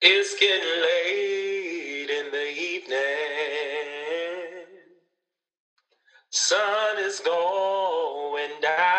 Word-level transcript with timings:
It's 0.00 0.38
getting 0.38 0.62
late 0.82 2.08
in 2.08 2.30
the 2.30 2.48
evening. 2.48 2.98
Sun 6.30 6.98
is 7.00 7.20
going 7.20 8.50
down. 8.62 8.97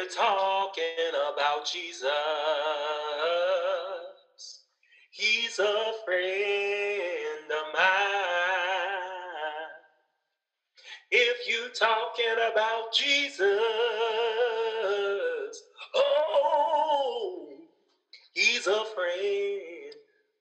You're 0.00 0.08
talking 0.08 1.12
about 1.32 1.66
Jesus, 1.66 2.08
he's 5.10 5.58
a 5.58 5.92
friend 6.04 7.50
of 7.50 7.74
mine. 7.74 7.82
If 11.10 11.48
you 11.48 11.66
are 11.66 11.70
talking 11.70 12.32
about 12.50 12.94
Jesus, 12.94 13.42
oh, 15.94 17.48
he's 18.32 18.66
a 18.66 18.84
friend 18.94 19.94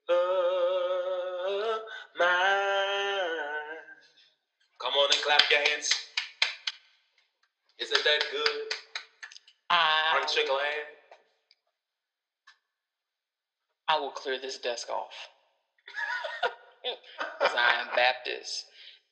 of 0.09 1.81
mine. 2.17 2.29
Come 4.79 4.93
on 4.93 5.11
and 5.11 5.21
clap 5.21 5.41
your 5.51 5.59
hands. 5.67 5.89
Isn't 7.79 8.03
that 8.05 8.23
good? 8.31 8.68
Aren't 10.29 10.37
you 10.41 10.47
glad? 10.47 10.85
I 13.87 13.99
will 13.99 14.11
clear 14.11 14.39
this 14.39 14.59
desk 14.59 14.89
off. 14.89 15.13
Because 17.39 17.55
I 17.57 17.81
am 17.81 17.87
Baptist. 17.95 18.65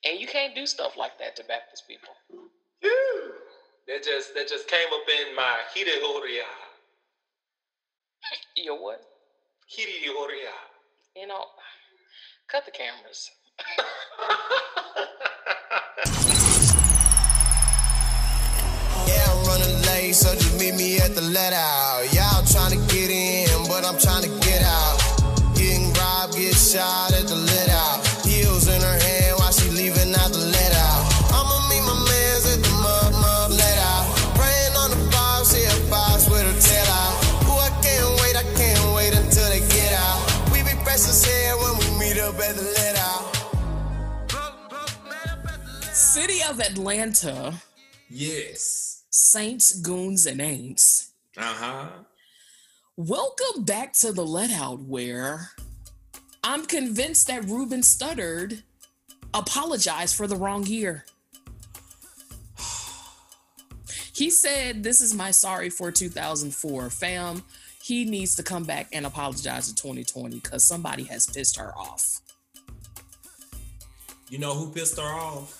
And 0.04 0.20
you 0.20 0.28
can't 0.28 0.54
do 0.54 0.64
stuff 0.64 0.96
like 0.96 1.18
that 1.18 1.34
to 1.36 1.44
Baptist 1.44 1.88
people. 1.88 2.10
Whew. 2.80 3.32
That 3.88 4.04
just 4.04 4.32
that 4.34 4.48
just 4.48 4.68
came 4.68 4.86
up 4.92 5.08
in 5.28 5.34
my 5.34 5.56
hirehoria. 5.74 6.46
Your 8.56 8.80
what? 8.80 9.02
Hirehoria. 9.68 10.54
You 11.16 11.26
know, 11.26 11.44
cut 12.48 12.64
the 12.64 12.70
cameras. 12.70 13.30
Yeah, 19.06 19.24
I'm 19.30 19.46
running 19.46 19.82
late, 19.86 20.14
so 20.14 20.34
just 20.34 20.47
meet 21.08 21.16
me 21.16 21.20
the 21.20 21.32
let 21.32 21.52
out. 21.52 22.04
Y'all 22.12 22.44
trying 22.44 22.70
to 22.72 22.94
get 22.94 23.10
in, 23.10 23.48
but 23.68 23.84
I'm 23.84 23.98
trying 23.98 24.22
to 24.22 24.28
get 24.44 24.62
out. 24.62 24.98
Getting 25.54 25.92
robbed, 25.94 26.36
get 26.36 26.54
shot 26.54 27.12
at 27.12 27.26
the 27.28 27.36
let 27.36 27.68
out. 27.68 28.06
Heels 28.24 28.68
in 28.68 28.80
her 28.80 28.98
hand 28.98 29.36
while 29.38 29.52
she 29.52 29.70
leaving 29.70 30.14
out 30.14 30.32
the 30.32 30.38
let 30.38 30.72
out. 30.74 31.02
I'ma 31.32 31.68
meet 31.68 31.82
my 31.82 31.94
mans 31.94 32.46
at 32.52 32.62
the 32.62 32.70
mud 32.82 33.12
mud 33.12 33.50
let 33.50 33.78
out. 33.78 34.06
Praying 34.36 34.74
on 34.76 34.90
the 34.90 35.10
box, 35.10 35.48
see 35.48 35.64
a 35.64 35.90
box 35.90 36.28
with 36.28 36.42
her 36.42 36.58
tail 36.60 36.88
out. 36.92 37.14
Ooh, 37.46 37.58
I 37.58 37.70
can't 37.82 38.08
wait, 38.22 38.36
I 38.36 38.44
can't 38.56 38.94
wait 38.94 39.14
until 39.14 39.48
they 39.50 39.60
get 39.68 39.92
out. 39.92 40.18
We 40.52 40.62
be 40.62 40.74
fresh 40.84 41.04
as 41.08 41.24
hell 41.24 41.58
when 41.62 41.74
we 41.80 41.86
meet 41.98 42.18
up 42.20 42.38
at 42.38 42.56
the 42.56 42.62
let 42.62 42.96
out. 42.98 43.24
City 45.92 46.40
of 46.48 46.60
Atlanta, 46.60 47.54
yes. 48.08 48.87
Saints, 49.28 49.78
Goons, 49.80 50.24
and 50.24 50.40
Aints. 50.40 51.10
Uh-huh. 51.36 51.88
Welcome 52.96 53.64
back 53.64 53.92
to 53.94 54.10
the 54.10 54.24
Let 54.24 54.50
Out, 54.50 54.80
where 54.80 55.50
I'm 56.42 56.64
convinced 56.64 57.26
that 57.26 57.44
Ruben 57.44 57.82
Studdard 57.82 58.62
apologized 59.34 60.16
for 60.16 60.26
the 60.26 60.34
wrong 60.34 60.64
year. 60.64 61.04
He 64.14 64.30
said, 64.30 64.82
This 64.82 65.02
is 65.02 65.14
my 65.14 65.30
sorry 65.30 65.68
for 65.68 65.92
2004. 65.92 66.88
Fam, 66.88 67.42
he 67.82 68.06
needs 68.06 68.34
to 68.36 68.42
come 68.42 68.64
back 68.64 68.88
and 68.94 69.04
apologize 69.04 69.68
to 69.68 69.74
2020 69.74 70.40
because 70.40 70.64
somebody 70.64 71.04
has 71.04 71.26
pissed 71.26 71.58
her 71.58 71.76
off. 71.76 72.22
You 74.30 74.38
know 74.38 74.54
who 74.54 74.72
pissed 74.72 74.98
her 74.98 75.04
off? 75.04 75.57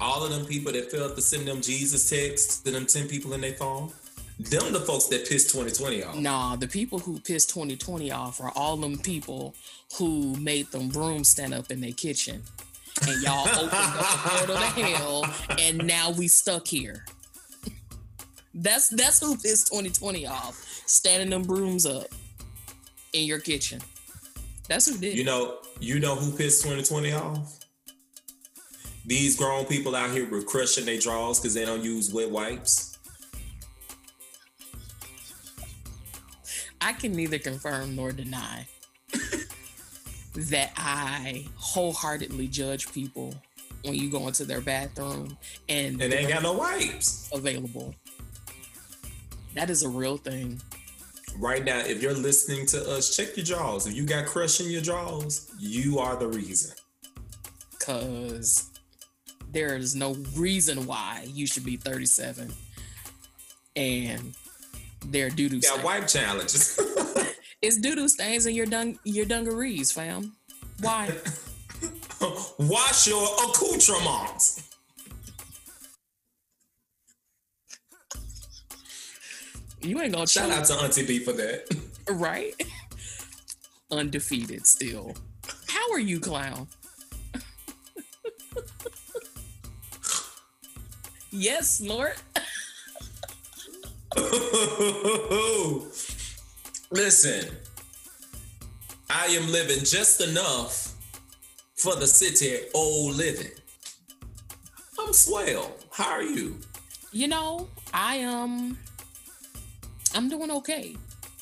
All 0.00 0.24
of 0.24 0.30
them 0.30 0.46
people 0.46 0.72
that 0.72 0.90
failed 0.90 1.14
to 1.16 1.22
send 1.22 1.46
them 1.46 1.60
Jesus 1.60 2.08
texts 2.08 2.60
to 2.60 2.70
them 2.70 2.86
10 2.86 3.08
people 3.08 3.34
in 3.34 3.40
their 3.42 3.52
phone. 3.52 3.92
Them 4.38 4.72
the 4.72 4.80
folks 4.80 5.06
that 5.08 5.28
pissed 5.28 5.50
2020 5.50 6.02
off. 6.02 6.16
Nah, 6.16 6.56
the 6.56 6.66
people 6.66 6.98
who 6.98 7.20
pissed 7.20 7.50
2020 7.50 8.10
off 8.10 8.40
are 8.40 8.50
all 8.56 8.78
them 8.78 8.96
people 8.96 9.54
who 9.98 10.34
made 10.36 10.66
them 10.68 10.88
brooms 10.88 11.28
stand 11.28 11.52
up 11.52 11.70
in 11.70 11.82
their 11.82 11.92
kitchen. 11.92 12.42
And 13.06 13.22
y'all 13.22 13.46
opened 13.56 13.72
up 13.72 13.98
the 13.98 14.30
portal 14.30 14.56
to 14.56 14.62
hell, 14.62 15.26
and 15.58 15.86
now 15.86 16.10
we 16.12 16.26
stuck 16.26 16.66
here. 16.66 17.04
That's 18.54 18.88
that's 18.88 19.20
who 19.20 19.36
pissed 19.36 19.68
2020 19.68 20.26
off. 20.26 20.56
Standing 20.86 21.30
them 21.30 21.42
brooms 21.42 21.84
up 21.84 22.06
in 23.12 23.26
your 23.26 23.40
kitchen. 23.40 23.80
That's 24.68 24.86
who 24.86 24.96
did. 24.98 25.18
You 25.18 25.24
know, 25.24 25.58
you 25.80 26.00
know 26.00 26.14
who 26.14 26.34
pissed 26.34 26.62
2020 26.62 27.12
off? 27.12 27.59
These 29.06 29.36
grown 29.36 29.64
people 29.64 29.96
out 29.96 30.10
here 30.10 30.28
were 30.28 30.42
crushing 30.42 30.84
their 30.84 30.98
drawers 30.98 31.40
because 31.40 31.54
they 31.54 31.64
don't 31.64 31.82
use 31.82 32.12
wet 32.12 32.30
wipes. 32.30 32.98
I 36.80 36.92
can 36.92 37.12
neither 37.12 37.38
confirm 37.38 37.94
nor 37.96 38.12
deny 38.12 38.66
that 40.34 40.72
I 40.76 41.44
wholeheartedly 41.56 42.48
judge 42.48 42.90
people 42.92 43.34
when 43.84 43.94
you 43.94 44.10
go 44.10 44.26
into 44.28 44.44
their 44.44 44.60
bathroom 44.60 45.36
and 45.68 46.00
And 46.00 46.12
they 46.12 46.18
ain't 46.18 46.28
got 46.28 46.42
no 46.42 46.52
wipes. 46.54 47.28
available. 47.32 47.94
That 49.54 49.68
is 49.70 49.82
a 49.82 49.88
real 49.88 50.16
thing. 50.16 50.60
Right 51.38 51.64
now, 51.64 51.78
if 51.80 52.02
you're 52.02 52.14
listening 52.14 52.66
to 52.66 52.90
us, 52.90 53.14
check 53.16 53.36
your 53.36 53.44
drawers. 53.44 53.86
If 53.86 53.94
you 53.94 54.04
got 54.04 54.26
crush 54.26 54.60
in 54.60 54.70
your 54.70 54.82
drawers, 54.82 55.50
you 55.58 55.98
are 55.98 56.16
the 56.16 56.28
reason. 56.28 56.74
Cause 57.78 58.69
there 59.52 59.76
is 59.76 59.94
no 59.94 60.16
reason 60.36 60.86
why 60.86 61.24
you 61.26 61.46
should 61.46 61.64
be 61.64 61.76
37 61.76 62.52
and 63.76 64.34
there 65.06 65.30
doo 65.30 65.48
doo 65.48 65.60
stains. 65.60 65.84
wipe 65.84 66.06
challenges. 66.06 66.78
It's 67.62 67.76
doo 67.76 67.94
doo 67.94 68.08
stains 68.08 68.46
in 68.46 68.54
your 68.54 68.64
dung 68.64 68.98
your 69.04 69.26
dungarees, 69.26 69.92
fam. 69.92 70.32
Why? 70.80 71.10
Wash 72.58 73.06
your 73.06 73.22
accoutrements. 73.22 74.62
You 79.82 80.00
ain't 80.00 80.12
gonna 80.14 80.26
Shout 80.26 80.50
out 80.50 80.64
to 80.66 80.74
Auntie 80.74 81.06
B 81.06 81.18
for 81.18 81.32
that. 81.32 81.66
right? 82.10 82.54
Undefeated 83.90 84.66
still. 84.66 85.14
How 85.68 85.92
are 85.92 85.98
you, 86.00 86.18
clown? 86.20 86.68
Yes, 91.30 91.80
Lord. 91.80 92.14
Listen, 96.90 97.48
I 99.08 99.26
am 99.26 99.50
living 99.50 99.84
just 99.84 100.20
enough 100.20 100.94
for 101.76 101.94
the 101.96 102.06
city 102.06 102.66
old 102.74 103.14
living. 103.16 103.52
I'm 104.98 105.12
swell. 105.12 105.72
How 105.90 106.10
are 106.10 106.22
you? 106.22 106.58
You 107.12 107.28
know, 107.28 107.68
I 107.94 108.16
am 108.16 108.76
I'm 110.14 110.28
doing 110.28 110.50
okay. 110.50 110.96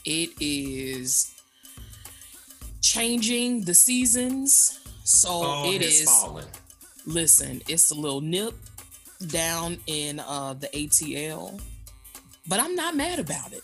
It 0.05 0.31
is 0.41 1.35
changing 2.83 3.63
the 3.63 3.75
seasons. 3.75 4.81
So 5.05 5.29
Oh, 5.33 5.71
it's 5.73 6.01
is 6.03 6.11
falling. 6.11 6.45
listen, 7.07 7.63
it's 7.69 7.91
a 7.91 7.95
little 7.95 8.21
nip 8.21 8.55
down 9.27 9.79
in 9.87 10.21
uh 10.21 10.55
the 10.55 10.69
ATL. 10.69 11.61
But 12.47 12.61
I'm 12.61 12.75
not 12.75 12.97
mad 12.97 13.19
about 13.19 13.53
it. 13.53 13.63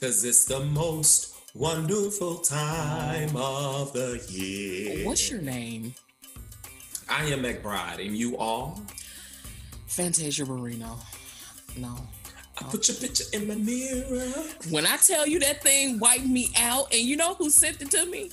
Cause 0.00 0.24
it's 0.24 0.44
the 0.44 0.60
most 0.60 1.34
wonderful 1.54 2.36
time 2.36 3.36
of 3.36 3.92
the 3.92 4.24
year. 4.28 5.04
What's 5.04 5.30
your 5.30 5.40
name? 5.40 5.94
I 7.10 7.24
am 7.24 7.42
McBride, 7.42 8.06
and 8.06 8.16
you 8.16 8.36
are? 8.38 8.74
Fantasia 9.86 10.44
Barrino. 10.44 11.00
No. 11.76 11.96
I 12.58 12.64
put 12.64 12.88
your 12.88 12.96
picture 12.96 13.24
in 13.32 13.48
my 13.48 13.54
mirror. 13.54 14.32
When 14.70 14.86
I 14.86 14.96
tell 14.96 15.26
you 15.26 15.38
that 15.40 15.62
thing 15.62 15.98
wiped 15.98 16.26
me 16.26 16.50
out, 16.58 16.92
and 16.92 17.02
you 17.02 17.16
know 17.16 17.34
who 17.34 17.50
sent 17.50 17.80
it 17.82 17.90
to 17.92 18.06
me? 18.06 18.30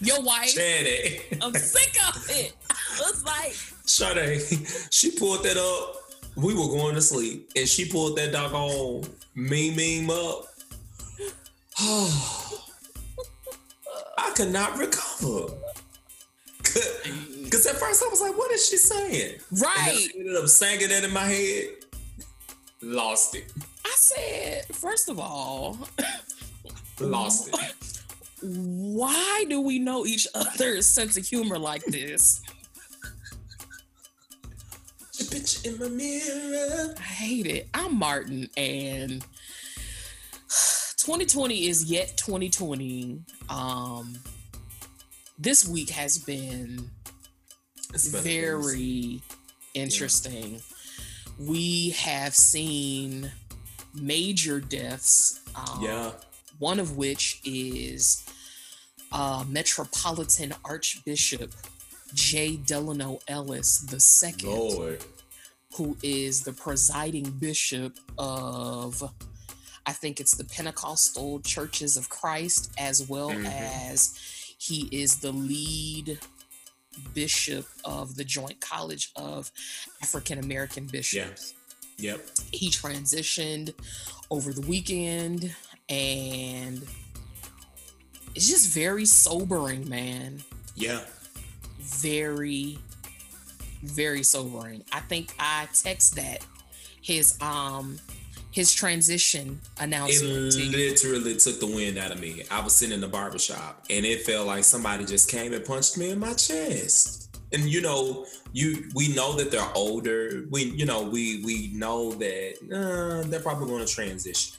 Your 0.00 0.22
wife. 0.22 0.50
Shannon. 0.50 1.20
I'm 1.42 1.54
sick 1.54 1.96
of 2.08 2.26
it. 2.30 2.54
I 2.70 3.00
was 3.00 3.24
like, 3.24 3.54
Sade, 3.84 4.42
she 4.90 5.10
pulled 5.12 5.44
that 5.44 5.56
up 5.56 6.06
we 6.36 6.54
were 6.54 6.68
going 6.68 6.94
to 6.94 7.02
sleep, 7.02 7.50
and 7.56 7.66
she 7.66 7.86
pulled 7.86 8.16
that 8.18 8.32
doggone 8.32 9.04
meme 9.34 9.74
meme 9.74 10.10
up. 10.10 10.44
Oh. 11.80 12.62
I 14.18 14.30
could 14.32 14.52
not 14.52 14.76
recover. 14.78 15.54
Because 16.62 17.66
at 17.66 17.76
first 17.76 18.02
I 18.04 18.08
was 18.08 18.20
like, 18.20 18.36
what 18.36 18.50
is 18.52 18.68
she 18.68 18.76
saying? 18.76 19.38
Right. 19.50 20.08
ended 20.14 20.36
up 20.36 20.48
singing 20.48 20.90
it 20.90 21.04
in 21.04 21.12
my 21.12 21.24
head. 21.24 21.68
Lost 22.82 23.34
it. 23.34 23.50
I 23.84 23.94
said, 23.96 24.66
first 24.76 25.08
of 25.08 25.18
all, 25.18 25.78
Lost 27.00 27.48
it. 27.52 27.92
why 28.46 29.44
do 29.48 29.60
we 29.60 29.78
know 29.78 30.06
each 30.06 30.26
other's 30.34 30.86
sense 30.86 31.16
of 31.16 31.26
humor 31.26 31.58
like 31.58 31.84
this? 31.86 32.40
Bitch 35.16 35.64
in 35.66 35.78
my 35.78 35.88
mirror. 35.88 36.94
I 36.96 37.02
hate 37.02 37.46
it. 37.46 37.68
I'm 37.74 37.98
Martin, 37.98 38.48
and 38.56 39.22
2020 40.98 41.66
is 41.66 41.90
yet 41.90 42.16
2020. 42.16 43.20
Um, 43.48 44.16
this 45.38 45.66
week 45.66 45.90
has 45.90 46.18
been 46.18 46.90
very 47.94 49.22
interesting. 49.74 50.60
We 51.38 51.90
have 51.90 52.34
seen 52.34 53.32
major 53.94 54.60
deaths. 54.60 55.40
Um, 55.56 55.82
Yeah. 55.82 56.12
One 56.58 56.80
of 56.80 56.96
which 56.96 57.40
is 57.44 58.24
uh, 59.12 59.44
Metropolitan 59.48 60.54
Archbishop 60.64 61.52
J. 62.14 62.56
Delano 62.56 63.18
Ellis 63.28 63.84
II 64.22 64.34
Lord. 64.48 65.04
who 65.74 65.96
is 66.02 66.42
the 66.42 66.52
presiding 66.52 67.30
bishop 67.30 67.98
of, 68.18 69.02
I 69.84 69.92
think 69.92 70.20
it's 70.20 70.36
the 70.36 70.44
Pentecostal 70.44 71.40
Churches 71.40 71.96
of 71.96 72.08
Christ, 72.08 72.70
as 72.78 73.06
well 73.08 73.30
Mhm. 73.30 73.46
as 73.46 74.14
he 74.58 74.88
is 74.90 75.16
the 75.16 75.32
lead 75.32 76.18
bishop 77.12 77.66
of 77.84 78.14
the 78.16 78.24
Joint 78.24 78.60
College 78.60 79.10
of 79.16 79.50
African 80.02 80.38
American 80.38 80.86
Bishops. 80.86 81.52
Yep. 81.98 82.26
He 82.52 82.70
transitioned 82.70 83.74
over 84.30 84.52
the 84.52 84.62
weekend, 84.62 85.54
and 85.88 86.86
it's 88.36 88.48
just 88.48 88.72
very 88.72 89.04
sobering, 89.04 89.88
man 89.88 90.42
Yeah. 90.74 91.00
very 91.80 92.78
very 93.82 94.22
sobering 94.22 94.82
i 94.92 95.00
think 95.00 95.32
i 95.38 95.68
text 95.72 96.16
that 96.16 96.44
his 97.02 97.38
um 97.40 97.98
his 98.50 98.72
transition 98.72 99.60
It 99.78 99.82
announcement 99.84 100.52
to 100.52 100.64
literally 100.64 101.36
took 101.36 101.60
the 101.60 101.66
wind 101.66 101.98
out 101.98 102.10
of 102.10 102.18
me. 102.20 102.42
I 102.50 102.64
was 102.64 102.74
sitting 102.74 102.94
in 102.94 103.02
the 103.02 103.06
barber 103.06 103.38
shop 103.38 103.84
and 103.90 104.06
it 104.06 104.22
felt 104.24 104.46
like 104.46 104.64
somebody 104.64 105.04
just 105.04 105.30
came 105.30 105.52
and 105.52 105.62
punched 105.62 105.98
me 105.98 106.08
in 106.08 106.18
my 106.18 106.32
chest. 106.32 107.36
And 107.52 107.68
you 107.68 107.82
know, 107.82 108.24
you 108.54 108.88
we 108.94 109.14
know 109.14 109.36
that 109.36 109.50
they're 109.50 109.70
older. 109.74 110.46
We 110.50 110.64
you 110.64 110.86
know, 110.86 111.02
we 111.02 111.44
we 111.44 111.70
know 111.74 112.12
that 112.12 112.54
uh, 112.72 113.28
they're 113.28 113.40
probably 113.40 113.66
going 113.68 113.84
to 113.84 113.92
transition. 113.92 114.56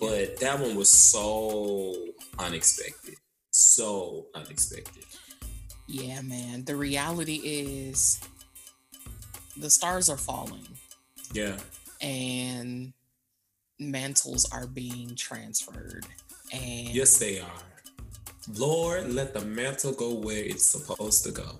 But 0.00 0.38
that 0.40 0.58
one 0.60 0.74
was 0.76 0.90
so 0.90 1.94
unexpected. 2.38 3.14
So 3.50 4.26
unexpected. 4.34 5.04
yeah 5.88 6.20
man 6.20 6.64
the 6.64 6.74
reality 6.76 7.36
is 7.44 8.18
the 9.56 9.70
stars 9.70 10.10
are 10.10 10.16
falling 10.18 10.66
Yeah. 11.32 11.56
and 12.02 12.92
mantles 13.78 14.44
are 14.52 14.66
being 14.66 15.14
transferred 15.16 16.04
and 16.52 16.88
Yes, 16.88 17.18
they 17.18 17.40
are. 17.40 17.62
Lord, 18.54 19.12
let 19.12 19.32
the 19.34 19.44
mantle 19.44 19.92
go 19.92 20.12
where 20.14 20.44
it's 20.44 20.64
supposed 20.66 21.24
to 21.24 21.32
go. 21.32 21.58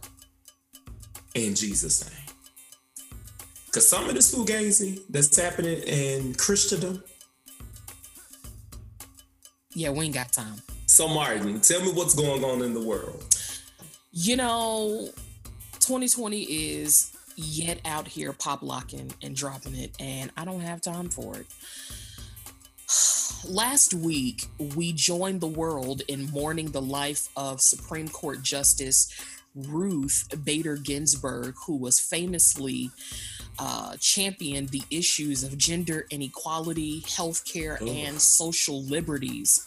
In 1.34 1.54
Jesus' 1.56 2.04
name. 2.08 2.28
Because 3.66 3.88
some 3.88 4.08
of 4.08 4.14
this 4.14 4.32
fugazi 4.34 5.00
that's 5.10 5.36
happening 5.36 5.78
in 5.82 6.34
Christendom. 6.34 7.02
Yeah 9.76 9.90
we 9.90 10.06
ain't 10.06 10.14
got 10.14 10.32
time 10.32 10.60
So, 10.86 11.08
Martin, 11.08 11.60
tell 11.60 11.82
me 11.82 11.92
what's 11.92 12.14
going 12.14 12.44
on 12.44 12.62
in 12.62 12.72
the 12.72 12.80
world. 12.80 13.22
You 14.12 14.36
know, 14.36 15.10
2020 15.80 16.42
is 16.42 17.12
yet 17.36 17.80
out 17.84 18.08
here 18.08 18.32
pop 18.32 18.62
locking 18.62 19.12
and 19.22 19.36
dropping 19.36 19.74
it, 19.74 19.94
and 20.00 20.30
I 20.36 20.44
don't 20.44 20.60
have 20.60 20.80
time 20.80 21.10
for 21.10 21.36
it. 21.36 21.46
Last 23.48 23.92
week, 23.94 24.46
we 24.76 24.92
joined 24.92 25.40
the 25.40 25.48
world 25.48 26.02
in 26.08 26.30
mourning 26.30 26.70
the 26.70 26.80
life 26.80 27.28
of 27.36 27.60
Supreme 27.60 28.08
Court 28.08 28.42
Justice 28.42 29.12
Ruth 29.54 30.28
Bader 30.44 30.76
Ginsburg, 30.76 31.54
who 31.66 31.76
was 31.76 31.98
famously 31.98 32.90
uh, 33.58 33.96
championed 33.98 34.68
the 34.70 34.82
issues 34.90 35.42
of 35.42 35.56
gender 35.56 36.06
inequality, 36.10 37.00
healthcare, 37.02 37.80
Ugh. 37.80 37.88
and 37.88 38.20
social 38.20 38.82
liberties. 38.82 39.66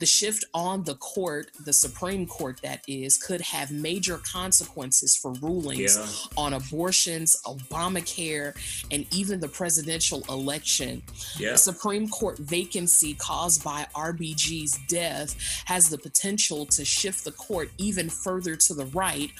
The 0.00 0.06
shift 0.06 0.44
on 0.54 0.84
the 0.84 0.94
court, 0.96 1.50
the 1.64 1.72
Supreme 1.74 2.26
Court 2.26 2.58
that 2.62 2.82
is, 2.88 3.16
could 3.18 3.40
have 3.42 3.70
major 3.70 4.16
consequences 4.18 5.14
for 5.14 5.32
rulings 5.34 5.96
Yeah. 5.96 6.06
on 6.38 6.54
abortions, 6.54 7.36
Obamacare, 7.44 8.54
and 8.90 9.06
even 9.12 9.40
the 9.40 9.48
presidential 9.48 10.24
election. 10.28 11.02
Yeah. 11.38 11.52
The 11.52 11.58
Supreme 11.58 12.08
Court 12.08 12.38
vacancy 12.38 13.12
caused 13.14 13.62
by 13.62 13.86
RBG's 13.94 14.78
death 14.88 15.36
has 15.66 15.90
the 15.90 15.98
potential 15.98 16.64
to 16.66 16.84
shift 16.84 17.24
the 17.24 17.32
court 17.32 17.70
even 17.76 18.08
further 18.08 18.56
to 18.56 18.74
the 18.74 18.86
right, 18.86 19.30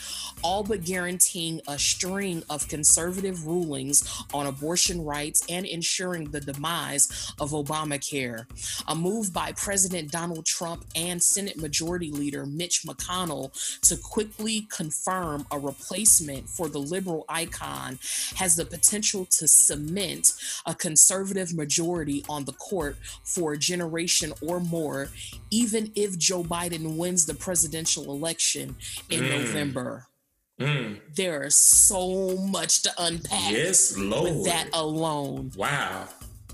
all 0.43 0.63
but 0.63 0.85
guaranteeing 0.85 1.63
a 1.69 1.79
string 1.79 2.43
of 2.51 2.69
conservative 2.69 3.47
rulings 3.47 4.05
on 4.35 4.47
abortion 4.47 5.03
rights 5.05 5.43
and 5.49 5.65
ensuring 5.65 6.31
the 6.31 6.41
demise 6.41 7.33
of 7.41 7.53
Obamacare. 7.53 8.45
A 8.89 8.95
move 8.95 9.33
by 9.33 9.53
President 9.53 10.11
Donald 10.11 10.45
Trump 10.51 10.85
and 10.97 11.23
Senate 11.23 11.57
Majority 11.57 12.11
Leader 12.11 12.45
Mitch 12.45 12.83
McConnell 12.85 13.53
to 13.83 13.97
quickly 13.97 14.67
confirm 14.71 15.47
a 15.51 15.59
replacement 15.59 16.49
for 16.49 16.69
the 16.69 16.79
liberal 16.79 17.25
icon 17.29 17.99
has 18.37 18.57
the 18.57 18.65
potential 18.65 19.25
to 19.27 19.47
cement 19.47 20.33
a 20.67 20.75
conservative 20.75 21.55
majority 21.55 22.25
on 22.29 22.45
the 22.47 22.53
court 22.55 22.97
for 23.25 23.53
a 23.53 23.59
generation 23.59 24.33
or 24.43 24.59
more, 24.61 25.09
even 25.51 25.93
if 25.95 26.19
Joe 26.19 26.43
Biden 26.43 26.97
wins 26.97 27.27
the 27.27 27.35
presidential 27.35 28.05
election 28.11 28.75
in 29.09 29.21
Mm. 29.21 29.31
November. 29.31 30.07
Mm. 30.61 31.01
There 31.15 31.45
is 31.45 31.57
so 31.57 32.37
much 32.37 32.83
to 32.83 32.93
unpack 32.99 33.53
Yes, 33.53 33.97
Lord. 33.97 34.35
with 34.35 34.45
that 34.47 34.69
alone. 34.75 35.53
wow. 35.57 36.09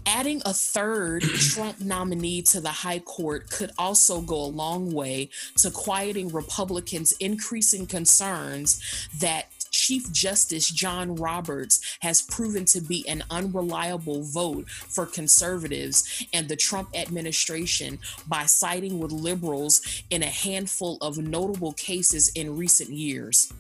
Adding 0.08 0.40
a 0.44 0.52
third 0.52 1.22
Trump 1.22 1.80
nominee 1.80 2.40
to 2.42 2.60
the 2.60 2.68
high 2.68 3.00
court 3.00 3.50
could 3.50 3.72
also 3.76 4.20
go 4.20 4.36
a 4.36 4.46
long 4.46 4.92
way 4.92 5.30
to 5.56 5.70
quieting 5.70 6.28
Republicans' 6.28 7.12
increasing 7.18 7.86
concerns 7.86 9.08
that 9.18 9.46
Chief 9.72 10.10
Justice 10.12 10.68
John 10.68 11.16
Roberts 11.16 11.98
has 12.00 12.22
proven 12.22 12.64
to 12.66 12.80
be 12.80 13.06
an 13.08 13.24
unreliable 13.30 14.22
vote 14.22 14.70
for 14.70 15.06
conservatives 15.06 16.24
and 16.32 16.48
the 16.48 16.56
Trump 16.56 16.88
administration 16.94 17.98
by 18.28 18.46
siding 18.46 19.00
with 19.00 19.10
liberals 19.10 20.04
in 20.08 20.22
a 20.22 20.26
handful 20.26 20.98
of 21.00 21.18
notable 21.18 21.72
cases 21.72 22.28
in 22.28 22.56
recent 22.56 22.90
years. 22.90 23.52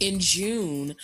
In 0.00 0.20
June, 0.20 0.94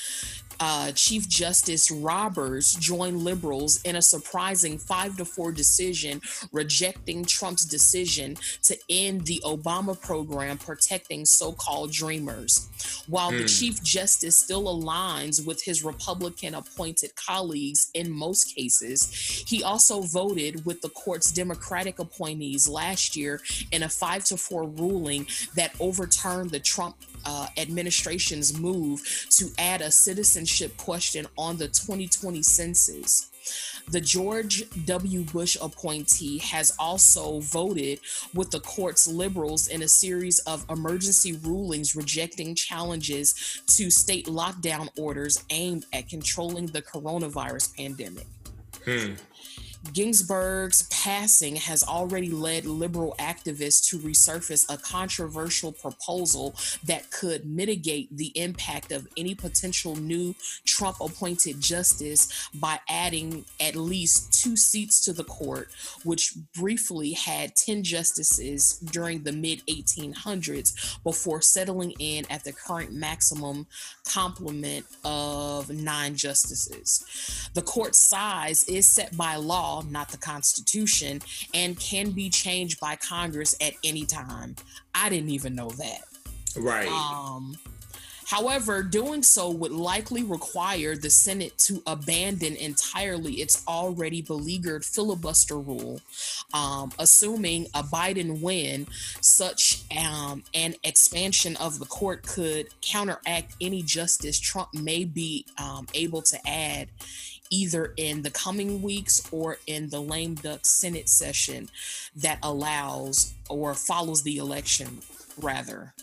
uh, 0.61 0.93
Chief 0.93 1.29
Justice 1.29 1.91
Roberts 1.91 2.75
joined 2.75 3.23
liberals 3.23 3.83
in 3.83 3.97
a 3.97 4.03
surprising 4.03 4.79
five 4.79 5.17
to 5.17 5.25
four 5.25 5.53
decision 5.53 6.21
rejecting 6.53 7.25
Trump's 7.25 7.65
decision 7.65 8.37
to 8.63 8.77
end 8.89 9.27
the 9.27 9.41
Obama 9.45 10.01
program 10.01 10.59
protecting 10.59 11.25
so 11.25 11.53
called 11.53 11.93
dreamers. 11.93 12.69
While 13.07 13.31
the 13.31 13.41
Hmm. 13.41 13.47
Chief 13.47 13.83
Justice 13.83 14.37
still 14.39 14.65
aligns 14.65 15.45
with 15.45 15.63
his 15.63 15.85
Republican 15.85 16.55
appointed 16.55 17.13
colleagues 17.17 17.91
in 17.95 18.11
most 18.11 18.55
cases, 18.55 19.11
he 19.47 19.63
also 19.63 20.03
voted 20.03 20.65
with 20.65 20.81
the 20.81 20.89
court's 20.91 21.33
Democratic 21.33 21.99
appointees 21.99 22.69
last 22.69 23.17
year 23.17 23.41
in 23.73 23.83
a 23.83 23.89
five 23.89 24.25
to 24.25 24.37
four 24.37 24.65
ruling 24.65 25.27
that 25.57 25.75
overturned 25.81 26.51
the 26.51 26.61
Trump 26.61 26.97
uh, 27.27 27.47
administration's 27.57 28.59
move 28.59 29.03
to 29.31 29.49
add 29.59 29.81
a 29.81 29.91
citizenship 29.91 30.77
question 30.77 31.27
on 31.37 31.57
the 31.57 31.69
2020 31.69 32.43
census. 32.43 33.31
The 33.91 34.01
George 34.01 34.65
W. 34.87 35.25
Bush 35.25 35.57
appointee 35.61 36.39
has 36.39 36.75
also 36.79 37.41
voted 37.41 38.01
with 38.33 38.51
the 38.51 38.61
court's 38.61 39.07
liberals 39.07 39.69
in 39.69 39.83
a 39.83 39.89
series 39.89 40.39
of 40.41 40.65
emergency 40.71 41.35
rulings 41.43 41.95
rejecting 41.95 42.55
challenges 42.55 43.63
to 43.67 43.91
state 43.91 44.27
lockdown 44.27 44.89
orders 44.99 45.45
aimed 45.51 45.85
at 45.93 46.09
controlling 46.09 46.67
the 46.67 46.81
coronavirus 46.81 47.77
pandemic. 47.77 48.27
Hmm. 48.85 49.15
Ginsburg's 49.93 50.85
passing 50.85 51.57
has 51.57 51.85
already 51.85 52.31
led 52.31 52.65
liberal 52.65 53.15
activists 53.19 53.89
to 53.91 53.99
resurface 53.99 54.65
a 54.73 54.79
controversial 54.79 55.73
proposal 55.73 56.55
that 56.85 57.11
could 57.11 57.45
mitigate 57.45 58.17
the 58.17 58.33
impact 58.35 58.93
of 58.93 59.07
any 59.17 59.35
potential 59.35 59.97
new 59.97 60.35
Trump 60.65 60.97
appointed 61.01 61.61
justice 61.61 62.49
by 62.55 62.79
adding 62.89 63.45
at 63.61 63.77
least 63.77 64.43
two 64.43 64.57
seats 64.57 65.05
to 65.05 65.13
the 65.13 65.25
court, 65.25 65.69
which 66.05 66.35
briefly 66.55 67.13
had 67.13 67.55
10 67.57 67.83
justices 67.83 68.79
during 68.79 69.23
the 69.23 69.33
mid 69.33 69.65
1800s 69.67 71.03
before 71.03 71.43
settling 71.43 71.93
in 71.99 72.25
at 72.31 72.45
the 72.45 72.53
current 72.53 72.93
maximum 72.93 73.67
complement 74.07 74.87
of 75.05 75.71
nine 75.71 76.15
justices. 76.15 77.51
The 77.55 77.63
court's 77.63 77.99
size 77.99 78.65
is 78.65 78.87
set 78.87 79.17
by 79.17 79.37
law 79.37 79.74
not 79.83 80.11
the 80.11 80.19
Constitution, 80.19 81.21
and 81.53 81.79
can 81.79 82.11
be 82.11 82.31
changed 82.31 82.81
by 82.81 82.97
Congress 82.97 83.55
at 83.61 83.75
any 83.83 84.05
time. 84.07 84.57
I 84.95 85.09
didn't 85.09 85.31
even 85.31 85.55
know 85.55 85.71
that. 85.71 86.03
Right. 86.57 86.89
Um, 86.89 87.57
However, 88.27 88.83
doing 88.83 89.23
so 89.23 89.51
would 89.51 89.73
likely 89.73 90.23
require 90.23 90.97
the 90.97 91.11
Senate 91.11 91.57
to 91.59 91.83
abandon 91.87 92.57
entirely 92.57 93.35
its 93.35 93.63
already 93.69 94.23
beleaguered 94.23 94.85
filibuster 94.85 95.59
rule, 95.59 96.01
um, 96.53 96.91
assuming 96.99 97.67
a 97.75 97.83
Biden 97.83 98.41
win. 98.41 98.87
Such 99.21 99.85
um, 99.97 100.43
an 100.55 100.75
expansion 100.85 101.57
of 101.57 101.79
the 101.79 101.87
court 101.87 102.27
could 102.27 102.69
counteract 102.81 103.55
any 103.61 103.83
justice 103.83 104.41
Trump 104.41 104.73
may 104.73 105.05
be 105.05 105.47
um, 105.59 105.87
able 105.95 106.23
to 106.23 106.49
add 106.49 106.89
either 107.55 107.95
in 107.97 108.23
the 108.23 108.31
coming 108.31 108.83
weeks 108.83 109.29
or 109.31 109.59
in 109.69 109.89
the 109.91 110.01
lame 110.01 110.35
duck 110.35 110.67
Senate 110.67 111.09
session 111.09 111.69
that 112.17 112.39
allows 112.43 113.33
or 113.49 113.75
follows 113.75 114.25
the 114.25 114.39
election, 114.39 114.99
rather. 115.41 115.95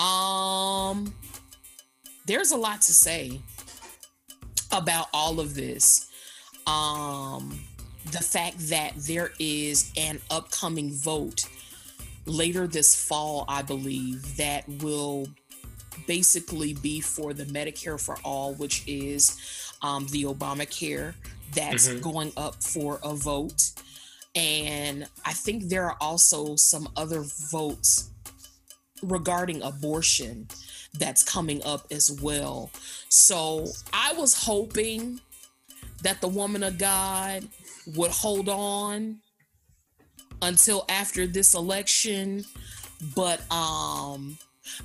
Um, 0.00 1.14
there's 2.26 2.50
a 2.50 2.56
lot 2.56 2.82
to 2.82 2.92
say 2.92 3.40
about 4.72 5.06
all 5.14 5.38
of 5.38 5.54
this. 5.54 6.10
Um, 6.66 7.60
the 8.10 8.18
fact 8.18 8.58
that 8.68 8.92
there 8.96 9.30
is 9.38 9.92
an 9.96 10.20
upcoming 10.30 10.92
vote 10.92 11.44
later 12.26 12.66
this 12.66 12.94
fall, 13.08 13.44
I 13.48 13.62
believe, 13.62 14.36
that 14.36 14.68
will 14.82 15.28
basically 16.06 16.74
be 16.74 17.00
for 17.00 17.32
the 17.32 17.44
Medicare 17.44 18.00
for 18.00 18.18
All, 18.24 18.54
which 18.54 18.82
is 18.86 19.65
um, 19.82 20.06
the 20.10 20.24
Obamacare 20.24 21.14
that's 21.54 21.88
mm-hmm. 21.88 22.00
going 22.00 22.32
up 22.36 22.62
for 22.62 23.00
a 23.02 23.14
vote. 23.14 23.70
And 24.34 25.06
I 25.24 25.32
think 25.32 25.64
there 25.64 25.86
are 25.86 25.96
also 26.00 26.56
some 26.56 26.88
other 26.96 27.24
votes 27.50 28.10
regarding 29.02 29.62
abortion 29.62 30.48
that's 30.98 31.22
coming 31.22 31.62
up 31.64 31.86
as 31.90 32.20
well. 32.20 32.70
So 33.08 33.66
I 33.92 34.12
was 34.14 34.34
hoping 34.34 35.20
that 36.02 36.20
the 36.20 36.28
woman 36.28 36.62
of 36.62 36.78
God 36.78 37.48
would 37.94 38.10
hold 38.10 38.48
on 38.48 39.18
until 40.42 40.84
after 40.88 41.26
this 41.26 41.54
election. 41.54 42.44
But 43.14 43.40
um 43.50 44.38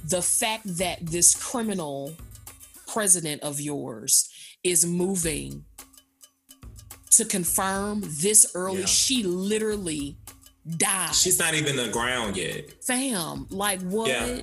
the 0.08 0.22
fact 0.22 0.78
that 0.78 1.00
this 1.06 1.36
criminal 1.36 2.16
president 2.88 3.42
of 3.42 3.60
yours 3.60 4.31
is 4.64 4.86
moving 4.86 5.66
to 7.12 7.26
confirm 7.26 8.02
this 8.04 8.52
early. 8.56 8.82
Yeah. 8.82 8.86
She 8.86 9.24
literally 9.24 10.18
died. 10.78 11.14
She's 11.14 11.40
not 11.40 11.54
even 11.54 11.78
on 11.80 11.88
the 11.88 11.92
ground 11.92 12.38
yet. 12.38 12.72
Fam, 12.84 13.48
like 13.50 13.82
what? 13.82 14.08
Yeah. 14.10 14.42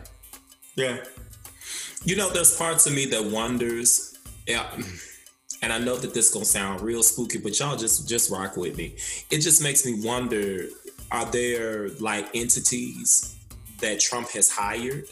yeah. 0.76 0.96
You 2.04 2.16
know, 2.16 2.30
there's 2.30 2.56
parts 2.56 2.87
of 2.87 2.94
me 2.94 3.06
that 3.06 3.25
wonders. 3.25 4.18
Yeah. 4.46 4.66
And 5.60 5.72
I 5.72 5.78
know 5.78 5.96
that 5.96 6.14
this 6.14 6.32
gonna 6.32 6.44
sound 6.44 6.80
real 6.82 7.02
spooky, 7.02 7.38
but 7.38 7.58
y'all 7.58 7.76
just 7.76 8.08
just 8.08 8.30
rock 8.30 8.56
with 8.56 8.76
me. 8.76 8.94
It 9.30 9.40
just 9.40 9.62
makes 9.62 9.84
me 9.84 10.00
wonder: 10.04 10.66
Are 11.10 11.25
there 11.26 11.88
like 12.00 12.28
entities 12.34 13.37
that 13.80 13.98
Trump 13.98 14.30
has 14.30 14.48
hired 14.48 15.06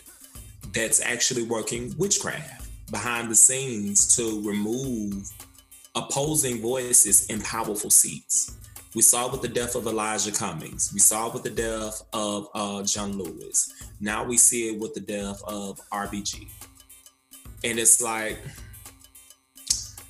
that's 0.72 1.00
actually 1.00 1.42
working 1.42 1.94
witchcraft? 1.98 2.65
Behind 2.90 3.30
the 3.30 3.34
scenes 3.34 4.16
to 4.16 4.42
remove 4.46 5.30
opposing 5.94 6.60
voices 6.60 7.26
in 7.26 7.40
powerful 7.40 7.90
seats. 7.90 8.56
We 8.94 9.02
saw 9.02 9.30
with 9.30 9.42
the 9.42 9.48
death 9.48 9.74
of 9.74 9.86
Elijah 9.86 10.32
Cummings. 10.32 10.90
We 10.92 11.00
saw 11.00 11.30
with 11.30 11.42
the 11.42 11.50
death 11.50 12.02
of 12.12 12.48
uh, 12.54 12.82
John 12.82 13.18
Lewis. 13.18 13.72
Now 14.00 14.24
we 14.24 14.38
see 14.38 14.70
it 14.70 14.80
with 14.80 14.94
the 14.94 15.00
death 15.00 15.42
of 15.46 15.80
RBG. 15.90 16.48
And 17.64 17.78
it's 17.78 18.00
like, 18.00 18.38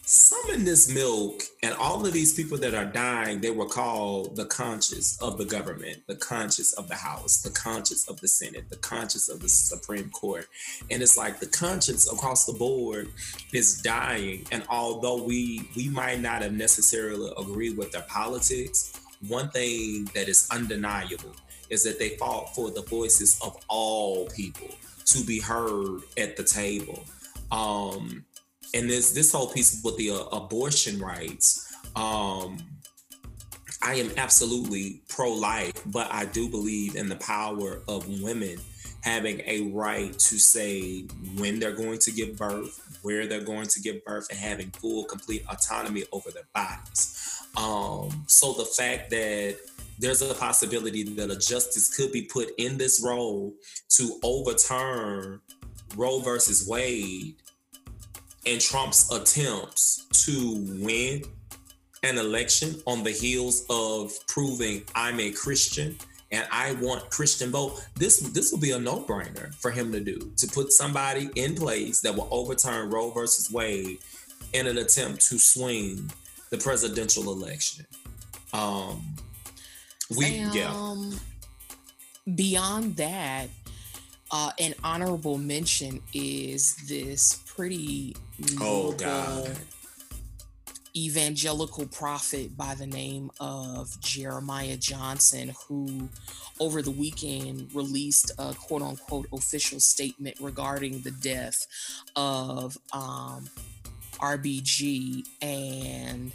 some 0.09 0.55
in 0.55 0.65
this 0.65 0.95
milk 0.95 1.43
and 1.65 1.75
all 1.75 2.07
of 2.07 2.13
these 2.13 2.33
people 2.33 2.57
that 2.59 2.75
are 2.75 2.85
dying, 2.85 3.41
they 3.41 3.51
were 3.51 3.67
called 3.67 4.37
the 4.37 4.45
conscience 4.45 5.21
of 5.21 5.37
the 5.37 5.45
government, 5.45 6.01
the 6.07 6.15
conscience 6.15 6.73
of 6.75 6.87
the 6.87 6.95
House, 6.95 7.43
the 7.43 7.51
conscience 7.51 8.09
of 8.09 8.21
the 8.21 8.29
Senate, 8.29 8.71
the 8.71 8.77
conscience 8.77 9.29
of 9.29 9.41
the 9.41 9.49
Supreme 9.49 10.09
Court. 10.11 10.47
And 10.93 11.03
it's 11.03 11.19
like 11.19 11.41
the 11.41 11.49
conscience 11.49 12.11
across 12.13 12.47
the 12.47 12.53
board 12.53 13.09
is 13.53 13.83
dying. 13.83 14.47
And 14.53 14.63
although 14.69 15.21
we 15.25 15.69
we 15.75 15.89
might 15.89 16.21
not 16.21 16.41
have 16.43 16.53
necessarily 16.53 17.33
agreed 17.37 17.77
with 17.77 17.91
their 17.91 18.03
politics, 18.03 18.93
one 19.27 19.51
thing 19.51 20.09
that 20.15 20.29
is 20.29 20.47
undeniable 20.53 21.35
is 21.69 21.83
that 21.83 21.99
they 21.99 22.11
fought 22.11 22.55
for 22.55 22.71
the 22.71 22.83
voices 22.83 23.41
of 23.43 23.57
all 23.67 24.27
people 24.29 24.69
to 25.07 25.25
be 25.25 25.41
heard 25.41 26.03
at 26.17 26.37
the 26.37 26.45
table. 26.45 27.03
Um, 27.51 28.26
and 28.75 28.89
this 28.89 29.13
this 29.13 29.33
whole 29.33 29.49
piece 29.49 29.81
with 29.85 29.97
the 29.97 30.11
uh, 30.11 30.25
abortion 30.37 30.99
rights 30.99 31.75
um 31.95 32.59
i 33.83 33.95
am 33.95 34.11
absolutely 34.17 35.01
pro-life 35.09 35.83
but 35.87 36.11
i 36.13 36.25
do 36.25 36.49
believe 36.49 36.97
in 36.97 37.09
the 37.09 37.17
power 37.17 37.83
of 37.89 38.07
women 38.23 38.59
having 39.03 39.41
a 39.47 39.71
right 39.73 40.19
to 40.19 40.37
say 40.37 41.03
when 41.37 41.61
they're 41.61 41.77
going 41.77 41.99
to 41.99 42.11
give 42.11 42.37
birth 42.37 42.99
where 43.03 43.29
they're 43.29 43.41
going 43.41 43.69
to 43.69 43.81
give 43.81 44.05
birth 44.05 44.27
and 44.31 44.39
having 44.39 44.69
full 44.73 45.05
complete 45.05 45.45
autonomy 45.49 46.03
over 46.11 46.33
their 46.33 46.49
bodies. 46.53 47.41
Um 47.57 48.25
so 48.27 48.53
the 48.53 48.65
fact 48.65 49.11
that 49.11 49.59
there's 50.01 50.23
a 50.23 50.35
possibility 50.35 51.05
that 51.05 51.31
a 51.31 51.37
justice 51.37 51.97
could 51.97 52.11
be 52.11 52.23
put 52.23 52.51
in 52.59 52.77
this 52.77 53.01
role 53.03 53.55
to 53.91 54.19
overturn 54.25 55.41
Roe 55.97 56.19
versus 56.19 56.67
Wade 56.69 57.37
and 58.47 58.61
Trump's 58.61 59.11
attempts 59.13 60.07
to 60.25 60.65
win 60.81 61.23
an 62.03 62.19
election 62.19 62.77
on 62.87 63.03
the 63.03 63.11
heels 63.11 63.67
of 63.69 64.13
proving 64.29 64.83
I'm 64.95 65.19
a 65.21 65.31
Christian 65.31 65.97
and 66.33 66.47
I 66.51 66.73
want 66.75 67.11
Christian 67.11 67.51
vote. 67.51 67.85
This 67.97 68.21
this 68.21 68.53
will 68.53 68.61
be 68.61 68.73
a 68.73 68.79
no-brainer 68.79 69.55
for 69.55 69.71
him 69.71 69.93
to 69.93 70.01
do 70.01 70.33
to 70.37 70.47
put 70.47 70.73
somebody 70.73 71.29
in 71.35 71.55
place 71.55 72.01
that 72.01 72.15
will 72.15 72.29
overturn 72.31 72.91
Roe 72.91 73.11
versus 73.11 73.51
Wade 73.51 73.99
in 74.53 74.67
an 74.67 74.79
attempt 74.79 75.27
to 75.29 75.39
swing 75.39 76.11
the 76.51 76.59
presidential 76.59 77.33
election. 77.33 77.87
Um 78.53 79.03
we 80.17 80.41
um, 80.41 80.51
yeah. 80.55 81.19
Beyond 82.35 82.97
that, 82.97 83.49
uh, 84.33 84.51
an 84.59 84.75
honorable 84.83 85.39
mention 85.39 86.01
is 86.13 86.77
this 86.89 87.41
pretty 87.47 88.17
oh 88.61 88.93
god 88.93 89.57
evangelical 90.97 91.87
prophet 91.87 92.57
by 92.57 92.75
the 92.75 92.87
name 92.87 93.31
of 93.39 94.01
Jeremiah 94.01 94.79
Johnson, 94.79 95.53
who 95.69 96.09
over 96.59 96.81
the 96.81 96.91
weekend 96.91 97.75
released 97.75 98.33
a 98.39 98.55
quote 98.55 98.81
unquote 98.83 99.27
official 99.33 99.79
statement 99.79 100.39
regarding 100.41 101.01
the 101.01 101.11
death 101.11 101.67
of 102.17 102.79
um, 102.93 103.47
RBG 104.15 105.27
and 105.43 106.33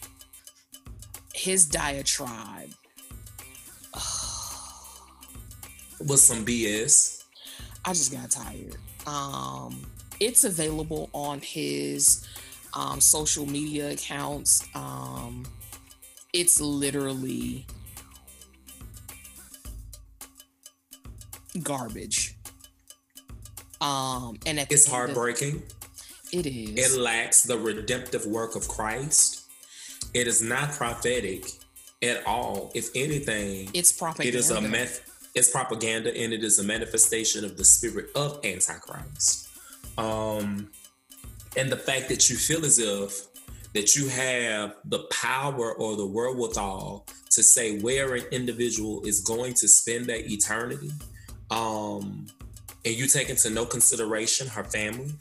his 1.34 1.65
diatribe. 1.65 2.70
Was 6.08 6.24
some 6.24 6.46
BS. 6.46 7.24
I 7.84 7.93
just 7.93 8.12
got 8.12 8.29
tired. 8.29 8.75
Um, 9.08 9.86
it's 10.21 10.43
available 10.45 11.09
on 11.13 11.41
his 11.41 12.25
um, 12.73 13.01
social 13.01 13.45
media 13.45 13.91
accounts. 13.91 14.65
Um, 14.75 15.45
it's 16.31 16.61
literally 16.61 17.65
garbage. 21.63 22.35
Um, 23.81 24.37
and 24.45 24.59
at 24.59 24.71
It's 24.71 24.85
of- 24.85 24.91
heartbreaking. 24.93 25.63
It 26.31 26.45
It 26.45 26.77
is. 26.79 26.95
lacks 26.95 27.43
the 27.43 27.57
redemptive 27.57 28.25
work 28.25 28.55
of 28.55 28.65
Christ. 28.67 29.41
It 30.13 30.27
is 30.27 30.41
not 30.41 30.71
prophetic 30.71 31.45
at 32.01 32.25
all. 32.25 32.71
If 32.73 32.89
anything, 32.95 33.69
It's 33.73 33.91
propaganda. 33.91 34.29
it 34.29 34.39
is 34.39 34.49
a 34.51 34.61
meth. 34.61 35.01
It's 35.35 35.49
propaganda, 35.49 36.15
and 36.15 36.31
it 36.31 36.43
is 36.43 36.59
a 36.59 36.63
manifestation 36.63 37.43
of 37.43 37.57
the 37.57 37.65
spirit 37.65 38.09
of 38.15 38.39
Antichrist. 38.45 39.47
Um, 39.98 40.69
and 41.57 41.71
the 41.71 41.77
fact 41.77 42.10
that 42.10 42.29
you 42.29 42.36
feel 42.36 42.65
as 42.65 42.79
if 42.79 43.27
that 43.74 43.95
you 43.95 44.07
have 44.07 44.75
the 44.86 45.00
power 45.12 45.74
or 45.74 45.95
the 45.95 46.05
wherewithal 46.05 47.05
to 47.31 47.43
say 47.43 47.79
where 47.79 48.15
an 48.15 48.24
individual 48.31 49.01
is 49.05 49.21
going 49.21 49.53
to 49.53 49.67
spend 49.67 50.05
their 50.05 50.19
eternity, 50.19 50.91
um, 51.50 52.25
and 52.83 52.95
you 52.95 53.07
take 53.07 53.29
into 53.29 53.50
no 53.50 53.65
consideration 53.65 54.48
her 54.48 54.63
family, 54.63 55.13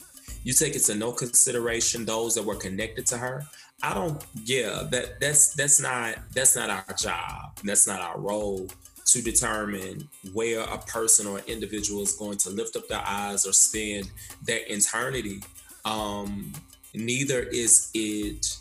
you 0.42 0.52
take 0.52 0.74
into 0.74 0.94
no 0.94 1.12
consideration 1.12 2.04
those 2.04 2.34
that 2.34 2.44
were 2.44 2.56
connected 2.56 3.06
to 3.06 3.18
her. 3.18 3.44
I 3.82 3.94
don't. 3.94 4.22
Yeah, 4.44 4.84
that 4.90 5.20
that's 5.20 5.54
that's 5.54 5.80
not 5.80 6.16
that's 6.34 6.54
not 6.54 6.70
our 6.70 6.94
job. 6.96 7.58
That's 7.64 7.86
not 7.86 8.00
our 8.00 8.18
role 8.18 8.68
to 9.12 9.22
determine 9.22 10.08
where 10.32 10.60
a 10.60 10.78
person 10.78 11.26
or 11.26 11.40
individual 11.46 12.02
is 12.02 12.12
going 12.12 12.38
to 12.38 12.50
lift 12.50 12.76
up 12.76 12.86
their 12.88 13.02
eyes 13.04 13.46
or 13.46 13.52
spend 13.52 14.10
their 14.44 14.60
eternity. 14.68 15.42
Um, 15.84 16.52
neither 16.94 17.40
is 17.40 17.90
it 17.94 18.56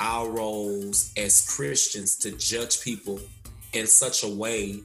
our 0.00 0.28
roles 0.28 1.12
as 1.16 1.48
Christians 1.56 2.16
to 2.16 2.32
judge 2.32 2.82
people 2.82 3.20
in 3.72 3.86
such 3.86 4.24
a 4.24 4.28
way 4.28 4.82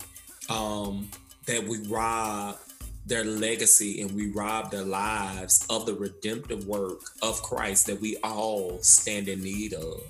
um, 0.49 1.09
that 1.47 1.63
we 1.63 1.79
rob 1.87 2.57
their 3.05 3.23
legacy 3.25 4.01
and 4.01 4.11
we 4.11 4.31
rob 4.31 4.71
their 4.71 4.83
lives 4.83 5.65
of 5.69 5.85
the 5.85 5.93
redemptive 5.93 6.65
work 6.65 7.01
of 7.21 7.41
Christ 7.41 7.87
that 7.87 7.99
we 7.99 8.15
all 8.23 8.79
stand 8.81 9.27
in 9.27 9.43
need 9.43 9.73
of. 9.73 10.01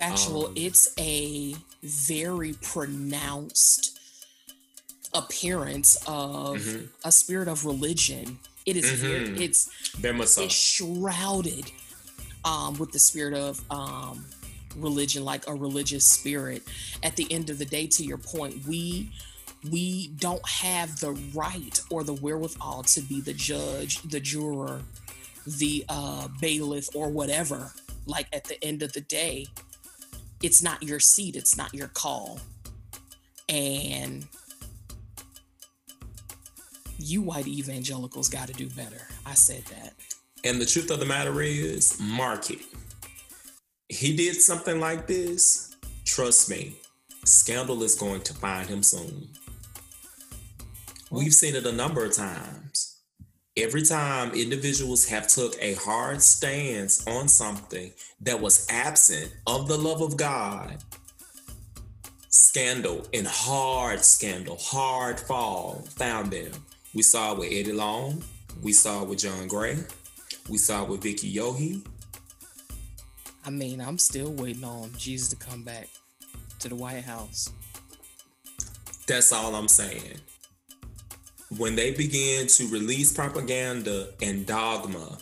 Factual. 0.00 0.46
Um, 0.46 0.52
it's 0.56 0.92
a 0.98 1.54
very 1.82 2.54
pronounced 2.54 3.98
appearance 5.12 5.96
of 6.06 6.56
Mhm. 6.58 6.88
a 7.04 7.12
spirit 7.12 7.48
of 7.48 7.64
religion. 7.64 8.38
It 8.66 8.76
is 8.76 8.90
very, 9.00 9.28
Mhm. 9.28 9.40
it's 9.40 9.68
Very 9.96 10.26
so. 10.26 10.42
it's 10.42 10.54
shrouded 10.54 11.70
um, 12.44 12.78
with 12.78 12.90
the 12.92 12.98
spirit 12.98 13.34
of 13.34 13.62
um, 13.70 14.24
religion, 14.76 15.24
like 15.26 15.46
a 15.46 15.54
religious 15.54 16.06
spirit. 16.06 16.62
At 17.02 17.16
the 17.16 17.30
end 17.30 17.50
of 17.50 17.58
the 17.58 17.66
day, 17.66 17.86
to 17.88 18.04
your 18.04 18.18
point, 18.18 18.66
we 18.66 19.10
we 19.70 20.06
don't 20.08 20.48
have 20.48 21.00
the 21.00 21.12
right 21.34 21.78
or 21.90 22.02
the 22.02 22.14
wherewithal 22.14 22.82
to 22.84 23.02
be 23.02 23.20
the 23.20 23.34
judge, 23.34 24.00
the 24.04 24.18
juror, 24.20 24.82
the 25.46 25.84
uh, 25.90 26.28
bailiff, 26.40 26.88
or 26.94 27.10
whatever. 27.10 27.74
Like 28.06 28.28
at 28.32 28.44
the 28.44 28.62
end 28.64 28.82
of 28.82 28.94
the 28.94 29.02
day, 29.02 29.48
it's 30.42 30.62
not 30.62 30.82
your 30.82 31.00
seat, 31.00 31.36
it's 31.36 31.56
not 31.56 31.74
your 31.74 31.88
call, 31.88 32.40
and 33.48 34.26
you 36.98 37.22
white 37.22 37.46
evangelicals 37.46 38.28
got 38.28 38.48
to 38.48 38.54
do 38.54 38.68
better. 38.70 39.06
I 39.26 39.34
said 39.34 39.64
that. 39.66 39.94
And 40.44 40.60
the 40.60 40.66
truth 40.66 40.90
of 40.90 41.00
the 41.00 41.06
matter 41.06 41.40
is, 41.42 41.98
mark 42.00 42.50
it. 42.50 42.60
He 43.88 44.16
did 44.16 44.36
something 44.36 44.80
like 44.80 45.06
this. 45.06 45.76
Trust 46.04 46.48
me, 46.48 46.76
scandal 47.24 47.82
is 47.82 47.94
going 47.94 48.22
to 48.22 48.34
find 48.34 48.68
him 48.68 48.82
soon. 48.82 49.28
We've 51.10 51.34
seen 51.34 51.56
it 51.56 51.66
a 51.66 51.72
number 51.72 52.04
of 52.04 52.12
times. 52.12 52.89
Every 53.56 53.82
time 53.82 54.30
individuals 54.32 55.08
have 55.08 55.26
took 55.26 55.56
a 55.60 55.74
hard 55.74 56.22
stance 56.22 57.04
on 57.08 57.26
something 57.26 57.92
that 58.20 58.40
was 58.40 58.64
absent 58.70 59.34
of 59.44 59.66
the 59.66 59.76
love 59.76 60.02
of 60.02 60.16
God, 60.16 60.76
scandal 62.28 63.04
and 63.12 63.26
hard 63.26 64.04
scandal, 64.04 64.56
hard 64.56 65.18
fall 65.18 65.84
found 65.96 66.30
them. 66.30 66.52
We 66.94 67.02
saw 67.02 67.32
it 67.32 67.38
with 67.40 67.48
Eddie 67.52 67.72
Long. 67.72 68.22
We 68.62 68.72
saw 68.72 69.02
it 69.02 69.08
with 69.08 69.18
John 69.18 69.48
Gray. 69.48 69.78
We 70.48 70.56
saw 70.56 70.84
it 70.84 70.88
with 70.88 71.02
Vicky 71.02 71.34
Yohe. 71.34 71.84
I 73.44 73.50
mean, 73.50 73.80
I'm 73.80 73.98
still 73.98 74.32
waiting 74.32 74.64
on 74.64 74.92
Jesus 74.96 75.28
to 75.30 75.36
come 75.36 75.64
back 75.64 75.88
to 76.60 76.68
the 76.68 76.76
White 76.76 77.04
House. 77.04 77.52
That's 79.08 79.32
all 79.32 79.56
I'm 79.56 79.66
saying. 79.66 80.20
When 81.58 81.74
they 81.74 81.90
began 81.92 82.46
to 82.46 82.68
release 82.68 83.12
propaganda 83.12 84.10
and 84.22 84.46
dogma 84.46 85.18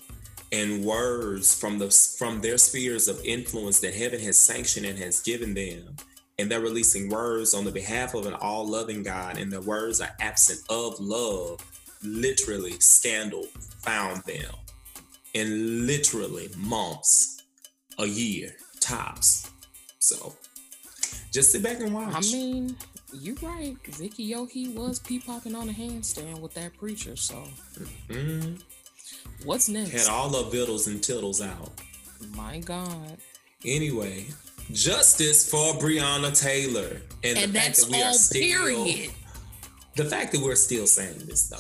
and 0.53 0.85
words 0.85 1.59
from 1.59 1.79
the 1.79 1.91
from 1.91 2.41
their 2.41 2.59
spheres 2.59 3.09
of 3.09 3.21
influence 3.25 3.81
that 3.81 3.95
heaven 3.95 4.21
has 4.21 4.39
sanctioned 4.39 4.87
and 4.87 4.99
has 4.99 5.21
given 5.21 5.55
them, 5.55 5.97
and 6.39 6.51
they're 6.51 6.61
releasing 6.61 7.09
words 7.09 7.55
on 7.55 7.65
the 7.65 7.73
behalf 7.73 8.15
of 8.15 8.27
an 8.27 8.35
all-loving 8.35 9.03
God, 9.03 9.39
and 9.39 9.51
the 9.51 9.61
words 9.63 10.01
are 10.01 10.15
absent 10.21 10.61
of 10.69 11.01
love, 11.01 11.61
literally 12.03 12.79
scandal 12.79 13.45
found 13.81 14.23
them 14.25 14.55
in 15.35 15.87
literally 15.87 16.49
months, 16.57 17.43
a 17.99 18.07
year 18.07 18.55
tops. 18.81 19.51
So 19.99 20.37
just 21.33 21.53
sit 21.53 21.63
back 21.63 21.81
and 21.81 21.93
watch. 21.93 22.15
I 22.15 22.21
mean, 22.21 22.77
you're 23.13 23.37
right. 23.43 23.77
Vicky 23.87 24.31
Yohe 24.31 24.75
was 24.75 24.99
pee 24.99 25.19
popping 25.19 25.55
on 25.55 25.69
a 25.69 25.73
handstand 25.73 26.41
with 26.41 26.55
that 26.55 26.77
preacher. 26.77 27.17
So, 27.17 27.45
Mhm. 28.09 28.61
what's 29.45 29.69
next? 29.69 29.93
had 29.93 30.07
all 30.09 30.29
the 30.31 30.45
vittles 30.51 30.87
and 30.87 31.03
tittles 31.03 31.41
out. 31.41 31.73
My 32.35 32.59
God. 32.61 33.19
Anyway, 33.65 34.27
justice 34.73 35.49
for 35.49 35.75
Breonna 35.75 36.39
Taylor, 36.39 37.01
and, 37.25 37.39
And 37.39 37.53
the 37.53 37.59
fact 37.61 37.77
that 37.79 37.89
we 37.91 38.03
are 38.03 38.13
still 38.15 38.41
period. 38.75 39.11
the 39.97 40.05
fact 40.05 40.33
that 40.33 40.41
we're 40.43 40.55
still 40.57 40.87
saying 40.87 41.27
this 41.27 41.49
though. 41.49 41.59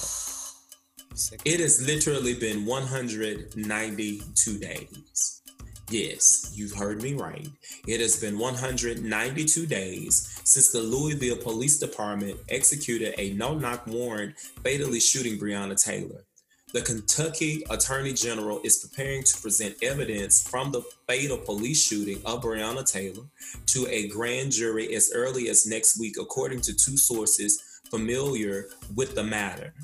It 1.44 1.58
has 1.58 1.80
literally 1.82 2.34
been 2.34 2.64
192 2.64 4.58
days. 4.58 5.42
Yes, 5.90 6.52
you've 6.54 6.74
heard 6.74 7.02
me 7.02 7.14
right. 7.14 7.48
It 7.88 8.00
has 8.00 8.16
been 8.20 8.38
192 8.38 9.66
days 9.66 10.37
since 10.48 10.70
the 10.70 10.80
Louisville 10.80 11.36
Police 11.36 11.78
Department 11.78 12.38
executed 12.48 13.14
a 13.18 13.34
no-knock 13.34 13.86
warrant 13.86 14.34
fatally 14.64 14.98
shooting 14.98 15.38
Breonna 15.38 15.76
Taylor. 15.76 16.24
The 16.72 16.80
Kentucky 16.80 17.64
Attorney 17.68 18.14
General 18.14 18.60
is 18.64 18.78
preparing 18.78 19.24
to 19.24 19.40
present 19.42 19.76
evidence 19.82 20.46
from 20.48 20.72
the 20.72 20.82
fatal 21.06 21.36
police 21.36 21.86
shooting 21.86 22.22
of 22.24 22.42
Breonna 22.42 22.90
Taylor 22.90 23.24
to 23.66 23.86
a 23.90 24.08
grand 24.08 24.52
jury 24.52 24.94
as 24.94 25.12
early 25.14 25.50
as 25.50 25.66
next 25.66 26.00
week, 26.00 26.16
according 26.18 26.62
to 26.62 26.74
two 26.74 26.96
sources 26.96 27.62
familiar 27.90 28.68
with 28.96 29.14
the 29.14 29.24
matter. 29.24 29.74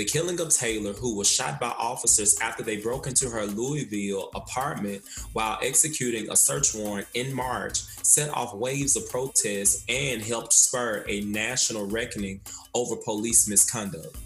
The 0.00 0.06
killing 0.06 0.40
of 0.40 0.48
Taylor, 0.48 0.94
who 0.94 1.14
was 1.14 1.28
shot 1.28 1.60
by 1.60 1.68
officers 1.68 2.38
after 2.40 2.62
they 2.62 2.78
broke 2.78 3.06
into 3.06 3.28
her 3.28 3.44
Louisville 3.44 4.30
apartment 4.34 5.02
while 5.34 5.58
executing 5.60 6.30
a 6.30 6.36
search 6.36 6.74
warrant 6.74 7.06
in 7.12 7.34
March, 7.34 7.82
set 8.02 8.30
off 8.30 8.54
waves 8.54 8.96
of 8.96 9.10
protests 9.10 9.84
and 9.90 10.22
helped 10.22 10.54
spur 10.54 11.04
a 11.06 11.20
national 11.20 11.84
reckoning 11.84 12.40
over 12.72 12.96
police 12.96 13.46
misconduct. 13.46 14.16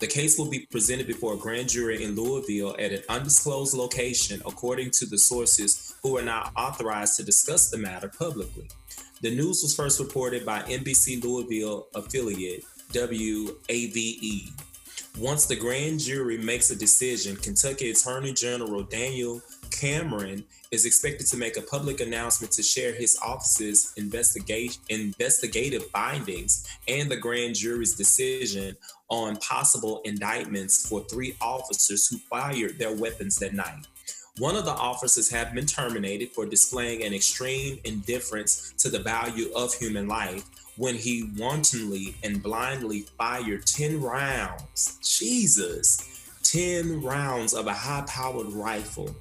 The 0.00 0.08
case 0.08 0.36
will 0.36 0.50
be 0.50 0.66
presented 0.68 1.06
before 1.06 1.34
a 1.34 1.38
grand 1.38 1.68
jury 1.68 2.02
in 2.02 2.16
Louisville 2.16 2.74
at 2.80 2.90
an 2.90 3.04
undisclosed 3.08 3.74
location, 3.74 4.42
according 4.44 4.90
to 4.94 5.06
the 5.06 5.18
sources 5.18 5.94
who 6.02 6.18
are 6.18 6.24
not 6.24 6.50
authorized 6.56 7.16
to 7.18 7.22
discuss 7.22 7.70
the 7.70 7.78
matter 7.78 8.08
publicly. 8.08 8.68
The 9.20 9.30
news 9.30 9.62
was 9.62 9.76
first 9.76 10.00
reported 10.00 10.44
by 10.44 10.62
NBC 10.62 11.22
Louisville 11.22 11.86
affiliate 11.94 12.64
WAVE. 12.92 14.69
Once 15.18 15.44
the 15.46 15.56
grand 15.56 16.00
jury 16.00 16.38
makes 16.38 16.70
a 16.70 16.76
decision, 16.76 17.36
Kentucky 17.36 17.90
Attorney 17.90 18.32
General 18.32 18.82
Daniel 18.84 19.42
Cameron 19.70 20.44
is 20.70 20.86
expected 20.86 21.26
to 21.26 21.36
make 21.36 21.56
a 21.56 21.62
public 21.62 22.00
announcement 22.00 22.52
to 22.52 22.62
share 22.62 22.92
his 22.94 23.18
office's 23.22 23.92
investigative 23.96 25.86
findings 25.90 26.68
and 26.86 27.10
the 27.10 27.16
grand 27.16 27.56
jury's 27.56 27.96
decision 27.96 28.76
on 29.08 29.36
possible 29.36 30.00
indictments 30.04 30.88
for 30.88 31.02
three 31.04 31.36
officers 31.40 32.06
who 32.06 32.18
fired 32.18 32.78
their 32.78 32.94
weapons 32.94 33.36
that 33.36 33.52
night. 33.52 33.86
One 34.38 34.54
of 34.56 34.64
the 34.64 34.70
officers 34.70 35.28
have 35.30 35.52
been 35.52 35.66
terminated 35.66 36.30
for 36.30 36.46
displaying 36.46 37.02
an 37.02 37.12
extreme 37.12 37.80
indifference 37.84 38.72
to 38.78 38.88
the 38.88 39.00
value 39.00 39.50
of 39.54 39.74
human 39.74 40.06
life 40.08 40.44
when 40.80 40.94
he 40.94 41.30
wantonly 41.36 42.14
and 42.24 42.42
blindly 42.42 43.02
fired 43.18 43.66
10 43.66 44.00
rounds. 44.00 44.98
Jesus. 45.02 46.06
10 46.42 47.02
rounds 47.02 47.52
of 47.52 47.66
a 47.66 47.72
high 47.72 48.02
powered 48.08 48.50
rifle 48.54 49.14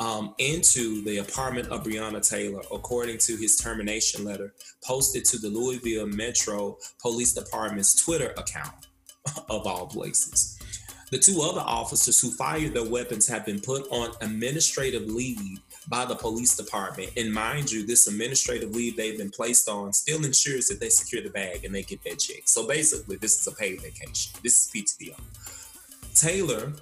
um, 0.00 0.34
into 0.38 1.02
the 1.04 1.18
apartment 1.18 1.68
of 1.68 1.84
Breonna 1.84 2.26
Taylor, 2.26 2.62
according 2.72 3.18
to 3.18 3.36
his 3.36 3.56
termination 3.56 4.24
letter 4.24 4.54
posted 4.82 5.26
to 5.26 5.38
the 5.38 5.50
Louisville 5.50 6.06
Metro 6.06 6.78
Police 7.02 7.34
Department's 7.34 8.02
Twitter 8.02 8.32
account, 8.38 8.86
of 9.50 9.66
all 9.66 9.86
places. 9.86 10.58
The 11.10 11.18
two 11.18 11.42
other 11.42 11.60
officers 11.60 12.22
who 12.22 12.30
fired 12.30 12.72
their 12.72 12.88
weapons 12.88 13.28
have 13.28 13.44
been 13.44 13.60
put 13.60 13.86
on 13.90 14.14
administrative 14.22 15.02
leave 15.02 15.60
by 15.88 16.04
the 16.04 16.14
police 16.14 16.56
department. 16.56 17.10
And 17.16 17.32
mind 17.32 17.70
you, 17.70 17.84
this 17.86 18.06
administrative 18.06 18.74
leave 18.74 18.96
they've 18.96 19.18
been 19.18 19.30
placed 19.30 19.68
on 19.68 19.92
still 19.92 20.24
ensures 20.24 20.68
that 20.68 20.80
they 20.80 20.88
secure 20.88 21.22
the 21.22 21.30
bag 21.30 21.64
and 21.64 21.74
they 21.74 21.82
get 21.82 22.02
that 22.04 22.18
check. 22.18 22.42
So 22.46 22.66
basically, 22.66 23.16
this 23.16 23.40
is 23.40 23.46
a 23.46 23.56
paid 23.56 23.80
vacation. 23.80 24.32
This 24.42 24.66
is 24.66 24.70
PTO. 24.72 25.14
Taylor, 26.14 26.72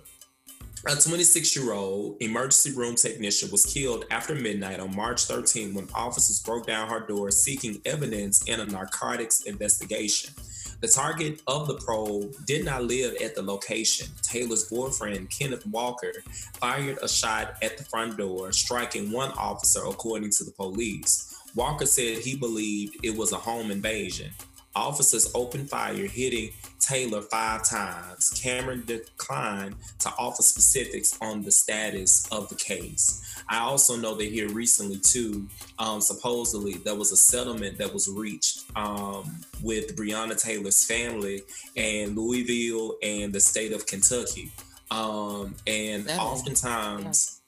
a 0.87 0.97
26 0.97 1.57
year 1.57 1.73
old 1.73 2.17
emergency 2.21 2.73
room 2.73 2.95
technician, 2.95 3.51
was 3.51 3.67
killed 3.67 4.07
after 4.11 4.35
midnight 4.35 4.81
on 4.81 4.95
March 4.95 5.25
13 5.25 5.75
when 5.75 5.89
officers 5.95 6.41
broke 6.41 6.67
down 6.67 6.89
her 6.89 7.01
door 7.01 7.31
seeking 7.31 7.81
evidence 7.85 8.43
in 8.49 8.61
a 8.61 8.67
narcotics 8.67 9.43
investigation. 9.43 10.35
The 10.81 10.89
target 10.89 11.43
of 11.47 11.67
the 11.67 11.75
probe 11.75 12.35
did 12.47 12.65
not 12.65 12.85
live 12.85 13.15
at 13.23 13.35
the 13.35 13.43
location. 13.43 14.09
Taylor's 14.23 14.65
boyfriend, 14.65 15.29
Kenneth 15.29 15.67
Walker, 15.67 16.13
fired 16.55 16.99
a 17.03 17.09
shot 17.09 17.57
at 17.63 17.77
the 17.77 17.85
front 17.85 18.17
door, 18.17 18.51
striking 18.53 19.13
one 19.13 19.31
officer, 19.33 19.85
according 19.85 20.31
to 20.31 20.45
the 20.45 20.53
police. 20.53 21.37
Walker 21.55 21.85
said 21.85 22.19
he 22.19 22.35
believed 22.35 22.97
it 23.03 23.15
was 23.15 23.33
a 23.33 23.37
home 23.37 23.71
invasion. 23.71 24.31
Officers 24.77 25.31
opened 25.35 25.69
fire, 25.69 26.07
hitting 26.07 26.51
Taylor 26.79 27.23
five 27.23 27.65
times. 27.69 28.31
Cameron 28.31 28.85
declined 28.87 29.75
to 29.99 30.11
offer 30.19 30.43
specifics 30.43 31.19
on 31.21 31.43
the 31.43 31.51
status 31.51 32.27
of 32.31 32.49
the 32.49 32.55
case. 32.55 33.21
I 33.49 33.59
also 33.59 33.97
know 33.97 34.15
that 34.15 34.27
here 34.27 34.49
recently, 34.49 34.99
too, 34.99 35.49
um, 35.79 36.01
supposedly 36.01 36.75
there 36.75 36.95
was 36.95 37.11
a 37.11 37.17
settlement 37.17 37.79
that 37.79 37.93
was 37.93 38.09
reached 38.09 38.65
um, 38.77 39.41
with 39.63 39.97
Breonna 39.97 40.41
Taylor's 40.41 40.85
family 40.85 41.43
and 41.77 42.17
Louisville 42.17 42.97
and 43.03 43.33
the 43.33 43.41
state 43.41 43.73
of 43.73 43.87
Kentucky. 43.87 44.53
Um, 44.91 45.55
and 45.67 46.05
That 46.05 46.21
oftentimes, 46.21 47.41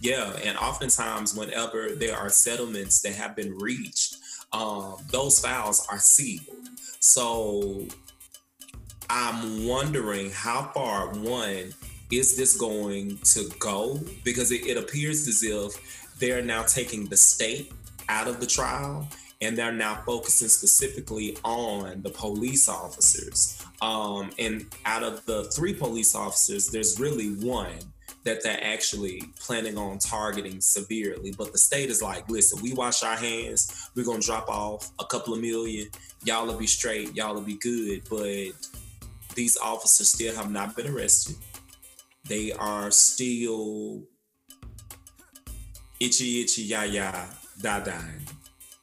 yeah, 0.00 0.32
and 0.44 0.56
oftentimes, 0.56 1.34
whenever 1.34 1.90
there 1.94 2.16
are 2.16 2.30
settlements 2.30 3.02
that 3.02 3.14
have 3.14 3.36
been 3.36 3.54
reached, 3.58 4.16
um, 4.52 4.96
those 5.10 5.38
files 5.40 5.86
are 5.90 5.98
sealed. 5.98 6.68
So 7.00 7.86
I'm 9.08 9.66
wondering 9.66 10.30
how 10.30 10.70
far 10.74 11.08
one 11.14 11.72
is 12.10 12.36
this 12.36 12.56
going 12.56 13.18
to 13.18 13.48
go 13.58 14.00
because 14.24 14.50
it, 14.50 14.66
it 14.66 14.76
appears 14.76 15.28
as 15.28 15.42
if 15.42 16.18
they're 16.18 16.42
now 16.42 16.62
taking 16.62 17.06
the 17.06 17.16
state 17.16 17.72
out 18.08 18.26
of 18.26 18.40
the 18.40 18.46
trial 18.46 19.08
and 19.40 19.56
they're 19.56 19.72
now 19.72 20.02
focusing 20.04 20.48
specifically 20.48 21.36
on 21.44 22.02
the 22.02 22.10
police 22.10 22.68
officers. 22.68 23.64
Um, 23.80 24.30
and 24.38 24.66
out 24.84 25.02
of 25.02 25.24
the 25.24 25.44
three 25.44 25.72
police 25.72 26.14
officers, 26.14 26.68
there's 26.68 27.00
really 27.00 27.28
one 27.34 27.78
that 28.24 28.42
they're 28.42 28.62
actually 28.62 29.22
planning 29.38 29.78
on 29.78 29.98
targeting 29.98 30.60
severely. 30.60 31.32
But 31.36 31.52
the 31.52 31.58
state 31.58 31.90
is 31.90 32.02
like, 32.02 32.28
listen, 32.28 32.62
we 32.62 32.72
wash 32.74 33.02
our 33.02 33.16
hands, 33.16 33.90
we're 33.94 34.04
gonna 34.04 34.20
drop 34.20 34.48
off 34.48 34.90
a 34.98 35.04
couple 35.04 35.34
of 35.34 35.40
million, 35.40 35.88
y'all 36.24 36.46
will 36.46 36.58
be 36.58 36.66
straight, 36.66 37.14
y'all 37.14 37.34
will 37.34 37.40
be 37.40 37.56
good. 37.56 38.02
But 38.08 38.52
these 39.34 39.56
officers 39.56 40.10
still 40.10 40.34
have 40.34 40.50
not 40.50 40.76
been 40.76 40.86
arrested. 40.88 41.36
They 42.28 42.52
are 42.52 42.90
still 42.90 44.02
itchy 45.98 46.42
itchy 46.42 46.62
ya 46.62 46.82
ya 46.82 47.12
da 47.60 47.80
da 47.80 47.98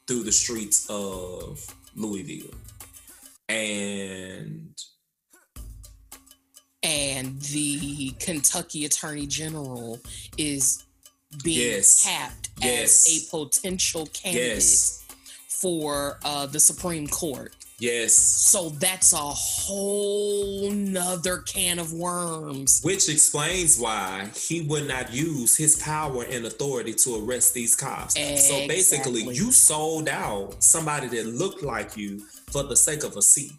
through 0.08 0.23
the 0.23 0.32
streets 0.32 0.88
of 0.89 1.65
Louisville. 1.95 2.54
And 3.50 4.78
and 6.84 7.42
the 7.42 8.12
Kentucky 8.20 8.86
Attorney 8.86 9.28
General 9.28 10.00
is 10.38 10.84
being 11.44 11.72
Yes. 11.76 12.04
tapped 12.04 12.50
Yes. 12.62 13.08
as 13.08 13.24
a 13.24 13.30
potential 13.30 14.08
candidate 14.08 14.56
yes, 14.58 15.04
for 15.48 16.20
uh, 16.24 16.46
the 16.46 16.60
Supreme 16.60 17.08
Court. 17.08 17.54
yes. 17.80 18.13
So 18.16 18.70
that's 18.70 19.13
a 19.13 19.18
whole 19.18 20.72
nother 20.72 21.40
can 21.40 21.78
of 21.80 21.94
worms. 21.94 22.82
Which 22.84 23.10
explains 23.10 23.78
why 23.78 24.30
he 24.36 24.62
would 24.62 24.88
not 24.88 25.13
use 25.13 25.56
his 25.58 25.76
power 25.76 26.24
and 26.24 26.46
authority 26.46 26.94
to 26.94 27.16
arrest 27.24 27.54
these 27.54 27.76
cops. 27.76 28.13
So 28.16 28.68
basically, 28.68 29.24
you 29.24 29.52
sold 29.52 30.10
out 30.10 30.63
somebody 30.63 31.08
that 31.10 31.26
looked 31.28 31.62
like 31.63 31.96
you 31.98 32.20
for 32.52 32.63
the 32.63 32.76
sake 32.76 33.04
of 33.04 33.16
a 33.18 33.22
seat. 33.22 33.52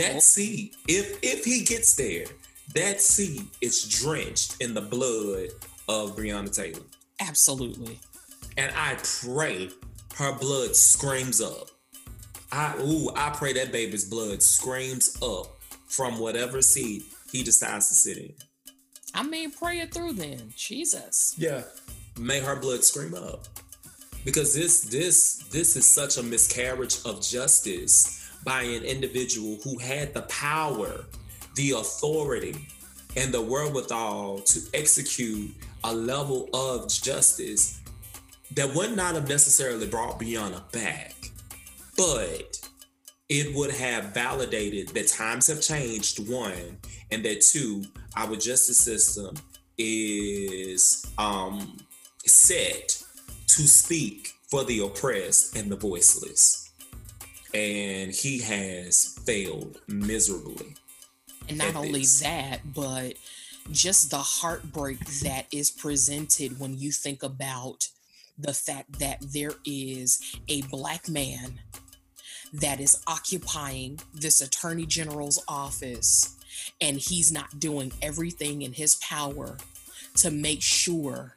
That 0.00 0.22
seat, 0.22 0.76
if 0.88 1.18
if 1.22 1.44
he 1.44 1.64
gets 1.64 1.94
there, 1.94 2.26
that 2.74 3.00
seat 3.00 3.42
is 3.60 3.88
drenched 3.88 4.56
in 4.60 4.74
the 4.74 4.80
blood 4.80 5.48
of 5.88 6.16
Breonna 6.16 6.54
Taylor. 6.54 6.84
Absolutely. 7.20 7.98
And 8.56 8.72
I 8.76 8.96
pray 9.02 9.70
her 10.16 10.38
blood 10.38 10.76
screams 10.76 11.40
up. 11.40 11.70
I 12.52 12.74
ooh, 12.80 13.10
I 13.14 13.30
pray 13.30 13.52
that 13.54 13.72
baby's 13.72 14.08
blood 14.08 14.42
screams 14.42 15.16
up 15.22 15.58
from 15.86 16.18
whatever 16.18 16.62
seat 16.62 17.04
he 17.32 17.42
decides 17.42 17.88
to 17.88 17.94
sit 17.94 18.18
in. 18.18 18.34
I 19.14 19.22
mean, 19.22 19.50
pray 19.50 19.80
it 19.80 19.92
through 19.92 20.14
then. 20.14 20.52
Jesus. 20.56 21.34
Yeah. 21.36 21.62
May 22.18 22.40
her 22.40 22.56
blood 22.56 22.84
scream 22.84 23.14
up. 23.14 23.46
Because 24.24 24.54
this 24.54 24.82
this 24.82 25.44
this 25.50 25.76
is 25.76 25.86
such 25.86 26.16
a 26.18 26.22
miscarriage 26.22 26.98
of 27.04 27.22
justice 27.22 28.19
by 28.44 28.62
an 28.62 28.82
individual 28.82 29.58
who 29.62 29.78
had 29.78 30.14
the 30.14 30.22
power, 30.22 31.04
the 31.56 31.72
authority, 31.72 32.66
and 33.16 33.32
the 33.34 33.40
wherewithal 33.40 34.38
to 34.40 34.60
execute 34.74 35.50
a 35.84 35.94
level 35.94 36.48
of 36.54 36.88
justice 36.88 37.80
that 38.52 38.74
would 38.74 38.96
not 38.96 39.14
have 39.14 39.28
necessarily 39.28 39.86
brought 39.86 40.18
Breonna 40.18 40.70
back, 40.72 41.14
but 41.96 42.60
it 43.28 43.54
would 43.54 43.70
have 43.70 44.12
validated 44.12 44.88
that 44.88 45.08
times 45.08 45.46
have 45.46 45.60
changed, 45.60 46.28
one, 46.28 46.78
and 47.10 47.24
that 47.24 47.40
two, 47.40 47.84
our 48.16 48.34
justice 48.36 48.78
system 48.78 49.36
is 49.78 51.06
um, 51.16 51.78
set 52.26 53.02
to 53.46 53.62
speak 53.62 54.34
for 54.50 54.64
the 54.64 54.80
oppressed 54.80 55.56
and 55.56 55.70
the 55.70 55.76
voiceless. 55.76 56.69
And 57.52 58.12
he 58.12 58.40
has 58.40 59.18
failed 59.24 59.80
miserably. 59.88 60.74
And 61.48 61.58
not 61.58 61.74
only 61.74 62.02
is. 62.02 62.20
that, 62.20 62.60
but 62.72 63.14
just 63.70 64.10
the 64.10 64.18
heartbreak 64.18 64.98
that 65.22 65.46
is 65.52 65.70
presented 65.70 66.58
when 66.58 66.78
you 66.78 66.92
think 66.92 67.22
about 67.22 67.88
the 68.38 68.54
fact 68.54 68.98
that 68.98 69.18
there 69.20 69.54
is 69.64 70.36
a 70.48 70.62
black 70.62 71.08
man 71.08 71.60
that 72.52 72.80
is 72.80 73.02
occupying 73.06 74.00
this 74.14 74.40
attorney 74.40 74.86
general's 74.86 75.42
office 75.46 76.36
and 76.80 76.96
he's 76.98 77.30
not 77.30 77.60
doing 77.60 77.92
everything 78.02 78.62
in 78.62 78.72
his 78.72 78.96
power 78.96 79.56
to 80.16 80.30
make 80.30 80.62
sure 80.62 81.36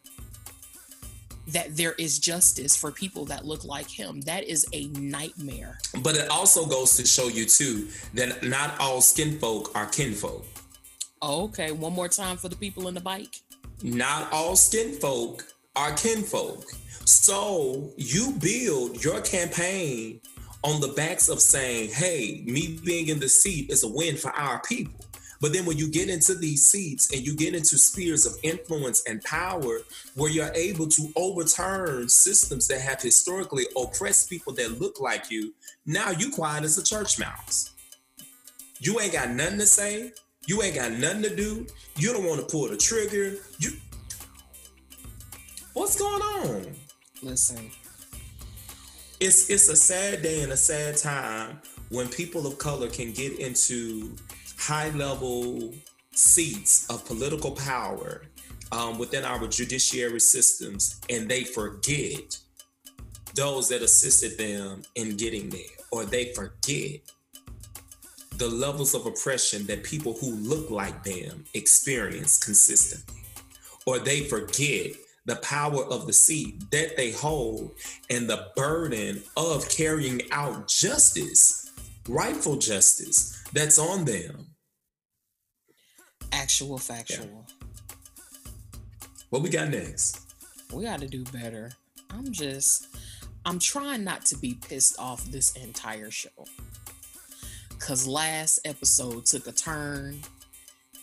that 1.48 1.76
there 1.76 1.94
is 1.94 2.20
justice 2.20 2.76
for 2.76 2.92
people 2.92 3.26
that 3.26 3.46
look 3.46 3.66
like 3.66 3.90
him. 3.90 4.22
That 4.22 4.44
is 4.44 4.66
a 4.74 4.88
nightmare. 4.88 5.78
But 6.02 6.16
it 6.16 6.30
also 6.30 6.66
goes 6.66 6.96
to 6.98 7.06
show 7.06 7.28
you, 7.28 7.46
too, 7.46 7.88
that 8.14 8.44
not 8.44 8.80
all 8.80 9.02
skin 9.02 9.40
folk 9.40 9.72
are 9.76 9.86
kinfolk. 9.86 10.46
Okay, 11.22 11.72
one 11.72 11.94
more 11.94 12.10
time 12.10 12.38
for 12.38 12.50
the 12.50 12.56
people 12.56 12.88
in 12.88 12.94
the 12.94 13.02
bike. 13.02 13.36
Not 13.82 14.32
all 14.32 14.56
skin 14.56 14.94
folk 14.94 15.46
are 15.76 15.94
kinfolk. 15.94 16.66
So 17.06 17.92
you 17.98 18.34
build 18.40 19.04
your 19.04 19.22
campaign 19.22 20.22
on 20.64 20.80
the 20.80 20.90
backs 20.90 21.28
of 21.28 21.42
saying, 21.42 21.90
hey, 21.92 22.44
me 22.46 22.80
being 22.86 23.10
in 23.10 23.20
the 23.20 23.28
seat 23.28 23.70
is 23.70 23.84
a 23.84 23.88
win 23.88 24.16
for 24.16 24.32
our 24.32 24.62
people. 24.62 25.06
But 25.44 25.52
then 25.52 25.66
when 25.66 25.78
you 25.78 25.90
get 25.90 26.08
into 26.08 26.36
these 26.36 26.72
seats 26.72 27.12
and 27.12 27.28
you 27.28 27.36
get 27.36 27.54
into 27.54 27.78
spheres 27.78 28.26
of 28.26 28.38
influence 28.44 29.04
and 29.10 29.22
power 29.26 29.80
where 30.16 30.32
you're 30.32 30.54
able 30.56 30.88
to 30.88 31.12
overturn 31.18 32.08
systems 32.08 32.66
that 32.70 32.80
have 32.80 33.02
historically 33.02 33.66
oppressed 33.76 34.30
people 34.30 34.54
that 34.54 34.80
look 34.80 35.02
like 35.02 35.30
you, 35.30 35.54
now 35.86 36.12
you 36.12 36.32
quiet 36.32 36.64
as 36.64 36.78
a 36.78 36.84
church 36.84 37.20
mouse. 37.20 37.74
You 38.80 39.02
ain't 39.02 39.12
got 39.12 39.32
nothing 39.32 39.60
to 39.60 39.66
say. 39.66 40.14
You 40.48 40.64
ain't 40.64 40.76
got 40.76 40.94
nothing 40.94 41.24
to 41.24 41.36
do. 41.36 41.68
You 41.98 42.14
don't 42.14 42.26
want 42.26 42.40
to 42.40 42.48
pull 42.48 42.70
the 42.70 42.78
trigger. 42.78 43.36
You 43.60 43.72
What's 45.74 46.00
going 46.00 46.22
on? 46.22 46.74
Listen, 47.22 47.70
It's 49.20 49.50
it's 49.50 49.68
a 49.68 49.76
sad 49.76 50.22
day 50.22 50.44
and 50.44 50.54
a 50.54 50.58
sad 50.58 50.96
time 50.96 51.60
when 51.90 52.08
people 52.08 52.48
of 52.48 52.58
color 52.60 52.88
can 52.88 53.12
get 53.12 53.40
into 53.40 54.16
high 54.64 54.90
level 54.92 55.74
seats 56.14 56.90
of 56.90 57.06
political 57.06 57.52
power, 57.52 58.24
um, 58.72 58.98
within 58.98 59.24
our 59.24 59.46
judiciary 59.48 60.20
systems 60.20 61.00
and 61.10 61.30
they 61.30 61.44
forget 61.44 62.38
those 63.36 63.70
that 63.70 63.82
assisted 63.82 64.38
them 64.38 64.82
in 64.96 65.18
getting 65.18 65.50
there, 65.50 65.62
or 65.92 66.06
they 66.06 66.34
forget 66.34 67.02
the 68.38 68.48
levels 68.48 68.96
of 68.96 69.06
oppression 69.06 69.66
that 69.68 69.84
people 69.84 70.14
who 70.14 70.36
look 70.36 70.72
like 70.72 71.04
them 71.04 71.44
experience 71.54 72.44
consistently, 72.44 73.22
or 73.86 74.00
they 74.00 74.22
forget 74.22 74.92
the 75.26 75.36
power 75.38 75.84
of 75.86 76.08
the 76.08 76.14
seat 76.14 76.60
that 76.72 76.96
they 76.96 77.12
hold 77.12 77.72
and 78.10 78.30
the 78.30 78.48
burden 78.56 79.22
of 79.36 79.68
carrying 79.70 80.22
out 80.32 80.68
justice, 80.68 81.72
rightful 82.08 82.56
justice 82.56 83.44
that's 83.54 83.78
on 83.78 84.06
them. 84.06 84.53
Actual 86.34 86.78
factual. 86.78 87.46
What 89.30 89.44
we 89.44 89.50
got 89.50 89.70
next? 89.70 90.20
We 90.74 90.84
got 90.84 91.00
to 91.00 91.08
do 91.08 91.24
better. 91.26 91.72
I'm 92.10 92.32
just, 92.32 92.88
I'm 93.46 93.60
trying 93.60 94.04
not 94.04 94.26
to 94.26 94.38
be 94.38 94.56
pissed 94.68 95.00
off 95.00 95.24
this 95.26 95.56
entire 95.56 96.12
show. 96.12 96.30
Cause 97.80 98.08
last 98.08 98.60
episode 98.66 99.26
took 99.26 99.46
a 99.48 99.52
turn 99.52 100.22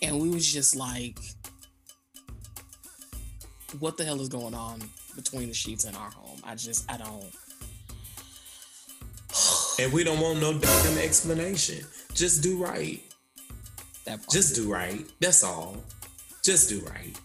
and 0.02 0.18
we 0.18 0.30
was 0.30 0.52
just 0.52 0.74
like, 0.74 1.18
what 3.78 3.96
the 3.96 4.04
hell 4.04 4.20
is 4.20 4.28
going 4.28 4.54
on 4.54 4.80
between 5.14 5.48
the 5.48 5.54
sheets 5.54 5.84
in 5.84 5.94
our 5.94 6.10
home? 6.10 6.40
I 6.42 6.54
just, 6.54 6.90
I 6.90 6.96
don't. 6.96 7.32
And 9.78 9.90
we 9.94 10.04
don't 10.04 10.20
want 10.20 10.40
no 10.40 10.58
damn 10.58 10.98
explanation. 10.98 11.86
Just 12.12 12.42
do 12.42 12.62
right. 12.62 13.02
Just 14.30 14.54
do 14.54 14.72
right. 14.72 15.04
That's 15.20 15.44
all. 15.44 15.76
Just 16.42 16.68
do 16.68 16.80
right. 16.80 17.18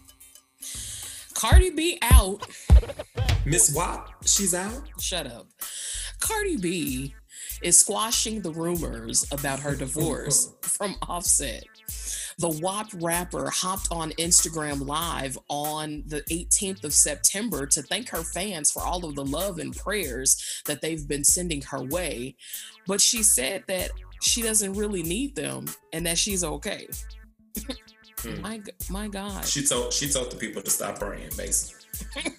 Cardi 1.34 1.70
B 1.70 1.98
out. 2.02 2.46
Miss 3.44 3.74
Wap, 3.74 4.24
she's 4.24 4.54
out. 4.54 4.82
Shut 5.00 5.26
up. 5.26 5.46
Cardi 6.20 6.56
B 6.56 7.14
is 7.62 7.78
squashing 7.78 8.40
the 8.40 8.50
rumors 8.50 9.26
about 9.32 9.60
her 9.60 9.74
divorce 9.74 10.52
from 10.62 10.96
Offset. 11.08 11.64
The 12.38 12.50
WAP 12.50 12.88
rapper 13.00 13.48
hopped 13.48 13.88
on 13.90 14.10
Instagram 14.12 14.86
Live 14.86 15.38
on 15.48 16.02
the 16.06 16.20
18th 16.22 16.84
of 16.84 16.92
September 16.92 17.64
to 17.66 17.82
thank 17.82 18.10
her 18.10 18.22
fans 18.22 18.70
for 18.70 18.82
all 18.82 19.06
of 19.06 19.14
the 19.14 19.24
love 19.24 19.58
and 19.58 19.74
prayers 19.74 20.62
that 20.66 20.82
they've 20.82 21.08
been 21.08 21.24
sending 21.24 21.62
her 21.62 21.82
way. 21.82 22.36
But 22.86 23.00
she 23.00 23.22
said 23.22 23.64
that 23.68 23.90
she 24.26 24.42
doesn't 24.42 24.74
really 24.74 25.02
need 25.02 25.34
them 25.34 25.66
and 25.92 26.06
that 26.06 26.18
she's 26.18 26.44
okay. 26.44 26.88
Hmm. 28.20 28.40
my, 28.40 28.62
my 28.90 29.08
God. 29.08 29.44
She 29.44 29.64
told 29.64 29.92
she 29.92 30.08
told 30.08 30.30
the 30.30 30.36
people 30.36 30.62
to 30.62 30.70
stop 30.70 30.98
praying, 30.98 31.30
basically. 31.36 31.76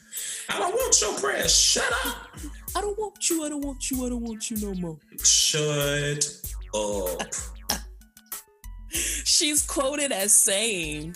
I 0.50 0.60
don't 0.60 0.74
want 0.74 1.02
your 1.02 1.14
prayers. 1.20 1.56
Shut 1.56 1.92
up. 2.06 2.16
I 2.76 2.82
don't 2.82 2.98
want 2.98 3.30
you. 3.30 3.46
I 3.46 3.50
don't 3.50 3.62
want 3.62 3.92
you. 3.92 4.06
I 4.06 4.10
don't 4.10 4.22
want 4.22 4.50
you 4.50 4.58
no 4.58 4.74
more. 4.76 4.98
Shut 5.24 6.30
up. 6.74 7.22
She's 8.90 9.66
quoted 9.66 10.12
as 10.12 10.34
saying 10.34 11.16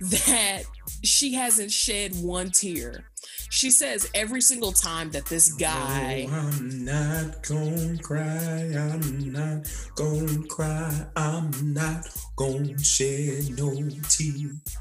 that 0.00 0.62
she 1.02 1.34
hasn't 1.34 1.70
shed 1.70 2.12
one 2.16 2.50
tear. 2.50 3.04
She 3.50 3.70
says 3.70 4.10
every 4.14 4.40
single 4.40 4.72
time 4.72 5.10
that 5.12 5.26
this 5.26 5.52
guy, 5.54 6.26
Oh, 6.28 6.34
I'm 6.34 6.84
not 6.84 7.42
gonna 7.46 7.96
cry. 7.98 8.74
I'm 8.76 9.32
not 9.32 9.66
gonna 9.94 10.42
cry. 10.48 11.06
I'm 11.16 11.50
not 11.72 12.06
gonna 12.36 12.78
shed 12.78 13.56
no 13.56 13.70
tears. 14.08 14.76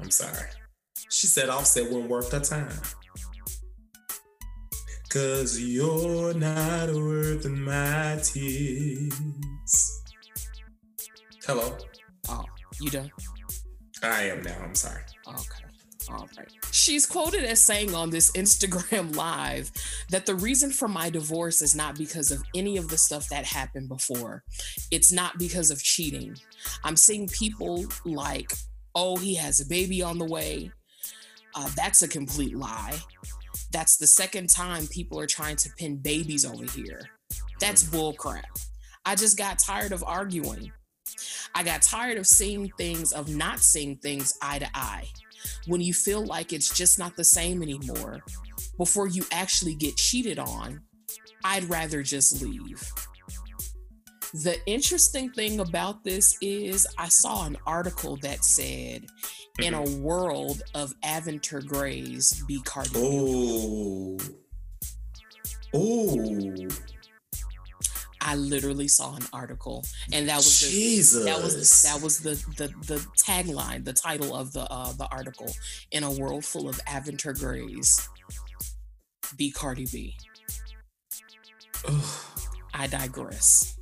I'm 0.00 0.10
sorry. 0.10 0.48
She 1.10 1.26
said 1.26 1.48
Offset 1.48 1.84
wasn't 1.90 2.08
worth 2.10 2.32
her 2.32 2.40
time. 2.40 2.72
Cause 5.10 5.58
you're 5.60 6.34
not 6.34 6.90
worth 6.92 7.46
my 7.48 8.18
tears. 8.22 10.02
Hello. 11.46 11.76
oh, 12.28 12.44
you 12.80 12.90
done? 12.90 13.10
I 14.02 14.24
am 14.24 14.42
now. 14.42 14.56
I'm 14.62 14.74
sorry. 14.74 15.00
Oh, 15.26 15.32
okay. 15.32 15.67
All 16.10 16.28
right. 16.38 16.48
She's 16.70 17.06
quoted 17.06 17.44
as 17.44 17.62
saying 17.62 17.94
on 17.94 18.10
this 18.10 18.30
Instagram 18.32 19.14
live 19.16 19.70
that 20.10 20.26
the 20.26 20.34
reason 20.34 20.70
for 20.70 20.88
my 20.88 21.10
divorce 21.10 21.60
is 21.60 21.74
not 21.74 21.98
because 21.98 22.30
of 22.30 22.42
any 22.54 22.76
of 22.76 22.88
the 22.88 22.98
stuff 22.98 23.28
that 23.28 23.44
happened 23.44 23.88
before. 23.88 24.42
It's 24.90 25.12
not 25.12 25.38
because 25.38 25.70
of 25.70 25.82
cheating. 25.82 26.36
I'm 26.84 26.96
seeing 26.96 27.28
people 27.28 27.84
like, 28.04 28.52
oh, 28.94 29.16
he 29.16 29.34
has 29.34 29.60
a 29.60 29.66
baby 29.66 30.02
on 30.02 30.18
the 30.18 30.24
way. 30.24 30.70
Uh, 31.54 31.68
that's 31.76 32.02
a 32.02 32.08
complete 32.08 32.56
lie. 32.56 32.98
That's 33.72 33.96
the 33.96 34.06
second 34.06 34.48
time 34.48 34.86
people 34.86 35.18
are 35.20 35.26
trying 35.26 35.56
to 35.56 35.70
pin 35.76 35.96
babies 35.96 36.46
over 36.46 36.64
here. 36.64 37.02
That's 37.60 37.82
bullcrap. 37.82 38.66
I 39.04 39.14
just 39.14 39.36
got 39.36 39.58
tired 39.58 39.92
of 39.92 40.04
arguing. 40.04 40.72
I 41.54 41.64
got 41.64 41.82
tired 41.82 42.18
of 42.18 42.26
seeing 42.26 42.70
things, 42.78 43.12
of 43.12 43.34
not 43.34 43.58
seeing 43.58 43.96
things 43.96 44.38
eye 44.40 44.60
to 44.60 44.68
eye 44.74 45.08
when 45.66 45.80
you 45.80 45.94
feel 45.94 46.24
like 46.24 46.52
it's 46.52 46.76
just 46.76 46.98
not 46.98 47.16
the 47.16 47.24
same 47.24 47.62
anymore, 47.62 48.22
before 48.76 49.08
you 49.08 49.24
actually 49.32 49.74
get 49.74 49.96
cheated 49.96 50.38
on, 50.38 50.80
I'd 51.44 51.64
rather 51.64 52.02
just 52.02 52.42
leave. 52.42 52.82
The 54.34 54.56
interesting 54.66 55.30
thing 55.30 55.60
about 55.60 56.04
this 56.04 56.36
is, 56.42 56.86
I 56.98 57.08
saw 57.08 57.46
an 57.46 57.56
article 57.66 58.16
that 58.22 58.44
said, 58.44 59.06
in 59.58 59.74
a 59.74 59.78
mm-hmm. 59.78 60.02
world 60.02 60.62
of 60.74 60.94
Aventer 61.04 61.66
Grays, 61.66 62.42
be 62.46 62.60
Cardi 62.62 62.90
B. 62.90 62.98
Oh. 63.02 64.18
Oh. 65.74 66.68
I 68.28 68.34
literally 68.34 68.88
saw 68.88 69.16
an 69.16 69.22
article, 69.32 69.86
and 70.12 70.28
that 70.28 70.36
was 70.36 70.60
the, 70.60 70.68
Jesus. 70.68 71.24
that 71.24 71.42
was 71.42 71.82
that 71.82 72.02
was 72.02 72.18
the 72.20 72.34
the 72.58 72.68
the 72.86 72.98
tagline, 73.16 73.86
the 73.86 73.94
title 73.94 74.36
of 74.36 74.52
the 74.52 74.70
uh, 74.70 74.92
the 74.92 75.08
article. 75.10 75.50
In 75.92 76.02
a 76.02 76.10
world 76.10 76.44
full 76.44 76.68
of 76.68 76.76
Aventer 76.84 77.38
Grays, 77.38 78.06
be 79.38 79.50
Cardi 79.50 79.86
B. 79.90 80.14
I 82.74 82.86
digress. 82.86 83.78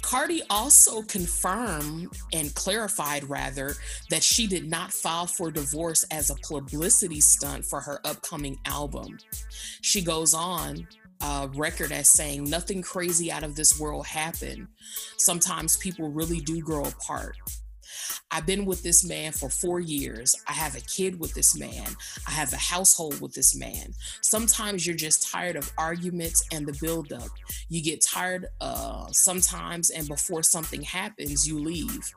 Cardi 0.00 0.40
also 0.48 1.02
confirmed 1.02 2.08
and 2.32 2.54
clarified, 2.54 3.28
rather, 3.28 3.74
that 4.08 4.22
she 4.22 4.46
did 4.46 4.66
not 4.66 4.90
file 4.90 5.26
for 5.26 5.50
divorce 5.50 6.06
as 6.10 6.30
a 6.30 6.34
publicity 6.36 7.20
stunt 7.20 7.66
for 7.66 7.82
her 7.82 8.00
upcoming 8.06 8.58
album. 8.64 9.18
She 9.82 10.00
goes 10.00 10.32
on 10.32 10.88
uh, 11.20 11.48
record 11.54 11.92
as 11.92 12.08
saying, 12.08 12.44
Nothing 12.44 12.82
crazy 12.82 13.30
out 13.30 13.42
of 13.42 13.56
this 13.56 13.78
world 13.78 14.06
happened. 14.06 14.68
Sometimes 15.16 15.76
people 15.76 16.10
really 16.10 16.40
do 16.40 16.60
grow 16.60 16.84
apart. 16.84 17.36
I've 18.30 18.44
been 18.44 18.66
with 18.66 18.82
this 18.82 19.04
man 19.04 19.32
for 19.32 19.48
four 19.48 19.80
years. 19.80 20.36
I 20.46 20.52
have 20.52 20.76
a 20.76 20.80
kid 20.80 21.18
with 21.18 21.32
this 21.34 21.58
man. 21.58 21.86
I 22.26 22.30
have 22.32 22.52
a 22.52 22.56
household 22.56 23.20
with 23.20 23.32
this 23.32 23.56
man. 23.56 23.94
Sometimes 24.20 24.86
you're 24.86 24.96
just 24.96 25.30
tired 25.30 25.56
of 25.56 25.72
arguments 25.78 26.44
and 26.52 26.66
the 26.66 26.76
buildup. 26.80 27.28
You 27.70 27.82
get 27.82 28.02
tired 28.04 28.46
uh, 28.60 29.06
sometimes, 29.12 29.90
and 29.90 30.06
before 30.06 30.42
something 30.42 30.82
happens, 30.82 31.48
you 31.48 31.58
leave. 31.58 32.12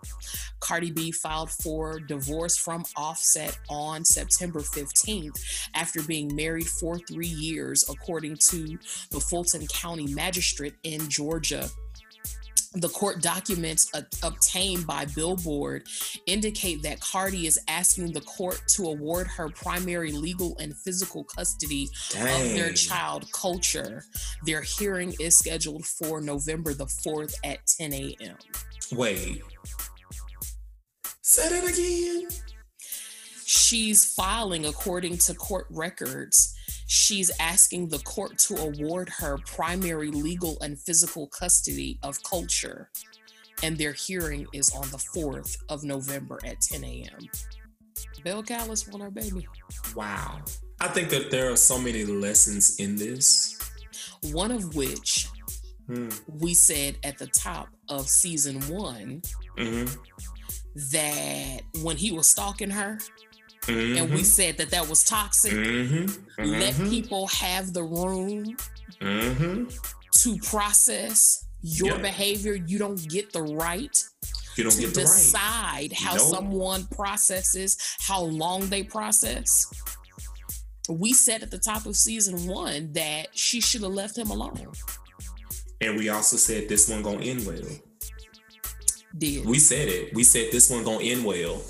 Cardi 0.59 0.91
B 0.91 1.11
filed 1.11 1.49
for 1.49 1.99
divorce 1.99 2.57
from 2.57 2.83
Offset 2.97 3.57
on 3.69 4.03
September 4.03 4.59
15th 4.59 5.69
after 5.75 6.01
being 6.03 6.35
married 6.35 6.67
for 6.67 6.99
three 6.99 7.27
years, 7.27 7.85
according 7.89 8.35
to 8.49 8.77
the 9.11 9.19
Fulton 9.19 9.65
County 9.67 10.13
Magistrate 10.13 10.75
in 10.83 11.07
Georgia 11.09 11.69
the 12.73 12.89
court 12.89 13.21
documents 13.21 13.89
uh, 13.93 14.01
obtained 14.23 14.87
by 14.87 15.05
Billboard 15.05 15.87
indicate 16.25 16.81
that 16.83 17.01
Cardi 17.01 17.45
is 17.45 17.59
asking 17.67 18.13
the 18.13 18.21
court 18.21 18.61
to 18.69 18.85
award 18.85 19.27
her 19.27 19.49
primary 19.49 20.11
legal 20.11 20.57
and 20.59 20.75
physical 20.77 21.25
custody 21.25 21.89
of 22.13 22.53
their 22.53 22.71
child 22.71 23.29
Kulture. 23.31 24.03
Their 24.45 24.61
hearing 24.61 25.13
is 25.19 25.37
scheduled 25.37 25.85
for 25.85 26.21
November 26.21 26.73
the 26.73 26.85
4th 26.85 27.33
at 27.43 27.59
10 27.67 27.93
a.m. 27.93 28.37
Wait. 28.93 29.41
Say 31.21 31.49
that 31.49 31.69
again. 31.69 32.29
She's 33.45 34.13
filing, 34.13 34.65
according 34.65 35.17
to 35.19 35.33
court 35.33 35.67
records, 35.69 36.55
she's 36.93 37.31
asking 37.39 37.87
the 37.87 37.99
court 37.99 38.37
to 38.37 38.53
award 38.57 39.07
her 39.07 39.37
primary 39.45 40.11
legal 40.11 40.57
and 40.61 40.77
physical 40.77 41.25
custody 41.27 41.97
of 42.03 42.21
Kulture. 42.23 42.87
And 43.63 43.77
their 43.77 43.93
hearing 43.93 44.45
is 44.53 44.75
on 44.75 44.89
the 44.89 44.97
4th 44.97 45.55
of 45.69 45.85
November 45.85 46.37
at 46.45 46.59
10 46.59 46.83
a.m. 46.83 47.29
Bill 48.25 48.43
Callis 48.43 48.85
want 48.89 49.03
her 49.03 49.09
baby. 49.09 49.47
Wow. 49.95 50.41
I 50.81 50.89
think 50.89 51.09
that 51.11 51.31
there 51.31 51.49
are 51.49 51.55
so 51.55 51.79
many 51.79 52.03
lessons 52.03 52.77
in 52.77 52.97
this. 52.97 53.57
One 54.33 54.51
of 54.51 54.75
which 54.75 55.29
Mm-hmm. 55.89 56.37
we 56.39 56.53
said 56.53 56.95
at 57.03 57.17
the 57.17 57.27
top 57.27 57.67
of 57.89 58.07
season 58.07 58.59
one 58.69 59.21
Mm-hmm. 59.57 59.93
that 60.91 61.61
when 61.83 61.97
he 61.97 62.11
was 62.13 62.29
stalking 62.29 62.69
her, 62.69 62.97
and 63.67 63.77
Mm-hmm. 63.77 64.15
we 64.15 64.23
said 64.23 64.57
that 64.57 64.71
that 64.71 64.87
was 64.87 65.03
toxic. 65.03 65.53
Mm-hmm. 65.53 66.43
Let 66.43 66.75
people 66.89 67.27
have 67.27 67.73
the 67.73 67.83
room 67.83 68.57
Mm-hmm. 68.99 69.65
to 70.11 70.37
process 70.47 71.45
your 71.61 71.95
Yeah. 71.95 72.01
behavior. 72.01 72.53
You 72.53 72.77
don't 72.77 73.07
get 73.09 73.33
the 73.33 73.41
right 73.41 73.95
You 74.57 74.63
don't 74.63 74.73
to 74.73 74.81
get 74.81 74.93
the 74.93 75.01
right. 75.01 75.07
decide 75.07 75.93
how 75.93 76.15
Nope. 76.15 76.29
someone 76.35 76.85
processes, 76.87 77.77
how 77.99 78.21
long 78.21 78.67
they 78.69 78.83
process. 78.83 79.65
We 80.89 81.13
said 81.13 81.41
at 81.43 81.51
the 81.51 81.57
top 81.59 81.85
of 81.85 81.95
season 81.95 82.47
one 82.47 82.91
that 82.93 83.27
she 83.33 83.61
should 83.61 83.81
have 83.83 83.91
left 83.93 84.17
him 84.17 84.29
alone. 84.31 84.67
And 85.79 85.97
we 85.97 86.09
also 86.09 86.37
said 86.37 86.67
this 86.69 86.89
one 86.89 87.01
gonna 87.01 87.21
end 87.23 87.45
well. 87.45 87.61
Did 89.17 89.45
We 89.45 89.59
said 89.59 89.87
it. 89.87 90.13
We 90.13 90.23
said 90.23 90.51
this 90.51 90.69
one 90.69 90.83
gonna 90.83 91.03
end 91.03 91.23
well. 91.25 91.61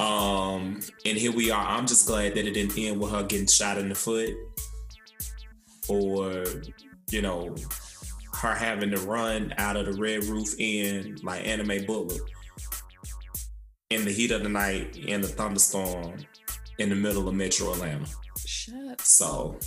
Um, 0.00 0.80
and 1.04 1.18
here 1.18 1.30
we 1.32 1.50
are. 1.50 1.66
I'm 1.66 1.86
just 1.86 2.06
glad 2.06 2.34
that 2.34 2.46
it 2.46 2.52
didn't 2.52 2.78
end 2.78 2.98
with 2.98 3.10
her 3.10 3.22
getting 3.22 3.46
shot 3.46 3.76
in 3.76 3.90
the 3.90 3.94
foot, 3.94 4.30
or 5.88 6.44
you 7.10 7.20
know, 7.20 7.54
her 8.40 8.54
having 8.54 8.90
to 8.92 8.98
run 9.00 9.52
out 9.58 9.76
of 9.76 9.86
the 9.86 10.00
Red 10.00 10.24
Roof 10.24 10.54
Inn 10.58 11.18
like 11.22 11.46
anime 11.46 11.84
bullet 11.84 12.20
in 13.90 14.04
the 14.04 14.10
heat 14.10 14.30
of 14.30 14.42
the 14.42 14.48
night 14.48 14.96
in 14.96 15.20
the 15.20 15.28
thunderstorm 15.28 16.14
in 16.78 16.88
the 16.88 16.94
middle 16.94 17.28
of 17.28 17.34
Metro 17.34 17.72
Atlanta. 17.72 18.06
shut. 18.38 19.00
So, 19.02 19.58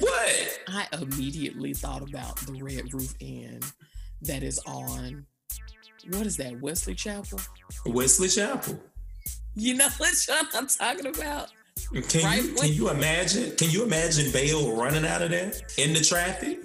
what? 0.00 0.60
I 0.68 0.88
immediately 1.00 1.72
thought 1.72 2.02
about 2.02 2.36
the 2.38 2.60
Red 2.60 2.92
Roof 2.92 3.14
Inn 3.20 3.60
that 4.22 4.42
is 4.42 4.58
on. 4.66 5.26
What 6.10 6.26
is 6.26 6.36
that? 6.38 6.60
Wesley 6.60 6.96
Chapel. 6.96 7.38
Wesley 7.86 8.26
Chapel. 8.26 8.80
You 9.54 9.74
know 9.74 9.88
what 9.98 10.26
I'm 10.54 10.66
talking 10.66 11.06
about? 11.06 11.48
Can 12.08 12.24
Right 12.24 12.42
you 12.42 12.54
can 12.54 12.72
you 12.72 12.90
imagine? 12.90 13.54
Can 13.56 13.70
you 13.70 13.84
imagine 13.84 14.30
Bale 14.32 14.74
running 14.76 15.04
out 15.06 15.22
of 15.22 15.30
there 15.30 15.52
in 15.78 15.92
the 15.92 16.00
traffic? 16.00 16.60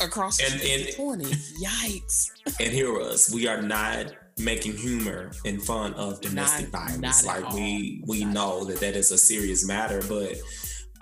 Across 0.00 0.38
the 0.38 0.44
And- 0.52 0.62
and- 0.86 0.94
20. 0.96 1.24
Yikes. 1.62 2.30
And 2.60 2.72
hear 2.72 2.98
us. 3.00 3.32
We 3.32 3.46
are 3.46 3.60
not 3.62 4.12
making 4.38 4.76
humor 4.76 5.30
and 5.44 5.62
fun 5.62 5.92
of 5.94 6.20
domestic 6.20 6.72
Not- 6.72 6.88
violence. 6.90 7.24
not 7.24 7.42
Like 7.42 7.52
we 7.54 8.02
we 8.06 8.24
Not 8.24 8.34
know 8.34 8.64
that 8.64 8.80
that 8.80 8.96
is 8.96 9.10
a 9.12 9.18
serious 9.18 9.66
matter, 9.66 10.00
but 10.08 10.36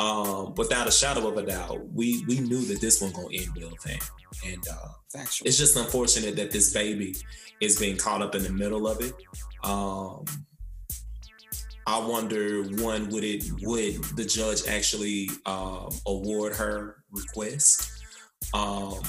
um, 0.01 0.55
without 0.57 0.87
a 0.87 0.93
shadow 0.93 1.27
of 1.29 1.37
a 1.39 1.43
doubt, 1.47 1.81
we 1.93 2.25
we 2.29 2.41
knew 2.41 2.61
that 2.67 2.81
this 2.81 3.01
one 3.01 3.13
gonna 3.13 3.29
end 3.33 3.49
well, 3.57 3.73
fam. 3.83 3.99
And 4.47 4.65
uh, 4.69 4.89
Factual. 5.13 5.49
it's 5.49 5.57
just 5.59 5.77
unfortunate 5.77 6.37
that 6.37 6.51
this 6.51 6.73
baby 6.73 7.15
is 7.61 7.79
being 7.79 7.97
caught 7.97 8.23
up 8.23 8.35
in 8.35 8.43
the 8.43 8.53
middle 8.53 8.87
of 8.87 9.01
it. 9.01 9.13
Um, 9.65 10.25
I 11.89 11.99
wonder 12.07 12.65
one 12.83 13.09
would 13.09 13.25
it 13.25 13.45
would 13.63 14.05
the 14.15 14.25
judge 14.27 14.69
actually 14.69 15.31
um, 15.47 15.89
award 16.07 16.55
her 16.57 16.97
request? 17.11 17.91
Um, 18.53 19.01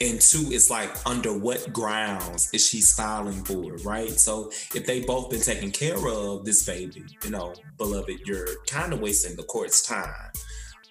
and 0.00 0.18
two, 0.22 0.46
it's 0.50 0.70
like 0.70 0.90
under 1.04 1.36
what 1.36 1.70
grounds 1.70 2.48
is 2.54 2.66
she 2.66 2.80
filing 2.80 3.44
for 3.44 3.74
right? 3.84 4.08
So 4.08 4.48
if 4.74 4.86
they 4.86 5.02
both 5.02 5.28
been 5.28 5.42
taking 5.42 5.70
care 5.70 5.98
of 5.98 6.46
this 6.46 6.64
baby, 6.64 7.04
you 7.22 7.30
know, 7.30 7.52
beloved, 7.76 8.20
you're 8.24 8.64
kind 8.66 8.94
of 8.94 9.00
wasting 9.00 9.36
the 9.36 9.42
court's 9.42 9.86
time. 9.86 10.32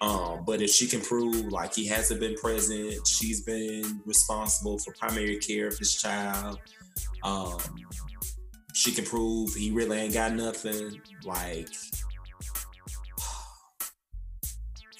Um, 0.00 0.44
but 0.46 0.62
if 0.62 0.70
she 0.70 0.86
can 0.86 1.00
prove 1.00 1.46
like 1.46 1.74
he 1.74 1.88
hasn't 1.88 2.20
been 2.20 2.36
present, 2.36 3.04
she's 3.08 3.40
been 3.40 4.02
responsible 4.06 4.78
for 4.78 4.92
primary 4.92 5.38
care 5.38 5.66
of 5.66 5.78
this 5.78 6.00
child. 6.00 6.60
Um, 7.24 7.58
she 8.78 8.92
can 8.92 9.04
prove 9.04 9.52
he 9.54 9.72
really 9.72 9.98
ain't 9.98 10.14
got 10.14 10.32
nothing. 10.34 11.00
Like, 11.24 11.68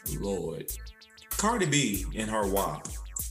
Lord, 0.18 0.66
Cardi 1.30 1.66
B 1.66 2.04
and 2.16 2.28
her 2.28 2.44
WAP, 2.52 2.88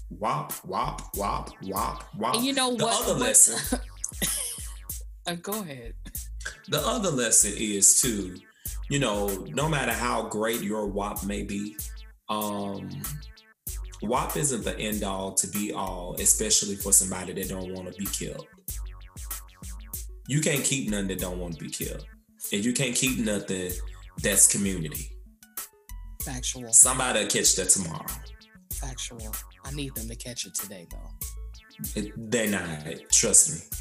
WAP, 0.09 0.53
WAP, 0.65 1.01
WAP, 1.17 1.49
WAP, 1.63 2.03
WAP. 2.17 2.35
and 2.35 2.45
you 2.45 2.53
know 2.53 2.77
the 2.77 2.85
what? 2.85 3.01
other 3.03 3.13
what- 3.15 3.21
lesson, 3.21 3.79
Uh, 5.27 5.35
go 5.41 5.51
ahead. 5.59 5.93
the 6.69 6.79
other 6.79 7.11
lesson 7.11 7.51
is 7.57 7.99
too, 8.01 8.37
you 8.89 8.99
know, 8.99 9.27
no 9.49 9.67
matter 9.67 9.91
how 9.91 10.29
great 10.29 10.61
your 10.61 10.85
WAP 10.87 11.25
may 11.25 11.43
be, 11.43 11.75
um, 12.29 12.89
WAP 14.01 14.37
isn't 14.37 14.63
the 14.63 14.79
end 14.79 15.03
all 15.03 15.33
to 15.33 15.47
be 15.47 15.73
all, 15.73 16.15
especially 16.19 16.77
for 16.77 16.93
somebody 16.93 17.33
that 17.33 17.49
don't 17.49 17.73
want 17.73 17.91
to 17.91 17.99
be 17.99 18.05
killed. 18.05 18.47
You 20.27 20.41
can't 20.41 20.63
keep 20.63 20.89
nothing 20.89 21.07
that 21.07 21.19
don't 21.19 21.39
want 21.39 21.57
to 21.57 21.63
be 21.63 21.69
killed. 21.69 22.05
And 22.51 22.63
you 22.63 22.73
can't 22.73 22.95
keep 22.95 23.19
nothing 23.19 23.71
that's 24.21 24.51
community. 24.51 25.11
Factual. 26.21 26.71
Somebody 26.73 27.25
catch 27.27 27.55
that 27.55 27.69
tomorrow. 27.69 28.05
Factual. 28.73 29.33
I 29.63 29.71
need 29.71 29.95
them 29.95 30.07
to 30.09 30.15
catch 30.15 30.45
it 30.45 30.53
today, 30.53 30.85
though. 30.91 32.01
It, 32.01 32.11
they're 32.17 32.49
not. 32.49 32.67
Trust 33.11 33.53
me. 33.53 33.79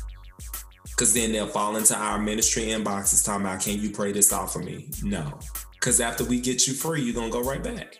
Because 0.84 1.12
then 1.12 1.32
they'll 1.32 1.48
fall 1.48 1.76
into 1.76 1.96
our 1.96 2.18
ministry 2.18 2.64
inboxes 2.64 3.24
talking 3.26 3.42
about, 3.44 3.60
can 3.60 3.80
you 3.80 3.90
pray 3.90 4.12
this 4.12 4.32
off 4.32 4.52
for 4.52 4.60
me? 4.60 4.88
No. 5.02 5.38
Because 5.72 6.00
after 6.00 6.24
we 6.24 6.40
get 6.40 6.66
you 6.66 6.72
free, 6.72 7.02
you're 7.02 7.14
going 7.14 7.30
to 7.30 7.42
go 7.42 7.42
right 7.42 7.62
back. 7.62 7.98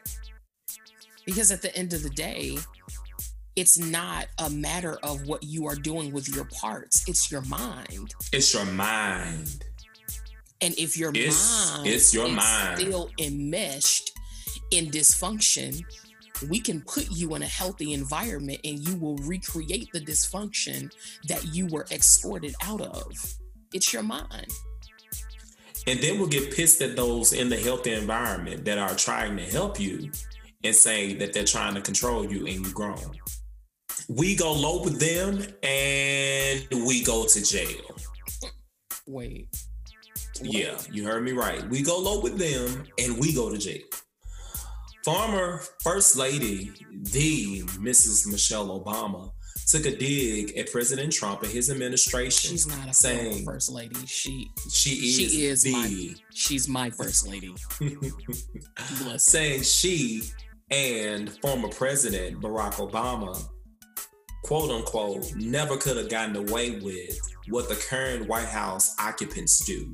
Because 1.26 1.50
at 1.50 1.60
the 1.60 1.76
end 1.76 1.92
of 1.92 2.02
the 2.02 2.10
day, 2.10 2.56
it's 3.56 3.78
not 3.78 4.26
a 4.38 4.50
matter 4.50 4.98
of 5.02 5.26
what 5.26 5.42
you 5.42 5.66
are 5.66 5.74
doing 5.74 6.12
with 6.12 6.28
your 6.28 6.44
parts, 6.46 7.04
it's 7.08 7.30
your 7.30 7.42
mind. 7.42 8.12
It's 8.32 8.52
your 8.52 8.66
mind. 8.66 9.64
And 10.60 10.74
if 10.78 10.96
your 10.96 11.10
It's- 11.10 11.64
mind 11.74 11.86
it's 11.86 12.14
your 12.14 12.26
is 12.26 12.32
mind. 12.32 12.78
still 12.80 13.10
enmeshed 13.18 14.12
in 14.70 14.90
dysfunction, 14.90 15.82
we 16.48 16.60
can 16.60 16.82
put 16.82 17.10
you 17.10 17.34
in 17.34 17.42
a 17.42 17.46
healthy 17.46 17.92
environment 17.94 18.60
and 18.64 18.86
you 18.86 18.96
will 18.96 19.16
recreate 19.18 19.88
the 19.92 20.00
dysfunction 20.00 20.90
that 21.28 21.44
you 21.54 21.66
were 21.66 21.86
escorted 21.90 22.54
out 22.62 22.80
of. 22.82 23.12
It's 23.72 23.92
your 23.92 24.02
mind. 24.02 24.50
And 25.86 26.00
then 26.00 26.18
we'll 26.18 26.28
get 26.28 26.54
pissed 26.54 26.82
at 26.82 26.96
those 26.96 27.32
in 27.32 27.48
the 27.48 27.56
healthy 27.56 27.92
environment 27.92 28.64
that 28.64 28.76
are 28.76 28.94
trying 28.96 29.36
to 29.36 29.44
help 29.44 29.78
you 29.78 30.10
and 30.64 30.74
say 30.74 31.14
that 31.14 31.32
they're 31.32 31.44
trying 31.44 31.74
to 31.74 31.80
control 31.80 32.30
you 32.30 32.46
and 32.46 32.64
you're 32.64 32.74
grown. 32.74 33.16
We 34.08 34.36
go 34.36 34.52
low 34.52 34.82
with 34.82 35.00
them 35.00 35.42
and 35.62 36.86
we 36.86 37.02
go 37.04 37.26
to 37.26 37.44
jail. 37.44 37.96
Wait. 39.06 39.48
Yeah, 40.42 40.78
you 40.90 41.04
heard 41.04 41.22
me 41.24 41.32
right. 41.32 41.66
We 41.68 41.82
go 41.82 41.98
low 41.98 42.20
with 42.20 42.38
them 42.38 42.84
and 42.98 43.18
we 43.18 43.32
go 43.32 43.50
to 43.50 43.58
jail. 43.58 43.82
Former 45.04 45.62
First 45.82 46.16
Lady, 46.16 46.72
the 46.92 47.62
Mrs. 47.78 48.30
Michelle 48.30 48.80
Obama, 48.80 49.30
took 49.66 49.86
a 49.86 49.96
dig 49.96 50.56
at 50.56 50.70
President 50.70 51.12
Trump 51.12 51.42
and 51.42 51.50
his 51.50 51.70
administration. 51.70 52.50
She's 52.52 52.66
not 52.66 52.88
a 52.88 52.94
saying 52.94 53.44
first 53.44 53.70
lady. 53.70 53.96
She 54.06 54.50
she 54.70 54.90
is, 54.90 55.16
she 55.16 55.46
is 55.46 55.62
the 55.62 55.72
my 55.72 56.14
she's 56.32 56.68
my 56.68 56.90
first 56.90 57.28
lady. 57.28 57.54
Saying 59.16 59.62
she 59.62 60.22
and 60.70 61.30
former 61.40 61.68
President 61.68 62.40
Barack 62.40 62.74
Obama, 62.74 63.48
quote 64.46 64.70
unquote, 64.70 65.34
never 65.34 65.76
could 65.76 65.96
have 65.96 66.08
gotten 66.08 66.36
away 66.36 66.78
with 66.78 67.18
what 67.48 67.68
the 67.68 67.74
current 67.74 68.28
White 68.28 68.46
House 68.46 68.94
occupants 69.00 69.64
do. 69.66 69.90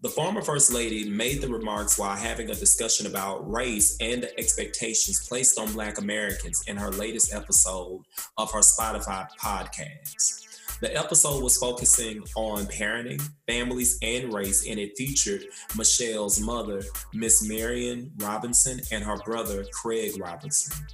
The 0.00 0.08
former 0.08 0.40
First 0.40 0.72
Lady 0.72 1.10
made 1.10 1.42
the 1.42 1.48
remarks 1.48 1.98
while 1.98 2.16
having 2.16 2.48
a 2.48 2.54
discussion 2.54 3.06
about 3.06 3.50
race 3.50 3.98
and 4.00 4.22
the 4.22 4.40
expectations 4.40 5.26
placed 5.28 5.58
on 5.58 5.72
Black 5.72 5.98
Americans 5.98 6.64
in 6.66 6.78
her 6.78 6.90
latest 6.92 7.34
episode 7.34 8.04
of 8.38 8.50
her 8.52 8.60
Spotify 8.60 9.28
podcast. 9.38 10.46
The 10.80 10.96
episode 10.96 11.42
was 11.42 11.58
focusing 11.58 12.22
on 12.36 12.66
parenting, 12.66 13.20
families, 13.46 13.98
and 14.00 14.32
race, 14.32 14.66
and 14.66 14.78
it 14.78 14.96
featured 14.96 15.44
Michelle's 15.76 16.40
mother, 16.40 16.82
Miss 17.12 17.46
Marion 17.46 18.12
Robinson, 18.18 18.80
and 18.92 19.04
her 19.04 19.16
brother, 19.26 19.66
Craig 19.72 20.18
Robinson. 20.18 20.86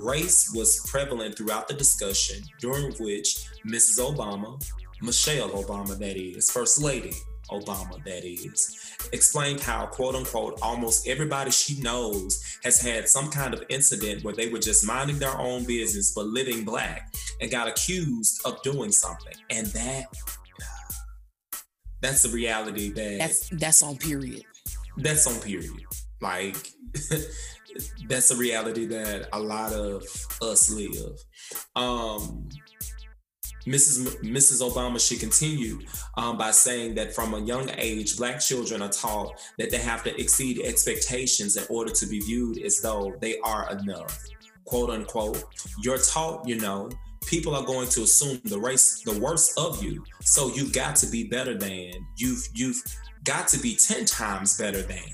Race 0.00 0.52
was 0.54 0.80
prevalent 0.90 1.36
throughout 1.36 1.68
the 1.68 1.74
discussion, 1.74 2.42
during 2.60 2.92
which 2.94 3.46
Mrs. 3.66 3.98
Obama, 4.00 4.62
Michelle 5.02 5.50
Obama, 5.50 5.98
that 5.98 6.16
is, 6.16 6.50
First 6.50 6.80
Lady 6.82 7.12
Obama, 7.50 8.02
that 8.04 8.24
is, 8.24 8.76
explained 9.12 9.60
how, 9.60 9.86
quote 9.86 10.14
unquote, 10.14 10.58
almost 10.62 11.06
everybody 11.06 11.50
she 11.50 11.80
knows 11.80 12.58
has 12.64 12.80
had 12.80 13.08
some 13.08 13.30
kind 13.30 13.52
of 13.54 13.62
incident 13.68 14.24
where 14.24 14.34
they 14.34 14.48
were 14.48 14.58
just 14.58 14.86
minding 14.86 15.18
their 15.18 15.36
own 15.38 15.64
business 15.64 16.12
but 16.14 16.26
living 16.26 16.64
black 16.64 17.12
and 17.40 17.50
got 17.50 17.68
accused 17.68 18.40
of 18.46 18.60
doing 18.62 18.90
something. 18.92 19.34
And 19.50 19.66
that, 19.68 20.06
that's 22.00 22.22
the 22.22 22.28
reality 22.30 22.90
that 22.92 23.18
That's 23.18 23.48
that's 23.50 23.82
on 23.82 23.96
period. 23.96 24.42
that's 24.98 25.26
on 25.26 25.40
period. 25.40 25.70
Like 26.20 26.56
that's 28.08 28.30
a 28.30 28.36
reality 28.36 28.86
that 28.86 29.28
a 29.32 29.40
lot 29.40 29.72
of 29.72 30.02
us 30.42 30.70
live. 30.70 31.18
Um, 31.76 32.48
Mrs. 33.66 34.06
M- 34.06 34.34
Mrs. 34.34 34.60
Obama, 34.60 35.00
she 35.00 35.16
continued 35.16 35.86
um, 36.16 36.36
by 36.36 36.50
saying 36.50 36.94
that 36.96 37.14
from 37.14 37.34
a 37.34 37.40
young 37.40 37.70
age, 37.78 38.16
Black 38.16 38.40
children 38.40 38.82
are 38.82 38.90
taught 38.90 39.40
that 39.58 39.70
they 39.70 39.78
have 39.78 40.04
to 40.04 40.20
exceed 40.20 40.60
expectations 40.62 41.56
in 41.56 41.64
order 41.70 41.90
to 41.92 42.06
be 42.06 42.20
viewed 42.20 42.58
as 42.62 42.80
though 42.80 43.14
they 43.20 43.38
are 43.40 43.70
enough. 43.78 44.22
"Quote 44.64 44.90
unquote." 44.90 45.44
You're 45.82 45.98
taught, 45.98 46.46
you 46.46 46.60
know, 46.60 46.90
people 47.26 47.54
are 47.54 47.64
going 47.64 47.88
to 47.88 48.02
assume 48.02 48.40
the 48.44 48.58
race, 48.58 49.00
the 49.00 49.18
worst 49.18 49.58
of 49.58 49.82
you, 49.82 50.04
so 50.22 50.52
you've 50.54 50.72
got 50.74 50.96
to 50.96 51.06
be 51.06 51.24
better 51.24 51.56
than. 51.56 51.90
You've 52.18 52.46
you've 52.54 52.82
got 53.24 53.48
to 53.48 53.58
be 53.58 53.76
ten 53.76 54.04
times 54.04 54.58
better 54.58 54.82
than. 54.82 55.08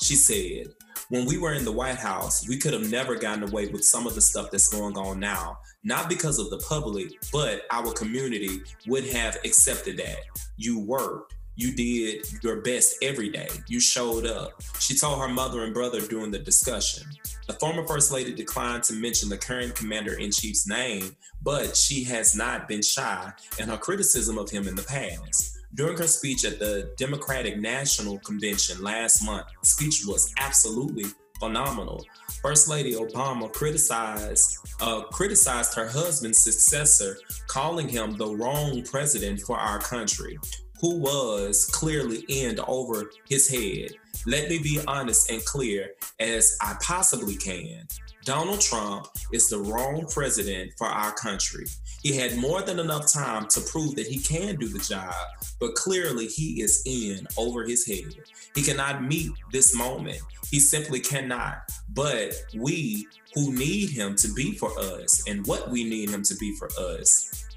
She 0.00 0.14
said, 0.14 0.68
when 1.10 1.24
we 1.24 1.38
were 1.38 1.54
in 1.54 1.64
the 1.64 1.72
White 1.72 1.96
House, 1.96 2.46
we 2.46 2.58
could 2.58 2.74
have 2.74 2.90
never 2.90 3.16
gotten 3.16 3.42
away 3.42 3.68
with 3.68 3.84
some 3.84 4.06
of 4.06 4.14
the 4.14 4.20
stuff 4.20 4.50
that's 4.50 4.68
going 4.68 4.96
on 4.96 5.18
now. 5.18 5.58
Not 5.82 6.08
because 6.08 6.38
of 6.38 6.50
the 6.50 6.58
public, 6.58 7.12
but 7.32 7.62
our 7.70 7.92
community 7.92 8.60
would 8.86 9.06
have 9.06 9.36
accepted 9.44 9.96
that. 9.98 10.18
You 10.56 10.80
worked, 10.80 11.34
you 11.56 11.74
did 11.74 12.26
your 12.42 12.60
best 12.60 12.96
every 13.02 13.30
day, 13.30 13.48
you 13.68 13.80
showed 13.80 14.26
up. 14.26 14.62
She 14.80 14.96
told 14.96 15.20
her 15.20 15.28
mother 15.28 15.64
and 15.64 15.72
brother 15.72 16.00
during 16.00 16.30
the 16.30 16.38
discussion. 16.38 17.04
The 17.46 17.54
former 17.54 17.86
First 17.86 18.12
Lady 18.12 18.34
declined 18.34 18.82
to 18.84 18.92
mention 18.92 19.30
the 19.30 19.38
current 19.38 19.74
Commander 19.74 20.14
in 20.14 20.30
Chief's 20.30 20.68
name, 20.68 21.16
but 21.42 21.74
she 21.74 22.04
has 22.04 22.36
not 22.36 22.68
been 22.68 22.82
shy 22.82 23.32
in 23.58 23.68
her 23.68 23.78
criticism 23.78 24.36
of 24.36 24.50
him 24.50 24.68
in 24.68 24.74
the 24.74 24.82
past. 24.82 25.57
During 25.74 25.98
her 25.98 26.06
speech 26.06 26.44
at 26.44 26.58
the 26.58 26.92
Democratic 26.96 27.58
National 27.58 28.18
Convention 28.20 28.82
last 28.82 29.22
month, 29.24 29.46
speech 29.62 30.04
was 30.06 30.32
absolutely 30.38 31.04
phenomenal. 31.38 32.04
First 32.42 32.68
Lady 32.68 32.94
Obama 32.94 33.52
criticized 33.52 34.58
uh, 34.80 35.02
criticized 35.02 35.74
her 35.74 35.88
husband's 35.88 36.42
successor, 36.42 37.18
calling 37.48 37.88
him 37.88 38.16
the 38.16 38.26
wrong 38.26 38.82
president 38.82 39.40
for 39.40 39.58
our 39.58 39.78
country, 39.78 40.38
who 40.80 40.98
was 40.98 41.66
clearly 41.66 42.24
in 42.28 42.58
over 42.66 43.10
his 43.28 43.48
head. 43.48 43.90
Let 44.26 44.48
me 44.48 44.58
be 44.58 44.80
honest 44.86 45.30
and 45.30 45.44
clear 45.44 45.90
as 46.18 46.56
I 46.60 46.76
possibly 46.82 47.36
can. 47.36 47.86
Donald 48.28 48.60
Trump 48.60 49.08
is 49.32 49.48
the 49.48 49.56
wrong 49.56 50.04
president 50.10 50.70
for 50.76 50.86
our 50.86 51.12
country. 51.12 51.64
He 52.02 52.14
had 52.14 52.36
more 52.36 52.60
than 52.60 52.78
enough 52.78 53.10
time 53.10 53.48
to 53.48 53.60
prove 53.62 53.94
that 53.94 54.06
he 54.06 54.18
can 54.18 54.56
do 54.56 54.68
the 54.68 54.80
job, 54.80 55.14
but 55.58 55.74
clearly 55.74 56.26
he 56.26 56.60
is 56.60 56.82
in 56.84 57.26
over 57.38 57.64
his 57.64 57.86
head. 57.86 58.14
He 58.54 58.60
cannot 58.60 59.02
meet 59.02 59.30
this 59.50 59.74
moment. 59.74 60.20
He 60.50 60.60
simply 60.60 61.00
cannot. 61.00 61.72
But 61.88 62.34
we 62.54 63.08
who 63.32 63.54
need 63.54 63.88
him 63.88 64.14
to 64.16 64.30
be 64.34 64.52
for 64.58 64.78
us 64.78 65.26
and 65.26 65.46
what 65.46 65.70
we 65.70 65.84
need 65.84 66.10
him 66.10 66.22
to 66.24 66.36
be 66.36 66.54
for 66.56 66.68
us, 66.78 67.48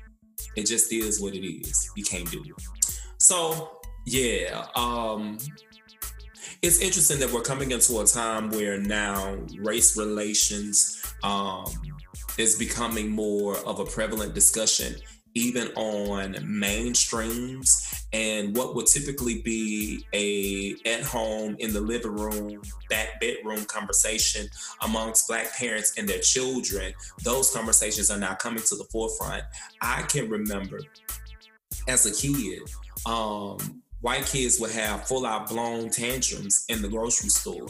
it 0.56 0.68
just 0.68 0.94
is 0.94 1.20
what 1.20 1.34
it 1.34 1.46
is. 1.46 1.92
You 1.98 2.06
can't 2.06 2.32
do 2.32 2.46
it. 2.46 2.96
So, 3.18 3.82
yeah, 4.06 4.68
um, 4.76 5.38
it's 6.62 6.80
interesting 6.80 7.20
that 7.20 7.32
we're 7.32 7.42
coming 7.42 7.72
into 7.72 8.00
a 8.00 8.06
time 8.06 8.52
where 8.52 8.78
now 8.80 9.38
race 9.58 9.98
relations 9.98 11.04
um, 11.24 11.66
is 12.38 12.56
becoming 12.58 13.10
more 13.10 13.58
of 13.66 13.80
a 13.80 13.86
prevalent 13.86 14.34
discussion 14.34 14.96
even 15.34 15.68
on 15.76 16.34
mainstreams. 16.34 18.04
And 18.14 18.56
what 18.56 18.76
would 18.76 18.88
typically 18.88 19.42
be 19.42 20.06
a 20.14 20.76
at 20.86 21.04
home 21.04 21.56
in 21.60 21.72
the 21.72 21.80
living 21.80 22.16
room 22.16 22.62
back 22.90 23.20
bedroom 23.22 23.64
conversation 23.66 24.48
amongst 24.82 25.28
black 25.28 25.56
parents 25.56 25.94
and 25.98 26.08
their 26.08 26.20
children 26.20 26.94
those 27.24 27.52
conversations 27.52 28.12
are 28.12 28.20
now 28.20 28.34
coming 28.34 28.64
to 28.64 28.76
the 28.76 28.84
forefront. 28.92 29.44
I 29.82 30.02
can 30.04 30.30
remember 30.30 30.82
as 31.88 32.06
a 32.06 32.14
kid 32.14 32.62
um, 33.06 33.81
white 34.02 34.26
kids 34.26 34.60
would 34.60 34.72
have 34.72 35.08
full 35.08 35.26
out 35.26 35.48
blown 35.48 35.90
tantrums 35.90 36.66
in 36.70 36.82
the 36.82 36.90
grocery 36.90 37.30
store. 37.30 37.68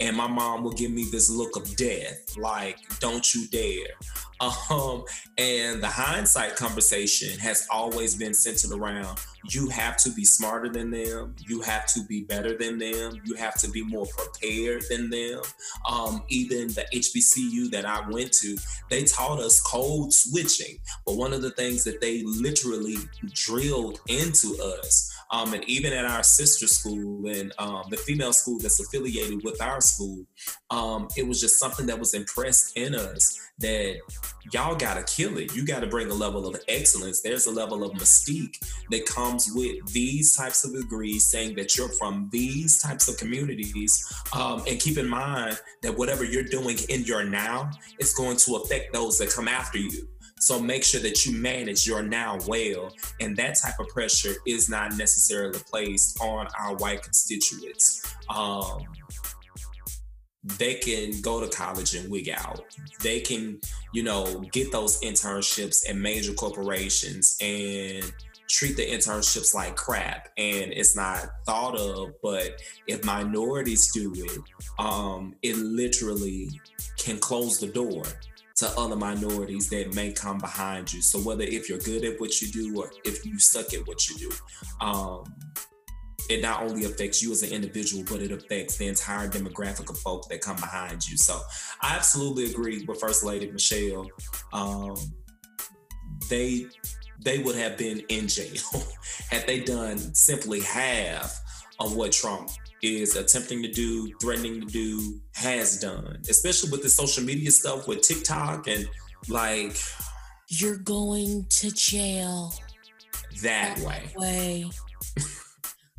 And 0.00 0.16
my 0.16 0.26
mom 0.26 0.64
would 0.64 0.76
give 0.76 0.90
me 0.90 1.04
this 1.10 1.30
look 1.30 1.56
of 1.56 1.76
death, 1.76 2.36
like, 2.38 2.78
don't 3.00 3.34
you 3.34 3.46
dare. 3.48 3.94
Um, 4.70 5.04
and 5.36 5.82
the 5.82 5.86
hindsight 5.86 6.56
conversation 6.56 7.38
has 7.40 7.68
always 7.70 8.14
been 8.14 8.32
centered 8.32 8.72
around 8.72 9.20
you 9.48 9.68
have 9.68 9.96
to 9.98 10.10
be 10.10 10.24
smarter 10.24 10.68
than 10.68 10.90
them, 10.90 11.34
you 11.46 11.60
have 11.62 11.86
to 11.86 12.04
be 12.04 12.22
better 12.22 12.56
than 12.56 12.78
them, 12.78 13.20
you 13.24 13.34
have 13.34 13.54
to 13.60 13.70
be 13.70 13.82
more 13.84 14.06
prepared 14.06 14.82
than 14.90 15.10
them. 15.10 15.40
Um, 15.90 16.22
even 16.28 16.68
the 16.68 16.84
HBCU 16.92 17.70
that 17.70 17.84
I 17.84 18.08
went 18.08 18.32
to, 18.34 18.56
they 18.88 19.04
taught 19.04 19.40
us 19.40 19.60
code 19.60 20.12
switching. 20.12 20.78
But 21.06 21.16
one 21.16 21.32
of 21.32 21.42
the 21.42 21.50
things 21.52 21.84
that 21.84 22.00
they 22.00 22.22
literally 22.22 22.96
drilled 23.32 24.00
into 24.08 24.56
us 24.62 25.14
um, 25.30 25.54
and 25.54 25.64
even 25.64 25.92
at 25.92 26.04
our 26.04 26.22
sister 26.22 26.66
school 26.66 27.26
and 27.26 27.52
um, 27.58 27.84
the 27.90 27.96
female 27.96 28.32
school 28.32 28.58
that's 28.58 28.80
affiliated 28.80 29.42
with 29.44 29.60
our 29.62 29.80
school, 29.80 30.24
um, 30.70 31.08
it 31.16 31.26
was 31.26 31.40
just 31.40 31.58
something 31.58 31.86
that 31.86 31.98
was 31.98 32.14
impressed 32.14 32.76
in 32.76 32.94
us 32.94 33.38
that 33.58 33.98
y'all 34.52 34.74
gotta 34.74 35.02
kill 35.04 35.38
it. 35.38 35.54
You 35.54 35.64
gotta 35.64 35.86
bring 35.86 36.10
a 36.10 36.14
level 36.14 36.46
of 36.46 36.60
excellence. 36.66 37.20
There's 37.20 37.46
a 37.46 37.50
level 37.50 37.84
of 37.84 37.92
mystique 37.92 38.56
that 38.90 39.06
comes 39.06 39.50
with 39.54 39.92
these 39.92 40.34
types 40.36 40.64
of 40.64 40.74
degrees, 40.74 41.30
saying 41.30 41.56
that 41.56 41.76
you're 41.76 41.90
from 41.90 42.28
these 42.32 42.82
types 42.82 43.08
of 43.08 43.16
communities. 43.18 44.12
Um, 44.32 44.62
and 44.66 44.80
keep 44.80 44.98
in 44.98 45.08
mind 45.08 45.60
that 45.82 45.96
whatever 45.96 46.24
you're 46.24 46.42
doing 46.42 46.78
in 46.88 47.04
your 47.04 47.22
now 47.24 47.70
is 47.98 48.14
going 48.14 48.36
to 48.38 48.56
affect 48.56 48.92
those 48.92 49.18
that 49.18 49.30
come 49.30 49.48
after 49.48 49.78
you. 49.78 50.08
So 50.40 50.58
make 50.58 50.84
sure 50.84 51.00
that 51.02 51.26
you 51.26 51.36
manage 51.36 51.86
your 51.86 52.02
now 52.02 52.38
well. 52.46 52.92
And 53.20 53.36
that 53.36 53.56
type 53.56 53.78
of 53.78 53.88
pressure 53.88 54.34
is 54.46 54.68
not 54.68 54.96
necessarily 54.96 55.58
placed 55.70 56.20
on 56.20 56.48
our 56.58 56.74
white 56.76 57.02
constituents. 57.02 58.14
Um, 58.34 58.82
they 60.42 60.74
can 60.74 61.20
go 61.20 61.40
to 61.40 61.54
college 61.54 61.94
and 61.94 62.10
wig 62.10 62.30
out. 62.30 62.64
They 63.02 63.20
can, 63.20 63.60
you 63.92 64.02
know, 64.02 64.40
get 64.52 64.72
those 64.72 65.00
internships 65.02 65.88
at 65.88 65.96
major 65.96 66.32
corporations 66.32 67.36
and 67.42 68.10
treat 68.48 68.76
the 68.76 68.84
internships 68.84 69.54
like 69.54 69.76
crap 69.76 70.28
and 70.36 70.72
it's 70.72 70.96
not 70.96 71.24
thought 71.46 71.78
of 71.78 72.08
but 72.20 72.60
if 72.88 73.04
minorities 73.04 73.92
do 73.92 74.12
it 74.12 74.38
um 74.80 75.32
it 75.42 75.56
literally 75.56 76.50
can 76.98 77.16
close 77.18 77.60
the 77.60 77.68
door 77.68 78.02
to 78.56 78.68
other 78.78 78.96
minorities 78.96 79.68
that 79.70 79.94
may 79.94 80.12
come 80.12 80.38
behind 80.38 80.92
you. 80.92 81.02
So 81.02 81.18
whether 81.20 81.42
if 81.42 81.68
you're 81.68 81.78
good 81.78 82.04
at 82.04 82.20
what 82.20 82.40
you 82.40 82.48
do 82.48 82.80
or 82.80 82.90
if 83.04 83.24
you 83.24 83.38
suck 83.38 83.72
at 83.72 83.86
what 83.86 84.08
you 84.08 84.16
do, 84.16 84.30
um, 84.84 85.24
it 86.28 86.42
not 86.42 86.62
only 86.62 86.84
affects 86.84 87.22
you 87.22 87.32
as 87.32 87.42
an 87.42 87.50
individual, 87.50 88.04
but 88.08 88.22
it 88.22 88.30
affects 88.30 88.76
the 88.76 88.86
entire 88.86 89.28
demographic 89.28 89.90
of 89.90 89.98
folks 89.98 90.28
that 90.28 90.40
come 90.40 90.56
behind 90.56 91.06
you. 91.08 91.16
So 91.16 91.40
I 91.80 91.96
absolutely 91.96 92.50
agree 92.50 92.84
with 92.84 93.00
First 93.00 93.24
Lady 93.24 93.50
Michelle. 93.50 94.08
Um, 94.52 94.96
they 96.28 96.66
they 97.22 97.38
would 97.40 97.56
have 97.56 97.76
been 97.76 98.00
in 98.08 98.28
jail 98.28 98.62
had 99.30 99.46
they 99.46 99.60
done 99.60 99.98
simply 100.14 100.60
half 100.60 101.38
of 101.80 101.96
what 101.96 102.12
Trump 102.12 102.50
is 102.82 103.16
attempting 103.16 103.62
to 103.62 103.70
do, 103.70 104.12
threatening 104.20 104.60
to 104.60 104.66
do, 104.66 105.20
has 105.34 105.78
done, 105.78 106.20
especially 106.28 106.70
with 106.70 106.82
the 106.82 106.88
social 106.88 107.24
media 107.24 107.50
stuff 107.50 107.86
with 107.86 108.02
TikTok 108.02 108.68
and 108.68 108.88
like. 109.28 109.76
You're 110.48 110.78
going 110.78 111.46
to 111.48 111.70
jail. 111.70 112.54
That, 113.42 113.76
that 113.76 113.86
way. 113.86 114.10
way. 114.16 114.70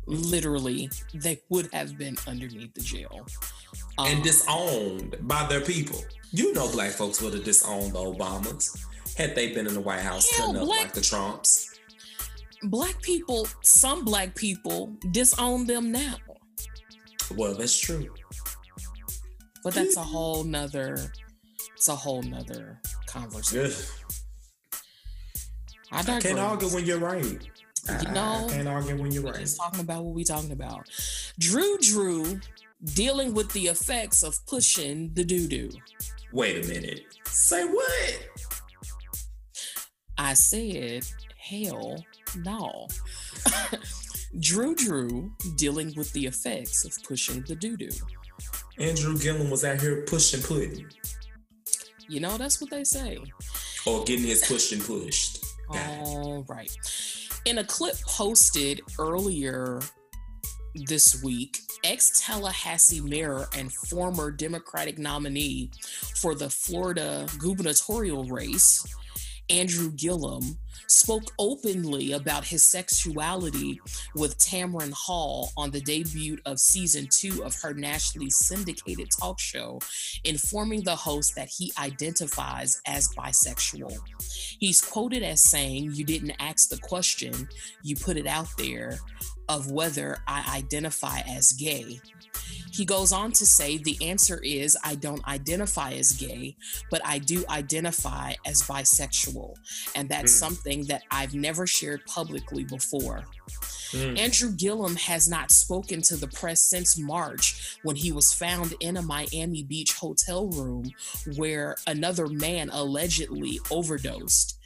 Literally, 0.06 0.90
they 1.14 1.40
would 1.48 1.72
have 1.72 1.96
been 1.96 2.16
underneath 2.26 2.74
the 2.74 2.82
jail. 2.82 3.26
Um, 3.98 4.06
and 4.06 4.22
disowned 4.22 5.16
by 5.22 5.46
their 5.46 5.60
people. 5.60 5.98
You 6.30 6.52
know, 6.54 6.70
black 6.72 6.90
folks 6.90 7.20
would 7.22 7.34
have 7.34 7.44
disowned 7.44 7.92
the 7.92 7.98
Obamas 7.98 8.84
had 9.16 9.34
they 9.34 9.52
been 9.52 9.66
in 9.66 9.74
the 9.74 9.80
White 9.80 10.00
House, 10.00 10.34
cutting 10.36 10.56
up 10.56 10.66
like 10.66 10.92
the 10.92 11.00
Trumps. 11.00 11.78
Black 12.64 13.00
people, 13.02 13.46
some 13.62 14.04
black 14.04 14.34
people 14.34 14.92
disown 15.10 15.66
them 15.66 15.92
now. 15.92 16.16
Well, 17.36 17.54
that's 17.54 17.78
true. 17.78 18.12
But 19.64 19.74
that's 19.74 19.96
a 19.96 20.00
mm-hmm. 20.00 20.10
whole 20.10 20.44
nother 20.44 21.12
it's 21.82 21.88
a 21.88 21.96
whole 21.96 22.22
nother 22.22 22.80
conversation. 23.06 23.84
I, 25.90 25.98
I 25.98 26.20
can't 26.20 26.38
argue 26.38 26.68
when 26.68 26.84
you're 26.84 27.00
right. 27.00 27.24
You 27.24 28.12
know, 28.12 28.46
I 28.46 28.52
can't 28.52 28.68
argue 28.68 29.02
when 29.02 29.10
you're 29.10 29.24
right. 29.24 29.40
Just 29.40 29.56
talking 29.56 29.80
about 29.80 30.04
what 30.04 30.14
we 30.14 30.22
talking 30.22 30.52
about. 30.52 30.88
Drew 31.40 31.76
Drew 31.78 32.38
dealing 32.94 33.34
with 33.34 33.50
the 33.52 33.66
effects 33.66 34.22
of 34.22 34.36
pushing 34.46 35.12
the 35.14 35.24
doo 35.24 35.48
doo. 35.48 35.70
Wait 36.32 36.64
a 36.64 36.68
minute. 36.68 37.02
Say 37.26 37.64
what? 37.64 38.28
I 40.16 40.34
said, 40.34 41.04
hell 41.36 42.04
no. 42.36 42.86
Drew 44.40 44.74
Drew 44.74 45.30
dealing 45.56 45.92
with 45.96 46.12
the 46.12 46.26
effects 46.26 46.84
of 46.84 46.92
pushing 47.04 47.42
the 47.42 47.54
doo 47.54 47.76
doo. 47.76 47.90
Andrew 48.78 49.18
Gillum 49.18 49.50
was 49.50 49.64
out 49.64 49.80
here 49.80 50.02
pushing 50.06 50.40
pudding 50.42 50.86
You 52.08 52.20
know, 52.20 52.38
that's 52.38 52.60
what 52.60 52.70
they 52.70 52.84
say. 52.84 53.18
or 53.86 54.04
getting 54.04 54.26
his 54.26 54.44
push 54.46 54.72
and 54.72 54.82
pushed. 54.82 55.44
All 55.68 56.44
right. 56.48 56.74
In 57.44 57.58
a 57.58 57.64
clip 57.64 57.96
posted 58.06 58.80
earlier 58.98 59.80
this 60.74 61.22
week, 61.22 61.58
ex 61.84 62.24
Tallahassee 62.24 63.00
mayor 63.00 63.46
and 63.56 63.72
former 63.72 64.30
Democratic 64.30 64.98
nominee 64.98 65.70
for 66.16 66.34
the 66.34 66.48
Florida 66.48 67.26
gubernatorial 67.38 68.24
race, 68.24 68.86
Andrew 69.50 69.90
Gillum, 69.92 70.56
spoke 70.92 71.32
openly 71.38 72.12
about 72.12 72.44
his 72.44 72.64
sexuality 72.64 73.80
with 74.14 74.38
Tamron 74.38 74.92
Hall 74.92 75.50
on 75.56 75.70
the 75.70 75.80
debut 75.80 76.38
of 76.46 76.58
season 76.58 77.08
two 77.10 77.42
of 77.44 77.54
her 77.62 77.72
nationally 77.74 78.30
syndicated 78.30 79.08
talk 79.18 79.40
show, 79.40 79.80
informing 80.24 80.84
the 80.84 80.94
host 80.94 81.34
that 81.34 81.48
he 81.48 81.72
identifies 81.78 82.80
as 82.86 83.08
bisexual. 83.16 83.96
He's 84.58 84.82
quoted 84.82 85.22
as 85.22 85.40
saying, 85.40 85.92
You 85.94 86.04
didn't 86.04 86.36
ask 86.38 86.68
the 86.68 86.78
question, 86.78 87.48
you 87.82 87.96
put 87.96 88.16
it 88.16 88.26
out 88.26 88.48
there 88.58 88.98
of 89.52 89.70
whether 89.70 90.18
I 90.26 90.56
identify 90.56 91.20
as 91.28 91.52
gay. 91.52 92.00
He 92.72 92.86
goes 92.86 93.12
on 93.12 93.32
to 93.32 93.44
say, 93.44 93.76
The 93.76 93.98
answer 94.02 94.38
is 94.42 94.78
I 94.82 94.94
don't 94.94 95.26
identify 95.28 95.90
as 95.92 96.12
gay, 96.12 96.56
but 96.90 97.02
I 97.04 97.18
do 97.18 97.44
identify 97.50 98.32
as 98.46 98.62
bisexual. 98.62 99.54
And 99.94 100.08
that's 100.08 100.32
Mm. 100.32 100.38
something 100.38 100.84
that 100.86 101.02
I've 101.10 101.34
never 101.34 101.66
shared 101.66 102.06
publicly 102.06 102.64
before. 102.64 103.26
Mm. 103.90 104.18
Andrew 104.18 104.52
Gillum 104.52 104.96
has 104.96 105.28
not 105.28 105.52
spoken 105.52 106.00
to 106.02 106.16
the 106.16 106.28
press 106.28 106.62
since 106.62 106.96
March 106.96 107.76
when 107.82 107.96
he 107.96 108.10
was 108.10 108.32
found 108.32 108.72
in 108.80 108.96
a 108.96 109.02
Miami 109.02 109.62
Beach 109.62 109.92
hotel 109.92 110.48
room 110.48 110.92
where 111.36 111.76
another 111.86 112.26
man 112.26 112.70
allegedly 112.72 113.60
overdosed. 113.70 114.56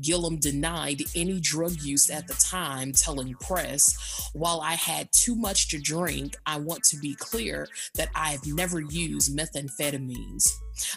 Gillum 0.00 0.38
denied 0.38 1.02
any 1.14 1.40
drug 1.40 1.80
use 1.80 2.10
at 2.10 2.26
the 2.26 2.34
time, 2.34 2.92
telling 2.92 3.34
press, 3.34 4.30
While 4.32 4.60
I 4.60 4.74
had 4.74 5.08
too 5.12 5.34
much 5.34 5.68
to 5.70 5.78
drink, 5.78 6.36
I 6.46 6.58
want 6.58 6.84
to 6.84 6.96
be 6.98 7.14
clear 7.14 7.68
that 7.94 8.08
I've 8.14 8.46
never 8.46 8.80
used 8.80 9.36
methamphetamines. 9.36 10.48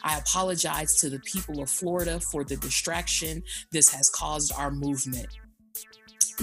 I 0.04 0.18
apologize 0.18 0.96
to 1.02 1.10
the 1.10 1.20
people 1.20 1.62
of 1.62 1.70
Florida 1.70 2.20
for 2.20 2.44
the 2.44 2.58
distraction 2.58 3.44
this 3.72 3.90
has 3.90 4.10
caused 4.10 4.54
our 4.54 4.72
movement. 4.72 5.28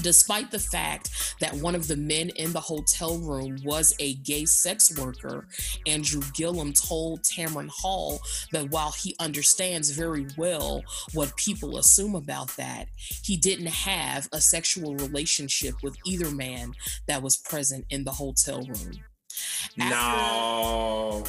Despite 0.00 0.50
the 0.50 0.58
fact 0.58 1.10
that 1.40 1.54
one 1.54 1.74
of 1.74 1.86
the 1.86 1.96
men 1.96 2.30
in 2.30 2.52
the 2.52 2.60
hotel 2.60 3.18
room 3.18 3.58
was 3.64 3.94
a 3.98 4.14
gay 4.14 4.44
sex 4.44 4.98
worker, 4.98 5.46
Andrew 5.86 6.22
Gillum 6.34 6.72
told 6.72 7.22
Tamron 7.22 7.68
Hall 7.68 8.20
that 8.52 8.70
while 8.70 8.92
he 8.92 9.14
understands 9.20 9.90
very 9.90 10.26
well 10.36 10.82
what 11.12 11.36
people 11.36 11.76
assume 11.78 12.14
about 12.14 12.48
that, 12.56 12.88
he 13.22 13.36
didn't 13.36 13.66
have 13.66 14.28
a 14.32 14.40
sexual 14.40 14.94
relationship 14.96 15.74
with 15.82 15.96
either 16.06 16.30
man 16.30 16.72
that 17.06 17.22
was 17.22 17.36
present 17.36 17.84
in 17.90 18.04
the 18.04 18.12
hotel 18.12 18.62
room. 18.62 18.92
No. 19.76 21.24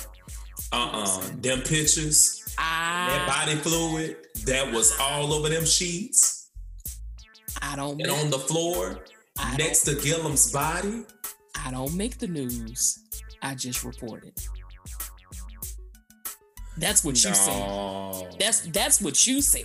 Uh-uh. 0.72 1.22
Them 1.42 1.62
pictures, 1.62 2.56
that 2.58 3.26
body 3.28 3.56
fluid 3.58 4.18
that 4.46 4.72
was 4.72 4.98
all 5.00 5.34
over 5.34 5.50
them 5.50 5.66
sheets 5.66 6.43
I 7.62 7.76
don't 7.76 8.02
and 8.02 8.12
on 8.12 8.30
the 8.30 8.40
floor 8.40 9.04
I, 9.38 9.56
next 9.58 9.82
to 9.84 9.96
Gillum's 9.96 10.52
body. 10.52 11.04
I 11.64 11.72
don't 11.72 11.96
make 11.96 12.18
the 12.18 12.28
news. 12.28 13.00
I 13.42 13.56
just 13.56 13.84
report 13.84 14.24
it. 14.26 14.48
That's 16.78 17.04
what 17.04 17.24
you 17.24 17.34
said. 17.34 18.36
That's 18.40 18.62
that's 18.68 19.02
what 19.02 19.28
you 19.28 19.42
said. 19.42 19.64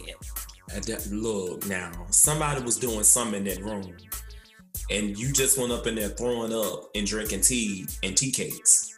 That- 0.68 1.09
Look 1.11 1.66
now, 1.66 2.07
somebody 2.11 2.62
was 2.62 2.76
doing 2.78 3.03
something 3.03 3.47
in 3.47 3.55
that 3.55 3.64
room, 3.64 3.97
and 4.91 5.18
you 5.18 5.32
just 5.32 5.57
went 5.59 5.72
up 5.72 5.86
in 5.86 5.95
there 5.95 6.09
throwing 6.11 6.53
up 6.53 6.91
and 6.95 7.07
drinking 7.07 7.41
tea 7.41 7.86
and 8.03 8.14
tea 8.16 8.30
cakes. 8.30 8.95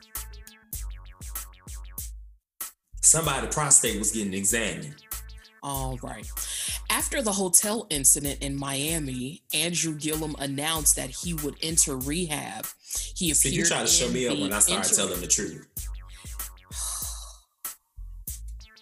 Somebody 3.02 3.46
prostate 3.48 3.98
was 3.98 4.12
getting 4.12 4.34
examined. 4.34 4.96
All 5.62 5.98
right. 6.02 6.26
After 6.90 7.20
the 7.22 7.32
hotel 7.32 7.86
incident 7.90 8.42
in 8.42 8.56
Miami, 8.56 9.42
Andrew 9.52 9.94
Gillum 9.94 10.34
announced 10.38 10.96
that 10.96 11.10
he 11.10 11.34
would 11.34 11.56
enter 11.62 11.96
rehab. 11.96 12.66
He 13.14 13.26
appeared 13.26 13.36
See, 13.36 13.50
you 13.54 13.64
try 13.64 13.80
to 13.80 13.86
show 13.86 14.08
me 14.08 14.26
up 14.26 14.38
when 14.38 14.52
I 14.52 14.58
started 14.58 14.90
inter- 14.90 14.96
telling 14.96 15.20
the 15.20 15.26
truth. 15.26 15.66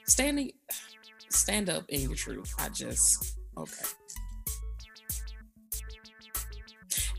standing 0.07 0.51
stand 1.31 1.69
up 1.69 1.85
in 1.89 2.03
your 2.03 2.15
truth. 2.15 2.55
I 2.59 2.69
just 2.69 3.37
okay. 3.57 3.85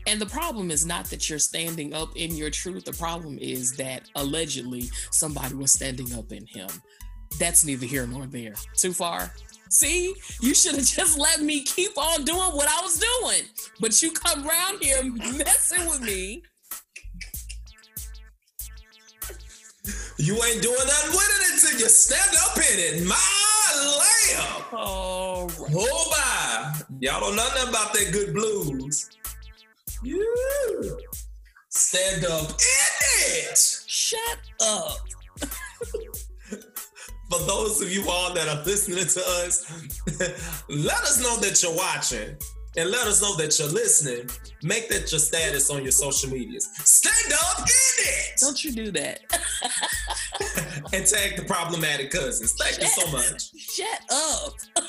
And 0.06 0.20
the 0.20 0.26
problem 0.26 0.70
is 0.70 0.84
not 0.84 1.04
that 1.06 1.28
you're 1.28 1.38
standing 1.38 1.94
up 1.94 2.16
in 2.16 2.34
your 2.34 2.50
truth. 2.50 2.84
The 2.84 2.92
problem 2.92 3.38
is 3.38 3.76
that 3.76 4.02
allegedly 4.16 4.90
somebody 5.10 5.54
was 5.54 5.72
standing 5.72 6.12
up 6.14 6.32
in 6.32 6.46
him. 6.46 6.68
That's 7.38 7.64
neither 7.64 7.86
here 7.86 8.06
nor 8.06 8.26
there. 8.26 8.54
Too 8.76 8.92
far. 8.92 9.32
See, 9.70 10.14
you 10.40 10.52
should 10.52 10.74
have 10.74 10.84
just 10.84 11.16
let 11.16 11.42
me 11.42 11.62
keep 11.62 11.96
on 11.96 12.24
doing 12.24 12.38
what 12.38 12.68
I 12.68 12.82
was 12.82 12.98
doing. 12.98 13.42
But 13.78 14.02
you 14.02 14.10
come 14.10 14.46
around 14.46 14.82
here 14.82 15.00
messing 15.04 15.86
with 15.86 16.00
me. 16.00 16.42
You 20.18 20.34
ain't 20.34 20.60
doing 20.60 20.76
nothing 20.76 21.10
with 21.12 21.40
it 21.40 21.54
until 21.54 21.80
you 21.80 21.86
stand 21.86 22.36
up 22.44 22.56
in 22.56 22.78
it. 22.78 23.06
My 23.06 23.14
lamb. 23.76 24.64
Oh, 24.72 25.48
right. 25.60 25.72
Oh 25.72 26.08
my. 26.10 26.80
Y'all 26.98 27.20
don't 27.20 27.36
know 27.36 27.44
nothing 27.44 27.68
about 27.68 27.92
that 27.94 28.10
good 28.12 28.34
blues. 28.34 29.08
You 30.02 30.98
stand 31.68 32.24
up 32.24 32.50
in 32.50 33.46
it. 33.48 33.58
shut 33.86 34.38
up. 34.60 35.09
For 37.30 37.38
those 37.46 37.80
of 37.80 37.92
you 37.92 38.10
all 38.10 38.34
that 38.34 38.48
are 38.48 38.64
listening 38.64 39.06
to 39.06 39.20
us, 39.44 39.64
let 40.68 41.00
us 41.02 41.22
know 41.22 41.36
that 41.36 41.62
you're 41.62 41.76
watching 41.76 42.36
and 42.76 42.90
let 42.90 43.06
us 43.06 43.22
know 43.22 43.36
that 43.36 43.56
you're 43.56 43.68
listening. 43.68 44.28
Make 44.64 44.88
that 44.88 45.12
your 45.12 45.20
status 45.20 45.70
on 45.70 45.82
your 45.82 45.92
social 45.92 46.28
medias. 46.30 46.68
Stand 46.74 47.32
up 47.32 47.60
in 47.60 47.66
it 47.98 48.40
Don't 48.40 48.64
you 48.64 48.72
do 48.72 48.90
that. 48.92 49.20
and 50.92 51.06
tag 51.06 51.36
the 51.36 51.44
problematic 51.46 52.10
cousins. 52.10 52.54
Thank 52.54 52.80
you 52.80 52.88
so 52.88 53.12
much. 53.12 53.54
Shut 53.56 54.00
up. 54.10 54.54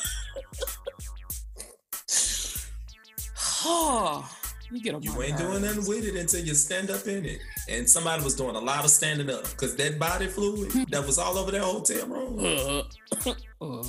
oh, 3.66 4.28
you 4.72 4.82
get 4.82 4.96
on 4.96 5.04
You 5.04 5.22
ain't 5.22 5.38
doing 5.38 5.62
nothing 5.62 5.86
with 5.88 6.06
it 6.06 6.16
until 6.16 6.44
you 6.44 6.54
stand 6.54 6.90
up 6.90 7.06
in 7.08 7.26
it. 7.26 7.40
And 7.70 7.90
somebody 7.90 8.24
was 8.24 8.36
doing 8.36 8.56
a 8.56 8.60
lot 8.60 8.84
of 8.84 8.90
standing 8.90 9.30
up 9.30 9.44
because 9.44 9.76
that 9.76 10.00
body 10.00 10.28
fluid 10.28 10.72
that 10.90 11.06
was 11.06 11.18
all 11.18 11.38
over 11.38 11.52
that 11.52 11.62
hotel 11.62 12.08
room. 12.08 12.40
Uh, 13.26 13.34
uh. 13.62 13.84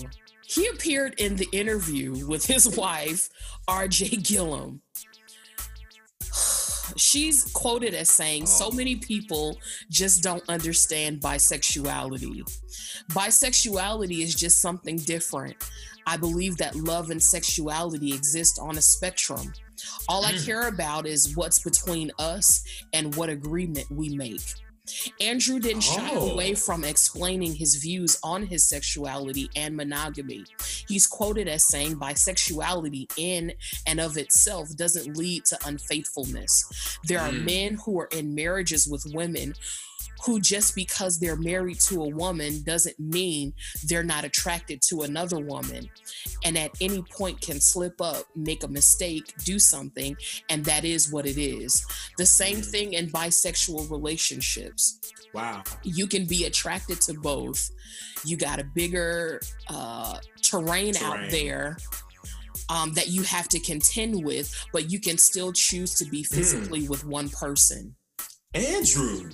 He 0.46 0.66
appeared 0.66 1.14
in 1.18 1.36
the 1.36 1.48
interview 1.52 2.26
with 2.26 2.44
his 2.44 2.76
wife, 2.76 3.28
RJ 3.68 4.26
Gillum. 4.26 4.82
She's 6.96 7.44
quoted 7.52 7.94
as 7.94 8.10
saying, 8.10 8.46
So 8.46 8.70
many 8.70 8.96
people 8.96 9.56
just 9.88 10.22
don't 10.22 10.42
understand 10.48 11.20
bisexuality. 11.20 12.42
Bisexuality 13.12 14.20
is 14.20 14.34
just 14.34 14.60
something 14.60 14.96
different. 14.96 15.56
I 16.06 16.16
believe 16.16 16.56
that 16.58 16.74
love 16.76 17.10
and 17.10 17.22
sexuality 17.22 18.12
exist 18.12 18.58
on 18.60 18.76
a 18.76 18.82
spectrum. 18.82 19.52
All 20.08 20.24
I 20.24 20.32
care 20.32 20.68
about 20.68 21.06
is 21.06 21.36
what's 21.36 21.60
between 21.60 22.10
us 22.18 22.64
and 22.92 23.14
what 23.14 23.28
agreement 23.28 23.90
we 23.90 24.10
make. 24.16 24.40
Andrew 25.20 25.60
didn't 25.60 25.82
shy 25.82 26.10
Oh. 26.12 26.32
away 26.32 26.54
from 26.56 26.82
explaining 26.82 27.54
his 27.54 27.76
views 27.76 28.18
on 28.24 28.46
his 28.46 28.68
sexuality 28.68 29.48
and 29.54 29.76
monogamy. 29.76 30.44
He's 30.88 31.06
quoted 31.06 31.46
as 31.46 31.64
saying 31.64 31.96
bisexuality 31.96 33.06
in 33.16 33.54
and 33.86 34.00
of 34.00 34.16
itself 34.16 34.74
doesn't 34.76 35.16
lead 35.16 35.44
to 35.46 35.58
unfaithfulness. 35.66 36.64
There 37.04 37.20
are 37.20 37.30
Mm. 37.30 37.44
men 37.44 37.74
who 37.84 38.00
are 38.00 38.08
in 38.12 38.34
marriages 38.34 38.86
with 38.88 39.04
women 39.06 39.54
who 40.24 40.40
just 40.40 40.74
because 40.74 41.18
they're 41.18 41.36
married 41.36 41.80
to 41.80 42.02
a 42.02 42.08
woman 42.08 42.62
doesn't 42.64 42.98
mean 42.98 43.52
they're 43.86 44.04
not 44.04 44.24
attracted 44.24 44.80
to 44.82 45.02
another 45.02 45.38
woman. 45.38 45.88
And 46.44 46.56
at 46.56 46.70
any 46.80 47.02
point 47.02 47.40
can 47.40 47.60
slip 47.60 48.00
up 48.00 48.24
make 48.36 48.62
a 48.62 48.68
mistake 48.68 49.32
do 49.44 49.58
something 49.58 50.16
and 50.48 50.64
that 50.64 50.84
is 50.84 51.12
what 51.12 51.26
it 51.26 51.38
is. 51.38 51.84
The 52.18 52.26
same 52.26 52.58
Mm. 52.58 52.70
thing 52.70 52.92
in 52.94 53.10
bisexual 53.10 53.90
relationships. 53.90 54.98
Wow. 55.34 55.62
you 55.82 56.06
can 56.06 56.26
be 56.26 56.44
attracted 56.44 57.00
to 57.02 57.14
both. 57.14 57.70
You 58.24 58.36
got 58.36 58.60
a 58.60 58.64
bigger 58.64 59.40
uh, 59.68 60.18
terrain, 60.42 60.94
out 60.98 61.30
there 61.30 61.78
um, 62.68 62.92
that 62.92 63.08
you 63.08 63.22
have 63.22 63.48
to 63.48 63.58
contend 63.60 64.22
with 64.24 64.54
but 64.72 64.90
you 64.90 65.00
can 65.00 65.16
still 65.18 65.52
choose 65.52 65.94
to 65.96 66.04
be 66.04 66.22
physically 66.22 66.86
with 66.86 67.04
one 67.06 67.30
person. 67.30 67.96
Andrew. 68.54 69.30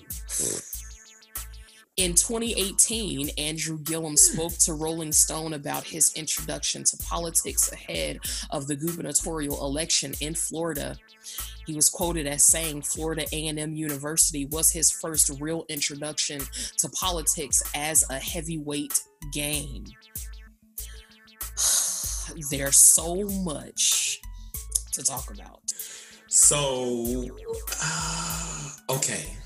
In 1.98 2.14
2018, 2.14 3.30
Andrew 3.38 3.76
Gillum 3.80 4.16
spoke 4.16 4.56
to 4.58 4.72
Rolling 4.72 5.10
Stone 5.10 5.52
about 5.54 5.82
his 5.82 6.12
introduction 6.14 6.84
to 6.84 6.96
politics 6.98 7.72
ahead 7.72 8.20
of 8.50 8.68
the 8.68 8.76
gubernatorial 8.76 9.66
election 9.66 10.14
in 10.20 10.36
Florida. 10.36 10.96
He 11.66 11.74
was 11.74 11.88
quoted 11.88 12.28
as 12.28 12.44
saying 12.44 12.82
Florida 12.82 13.24
A&M 13.32 13.74
University 13.74 14.46
was 14.46 14.70
his 14.70 14.92
first 14.92 15.40
real 15.40 15.64
introduction 15.68 16.40
to 16.76 16.88
politics 16.90 17.64
as 17.74 18.04
a 18.08 18.20
heavyweight 18.20 19.02
game. 19.32 19.84
There's 22.48 22.76
so 22.76 23.24
much 23.42 24.20
to 24.92 25.02
talk 25.02 25.32
about. 25.34 25.62
So, 26.28 27.24
uh, 27.82 28.70
okay. 28.90 29.36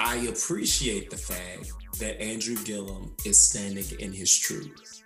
I 0.00 0.16
appreciate 0.16 1.10
the 1.10 1.16
fact 1.18 1.70
that 1.98 2.20
Andrew 2.22 2.56
Gillum 2.64 3.14
is 3.26 3.38
standing 3.38 3.84
in 4.00 4.12
his 4.14 4.36
truth. 4.36 5.02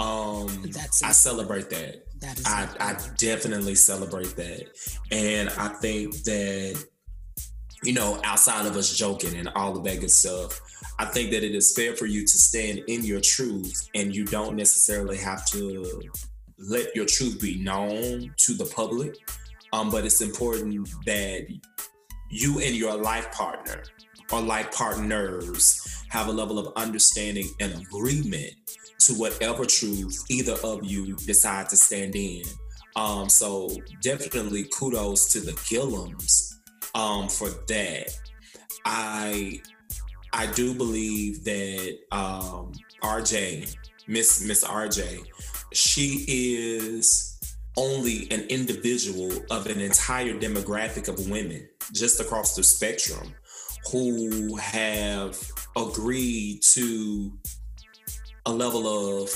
Um, 0.00 0.48
I 1.04 1.12
celebrate 1.12 1.68
that. 1.68 2.02
that 2.20 2.38
is 2.38 2.46
I, 2.46 2.66
I 2.80 2.96
definitely 3.18 3.74
celebrate 3.74 4.34
that. 4.36 4.68
And 5.12 5.50
I 5.50 5.68
think 5.68 6.14
that, 6.24 6.82
you 7.82 7.92
know, 7.92 8.18
outside 8.24 8.64
of 8.64 8.74
us 8.74 8.96
joking 8.96 9.36
and 9.36 9.48
all 9.54 9.76
of 9.76 9.84
that 9.84 10.00
good 10.00 10.10
stuff, 10.10 10.60
I 10.98 11.04
think 11.04 11.30
that 11.32 11.44
it 11.44 11.54
is 11.54 11.74
fair 11.76 11.94
for 11.94 12.06
you 12.06 12.22
to 12.22 12.38
stand 12.38 12.84
in 12.88 13.04
your 13.04 13.20
truth 13.20 13.90
and 13.94 14.16
you 14.16 14.24
don't 14.24 14.56
necessarily 14.56 15.18
have 15.18 15.44
to 15.50 16.00
let 16.58 16.96
your 16.96 17.04
truth 17.04 17.38
be 17.38 17.62
known 17.62 18.32
to 18.38 18.54
the 18.54 18.64
public. 18.74 19.14
Um, 19.74 19.90
but 19.90 20.06
it's 20.06 20.22
important 20.22 20.88
that 21.04 21.46
you 22.30 22.60
and 22.60 22.74
your 22.74 22.96
life 22.96 23.30
partner 23.32 23.82
or 24.32 24.40
like 24.40 24.72
partners 24.72 26.04
have 26.08 26.28
a 26.28 26.32
level 26.32 26.58
of 26.58 26.72
understanding 26.76 27.48
and 27.60 27.74
agreement 27.74 28.52
to 28.98 29.12
whatever 29.14 29.64
truth 29.64 30.24
either 30.30 30.56
of 30.64 30.84
you 30.84 31.14
decide 31.26 31.68
to 31.68 31.76
stand 31.76 32.16
in. 32.16 32.42
Um, 32.96 33.28
so 33.28 33.70
definitely 34.02 34.68
kudos 34.76 35.30
to 35.32 35.40
the 35.40 35.52
Gillums 35.52 36.54
um, 36.94 37.28
for 37.28 37.48
that. 37.68 38.06
I 38.84 39.60
I 40.32 40.46
do 40.52 40.74
believe 40.74 41.44
that 41.44 41.98
um, 42.12 42.72
RJ, 43.02 43.74
Miss 44.06 44.44
Miss 44.46 44.64
RJ, 44.64 45.24
she 45.72 46.24
is 46.28 47.38
only 47.76 48.30
an 48.30 48.40
individual 48.48 49.30
of 49.50 49.66
an 49.66 49.80
entire 49.80 50.32
demographic 50.32 51.08
of 51.08 51.28
women 51.28 51.68
just 51.92 52.20
across 52.20 52.56
the 52.56 52.62
spectrum 52.62 53.34
who 53.90 54.56
have 54.56 55.38
agreed 55.76 56.60
to 56.74 57.32
a 58.46 58.52
level 58.52 59.22
of 59.22 59.30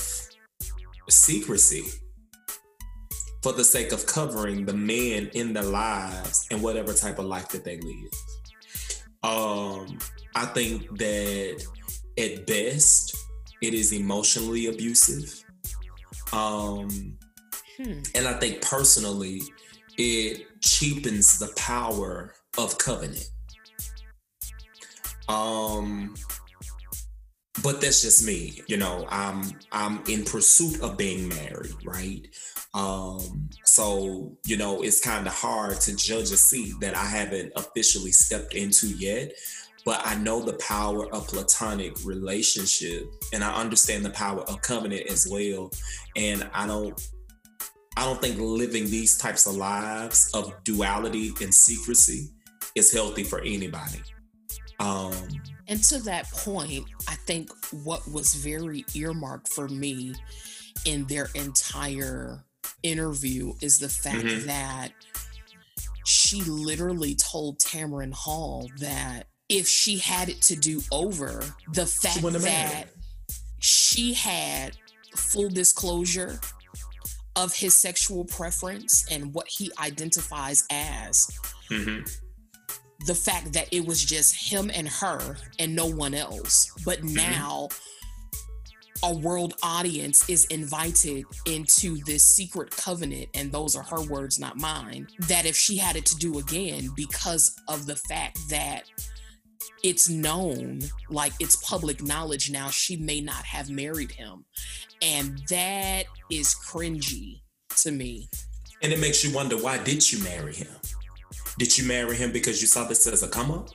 secrecy 1.09 1.83
for 3.43 3.53
the 3.53 3.63
sake 3.63 3.91
of 3.91 4.05
covering 4.05 4.65
the 4.65 4.73
men 4.73 5.29
in 5.33 5.53
their 5.53 5.63
lives 5.63 6.47
and 6.51 6.61
whatever 6.61 6.93
type 6.93 7.17
of 7.19 7.25
life 7.25 7.49
that 7.49 7.63
they 7.63 7.79
live. 7.79 8.11
Um, 9.23 9.97
I 10.35 10.45
think 10.45 10.97
that 10.97 11.63
at 12.17 12.45
best 12.47 13.15
it 13.61 13.73
is 13.73 13.91
emotionally 13.93 14.67
abusive. 14.67 15.43
Um, 16.33 17.17
Hmm. 17.77 18.01
and 18.15 18.27
I 18.27 18.33
think 18.33 18.61
personally 18.61 19.41
it 19.97 20.61
cheapens 20.61 21.39
the 21.39 21.51
power 21.55 22.33
of 22.57 22.77
covenant. 22.77 23.25
Um, 25.29 26.15
but 27.63 27.81
that's 27.81 28.01
just 28.01 28.25
me 28.25 28.61
you 28.67 28.77
know 28.77 29.05
i'm 29.09 29.43
i'm 29.71 30.01
in 30.07 30.23
pursuit 30.23 30.79
of 30.81 30.97
being 30.97 31.27
married 31.29 31.73
right? 31.85 32.27
Um 32.73 33.49
so 33.65 34.37
you 34.45 34.57
know 34.57 34.81
it's 34.81 35.01
kind 35.01 35.27
of 35.27 35.33
hard 35.33 35.79
to 35.81 35.95
judge 35.95 36.31
a 36.31 36.37
seat 36.37 36.73
that 36.79 36.95
i 36.95 37.05
haven't 37.05 37.51
officially 37.55 38.11
stepped 38.11 38.53
into 38.53 38.87
yet 38.87 39.33
but 39.83 40.01
i 40.05 40.15
know 40.15 40.41
the 40.41 40.53
power 40.53 41.13
of 41.13 41.27
platonic 41.27 41.93
relationship 42.05 43.11
and 43.33 43.43
i 43.43 43.53
understand 43.53 44.05
the 44.05 44.11
power 44.11 44.41
of 44.41 44.61
covenant 44.61 45.05
as 45.07 45.27
well 45.29 45.69
and 46.15 46.49
i 46.53 46.65
don't 46.65 47.09
i 47.97 48.05
don't 48.05 48.21
think 48.21 48.39
living 48.39 48.85
these 48.85 49.17
types 49.17 49.45
of 49.45 49.55
lives 49.55 50.31
of 50.33 50.53
duality 50.63 51.31
and 51.41 51.53
secrecy 51.53 52.29
is 52.75 52.93
healthy 52.93 53.23
for 53.23 53.41
anybody 53.41 54.01
um 54.81 55.13
And 55.67 55.81
to 55.85 55.99
that 55.99 56.29
point, 56.31 56.85
I 57.07 57.15
think 57.15 57.49
what 57.83 58.05
was 58.11 58.33
very 58.35 58.83
earmarked 58.93 59.47
for 59.47 59.67
me 59.69 60.13
in 60.85 61.05
their 61.07 61.29
entire 61.35 62.43
interview 62.83 63.53
is 63.61 63.79
the 63.79 63.87
fact 63.89 64.17
Mhm. 64.25 64.45
that 64.47 64.89
she 66.05 66.41
literally 66.41 67.15
told 67.15 67.59
Tamron 67.59 68.11
Hall 68.13 68.69
that 68.79 69.27
if 69.47 69.67
she 69.67 69.97
had 69.99 70.29
it 70.29 70.41
to 70.43 70.55
do 70.55 70.81
over, 70.91 71.55
the 71.73 71.85
fact 71.85 72.21
wouldn't 72.23 72.43
that 72.43 72.73
married. 72.73 72.87
she 73.59 74.13
had 74.13 74.77
full 75.15 75.49
disclosure 75.49 76.39
of 77.35 77.53
his 77.53 77.73
sexual 77.75 78.25
preference 78.25 79.05
and 79.11 79.33
what 79.33 79.47
he 79.47 79.71
identifies 79.79 80.63
as 80.69 81.27
mhm. 81.69 82.09
The 83.05 83.15
fact 83.15 83.53
that 83.53 83.67
it 83.71 83.85
was 83.85 84.03
just 84.03 84.51
him 84.51 84.71
and 84.73 84.87
her 84.87 85.37
and 85.59 85.75
no 85.75 85.87
one 85.87 86.13
else. 86.13 86.71
But 86.85 86.99
Mm-hmm. 86.99 87.15
now 87.15 87.69
a 89.03 89.13
world 89.13 89.55
audience 89.63 90.29
is 90.29 90.45
invited 90.45 91.25
into 91.45 91.97
this 92.05 92.23
secret 92.23 92.69
covenant, 92.69 93.29
and 93.33 93.51
those 93.51 93.75
are 93.75 93.83
her 93.83 94.01
words, 94.01 94.37
not 94.39 94.57
mine. 94.57 95.07
That 95.27 95.45
if 95.45 95.55
she 95.55 95.77
had 95.77 95.95
it 95.95 96.05
to 96.07 96.15
do 96.17 96.37
again, 96.37 96.89
because 96.95 97.55
of 97.67 97.87
the 97.87 97.95
fact 97.95 98.37
that 98.49 98.83
it's 99.83 100.07
known, 100.07 100.81
like 101.09 101.33
it's 101.39 101.55
public 101.67 102.03
knowledge 102.03 102.51
now, 102.51 102.69
she 102.69 102.95
may 102.97 103.21
not 103.21 103.43
have 103.43 103.71
married 103.71 104.11
him. 104.11 104.45
And 105.01 105.39
that 105.49 106.03
is 106.29 106.53
cringy 106.53 107.41
to 107.77 107.91
me. 107.91 108.29
And 108.83 108.93
it 108.93 108.99
makes 108.99 109.23
you 109.23 109.33
wonder 109.33 109.57
why 109.57 109.79
did 109.83 110.11
you 110.11 110.23
marry 110.23 110.53
him? 110.53 110.67
Did 111.57 111.77
you 111.77 111.85
marry 111.87 112.15
him 112.15 112.31
because 112.31 112.61
you 112.61 112.67
saw 112.67 112.87
this 112.87 113.05
as 113.07 113.23
a 113.23 113.27
come 113.27 113.51
up? 113.51 113.69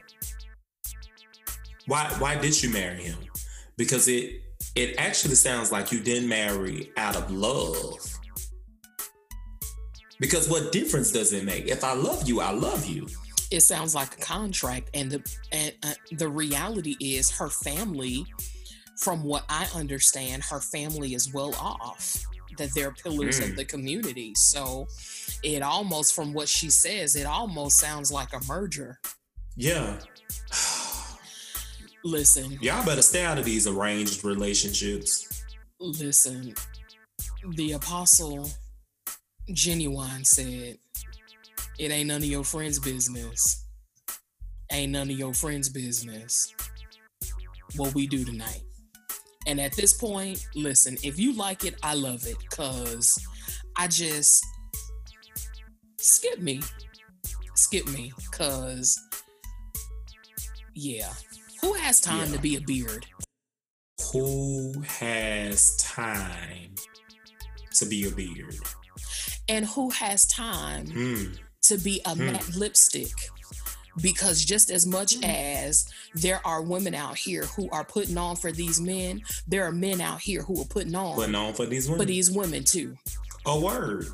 Why 1.86 2.12
why 2.18 2.36
did 2.36 2.60
you 2.62 2.70
marry 2.70 3.02
him? 3.02 3.18
Because 3.76 4.08
it 4.08 4.42
it 4.74 4.96
actually 4.98 5.34
sounds 5.36 5.70
like 5.72 5.92
you 5.92 6.00
didn't 6.00 6.28
marry 6.28 6.90
out 6.96 7.16
of 7.16 7.30
love. 7.30 7.98
Because 10.18 10.48
what 10.48 10.72
difference 10.72 11.12
does 11.12 11.32
it 11.32 11.44
make? 11.44 11.68
If 11.68 11.84
I 11.84 11.92
love 11.94 12.26
you, 12.28 12.40
I 12.40 12.50
love 12.50 12.86
you. 12.86 13.06
it 13.50 13.60
sounds 13.60 13.94
like 13.94 14.14
a 14.14 14.20
contract 14.20 14.90
and 14.94 15.10
the 15.10 15.22
and 15.52 15.72
uh, 15.84 15.92
the 16.12 16.28
reality 16.28 16.96
is 17.00 17.30
her 17.30 17.48
family 17.48 18.26
from 18.98 19.22
what 19.22 19.44
i 19.48 19.68
understand 19.74 20.42
her 20.42 20.60
family 20.60 21.14
is 21.14 21.32
well 21.32 21.54
off 21.56 22.24
that 22.58 22.74
they're 22.74 22.92
pillars 22.92 23.38
of 23.40 23.50
Mm. 23.50 23.56
the 23.56 23.64
community 23.64 24.34
so 24.34 24.86
it 25.42 25.62
almost 25.62 26.14
from 26.14 26.32
what 26.32 26.48
she 26.48 26.70
says 26.70 27.16
it 27.16 27.26
almost 27.26 27.78
sounds 27.78 28.10
like 28.12 28.32
a 28.32 28.40
merger 28.46 28.98
Yeah. 29.56 29.98
listen 32.04 32.58
Y'all 32.60 32.84
better 32.84 33.02
stay 33.02 33.24
out 33.24 33.38
of 33.38 33.44
these 33.44 33.66
arranged 33.66 34.24
relationships. 34.24 35.44
listen 35.80 36.54
the 37.56 37.72
apostle 37.72 38.48
Ginuwine 39.50 40.26
said 40.26 40.78
it 41.78 41.90
ain't 41.90 42.08
none 42.08 42.18
of 42.22 42.24
your 42.28 42.44
friends 42.44 42.78
business 42.78 43.64
ain't 44.72 44.92
none 44.92 45.10
of 45.10 45.16
your 45.18 45.32
friends 45.34 45.68
business 45.68 46.54
what 47.76 47.94
we 47.94 48.06
do 48.06 48.24
tonight 48.24 48.62
and 49.46 49.60
at 49.60 49.72
this 49.72 49.92
point 49.92 50.44
listen 50.54 50.96
if 51.02 51.18
you 51.18 51.32
like 51.34 51.64
it 51.64 51.74
i 51.82 51.94
love 51.94 52.26
it 52.26 52.36
cuz 52.50 53.18
i 53.76 53.86
just 53.88 54.44
skip 55.98 56.38
me 56.40 56.60
skip 57.54 57.86
me 57.88 58.12
cuz 58.32 58.98
yeah 60.74 61.12
who 61.62 61.72
has 61.74 62.00
time 62.00 62.28
Yeah. 62.30 62.36
to 62.36 62.40
be 62.42 62.56
a 62.56 62.60
beard 62.60 63.06
Who 64.12 64.80
has 65.00 65.76
time 65.78 66.74
to 67.74 67.86
be 67.86 68.06
a 68.06 68.10
beard? 68.10 68.56
and 69.48 69.64
who 69.66 69.90
has 69.90 70.26
time 70.26 70.86
Hmm. 70.86 71.32
to 71.62 71.78
be 71.78 72.00
a 72.04 72.14
Hmm. 72.14 72.26
matte 72.26 72.54
lipstick 72.56 73.12
because 74.02 74.44
just 74.44 74.70
as 74.70 74.86
much 74.86 75.16
mm. 75.16 75.24
as 75.24 75.88
there 76.14 76.40
are 76.46 76.62
women 76.62 76.94
out 76.94 77.16
here 77.16 77.44
who 77.56 77.68
are 77.70 77.84
putting 77.84 78.16
on 78.18 78.36
for 78.36 78.52
these 78.52 78.80
men 78.80 79.22
there 79.48 79.64
are 79.64 79.72
men 79.72 80.00
out 80.00 80.20
here 80.20 80.42
who 80.42 80.60
are 80.60 80.66
putting 80.66 80.94
on 80.94 81.14
Putting 81.14 81.34
on 81.34 81.54
for 81.54 81.66
these 81.66 81.86
women. 81.88 82.00
for 82.00 82.06
these 82.06 82.30
women 82.30 82.64
too 82.64 82.96
a 83.46 83.58
word. 83.60 84.06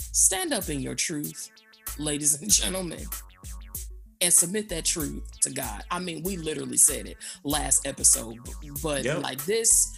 stand 0.00 0.52
up 0.52 0.68
in 0.68 0.80
your 0.80 0.94
truth 0.94 1.50
ladies 1.98 2.40
and 2.40 2.50
gentlemen 2.50 3.04
and 4.20 4.32
submit 4.32 4.68
that 4.68 4.84
truth 4.84 5.22
to 5.42 5.50
God. 5.50 5.84
I 5.92 6.00
mean, 6.00 6.24
we 6.24 6.36
literally 6.36 6.76
said 6.76 7.06
it 7.06 7.16
last 7.44 7.86
episode, 7.86 8.36
but 8.82 9.04
Yep. 9.04 9.22
like 9.22 9.44
this, 9.44 9.92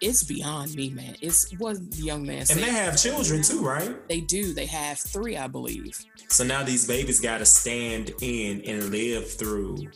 it's 0.00 0.22
beyond 0.22 0.74
me, 0.74 0.90
man. 0.90 1.16
It's 1.20 1.50
what 1.58 1.76
the 1.90 2.02
young 2.02 2.24
man 2.26 2.46
said. 2.46 2.58
And 2.58 2.66
they 2.66 2.70
have 2.70 2.96
children 2.96 3.42
too, 3.42 3.60
right? 3.64 3.96
They 4.08 4.20
do. 4.20 4.52
They 4.52 4.66
have 4.66 4.98
three, 4.98 5.36
I 5.36 5.46
believe. 5.48 5.98
So 6.28 6.44
now 6.44 6.62
these 6.62 6.86
babies 6.86 7.20
got 7.20 7.38
to 7.38 7.46
stand 7.46 8.12
in 8.20 8.62
and 8.62 8.90
live 8.90 9.30
through 9.30 9.88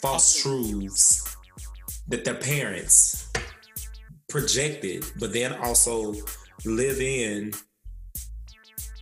false 0.00 0.40
truths 0.42 1.36
that 2.08 2.24
their 2.24 2.34
parents 2.34 3.30
projected, 4.28 5.04
but 5.18 5.32
then 5.32 5.52
also 5.54 6.14
live 6.64 7.00
in 7.00 7.52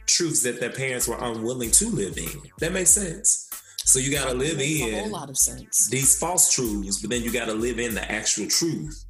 truths 0.07 0.43
that 0.43 0.59
their 0.61 0.71
parents 0.73 1.07
were 1.07 1.18
unwilling 1.21 1.71
to 1.71 1.89
live 1.91 2.18
in. 2.18 2.29
That 2.59 2.73
makes 2.73 2.91
sense. 2.91 3.47
So 3.85 3.99
you 3.99 4.11
got 4.12 4.29
to 4.29 4.35
live 4.35 4.59
Makes 4.59 4.81
a 4.83 4.91
whole 4.95 5.05
in 5.07 5.11
lot 5.11 5.31
of 5.31 5.37
sense. 5.39 5.89
these 5.89 6.18
false 6.18 6.53
truths, 6.53 7.01
but 7.01 7.11
then 7.11 7.23
you 7.23 7.33
got 7.33 7.47
to 7.47 7.55
live 7.55 7.79
in 7.79 7.95
the 7.95 8.11
actual 8.11 8.47
truth 8.47 9.05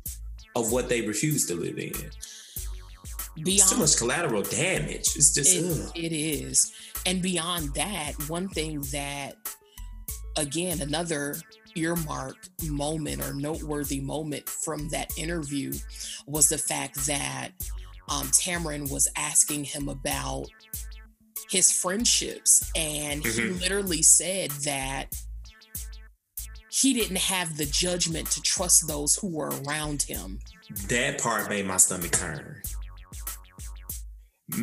of 0.56 0.72
what 0.72 0.88
they 0.88 1.06
refuse 1.06 1.46
to 1.46 1.54
live 1.54 1.78
in. 1.78 1.92
It's 3.36 3.70
too 3.70 3.78
much 3.78 3.96
collateral 3.96 4.42
damage. 4.42 5.16
It's 5.16 5.32
just 5.32 5.54
it, 5.54 6.04
it 6.04 6.12
is, 6.12 6.72
and 7.06 7.22
beyond 7.22 7.74
that, 7.74 8.12
one 8.28 8.48
thing 8.48 8.80
that, 8.92 9.36
again, 10.36 10.80
another 10.82 11.36
earmark 11.76 12.36
moment 12.64 13.22
or 13.22 13.32
noteworthy 13.32 14.00
moment 14.00 14.48
from 14.48 14.88
that 14.88 15.16
interview 15.16 15.72
was 16.26 16.48
the 16.48 16.58
fact 16.58 17.06
that 17.06 17.50
um, 18.08 18.26
Tamron 18.28 18.90
was 18.90 19.08
asking 19.16 19.64
him 19.64 19.88
about 19.88 20.46
his 21.48 21.70
friendships, 21.72 22.68
and 22.74 23.24
he 23.24 23.30
Mhm. 23.30 23.60
literally 23.60 24.02
said 24.02 24.50
that 24.64 25.14
he 26.70 26.94
didn't 26.94 27.18
have 27.18 27.56
the 27.56 27.66
judgment 27.66 28.30
to 28.30 28.40
trust 28.42 28.86
those 28.86 29.14
who 29.16 29.28
were 29.28 29.50
around 29.66 30.02
him. 30.02 30.38
that 30.88 31.20
part 31.20 31.48
made 31.48 31.66
my 31.66 31.76
stomach 31.76 32.12
turn. 32.12 32.62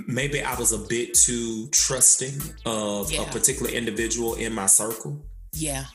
Maybe 0.08 0.42
I 0.42 0.56
was 0.56 0.74
a 0.74 0.78
bit 0.78 1.14
too 1.14 1.68
trusting 1.72 2.42
of 2.66 3.12
Yeah. 3.12 3.22
a 3.22 3.32
particular 3.32 3.72
individual 3.72 4.36
in 4.36 4.54
my 4.54 4.68
circle. 4.68 5.22
Yeah, 5.54 5.86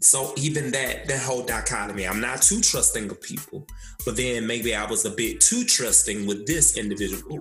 So 0.00 0.34
even 0.36 0.72
that 0.72 1.06
that 1.06 1.20
whole 1.22 1.42
dichotomy, 1.44 2.06
I'm 2.08 2.20
not 2.20 2.42
too 2.42 2.60
trusting 2.60 3.08
of 3.10 3.20
people, 3.20 3.66
but 4.04 4.16
then 4.16 4.46
maybe 4.46 4.74
I 4.74 4.84
was 4.90 5.04
a 5.04 5.10
bit 5.10 5.40
too 5.40 5.64
trusting 5.64 6.26
with 6.26 6.46
this 6.46 6.76
individual. 6.76 7.38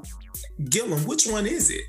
Gillum, 0.69 1.05
which 1.05 1.25
one 1.25 1.47
is 1.47 1.69
it? 1.71 1.85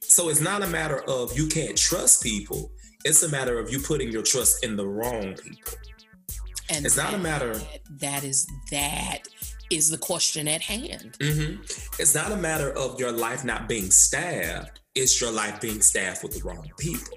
So 0.00 0.30
it's 0.30 0.40
not 0.40 0.62
a 0.62 0.66
matter 0.66 1.00
of 1.04 1.36
you 1.38 1.46
can't 1.46 1.76
trust 1.78 2.22
people. 2.22 2.72
It's 3.08 3.22
a 3.22 3.28
matter 3.30 3.58
of 3.58 3.72
you 3.72 3.80
putting 3.80 4.12
your 4.12 4.22
trust 4.22 4.62
in 4.62 4.76
the 4.76 4.86
wrong 4.86 5.34
people. 5.34 5.72
and 6.70 6.84
It's 6.84 6.98
not 6.98 7.14
a 7.14 7.18
matter- 7.18 7.56
that- 7.56 7.80
that 8.00 8.24
is 8.24 8.46
that 8.70 9.20
is 9.70 9.88
the 9.88 9.96
question 9.96 10.46
at 10.46 10.60
hand. 10.60 11.16
Mhm. 11.18 11.58
It's 11.98 12.14
not 12.14 12.30
a 12.30 12.36
matter 12.36 12.70
of 12.70 13.00
your 13.00 13.10
life 13.10 13.42
not 13.42 13.66
being 13.70 13.90
staffed, 13.90 14.78
it's 14.94 15.18
your 15.18 15.30
life 15.30 15.58
being 15.62 15.80
staffed 15.80 16.22
with 16.22 16.32
the 16.34 16.42
wrong 16.42 16.70
people. 16.78 17.16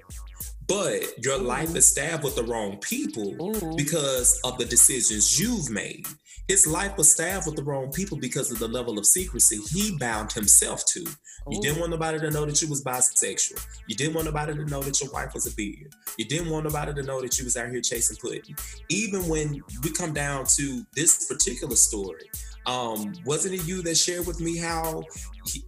But 0.66 1.22
your 1.22 1.36
life 1.36 1.74
is 1.76 1.86
staffed 1.86 2.24
with 2.24 2.34
the 2.36 2.44
wrong 2.44 2.78
people 2.78 3.28
Ooh. 3.42 3.76
because 3.76 4.40
of 4.42 4.56
the 4.56 4.64
decisions 4.64 5.38
you've 5.38 5.68
made. 5.68 6.06
His 6.48 6.66
life 6.66 6.96
was 6.96 7.10
staffed 7.12 7.46
with 7.46 7.56
the 7.56 7.62
wrong 7.62 7.92
people 7.92 8.16
because 8.16 8.50
of 8.50 8.58
the 8.58 8.68
level 8.68 8.98
of 8.98 9.06
secrecy 9.06 9.60
he 9.70 9.96
bound 9.98 10.32
himself 10.32 10.86
to. 10.94 11.04
You 11.50 11.60
didn't 11.60 11.80
want 11.80 11.90
nobody 11.90 12.18
to 12.20 12.30
know 12.30 12.46
that 12.46 12.60
you 12.62 12.68
was 12.68 12.82
bisexual. 12.84 13.66
You 13.88 13.96
didn't 13.96 14.14
want 14.14 14.26
nobody 14.26 14.54
to 14.54 14.64
know 14.66 14.80
that 14.82 15.00
your 15.00 15.10
wife 15.10 15.34
was 15.34 15.46
a 15.46 15.54
beard. 15.54 15.92
You 16.16 16.24
didn't 16.24 16.50
want 16.50 16.64
nobody 16.64 16.94
to 16.94 17.02
know 17.02 17.20
that 17.20 17.38
you 17.38 17.44
was 17.44 17.56
out 17.56 17.70
here 17.70 17.80
chasing 17.80 18.16
pudding. 18.16 18.56
Even 18.88 19.26
when 19.28 19.60
we 19.82 19.90
come 19.90 20.12
down 20.12 20.44
to 20.56 20.86
this 20.94 21.26
particular 21.26 21.76
story, 21.76 22.30
um, 22.66 23.12
wasn't 23.24 23.54
it 23.54 23.66
you 23.66 23.82
that 23.82 23.96
shared 23.96 24.26
with 24.26 24.40
me 24.40 24.56
how 24.56 25.02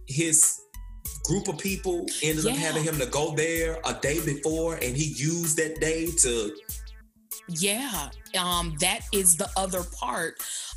his 0.07 0.61
group 1.25 1.47
of 1.47 1.57
people 1.57 2.05
ended 2.23 2.45
up 2.45 2.55
having 2.55 2.83
him 2.83 2.97
to 2.99 3.05
go 3.07 3.33
there 3.35 3.79
a 3.85 3.93
day 3.93 4.23
before 4.23 4.75
and 4.75 4.95
he 4.95 5.13
used 5.15 5.57
that 5.57 5.79
day 5.81 6.07
to 6.11 6.55
Yeah, 7.49 8.09
um, 8.39 8.75
that 8.79 9.01
is 9.11 9.35
the 9.35 9.49
other 9.57 9.83
part 9.99 10.35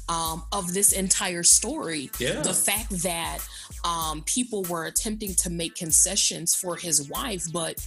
um, 0.09 0.43
of 0.53 0.73
this 0.73 0.93
entire 0.93 1.43
story. 1.43 2.11
Yeah. 2.19 2.41
The 2.41 2.55
fact 2.55 2.91
that 3.03 3.39
um, 3.85 4.23
people 4.23 4.65
were 4.65 4.87
attempting 4.87 5.35
to 5.37 5.51
make 5.51 5.75
concessions 5.75 6.55
for 6.55 6.77
his 6.77 7.09
wife, 7.09 7.45
but 7.53 7.85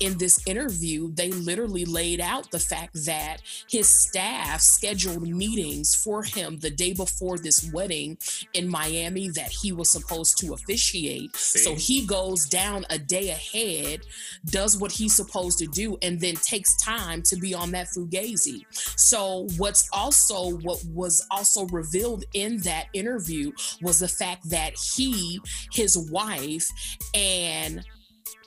in 0.00 0.16
this 0.18 0.40
interview, 0.46 1.12
they 1.12 1.30
literally 1.30 1.84
laid 1.84 2.20
out 2.20 2.50
the 2.50 2.58
fact 2.58 3.04
that 3.04 3.38
his 3.68 3.88
staff 3.88 4.60
scheduled 4.60 5.22
meetings 5.22 5.94
for 5.94 6.22
him 6.22 6.58
the 6.58 6.70
day 6.70 6.92
before 6.92 7.38
this 7.38 7.70
wedding 7.72 8.16
in 8.54 8.68
Miami 8.68 9.28
that 9.30 9.50
he 9.50 9.72
was 9.72 9.90
supposed 9.90 10.38
to 10.38 10.54
officiate. 10.54 11.34
So 11.36 11.74
he 11.74 12.06
goes 12.06 12.46
down 12.46 12.86
a 12.90 12.98
day 12.98 13.30
ahead, 13.30 14.00
does 14.46 14.78
what 14.78 14.92
he's 14.92 15.14
supposed 15.14 15.58
to 15.58 15.66
do, 15.66 15.98
and 16.02 16.20
then 16.20 16.36
takes 16.36 16.76
time 16.76 17.22
to 17.22 17.36
be 17.36 17.54
on 17.54 17.70
that 17.72 17.88
fugazi. 17.88 18.64
So 18.96 19.46
what's 19.58 19.88
also 19.92 20.56
what 20.58 20.82
was 20.92 21.26
also 21.30 21.63
revealed 21.72 22.24
in 22.34 22.58
that 22.62 22.86
interview 22.92 23.52
was 23.82 24.00
the 24.00 24.08
fact 24.08 24.48
that 24.50 24.74
he, 24.94 25.40
his 25.72 25.96
wife, 26.10 26.68
and 27.14 27.84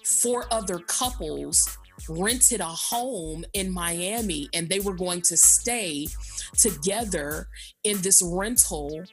four 0.03 0.45
other 0.51 0.79
couples 0.79 1.77
rented 2.09 2.61
a 2.61 2.65
home 2.65 3.43
in 3.53 3.71
Miami 3.71 4.47
and 4.53 4.69
they 4.69 4.79
were 4.79 4.93
going 4.93 5.21
to 5.21 5.35
stay 5.35 6.07
together 6.57 7.47
in 7.83 8.01
this 8.01 8.21
rental. 8.21 9.03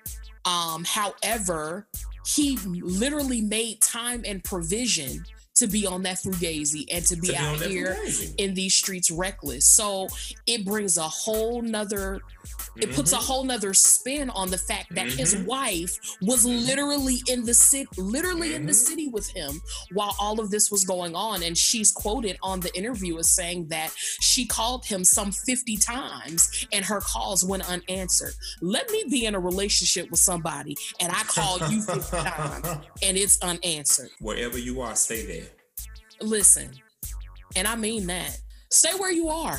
Um, 0.45 0.85
however, 0.85 1.89
he 2.27 2.57
literally 2.59 3.41
made 3.41 3.81
time 3.81 4.23
and 4.27 4.43
provision 4.43 5.25
to 5.55 5.67
be 5.69 5.87
on 5.87 6.03
that 6.03 6.17
fugazi 6.17 6.85
and 6.91 7.05
to 7.07 7.17
be 7.17 7.29
to 7.29 7.37
out 7.37 7.59
that 7.61 7.69
here 7.71 7.97
in 8.39 8.55
these 8.55 8.75
streets 8.75 9.11
reckless. 9.11 9.65
So 9.67 10.09
it 10.47 10.65
brings 10.65 10.97
a 10.99 11.03
whole 11.09 11.63
nother 11.63 12.21
it 12.77 12.93
puts 12.93 13.13
a 13.13 13.17
Mhm. 13.17 13.23
whole 13.23 13.45
nother 13.45 13.73
spin 13.73 14.29
on 14.31 14.51
the 14.51 14.59
fact 14.59 14.95
that 14.97 15.07
his 15.11 15.35
Mhm. 15.35 15.47
wife 15.47 15.99
was 16.21 16.45
literally 16.45 17.23
in 17.29 17.45
the 17.45 17.55
city 17.55 17.89
literally 17.97 18.53
in 18.53 18.67
the 18.67 18.73
Mhm. 18.73 18.87
city 18.87 19.09
with 19.09 19.29
him 19.29 19.63
while 19.93 20.15
all 20.19 20.41
of 20.41 20.51
this 20.51 20.71
was 20.71 20.85
going 20.85 21.15
on 21.15 21.43
and 21.43 21.57
she's 21.57 21.91
quoted 21.93 22.37
on 22.43 22.61
the 22.61 22.75
interview 22.77 23.17
as 23.19 23.31
saying 23.31 23.69
that 23.69 23.93
she 23.97 24.45
called 24.45 24.85
him 24.85 25.05
some 25.05 25.31
50 25.33 25.77
times 25.77 26.67
and 26.73 26.85
her 26.85 27.01
calls 27.01 27.45
went 27.45 27.65
unanswered 27.69 28.35
let 28.61 28.91
me 28.91 29.05
be 29.09 29.25
in 29.25 29.35
a 29.35 29.41
relationship 29.41 30.11
with 30.11 30.21
somebody 30.21 30.77
and 31.01 31.13
i 31.13 31.23
call 31.25 31.59
you 31.71 31.81
50 31.83 32.11
times 32.17 32.67
and 33.03 33.17
it's 33.17 33.39
unanswered 33.41 34.11
Wherever 34.19 34.59
you 34.59 34.81
are, 34.83 34.97
stay 34.97 35.25
there. 35.25 35.44
Listen 36.25 36.71
and 37.57 37.67
i 37.69 37.77
mean 37.77 38.07
that 38.07 38.37
stay 38.71 38.91
where 38.99 39.13
you 39.13 39.29
are 39.29 39.59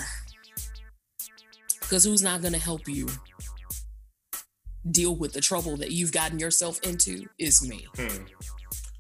because 1.82 2.04
who's 2.04 2.22
not 2.24 2.42
going 2.42 2.54
to 2.54 2.60
help 2.60 2.88
you 2.88 3.08
deal 4.92 5.16
with 5.16 5.34
the 5.34 5.42
trouble 5.42 5.78
that 5.78 5.92
you've 5.92 6.12
gotten 6.12 6.40
yourself 6.40 6.80
into 6.84 7.26
is 7.40 7.68
me 7.68 7.88
Hmm. 7.96 8.24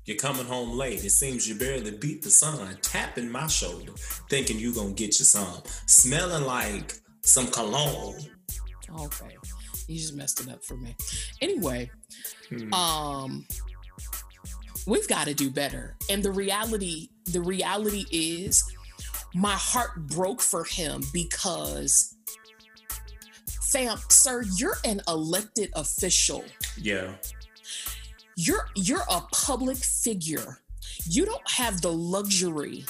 You're 0.06 0.18
coming 0.18 0.46
home 0.46 0.78
late. 0.78 1.04
It 1.04 1.10
seems 1.10 1.50
you 1.50 1.56
barely 1.56 1.90
beat 1.90 2.22
the 2.22 2.30
sun. 2.30 2.78
Tapping 2.84 3.28
my 3.32 3.48
shoulder, 3.48 3.92
thinking 4.30 4.60
you're 4.60 4.72
gonna 4.76 4.94
get 4.94 5.18
you 5.18 5.26
some. 5.26 5.64
Smelling 5.88 6.44
like 6.46 6.94
some 7.24 7.48
cologne. 7.48 8.20
okay 9.00 9.36
you 9.88 9.98
just 9.98 10.16
messed 10.16 10.42
it 10.42 10.50
up 10.50 10.64
for 10.64 10.78
me 10.78 10.96
anyway 11.42 11.90
Hmm. 12.50 12.72
um 12.74 13.48
we've 14.88 15.08
got 15.08 15.26
to 15.28 15.34
do 15.34 15.50
better 15.50 15.96
and 16.10 16.22
the 16.24 16.32
reality 16.32 17.10
the 17.32 17.42
reality 17.42 18.06
is 18.12 18.64
my 19.34 19.54
heart 19.54 20.08
broke 20.08 20.42
for 20.42 20.64
him 20.64 21.02
because 21.14 22.16
fam 23.72 23.98
sir 24.10 24.44
you're 24.58 24.78
an 24.86 25.02
elected 25.08 25.70
official 25.76 26.44
Yeah. 26.78 27.16
you're 28.36 28.68
you're 28.76 29.04
a 29.10 29.22
public 29.34 29.78
figure 29.78 30.60
you 31.08 31.26
don't 31.26 31.50
have 31.52 31.82
the 31.82 31.92
luxury 31.92 32.86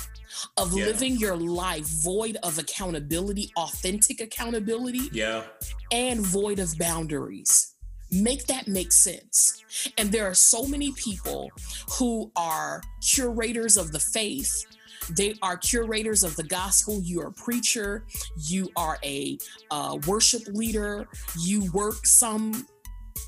of 0.58 0.74
Yeah. 0.78 0.86
living 0.86 1.18
your 1.18 1.36
life 1.38 1.86
void 2.04 2.38
of 2.44 2.60
accountability 2.60 3.52
authentic 3.58 4.20
accountability 4.22 5.10
Yeah. 5.12 5.44
and 5.92 6.20
void 6.22 6.60
of 6.60 6.78
boundaries. 6.78 7.75
Make 8.16 8.48
that 8.48 8.68
make 8.68 8.92
sense. 8.92 9.64
And 9.98 10.12
there 10.12 10.26
are 10.26 10.34
so 10.34 10.66
many 10.66 10.92
people 10.94 11.52
who 11.98 12.32
are 12.36 12.82
curators 13.02 13.78
of 13.78 13.92
the 13.92 14.00
faith. 14.00 14.66
They 15.16 15.36
are 15.42 15.58
curators 15.58 16.24
of 16.24 16.36
the 16.36 16.44
gospel. 16.44 17.02
You 17.02 17.22
are 17.22 17.28
a 17.28 17.34
preacher. 17.34 18.06
You 18.38 18.70
are 18.76 18.98
a 19.04 19.38
uh, 19.72 19.98
worship 20.08 20.44
leader. 20.48 21.08
You 21.40 21.72
work 21.74 22.06
some 22.06 22.66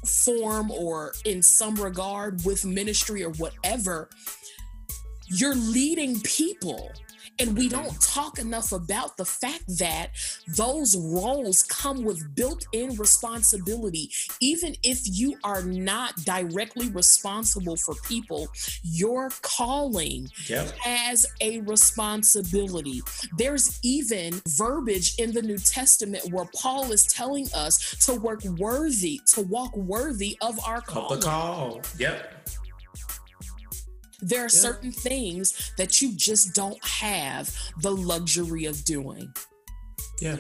form 0.06 0.72
or 0.72 1.14
in 1.26 1.42
some 1.42 1.76
regard 1.76 2.44
with 2.46 2.66
ministry 2.66 3.24
or 3.24 3.32
whatever. 3.32 4.10
You're 5.28 5.56
leading 5.56 6.20
people 6.22 6.92
And 7.40 7.56
we 7.56 7.70
don't 7.70 8.00
talk 8.02 8.40
enough 8.40 8.72
about 8.72 9.18
the 9.18 9.26
fact 9.26 9.64
that 9.78 10.10
those 10.56 10.96
roles 10.98 11.62
come 11.64 12.04
with 12.04 12.36
built 12.36 12.66
in 12.72 12.96
responsibility. 12.96 14.10
Even 14.40 14.76
if 14.84 15.02
you 15.06 15.38
are 15.44 15.62
not 15.62 16.16
directly 16.26 16.90
responsible 16.90 17.76
for 17.76 17.94
people, 18.08 18.48
your 18.84 19.30
calling 19.42 20.30
Yep. 20.48 20.78
has 20.80 21.26
a 21.42 21.60
responsibility. 21.62 23.02
There's 23.38 23.80
even 23.84 24.42
verbiage 24.48 25.16
in 25.20 25.32
the 25.34 25.42
New 25.42 25.58
Testament 25.60 26.32
where 26.32 26.50
Paul 26.56 26.92
is 26.92 27.06
telling 27.06 27.48
us 27.54 27.96
to 28.06 28.16
work 28.16 28.44
worthy, 28.46 29.22
to 29.28 29.42
walk 29.42 29.76
worthy 29.76 30.38
of 30.42 30.60
our 30.66 30.78
Of 30.88 31.10
the 31.10 31.18
call. 31.18 31.82
Yep. 32.00 32.34
There 34.22 34.46
are 34.46 34.50
certain 34.50 34.92
things 34.92 35.74
that 35.78 36.02
you 36.02 36.14
just 36.16 36.56
don't 36.56 36.84
have 36.84 37.56
the 37.82 37.92
luxury 37.92 38.66
of 38.66 38.84
doing. 38.84 39.32
Yeah. 40.20 40.38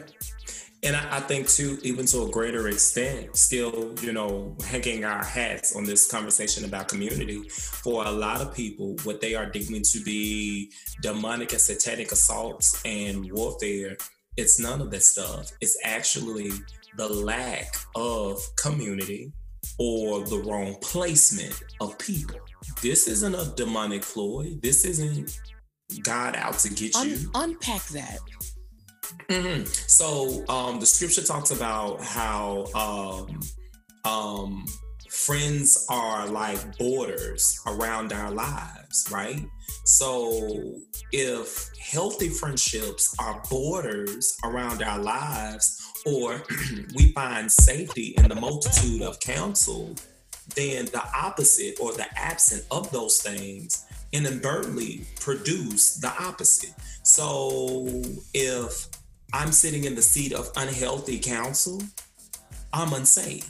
And 0.84 0.96
I, 0.96 1.18
I 1.18 1.20
think 1.22 1.48
too, 1.48 1.80
even 1.84 2.06
to 2.08 2.24
a 2.24 2.30
greater 2.30 2.68
extent, 2.68 3.36
still, 3.36 3.94
you 4.02 4.14
know, 4.14 4.56
hanging 4.66 5.06
our 5.06 5.24
hats 5.24 5.76
on 5.76 5.84
this 5.84 6.10
conversation 6.10 6.66
about 6.66 6.88
community, 6.88 7.50
for 7.50 8.06
a 8.06 8.12
lot 8.12 8.42
of 8.42 8.54
people, 8.54 8.96
what 9.04 9.22
they 9.22 9.36
are 9.36 9.48
deeming 9.48 9.84
to 9.84 10.00
be 10.04 10.72
demonic 11.02 11.52
and 11.52 11.62
satanic 11.62 12.12
assaults 12.12 12.82
and 12.86 13.32
warfare, 13.32 13.98
it's 14.38 14.60
none 14.60 14.82
of 14.82 14.92
that 14.92 15.04
stuff. 15.04 15.52
It's 15.62 15.78
actually 15.84 16.52
the 16.96 17.10
lack 17.10 17.76
of 17.96 18.40
community 18.56 19.32
or 19.80 20.24
the 20.26 20.38
wrong 20.38 20.76
placement 20.82 21.64
of 21.82 21.98
people. 21.98 22.40
This 22.82 23.08
isn't 23.08 23.36
a 23.36 23.46
demonic 23.56 24.02
ploy. 24.04 24.58
This 24.62 24.86
isn't 24.86 25.38
God 26.04 26.36
out 26.36 26.60
to 26.60 26.70
get 26.74 26.96
Un- 26.96 27.10
you. 27.10 27.32
unpack 27.36 27.86
that. 27.90 28.20
Mhm. 29.30 29.68
So 29.90 30.46
um, 30.50 30.80
the 30.80 30.86
scripture 30.86 31.24
talks 31.24 31.52
about 31.52 32.02
how 32.04 32.66
um, 32.76 33.40
um, 34.06 34.66
friends 35.10 35.86
are 35.90 36.28
like 36.28 36.78
borders 36.78 37.60
around 37.66 38.14
our 38.14 38.32
lives, 38.32 39.08
right? 39.12 39.46
So 39.86 40.76
if 41.12 41.70
healthy 41.80 42.30
friendships 42.30 43.16
are 43.20 43.42
borders 43.50 44.36
around 44.44 44.82
our 44.84 45.00
lives, 45.00 45.82
or 46.06 46.44
we 46.96 47.12
find 47.14 47.52
safety 47.52 48.14
in 48.18 48.28
the 48.30 48.36
multitude 48.36 49.02
of 49.02 49.20
counsel, 49.20 49.96
then 50.56 50.86
the 50.86 51.04
opposite 51.16 51.80
or 51.80 51.94
the 51.94 52.06
absent 52.18 52.64
of 52.72 52.92
those 52.92 53.22
things 53.22 53.86
inadvertently 54.12 55.06
produce 55.20 55.96
the 55.96 56.12
opposite. 56.22 56.74
So 57.04 58.04
if 58.34 58.88
I'm 59.34 59.52
sitting 59.52 59.84
in 59.84 59.96
the 59.96 60.02
seat 60.02 60.34
of 60.34 60.50
unhealthy 60.56 61.20
counsel, 61.20 61.82
I'm 62.74 62.94
unsafe. 62.94 63.50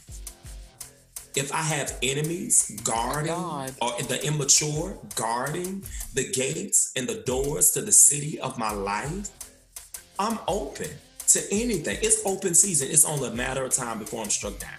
If 1.36 1.54
I 1.54 1.62
have 1.62 1.96
enemies 2.02 2.80
guarding 2.84 3.32
or 3.32 4.02
the 4.02 4.20
immature 4.26 4.98
guarding 5.16 5.84
the 6.16 6.32
gates 6.32 6.92
and 6.96 7.08
the 7.08 7.22
doors 7.26 7.72
to 7.72 7.82
the 7.82 7.92
city 7.92 8.40
of 8.40 8.58
my 8.58 8.72
life, 8.72 9.30
I'm 10.18 10.40
open 10.48 10.90
to 11.28 11.44
anything. 11.52 11.98
It's 12.02 12.26
open 12.26 12.56
season. 12.56 12.90
It's 12.90 13.06
only 13.06 13.30
a 13.30 13.34
matter 13.34 13.64
of 13.64 13.72
time 13.72 14.00
before 14.00 14.24
I'm 14.24 14.32
struck 14.32 14.58
down. 14.58 14.72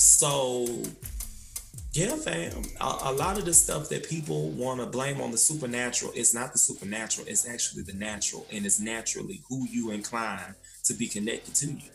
So, 0.00 0.66
yeah, 1.92 2.16
fam. 2.16 2.62
A, 2.80 3.10
a 3.10 3.12
lot 3.12 3.36
of 3.36 3.44
the 3.44 3.52
stuff 3.52 3.90
that 3.90 4.08
people 4.08 4.48
want 4.52 4.80
to 4.80 4.86
blame 4.86 5.20
on 5.20 5.30
the 5.30 5.36
supernatural, 5.36 6.10
it's 6.14 6.32
not 6.32 6.52
the 6.54 6.58
supernatural. 6.58 7.26
It's 7.28 7.46
actually 7.46 7.82
the 7.82 7.92
natural, 7.92 8.46
and 8.50 8.64
it's 8.64 8.80
naturally 8.80 9.42
who 9.50 9.66
you 9.68 9.90
incline 9.90 10.54
to 10.84 10.94
be 10.94 11.06
connected 11.06 11.54
to 11.56 11.66
you. 11.66 11.90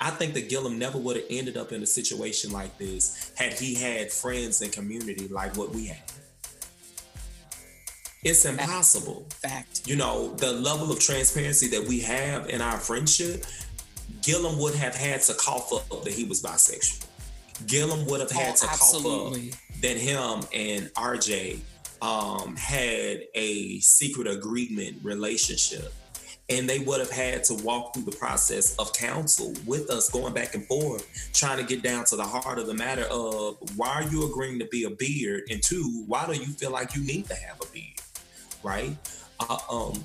I 0.00 0.10
think 0.10 0.34
that 0.34 0.48
Gillum 0.48 0.76
never 0.76 0.98
would 0.98 1.14
have 1.14 1.26
ended 1.30 1.56
up 1.56 1.70
in 1.70 1.84
a 1.84 1.86
situation 1.86 2.50
like 2.50 2.76
this 2.78 3.32
had 3.36 3.52
he 3.52 3.76
had 3.76 4.10
friends 4.10 4.60
and 4.60 4.72
community 4.72 5.28
like 5.28 5.56
what 5.56 5.70
we 5.70 5.86
had. 5.86 6.02
It's 8.24 8.44
impossible 8.44 9.26
Fact. 9.40 9.82
you 9.86 9.94
know, 9.94 10.34
the 10.34 10.50
level 10.50 10.90
of 10.90 10.98
transparency 10.98 11.68
that 11.68 11.86
we 11.86 12.00
have 12.00 12.48
in 12.48 12.60
our 12.60 12.78
friendship, 12.78 13.44
Gillum 14.22 14.58
would 14.58 14.74
have 14.74 14.94
had 14.94 15.20
to 15.22 15.34
cough 15.34 15.72
up 15.72 16.04
that 16.04 16.12
he 16.12 16.24
was 16.24 16.42
bisexual. 16.42 17.04
Gillum 17.66 18.06
would 18.06 18.20
have 18.20 18.30
had 18.30 18.54
Oh, 18.54 18.66
to 18.66 18.70
absolutely. 18.70 19.50
cough 19.50 19.60
up 19.76 19.80
that 19.82 19.96
him 19.96 20.40
and 20.54 20.90
RJ 20.94 21.60
um, 22.02 22.56
had 22.56 23.22
a 23.34 23.78
secret 23.80 24.26
agreement 24.26 24.96
relationship. 25.02 25.92
And 26.50 26.68
they 26.68 26.80
would 26.80 27.00
have 27.00 27.10
had 27.10 27.42
to 27.44 27.54
walk 27.64 27.94
through 27.94 28.02
the 28.04 28.16
process 28.16 28.76
of 28.76 28.92
counsel 28.92 29.54
with 29.64 29.88
us, 29.88 30.10
going 30.10 30.34
back 30.34 30.54
and 30.54 30.66
forth, 30.66 31.30
trying 31.32 31.56
to 31.56 31.64
get 31.64 31.82
down 31.82 32.04
to 32.06 32.16
the 32.16 32.24
heart 32.24 32.58
of 32.58 32.66
the 32.66 32.74
matter 32.74 33.04
of 33.04 33.56
why 33.76 33.88
are 33.88 34.02
you 34.02 34.26
agreeing 34.30 34.58
to 34.58 34.66
be 34.66 34.84
a 34.84 34.90
beard? 34.90 35.44
And 35.50 35.62
two, 35.62 36.04
why 36.06 36.26
do 36.26 36.34
you 36.34 36.52
feel 36.52 36.70
like 36.70 36.94
you 36.94 37.02
need 37.02 37.26
to 37.28 37.34
have 37.34 37.60
a 37.62 37.66
beard? 37.72 38.00
right? 38.62 38.96
Uh, 39.40 39.58
um, 39.70 40.04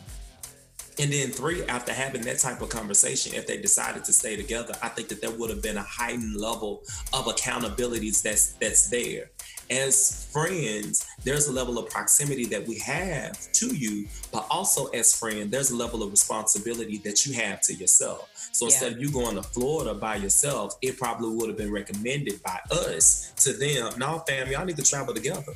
and 1.00 1.12
then 1.14 1.30
three, 1.32 1.64
after 1.66 1.94
having 1.94 2.22
that 2.24 2.40
type 2.40 2.62
of 2.62 2.70
conversation, 2.70 3.34
if 3.34 3.48
they 3.48 3.58
decided 3.58 4.04
to 4.06 4.14
stay 4.14 4.36
together, 4.36 4.74
I 4.84 4.90
think 4.90 5.08
that 5.10 5.22
there 5.22 5.32
would 5.32 5.50
have 5.50 5.62
been 5.62 5.78
a 5.78 5.84
heightened 5.84 6.36
level 6.36 6.84
of 7.14 7.26
accountabilities 7.26 8.22
that's 8.22 8.54
that's 8.54 8.90
there. 8.90 9.30
As 9.70 10.28
friends, 10.34 11.06
there's 11.24 11.48
a 11.48 11.52
level 11.52 11.78
of 11.78 11.90
proximity 11.92 12.46
that 12.46 12.68
we 12.68 12.80
have 12.80 13.38
to 13.54 13.68
you, 13.68 14.08
but 14.32 14.48
also 14.50 14.88
as 14.88 15.14
friend, 15.14 15.52
there's 15.52 15.70
a 15.70 15.76
level 15.76 16.02
of 16.02 16.10
responsibility 16.10 16.98
that 17.06 17.26
you 17.26 17.34
have 17.34 17.62
to 17.62 17.74
yourself. 17.76 18.30
So 18.52 18.66
Yeah. 18.66 18.72
instead 18.72 18.92
of 18.94 19.00
you 19.00 19.12
going 19.12 19.36
to 19.36 19.44
Florida 19.44 19.94
by 19.94 20.16
yourself, 20.16 20.76
it 20.82 20.98
probably 20.98 21.36
would 21.36 21.50
have 21.50 21.58
been 21.58 21.72
recommended 21.72 22.42
by 22.42 22.60
us 22.72 23.32
to 23.44 23.54
them. 23.54 23.94
No, 23.98 24.24
fam, 24.28 24.50
y'all 24.52 24.66
need 24.66 24.78
to 24.78 24.84
travel 24.84 25.14
together. 25.14 25.54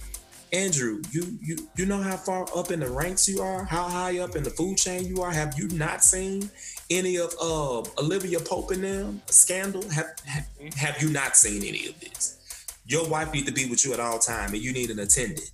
Andrew, 0.53 1.01
you 1.11 1.37
you 1.41 1.57
you 1.75 1.87
know 1.87 1.99
how 1.99 2.15
far 2.15 2.45
up 2.55 2.69
in 2.69 2.79
the 2.79 2.89
ranks 2.89 3.27
you 3.27 3.41
are, 3.41 3.65
how 3.65 3.89
high 3.89 4.19
up 4.19 4.35
in 4.35 4.43
the 4.43 4.51
food 4.51 4.77
chain 4.77 5.03
you 5.05 5.23
are. 5.23 5.31
Have 5.31 5.57
you 5.57 5.67
not 5.69 6.03
seen 6.03 6.51
any 6.91 7.17
of 7.17 7.33
uh, 7.41 7.79
Olivia 7.99 8.39
Pope 8.39 8.69
and 8.69 8.83
them 8.83 9.21
scandal? 9.25 9.81
Have, 9.89 10.13
have 10.25 10.47
have 10.75 11.01
you 11.01 11.09
not 11.09 11.35
seen 11.35 11.63
any 11.63 11.87
of 11.87 11.99
this? 11.99 12.67
Your 12.85 13.09
wife 13.09 13.33
need 13.33 13.47
to 13.47 13.51
be 13.51 13.67
with 13.67 13.83
you 13.83 13.93
at 13.93 13.99
all 13.99 14.19
time, 14.19 14.53
and 14.53 14.61
you 14.61 14.73
need 14.73 14.91
an 14.91 14.99
attendant, 14.99 15.51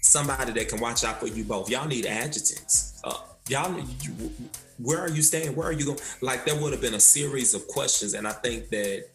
somebody 0.00 0.52
that 0.52 0.68
can 0.68 0.80
watch 0.80 1.04
out 1.04 1.20
for 1.20 1.26
you 1.26 1.44
both. 1.44 1.68
Y'all 1.68 1.86
need 1.86 2.06
adjutants. 2.06 3.02
Uh, 3.04 3.18
y'all, 3.48 3.78
you, 4.00 4.32
where 4.78 4.98
are 4.98 5.10
you 5.10 5.20
staying? 5.20 5.54
Where 5.54 5.68
are 5.68 5.72
you 5.72 5.84
going? 5.84 5.98
Like 6.22 6.46
there 6.46 6.58
would 6.58 6.72
have 6.72 6.80
been 6.80 6.94
a 6.94 7.00
series 7.00 7.52
of 7.52 7.68
questions, 7.68 8.14
and 8.14 8.26
I 8.26 8.32
think 8.32 8.70
that 8.70 9.08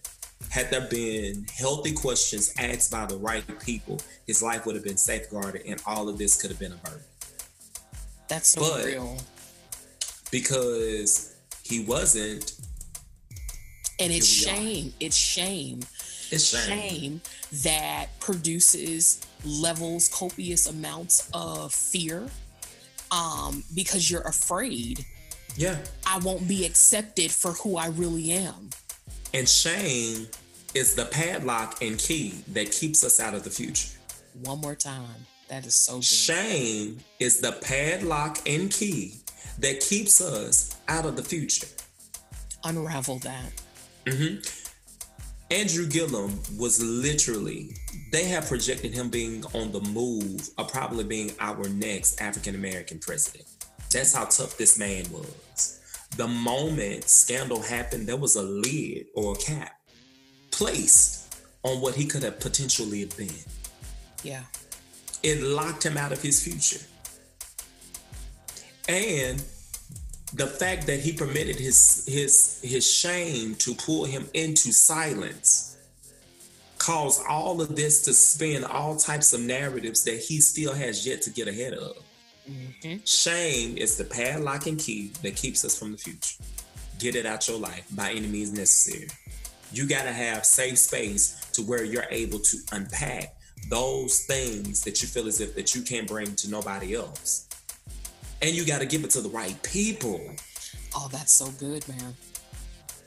had 0.49 0.69
there 0.71 0.81
been 0.89 1.45
healthy 1.55 1.93
questions 1.93 2.53
asked 2.57 2.91
by 2.91 3.05
the 3.05 3.17
right 3.17 3.43
people, 3.59 3.99
his 4.25 4.41
life 4.41 4.65
would 4.65 4.75
have 4.75 4.83
been 4.83 4.97
safeguarded 4.97 5.63
and 5.65 5.81
all 5.85 6.07
of 6.09 6.17
this 6.17 6.39
could 6.39 6.49
have 6.49 6.59
been 6.59 6.73
averted. 6.73 7.03
That's 8.27 8.49
so 8.49 8.61
But- 8.61 8.85
real. 8.85 9.17
Because 10.31 11.33
he 11.63 11.79
wasn't, 11.85 12.53
And 13.99 14.11
it's 14.13 14.27
shame. 14.27 14.93
It's 14.99 15.15
shame. 15.15 15.79
it's 16.29 16.43
shame. 16.43 16.67
Shame 16.67 17.21
that 17.63 18.19
produces 18.19 19.19
levels, 19.45 20.07
copious 20.09 20.67
amounts 20.67 21.29
of 21.33 21.73
fear. 21.73 22.29
Um, 23.09 23.63
because 23.73 24.11
you're 24.11 24.27
afraid 24.27 25.05
Yeah. 25.55 25.79
I 26.05 26.19
won't 26.19 26.45
be 26.47 26.65
accepted 26.65 27.31
for 27.31 27.53
who 27.53 27.77
I 27.77 27.87
really 27.87 28.31
am. 28.33 28.69
And 29.33 29.47
shame 29.47 30.27
is 30.73 30.95
the 30.95 31.05
padlock 31.05 31.81
and 31.81 31.97
key 31.97 32.35
that 32.49 32.71
keeps 32.71 33.03
us 33.03 33.19
out 33.19 33.33
of 33.33 33.43
the 33.43 33.49
future. 33.49 33.89
One 34.43 34.61
more 34.61 34.75
time. 34.75 35.25
That 35.49 35.65
is 35.65 35.75
so 35.75 35.95
good. 35.95 36.03
Shame 36.03 36.99
is 37.19 37.39
the 37.39 37.53
padlock 37.53 38.39
and 38.45 38.71
key 38.71 39.15
that 39.59 39.79
keeps 39.79 40.21
us 40.21 40.75
out 40.87 41.05
of 41.05 41.15
the 41.15 41.23
future. 41.23 41.67
Unravel 42.63 43.19
that. 43.19 43.51
Mm-hmm. 44.05 44.41
Andrew 45.49 45.87
Gillum 45.87 46.37
was 46.57 46.83
literally, 46.83 47.69
they 48.11 48.25
have 48.25 48.47
projected 48.47 48.93
him 48.93 49.09
being 49.09 49.45
on 49.53 49.71
the 49.71 49.79
move 49.79 50.49
of 50.57 50.71
probably 50.71 51.05
being 51.05 51.31
our 51.39 51.69
next 51.69 52.21
African 52.21 52.55
American 52.55 52.99
president. 52.99 53.45
That's 53.91 54.13
how 54.13 54.25
tough 54.25 54.57
this 54.57 54.77
man 54.77 55.05
was. 55.11 55.76
The 56.17 56.27
moment 56.27 57.07
scandal 57.07 57.61
happened, 57.61 58.07
there 58.07 58.17
was 58.17 58.35
a 58.35 58.41
lid 58.41 59.05
or 59.15 59.33
a 59.33 59.35
cap 59.35 59.79
placed 60.51 61.35
on 61.63 61.79
what 61.79 61.95
he 61.95 62.05
could 62.05 62.23
have 62.23 62.39
potentially 62.39 63.05
been. 63.05 63.29
Yeah. 64.23 64.43
It 65.21 65.41
locked 65.41 65.85
him 65.85 65.95
out 65.95 66.11
of 66.11 66.21
his 66.21 66.43
future. 66.43 66.83
And 68.89 69.43
the 70.33 70.47
fact 70.47 70.87
that 70.87 70.99
he 70.99 71.13
permitted 71.13 71.57
his 71.57 72.05
his 72.07 72.59
his 72.63 72.89
shame 72.91 73.55
to 73.55 73.73
pull 73.75 74.05
him 74.05 74.27
into 74.33 74.71
silence 74.71 75.77
caused 76.77 77.21
all 77.27 77.61
of 77.61 77.75
this 77.75 78.03
to 78.03 78.13
spin 78.13 78.63
all 78.63 78.95
types 78.95 79.33
of 79.33 79.41
narratives 79.41 80.03
that 80.03 80.17
he 80.17 80.39
still 80.39 80.73
has 80.73 81.05
yet 81.05 81.21
to 81.21 81.29
get 81.29 81.47
ahead 81.47 81.73
of. 81.73 81.97
Mhm. 82.49 83.07
Shame 83.07 83.77
is 83.77 83.97
the 83.97 84.05
padlock 84.05 84.67
and 84.67 84.79
key 84.79 85.11
that 85.21 85.35
keeps 85.35 85.65
us 85.65 85.77
from 85.77 85.91
the 85.91 85.97
future. 85.97 86.35
Get 86.99 87.15
it 87.15 87.25
out 87.25 87.47
your 87.47 87.59
life 87.59 87.85
by 87.91 88.11
any 88.11 88.27
means 88.27 88.51
necessary. 88.51 89.09
You 89.71 89.85
got 89.87 90.03
to 90.03 90.13
have 90.13 90.45
safe 90.45 90.79
space 90.79 91.35
to 91.53 91.61
where 91.61 91.83
you're 91.83 92.07
able 92.09 92.39
to 92.39 92.57
unpack 92.71 93.35
those 93.69 94.21
things 94.21 94.81
that 94.83 95.01
you 95.01 95.07
feel 95.07 95.27
as 95.27 95.41
if 95.41 95.55
that 95.55 95.75
you 95.75 95.81
can't 95.81 96.07
bring 96.07 96.35
to 96.37 96.49
nobody 96.49 96.95
else. 96.95 97.47
And 98.41 98.55
you 98.55 98.65
got 98.65 98.79
to 98.79 98.85
give 98.85 99.03
it 99.03 99.09
to 99.11 99.21
the 99.21 99.29
right 99.29 99.61
people. 99.63 100.21
Oh, 100.95 101.09
that's 101.11 101.33
so 101.33 101.49
good, 101.51 101.87
man. 101.87 102.15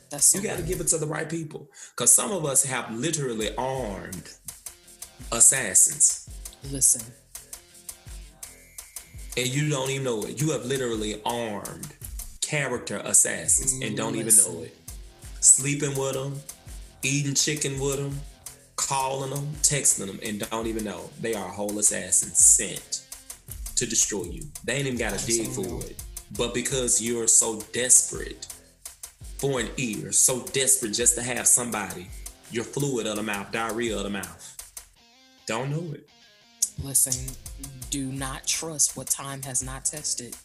That's 0.09 0.25
so 0.25 0.37
You 0.37 0.43
got 0.43 0.57
to 0.57 0.63
give 0.63 0.81
it 0.81 0.87
to 0.87 0.97
the 0.97 1.07
right 1.07 1.27
people. 1.27 1.69
Because 1.95 2.13
some 2.13 2.31
of 2.31 2.45
us 2.45 2.63
have 2.63 2.93
literally 2.93 3.55
armed 3.55 4.29
assassins. 5.31 6.29
Listen, 6.69 7.01
and 9.37 9.47
you 9.47 9.69
don't 9.69 9.89
even 9.89 10.03
know 10.03 10.23
it. 10.23 10.41
You 10.41 10.51
have 10.51 10.65
literally 10.65 11.21
armed 11.25 11.87
character 12.41 13.01
assassins 13.05 13.81
and 13.81 13.95
don't 13.95 14.15
even 14.15 14.35
know 14.35 14.63
it. 14.63 14.77
Sleeping 15.39 15.97
with 15.97 16.13
them, 16.13 16.35
eating 17.01 17.33
chicken 17.33 17.79
with 17.79 17.97
them, 17.97 18.19
calling 18.75 19.29
them, 19.29 19.47
texting 19.61 20.07
them, 20.07 20.19
and 20.23 20.47
don't 20.49 20.67
even 20.67 20.83
know 20.83 21.09
they 21.19 21.33
are 21.33 21.47
whole 21.47 21.79
assassins 21.79 22.37
sent 22.37 23.05
to 23.75 23.85
destroy 23.85 24.23
you. 24.23 24.43
They 24.65 24.73
ain't 24.73 24.87
even 24.87 24.99
got 24.99 25.17
to 25.17 25.25
dig 25.25 25.47
for 25.47 25.83
it. 25.85 26.03
But 26.37 26.53
because 26.53 27.01
you're 27.01 27.27
so 27.27 27.61
desperate 27.73 28.47
for 29.37 29.59
an 29.59 29.69
ear, 29.77 30.11
so 30.11 30.45
desperate 30.47 30.93
just 30.93 31.15
to 31.15 31.23
have 31.23 31.47
somebody, 31.47 32.07
your 32.51 32.63
fluid 32.63 33.07
of 33.07 33.15
the 33.15 33.23
mouth, 33.23 33.51
diarrhea 33.51 33.97
of 33.97 34.03
the 34.03 34.09
mouth. 34.09 34.73
Don't 35.47 35.71
know 35.71 35.93
it. 35.93 36.07
Listen. 36.83 37.35
Do 37.89 38.05
not 38.11 38.47
trust 38.47 38.95
what 38.95 39.07
time 39.07 39.41
has 39.43 39.61
not 39.61 39.85
tested. 39.85 40.35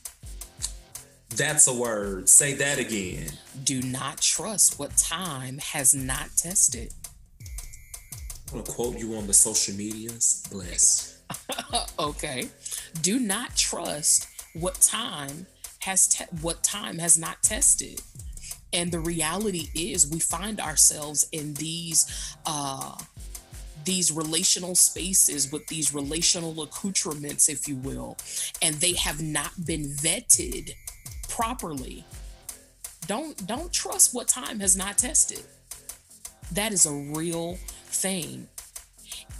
That's 1.30 1.66
a 1.66 1.74
word. 1.74 2.28
Say 2.28 2.54
that 2.54 2.78
again. 2.78 3.30
Do 3.64 3.82
not 3.82 4.20
trust 4.20 4.78
what 4.78 4.96
time 4.96 5.58
has 5.58 5.94
not 5.94 6.30
tested. 6.36 6.92
I'm 8.52 8.60
gonna 8.60 8.64
quote 8.64 8.98
you 8.98 9.14
on 9.16 9.26
the 9.26 9.34
social 9.34 9.74
medias. 9.74 10.44
Bless. 10.50 11.20
okay. 11.98 12.48
Do 13.02 13.18
not 13.18 13.56
trust 13.56 14.28
what 14.54 14.80
time 14.80 15.46
has 15.80 16.08
te- 16.08 16.24
what 16.40 16.62
time 16.62 16.98
has 16.98 17.18
not 17.18 17.42
tested. 17.42 18.00
And 18.72 18.90
the 18.92 19.00
reality 19.00 19.68
is 19.74 20.08
we 20.10 20.20
find 20.20 20.60
ourselves 20.60 21.28
in 21.32 21.54
these 21.54 22.36
uh 22.46 22.96
these 23.84 24.10
relational 24.10 24.74
spaces 24.74 25.52
with 25.52 25.66
these 25.68 25.94
relational 25.94 26.62
accoutrements 26.62 27.48
if 27.48 27.68
you 27.68 27.76
will 27.76 28.16
and 28.62 28.74
they 28.76 28.94
have 28.94 29.22
not 29.22 29.52
been 29.64 29.84
vetted 29.84 30.72
properly 31.28 32.04
don't 33.06 33.46
don't 33.46 33.72
trust 33.72 34.14
what 34.14 34.28
time 34.28 34.60
has 34.60 34.76
not 34.76 34.98
tested. 34.98 35.42
That 36.52 36.72
is 36.72 36.86
a 36.86 36.92
real 36.92 37.56
thing. 37.86 38.48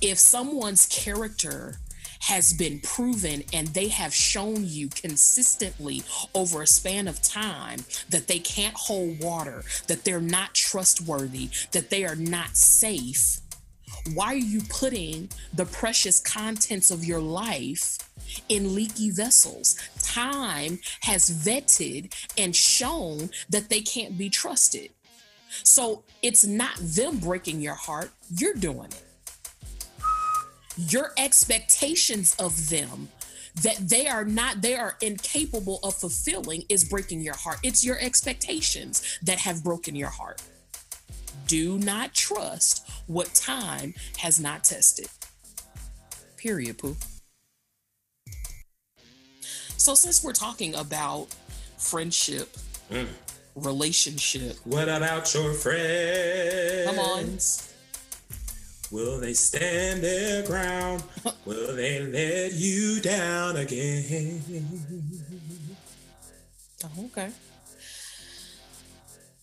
If 0.01 0.19
someone's 0.19 0.87
character 0.87 1.77
has 2.21 2.53
been 2.53 2.81
proven 2.81 3.43
and 3.53 3.69
they 3.69 3.89
have 3.89 4.13
shown 4.13 4.65
you 4.65 4.89
consistently 4.89 6.03
over 6.35 6.63
a 6.63 6.67
span 6.67 7.07
of 7.07 7.23
time 7.23 7.85
that 8.11 8.27
they 8.27 8.39
can't 8.39 8.75
hold 8.75 9.21
water, 9.21 9.63
that 9.87 10.05
they're 10.05 10.21
not 10.21 10.55
trustworthy, 10.55 11.51
that 11.73 11.91
they 11.91 12.05
are 12.05 12.17
not 12.17 12.57
safe, 12.57 13.41
why 14.15 14.27
are 14.27 14.37
you 14.37 14.61
putting 14.69 15.29
the 15.55 15.67
precious 15.67 16.21
contents 16.21 16.91
of 16.91 17.05
your 17.05 17.21
life 17.21 17.99
in 18.49 18.75
leaky 18.75 19.11
vessels? 19.11 19.77
Time 20.03 20.79
has 21.03 21.31
vetted 21.31 22.15
and 22.39 22.55
shown 22.55 23.31
that 23.49 23.69
they 23.69 23.81
can't 23.81 24.17
be 24.17 24.29
trusted. 24.29 24.91
So 25.63 26.05
it's 26.23 26.45
not 26.45 26.77
them 26.77 27.19
breaking 27.19 27.61
your 27.61 27.75
heart, 27.75 28.11
you're 28.37 28.55
doing 28.55 28.87
it 28.87 29.03
your 30.77 31.13
expectations 31.17 32.35
of 32.39 32.69
them 32.69 33.09
that 33.63 33.77
they 33.79 34.07
are 34.07 34.25
not 34.25 34.61
they 34.61 34.75
are 34.75 34.97
incapable 35.01 35.81
of 35.83 35.95
fulfilling 35.95 36.63
is 36.69 36.85
breaking 36.85 37.21
your 37.21 37.35
heart 37.35 37.59
it's 37.63 37.85
your 37.85 37.99
expectations 38.01 39.19
that 39.23 39.39
have 39.39 39.65
broken 39.65 39.97
your 39.97 40.11
heart 40.11 40.43
do 41.47 41.79
not 41.79 42.15
trust 42.15 42.89
what 43.07 43.33
time 43.35 43.95
has 44.19 44.41
not 44.41 44.65
tested 44.65 45.09
period 46.37 46.79
poo 46.79 46.97
so 49.77 49.95
since 49.95 50.25
we're 50.25 50.33
talking 50.33 50.75
about 50.75 51.27
friendship 51.79 52.57
mm. 52.91 53.07
relationship 53.55 54.57
What 54.65 54.89
about 54.89 55.33
your 55.35 55.53
friends? 55.55 56.87
Come 56.87 56.99
on. 56.99 57.39
Will 58.93 59.19
they 59.19 59.35
stand 59.35 60.03
their 60.03 60.47
ground? 60.47 61.03
Will 61.45 61.75
they 61.75 62.01
let 62.07 62.53
you 62.53 63.01
down 63.01 63.57
again? 63.57 64.43
Oh, 66.85 67.07
okay. 67.07 67.31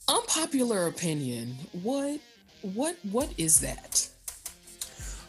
Unpopular 0.10 0.88
opinion. 0.88 1.56
What 1.82 2.20
what 2.62 2.98
what 3.10 3.34
is 3.38 3.62
that? 3.62 4.10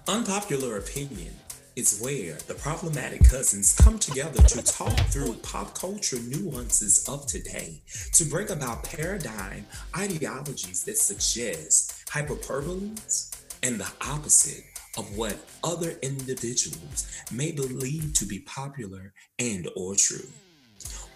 Unpopular 0.09 0.79
opinion 0.79 1.33
is 1.77 2.01
where 2.03 2.35
the 2.49 2.55
problematic 2.55 3.23
cousins 3.23 3.73
come 3.77 4.01
together 4.01 4.43
to 4.43 4.63
talk 4.63 4.99
through 5.11 5.35
pop 5.35 5.79
culture 5.79 6.19
nuances 6.27 7.09
of 7.09 7.25
today 7.29 7.83
to 8.15 8.25
bring 8.25 8.51
about 8.51 8.83
paradigm 8.83 9.65
ideologies 9.97 10.83
that 10.85 10.99
suggest 10.99 12.05
hyperboles 12.09 13.31
and 13.63 13.79
the 13.79 13.93
opposite 14.01 14.65
of 14.99 15.17
what 15.17 15.37
other 15.63 15.95
individuals 16.03 17.07
may 17.31 17.53
believe 17.53 18.13
to 18.15 18.27
be 18.27 18.41
popular 18.41 19.13
and 19.39 19.69
or 19.77 19.95
true. 19.95 20.29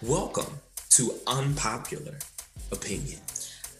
Welcome 0.01 0.61
to 0.91 1.13
Unpopular 1.27 2.19
Opinion. 2.71 3.19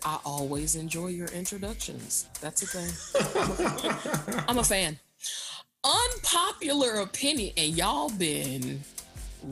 I 0.03 0.19
always 0.25 0.75
enjoy 0.75 1.07
your 1.07 1.27
introductions. 1.27 2.27
That's 2.41 2.61
a 2.61 2.67
thing. 2.67 4.43
I'm 4.47 4.57
a 4.57 4.63
fan. 4.63 4.97
Unpopular 5.83 7.01
opinion, 7.01 7.53
and 7.57 7.75
y'all 7.77 8.09
been 8.09 8.81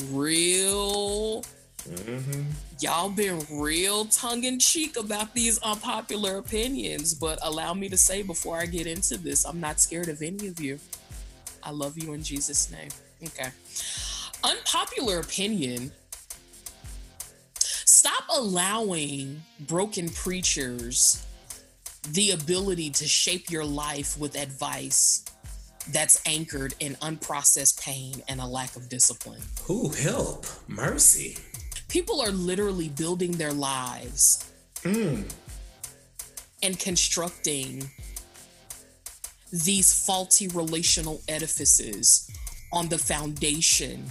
real. 0.09 1.43
Mm-hmm. 1.89 2.41
Y'all 2.79 3.09
been 3.09 3.41
real 3.51 4.05
tongue 4.05 4.43
in 4.43 4.59
cheek 4.59 4.97
about 4.97 5.33
these 5.33 5.57
unpopular 5.59 6.37
opinions, 6.37 7.13
but 7.13 7.39
allow 7.43 7.73
me 7.73 7.89
to 7.89 7.97
say 7.97 8.21
before 8.21 8.57
I 8.57 8.65
get 8.65 8.87
into 8.87 9.17
this, 9.17 9.45
I'm 9.45 9.59
not 9.59 9.79
scared 9.79 10.09
of 10.09 10.21
any 10.21 10.47
of 10.47 10.59
you. 10.59 10.79
I 11.63 11.71
love 11.71 11.97
you 11.97 12.13
in 12.13 12.23
Jesus' 12.23 12.69
name. 12.71 12.89
Okay. 13.23 13.49
Unpopular 14.43 15.19
opinion. 15.19 15.91
Stop 17.87 18.25
allowing 18.35 19.41
broken 19.61 20.09
preachers 20.09 21.25
the 22.09 22.31
ability 22.31 22.89
to 22.89 23.07
shape 23.07 23.49
your 23.49 23.63
life 23.63 24.19
with 24.19 24.35
advice 24.35 25.23
that's 25.93 26.21
anchored 26.25 26.73
in 26.81 26.95
unprocessed 26.95 27.81
pain 27.81 28.21
and 28.27 28.41
a 28.41 28.45
lack 28.45 28.75
of 28.75 28.89
discipline. 28.89 29.41
Who 29.63 29.87
help? 29.87 30.45
Mercy. 30.67 31.37
People 31.87 32.19
are 32.19 32.29
literally 32.29 32.89
building 32.89 33.31
their 33.31 33.53
lives 33.53 34.51
mm. 34.83 35.23
and 36.61 36.77
constructing 36.77 37.89
these 39.53 40.05
faulty 40.05 40.49
relational 40.49 41.21
edifices 41.29 42.29
on 42.73 42.89
the 42.89 42.97
foundation 42.97 44.07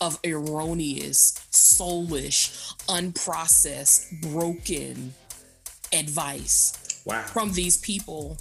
of 0.00 0.18
erroneous, 0.24 1.32
soulish, 1.50 2.74
unprocessed, 2.86 4.20
broken 4.32 5.14
advice 5.92 7.02
Wow. 7.04 7.22
from 7.24 7.52
these 7.52 7.76
people 7.76 8.38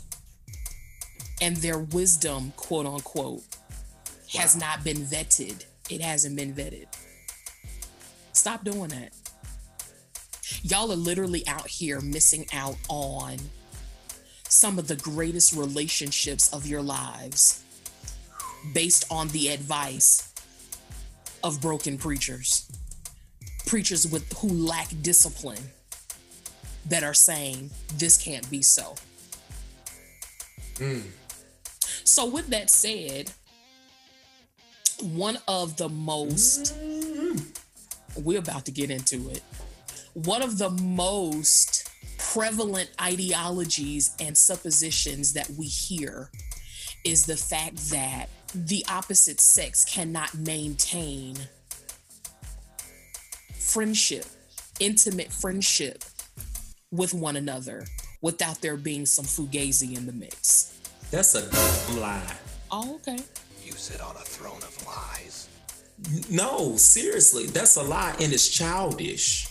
and 1.42 1.58
their 1.58 1.80
wisdom, 1.80 2.54
quote 2.56 2.86
unquote, 2.86 3.44
has 4.34 4.56
not 4.56 4.84
been 4.84 4.98
vetted. 4.98 5.66
It 5.90 6.02
hasn't 6.02 6.36
been 6.36 6.54
vetted. 6.54 6.88
Stop 8.34 8.64
doing 8.64 8.90
that. 8.90 9.12
Y'all 10.64 10.92
are 10.92 10.96
literally 10.96 11.48
out 11.48 11.68
here 11.68 12.02
missing 12.02 12.46
out 12.54 12.76
on 12.90 13.38
some 14.48 14.80
of 14.80 14.88
the 14.88 14.96
greatest 14.96 15.54
relationships 15.54 16.52
of 16.54 16.66
your 16.66 16.82
lives 16.82 17.64
based 18.74 19.06
on 19.10 19.30
the 19.30 19.50
advice 19.50 20.29
of 21.44 21.62
broken 21.62 21.98
preachers. 21.98 22.70
Preachers 23.66 24.08
with 24.08 24.32
who 24.40 24.48
lack 24.50 24.90
discipline 25.02 25.62
that 26.86 27.04
are 27.04 27.14
saying 27.14 27.70
this 27.98 28.18
can't 28.18 28.50
be 28.50 28.62
so. 28.62 28.96
Hmm. 30.78 31.02
So 32.04 32.26
with 32.26 32.48
that 32.48 32.70
said, 32.70 33.32
one 35.02 35.38
of 35.48 35.78
the 35.78 35.90
most 35.90 36.76
hmm. 36.76 37.38
we're 38.18 38.40
about 38.40 38.66
to 38.66 38.72
get 38.72 38.90
into 38.90 39.30
it 39.30 39.44
one 40.14 40.42
of 40.42 40.58
the 40.58 40.70
most 40.70 41.90
prevalent 42.18 42.90
ideologies 43.02 44.16
and 44.20 44.38
suppositions 44.38 45.34
that 45.34 45.50
we 45.52 45.66
hear 45.66 46.30
is 47.06 47.24
the 47.24 47.38
fact 47.38 47.78
that 47.92 48.28
the 48.56 48.84
opposite 48.90 49.40
sex 49.40 49.86
cannot 49.86 50.34
maintain 50.36 51.36
friendship 53.54 54.26
intimate 54.80 55.32
friendship 55.32 56.04
with 56.92 57.14
one 57.14 57.36
another 57.36 57.86
without 58.22 58.62
there 58.62 58.78
being 58.78 59.06
some 59.06 59.26
fugazi 59.26 59.96
in 59.96 60.06
the 60.06 60.12
mix 60.14 60.80
That's 61.12 61.36
a 61.36 61.42
lie. 62.00 62.22
oh 62.72 62.96
okay 62.96 63.20
You 63.64 63.74
sit 63.74 64.02
on 64.02 64.16
a 64.16 64.20
throne 64.20 64.58
of 64.64 64.86
lies. 64.88 65.48
No, 66.30 66.76
seriously, 66.78 67.46
that's 67.48 67.76
a 67.76 67.84
lie 67.84 68.16
and 68.22 68.32
it's 68.34 68.48
childish. 68.48 69.48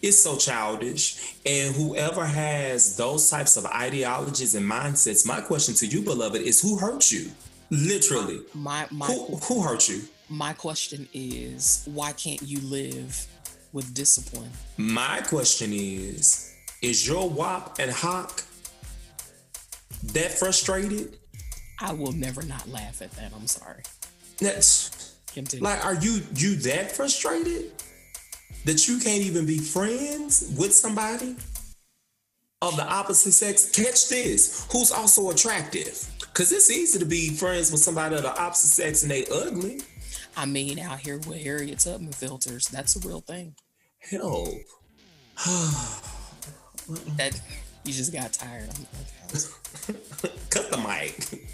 It's 0.00 0.18
so 0.18 0.36
childish. 0.36 1.36
And 1.46 1.74
whoever 1.76 2.24
has 2.24 2.96
those 2.96 3.28
types 3.30 3.56
of 3.58 3.66
ideologies 3.66 4.54
and 4.56 4.68
mindsets, 4.68 5.24
my 5.26 5.40
question 5.42 5.74
to 5.76 5.86
you, 5.86 6.00
beloved, 6.02 6.40
is 6.40 6.60
who 6.62 6.76
hurt 6.78 7.12
you? 7.12 7.30
Literally. 7.72 8.40
my 8.54 8.86
my 8.90 9.06
Who 9.06 9.36
who 9.36 9.62
hurt 9.62 9.88
you? 9.88 10.02
my 10.28 10.52
question 10.52 11.08
is 11.14 11.82
why 11.86 12.12
can't 12.12 12.42
you 12.42 12.60
live 12.60 13.26
with 13.72 13.94
discipline 13.94 14.50
My 14.76 15.20
question 15.22 15.70
is, 15.72 16.54
is 16.82 17.06
your 17.08 17.28
WAP 17.30 17.78
and 17.78 17.90
Hawk 17.90 18.44
that 20.12 20.30
frustrated? 20.32 21.18
i 21.80 21.92
will 21.94 22.12
never 22.12 22.42
not 22.42 22.68
laugh 22.68 23.00
at 23.00 23.10
that 23.12 23.32
i'm 23.34 23.46
sorry 23.46 23.82
That's 24.38 25.14
continue 25.32 25.64
like, 25.64 25.82
are 25.84 25.94
you 25.94 26.20
you 26.34 26.56
that 26.56 26.92
frustrated 26.92 27.72
that 28.66 28.86
you 28.86 28.98
can't 29.00 29.22
even 29.22 29.46
be 29.46 29.58
friends 29.58 30.54
with 30.58 30.74
somebody 30.74 31.36
of 32.60 32.76
the 32.76 32.84
opposite 32.86 33.32
sex? 33.32 33.70
Catch 33.70 34.08
this, 34.08 34.68
who's 34.70 34.92
also 34.92 35.30
attractive? 35.30 35.96
Because 36.32 36.50
it's 36.52 36.70
easy 36.70 36.98
to 36.98 37.04
be 37.04 37.30
friends 37.30 37.70
with 37.70 37.80
somebody 37.80 38.14
of 38.16 38.22
the 38.22 38.40
opposite 38.40 38.68
sex 38.68 39.02
and 39.02 39.10
they 39.10 39.24
ugly. 39.26 39.82
i 40.36 40.46
mean 40.46 40.78
out 40.78 40.98
here 41.00 41.18
with 41.26 41.42
harriet 41.42 41.78
tubman 41.78 42.12
filters 42.12 42.66
that's 42.68 42.96
a 42.96 43.06
real 43.06 43.20
thing 43.20 43.54
Help. 44.10 44.48
that 47.16 47.40
you 47.84 47.92
just 47.92 48.12
got 48.12 48.32
tired. 48.32 48.68
Cut 50.50 50.70
the 50.70 50.76
mic. 50.76 51.44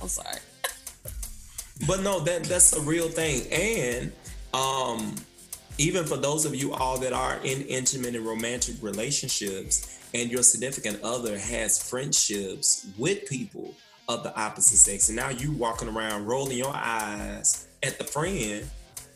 I'm 0.00 0.08
sorry 0.08 0.38
But 1.86 2.00
no, 2.02 2.20
that 2.20 2.44
that's 2.44 2.72
a 2.74 2.80
real 2.80 3.08
thing. 3.08 3.42
And 3.52 4.12
um 4.54 5.14
even 5.78 6.04
for 6.04 6.16
those 6.16 6.44
of 6.46 6.54
you 6.54 6.72
all 6.72 6.98
that 6.98 7.12
are 7.12 7.36
in 7.44 7.62
intimate 7.62 8.14
and 8.14 8.24
romantic 8.26 8.76
relationships 8.82 9.95
and 10.16 10.30
your 10.30 10.42
significant 10.42 11.02
other 11.02 11.38
has 11.38 11.90
friendships 11.90 12.86
with 12.96 13.26
people 13.26 13.74
of 14.08 14.22
the 14.22 14.34
opposite 14.38 14.76
sex 14.76 15.08
and 15.08 15.16
now 15.16 15.28
you 15.28 15.52
walking 15.52 15.88
around 15.88 16.26
rolling 16.26 16.56
your 16.56 16.72
eyes 16.74 17.66
at 17.82 17.98
the 17.98 18.04
friend 18.04 18.64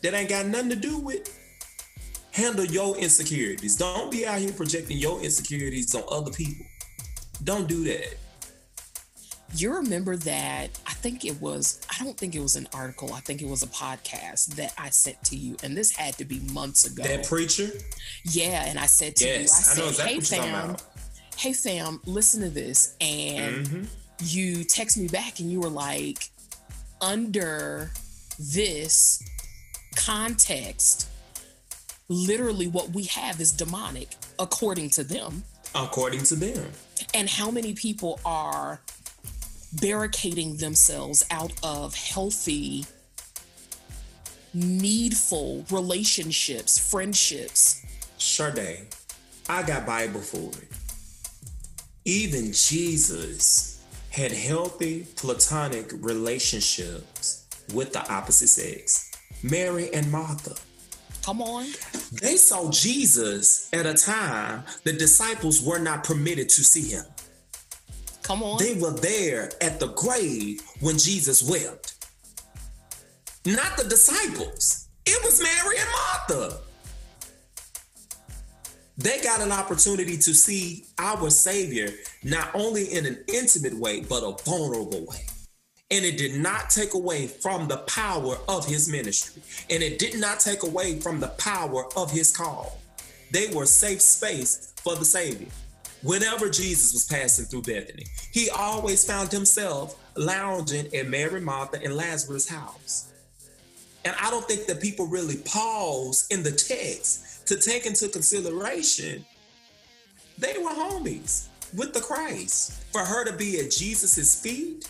that 0.01 0.13
ain't 0.13 0.29
got 0.29 0.45
nothing 0.45 0.69
to 0.69 0.75
do 0.75 0.97
with 0.97 1.37
handle 2.31 2.65
your 2.65 2.97
insecurities. 2.97 3.77
Don't 3.77 4.11
be 4.11 4.25
out 4.25 4.39
here 4.39 4.53
projecting 4.53 4.97
your 4.97 5.21
insecurities 5.21 5.93
on 5.95 6.03
other 6.09 6.31
people. 6.31 6.65
Don't 7.43 7.67
do 7.67 7.83
that. 7.85 8.15
You 9.53 9.75
remember 9.75 10.15
that 10.15 10.69
i 10.87 10.93
think 10.93 11.25
it 11.25 11.41
was 11.41 11.81
i 11.89 12.01
don't 12.01 12.17
think 12.17 12.35
it 12.35 12.39
was 12.39 12.55
an 12.55 12.69
article 12.73 13.13
i 13.13 13.19
think 13.19 13.41
it 13.41 13.49
was 13.49 13.63
a 13.63 13.67
podcast 13.67 14.55
that 14.55 14.73
i 14.77 14.89
sent 14.89 15.21
to 15.25 15.35
you 15.35 15.57
and 15.61 15.75
this 15.75 15.91
had 15.91 16.13
to 16.19 16.25
be 16.25 16.39
months 16.53 16.85
ago. 16.85 17.03
That 17.03 17.27
preacher? 17.27 17.67
Yeah 18.23 18.63
and 18.65 18.79
i 18.79 18.85
said 18.85 19.17
to 19.17 19.27
you 19.27 19.33
i 19.33 19.37
yes 19.39 19.77
i, 19.77 19.81
know 19.81 19.91
said 19.91 20.15
exactly 20.15 20.45
hey 20.45 20.51
fam 20.51 20.75
hey 21.37 21.53
fam 21.53 21.99
listen 22.05 22.41
to 22.41 22.49
this 22.49 22.95
and 23.01 23.67
Mhm. 23.67 23.87
you 24.23 24.63
text 24.63 24.97
me 24.97 25.07
back 25.07 25.39
and 25.39 25.51
you 25.51 25.59
were 25.59 25.69
like 25.69 26.29
under 27.01 27.91
this 28.37 29.21
context 29.95 31.07
literally 32.07 32.67
what 32.67 32.89
we 32.91 33.03
have 33.05 33.39
is 33.41 33.51
demonic 33.51 34.09
according 34.39 34.89
to 34.89 35.03
them 35.03 35.43
according 35.75 36.23
to 36.23 36.35
them 36.35 36.71
and 37.13 37.29
how 37.29 37.49
many 37.49 37.73
people 37.73 38.19
are 38.25 38.81
barricading 39.73 40.57
themselves 40.57 41.23
out 41.31 41.51
of 41.63 41.95
healthy 41.95 42.85
needful 44.53 45.65
relationships 45.71 46.77
friendships 46.77 47.77
Sade, 48.17 48.85
I 49.49 49.63
got 49.63 49.87
Bible 49.87 50.21
for 50.21 50.51
it. 50.61 50.67
Even 52.05 52.51
Jesus 52.51 53.83
had 54.09 54.31
healthy 54.31 55.05
platonic 55.15 55.91
relationships 55.99 57.45
with 57.73 57.93
the 57.93 58.11
opposite 58.11 58.47
sex. 58.47 59.11
Mary 59.43 59.93
and 59.93 60.11
Martha. 60.11 60.55
come 61.23 61.41
on 61.41 61.65
They 62.21 62.35
saw 62.37 62.69
Jesus 62.71 63.69
at 63.73 63.85
a 63.85 63.93
time 63.93 64.63
the 64.83 64.93
disciples 64.93 65.63
were 65.63 65.79
not 65.79 66.03
permitted 66.03 66.49
to 66.49 66.63
see 66.63 66.89
him. 66.89 67.05
come 68.23 68.43
on 68.43 68.57
They 68.59 68.73
were 68.75 68.91
there 68.93 69.51
at 69.61 69.79
the 69.79 69.87
grave 69.93 70.61
when 70.79 70.97
Jesus 70.97 71.41
wept. 71.47 71.95
Not 73.45 73.77
the 73.77 73.85
disciples. 73.85 74.87
It 75.05 75.23
was 75.23 75.41
Mary 75.41 75.77
and 75.79 75.89
Martha. 75.89 76.59
They 79.01 79.19
got 79.21 79.41
an 79.41 79.51
opportunity 79.51 80.15
to 80.17 80.33
see 80.33 80.85
our 80.99 81.31
Savior 81.31 81.89
not 82.23 82.53
only 82.53 82.85
in 82.93 83.07
an 83.07 83.17
intimate 83.27 83.73
way, 83.73 84.01
but 84.01 84.23
a 84.23 84.37
vulnerable 84.43 85.05
way. 85.07 85.25
And 85.89 86.05
it 86.05 86.17
did 86.17 86.35
not 86.35 86.69
take 86.69 86.93
away 86.93 87.25
from 87.25 87.67
the 87.67 87.77
power 87.77 88.37
of 88.47 88.65
his 88.67 88.87
ministry. 88.87 89.41
And 89.71 89.81
it 89.81 89.97
did 89.97 90.19
not 90.19 90.39
take 90.39 90.61
away 90.61 90.99
from 90.99 91.19
the 91.19 91.29
power 91.29 91.85
of 91.97 92.11
his 92.11 92.35
call. 92.35 92.79
They 93.31 93.47
were 93.47 93.65
safe 93.65 94.01
space 94.01 94.71
for 94.83 94.95
the 94.95 95.05
Savior. 95.05 95.47
Whenever 96.03 96.47
Jesus 96.49 96.93
was 96.93 97.05
passing 97.05 97.45
through 97.45 97.63
Bethany, 97.63 98.05
he 98.31 98.51
always 98.51 99.03
found 99.03 99.31
himself 99.31 99.95
lounging 100.15 100.93
at 100.93 101.07
Mary, 101.07 101.41
Martha, 101.41 101.81
and 101.83 101.95
Lazarus' 101.95 102.47
house. 102.47 103.10
And 104.05 104.15
I 104.19 104.31
don't 104.31 104.45
think 104.45 104.65
that 104.67 104.81
people 104.81 105.07
really 105.07 105.37
pause 105.45 106.27
in 106.31 106.43
the 106.43 106.51
text 106.51 107.47
to 107.47 107.57
take 107.57 107.85
into 107.85 108.07
consideration 108.09 109.25
they 110.37 110.55
were 110.57 110.71
homies 110.71 111.47
with 111.75 111.93
the 111.93 112.01
Christ. 112.01 112.83
For 112.91 113.01
her 113.01 113.25
to 113.25 113.33
be 113.33 113.59
at 113.59 113.71
Jesus' 113.71 114.41
feet, 114.41 114.89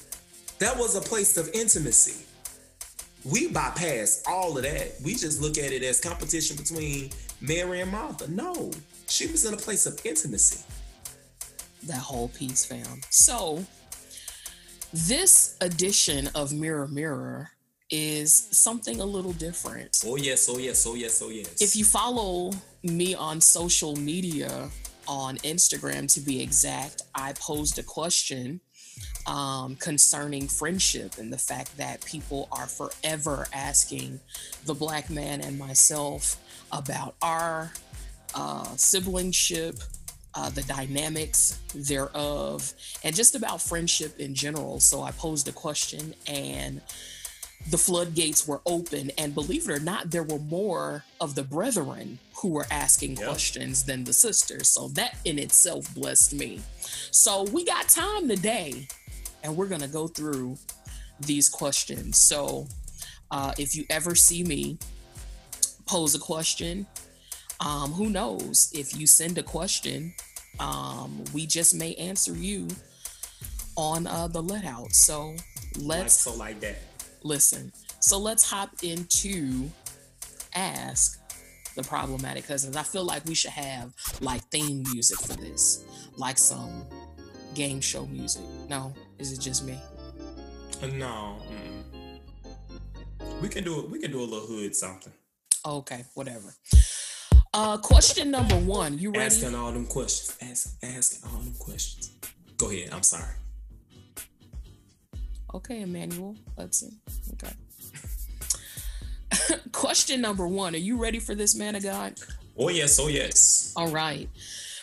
that 0.59 0.77
was 0.77 0.95
a 0.95 1.01
place 1.01 1.37
of 1.37 1.49
intimacy. 1.53 2.25
We 3.25 3.49
bypass 3.49 4.23
all 4.27 4.57
of 4.57 4.63
that. 4.63 4.93
We 5.03 5.15
just 5.15 5.41
look 5.41 5.57
at 5.57 5.71
it 5.71 5.83
as 5.83 5.99
competition 5.99 6.55
between 6.57 7.11
Mary 7.41 7.81
and 7.81 7.91
Martha. 7.91 8.29
No, 8.31 8.71
she 9.07 9.27
was 9.27 9.45
in 9.45 9.53
a 9.53 9.57
place 9.57 9.85
of 9.85 9.99
intimacy. 10.05 10.63
that 11.83 11.97
whole 11.97 12.27
piece 12.29 12.63
fam 12.65 13.01
so 13.09 13.65
this 14.93 15.57
edition 15.61 16.29
of 16.35 16.53
mirror 16.53 16.87
mirror 16.87 17.51
is 17.91 18.47
something 18.51 19.01
a 19.01 19.05
little 19.05 19.33
different 19.33 20.01
Oh 20.05 20.15
yes, 20.15 20.47
oh 20.49 20.57
yes, 20.57 20.85
oh 20.87 20.95
yes, 20.95 21.21
oh 21.21 21.29
yes. 21.29 21.61
if 21.61 21.75
you 21.75 21.83
follow 21.85 22.51
me 22.83 23.13
on 23.13 23.39
social 23.41 23.95
media 23.95 24.69
on 25.07 25.37
instagram 25.39 26.11
to 26.13 26.19
be 26.21 26.41
exact 26.41 27.03
i 27.15 27.33
posed 27.33 27.77
a 27.79 27.83
question 27.83 28.59
um, 29.27 29.75
concerning 29.75 30.47
friendship 30.47 31.17
and 31.17 31.31
the 31.31 31.37
fact 31.37 31.75
that 31.77 32.03
people 32.05 32.47
are 32.51 32.65
forever 32.67 33.47
asking 33.53 34.19
the 34.65 34.73
black 34.73 35.09
man 35.09 35.41
and 35.41 35.57
myself 35.59 36.37
about 36.71 37.15
our 37.21 37.71
uh, 38.35 38.63
siblingship 38.75 39.79
uh, 40.33 40.49
the 40.51 40.61
dynamics 40.63 41.59
thereof 41.75 42.73
and 43.03 43.15
just 43.15 43.35
about 43.35 43.61
friendship 43.61 44.19
in 44.19 44.33
general 44.33 44.79
so 44.79 45.01
i 45.03 45.11
posed 45.11 45.47
a 45.47 45.51
question 45.51 46.15
and 46.27 46.81
the 47.69 47.77
floodgates 47.77 48.47
were 48.47 48.61
open. 48.65 49.11
And 49.17 49.33
believe 49.33 49.69
it 49.69 49.71
or 49.71 49.79
not 49.79 50.11
there 50.11 50.23
were 50.23 50.39
more 50.39 51.03
of 51.19 51.35
the 51.35 51.43
brethren 51.43 52.19
who 52.35 52.49
were 52.49 52.67
asking 52.71 53.17
Yeah. 53.17 53.27
questions 53.27 53.83
than 53.83 54.03
the 54.03 54.13
sisters. 54.13 54.67
So 54.69 54.87
that 54.89 55.17
in 55.25 55.37
itself 55.39 55.93
blessed 55.93 56.33
me. 56.33 56.61
So 57.11 57.43
we 57.43 57.63
got 57.63 57.87
time 57.87 58.27
today 58.27 58.87
and 59.43 59.55
we're 59.55 59.67
going 59.67 59.81
to 59.81 59.87
go 59.87 60.07
through 60.07 60.57
these 61.19 61.49
questions. 61.49 62.17
So 62.17 62.67
uh, 63.29 63.53
if 63.57 63.75
you 63.75 63.85
ever 63.89 64.15
see 64.15 64.43
me 64.43 64.77
pose 65.85 66.15
a 66.15 66.19
question 66.19 66.87
um, 67.59 67.91
who 67.91 68.09
knows? 68.09 68.71
If 68.73 68.97
you 68.99 69.05
send 69.05 69.37
a 69.37 69.43
question 69.43 70.13
um, 70.59 71.23
we 71.33 71.45
just 71.45 71.73
may 71.75 71.95
answer 71.95 72.33
you 72.33 72.67
on 73.77 74.05
uh, 74.07 74.27
the 74.27 74.41
let 74.41 74.65
out. 74.65 74.91
So 74.91 75.35
let's 75.77 76.25
like 76.25 76.33
so 76.33 76.35
like 76.35 76.59
that. 76.61 76.77
Listen. 77.23 77.71
So 77.99 78.17
let's 78.17 78.49
hop 78.49 78.69
into 78.83 79.69
ask 80.53 81.19
the 81.75 81.83
problematic 81.83 82.47
cousins. 82.47 82.75
I 82.75 82.83
feel 82.83 83.03
like 83.03 83.25
we 83.25 83.35
should 83.35 83.51
have 83.51 83.93
like 84.19 84.43
theme 84.45 84.83
music 84.91 85.19
for 85.19 85.33
this, 85.33 85.83
like 86.17 86.37
some 86.37 86.85
game 87.53 87.81
show 87.81 88.05
music. 88.05 88.43
No, 88.69 88.93
is 89.19 89.31
it 89.31 89.41
just 89.41 89.65
me? 89.65 89.79
No. 90.81 91.37
mm. 91.47 92.19
We 93.41 93.49
can 93.49 93.63
do 93.63 93.79
it. 93.79 93.89
We 93.89 93.99
can 93.99 94.11
do 94.11 94.19
a 94.19 94.23
little 94.23 94.47
hood 94.47 94.75
something. 94.75 95.13
Okay, 95.65 96.03
whatever. 96.15 96.53
Uh, 97.53 97.77
question 97.77 98.31
number 98.31 98.55
one. 98.55 98.97
You 98.97 99.11
ready? 99.11 99.25
Asking 99.25 99.55
all 99.55 99.71
them 99.71 99.85
questions. 99.85 100.37
Ask, 100.41 100.77
asking 100.83 101.29
all 101.29 101.39
them 101.39 101.53
questions. 101.59 102.11
Go 102.57 102.69
ahead. 102.69 102.89
I'm 102.91 103.03
sorry. 103.03 103.35
Okay, 105.53 105.81
Emmanuel 105.81 106.35
Hudson. 106.57 106.99
Okay. 107.33 107.53
question 109.71 110.21
number 110.21 110.47
one. 110.47 110.73
Are 110.75 110.79
you 110.79 110.97
ready 110.97 111.19
for 111.19 111.35
this, 111.35 111.55
man 111.55 111.75
of 111.75 111.83
God? 111.83 112.19
Oh 112.57 112.69
yes. 112.69 112.99
Oh 112.99 113.07
yes. 113.07 113.73
All 113.75 113.89
right. 113.89 114.29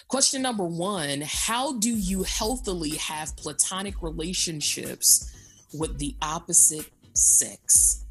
Question 0.08 0.42
number 0.42 0.64
one 0.64 1.22
How 1.24 1.78
do 1.78 1.90
you 1.90 2.22
healthily 2.22 2.96
have 2.96 3.36
platonic 3.36 4.02
relationships 4.02 5.30
with 5.72 5.98
the 5.98 6.16
opposite 6.22 6.86
sex? 7.14 8.04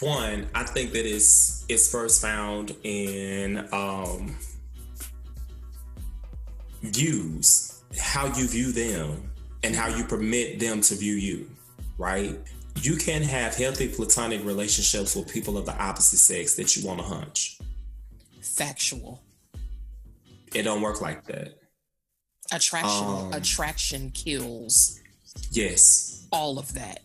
One, 0.00 0.46
I 0.54 0.62
think 0.62 0.92
that 0.92 1.04
it's 1.04 1.64
it's 1.68 1.90
first 1.90 2.22
found 2.22 2.76
in 2.84 3.68
um 3.72 4.36
views, 6.82 7.82
how 7.98 8.26
you 8.26 8.46
view 8.46 8.70
them, 8.70 9.30
and 9.64 9.74
how 9.74 9.88
you 9.88 10.04
permit 10.04 10.60
them 10.60 10.80
to 10.82 10.94
view 10.94 11.14
you. 11.14 11.50
Right? 11.98 12.38
You 12.82 12.96
can 12.96 13.22
have 13.22 13.54
healthy 13.54 13.88
platonic 13.88 14.44
relationships 14.44 15.14
with 15.16 15.32
people 15.32 15.56
of 15.56 15.64
the 15.66 15.76
opposite 15.80 16.18
sex 16.18 16.54
that 16.56 16.76
you 16.76 16.86
want 16.86 17.00
to 17.00 17.06
hunch. 17.06 17.58
Factual. 18.42 19.22
It 20.54 20.62
don't 20.62 20.82
work 20.82 21.00
like 21.00 21.24
that. 21.26 21.58
Attraction 22.52 22.90
Um. 23.06 23.32
attraction 23.32 24.10
kills 24.10 25.00
Yes. 25.50 26.26
all 26.30 26.58
of 26.58 26.72
that. 26.74 27.00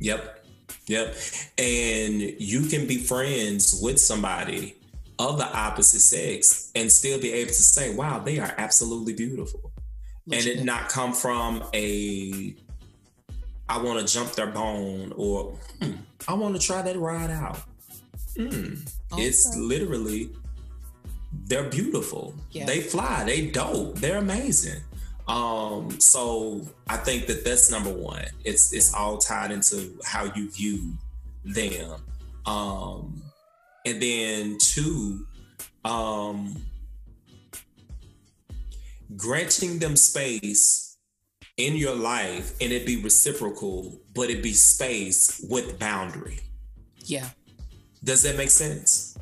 Yep. 0.00 0.44
Yep. 0.86 1.16
And 1.58 2.20
you 2.38 2.66
can 2.66 2.86
be 2.86 2.98
friends 2.98 3.80
with 3.82 3.98
somebody 4.00 4.76
of 5.18 5.38
the 5.38 5.46
opposite 5.50 6.00
sex 6.00 6.70
and 6.74 6.90
still 6.92 7.18
be 7.20 7.32
able 7.32 7.48
to 7.52 7.62
say, 7.62 7.94
wow, 7.94 8.18
they 8.20 8.38
are 8.38 8.54
absolutely 8.58 9.14
beautiful. 9.14 9.65
And 10.32 10.44
it 10.46 10.64
not 10.64 10.88
come 10.88 11.12
from 11.12 11.62
a, 11.72 12.54
I 13.68 13.78
want 13.78 14.06
to 14.06 14.12
jump 14.12 14.32
their 14.32 14.48
bone 14.48 15.12
or 15.16 15.56
"Hmm, 15.80 15.92
I 16.26 16.34
want 16.34 16.60
to 16.60 16.64
try 16.64 16.82
that 16.82 16.96
ride 16.98 17.30
out. 17.30 17.60
Mm. 18.36 18.90
It's 19.12 19.56
literally, 19.56 20.30
they're 21.46 21.68
beautiful. 21.70 22.34
Yeah. 22.50 22.66
They 22.66 22.80
fly. 22.80 23.24
They 23.24 23.46
dope. 23.46 23.98
They're 23.98 24.18
amazing. 24.18 24.82
Um, 25.28 25.98
so 26.00 26.66
I 26.88 26.96
think 26.96 27.26
that 27.26 27.44
that's 27.44 27.70
number 27.70 27.92
one. 27.92 28.24
It's 28.44 28.72
it's 28.72 28.94
all 28.94 29.18
tied 29.18 29.50
into 29.50 29.98
how 30.04 30.24
you 30.34 30.50
view 30.50 30.92
them. 31.44 32.00
Um, 32.46 33.22
and 33.84 34.00
then 34.00 34.58
two, 34.60 35.26
um, 35.84 36.54
granting 39.14 39.78
them 39.78 39.96
space 39.96 40.96
in 41.56 41.76
your 41.76 41.94
life 41.94 42.52
and 42.60 42.72
it 42.72 42.86
be 42.86 43.02
reciprocal, 43.02 44.00
but 44.14 44.30
it 44.30 44.42
be 44.42 44.52
space 44.52 45.44
with 45.48 45.78
boundary. 45.78 46.40
Yeah. 46.98 47.28
Does 48.02 48.22
that 48.22 48.36
make 48.36 48.50
sense? 48.50 49.16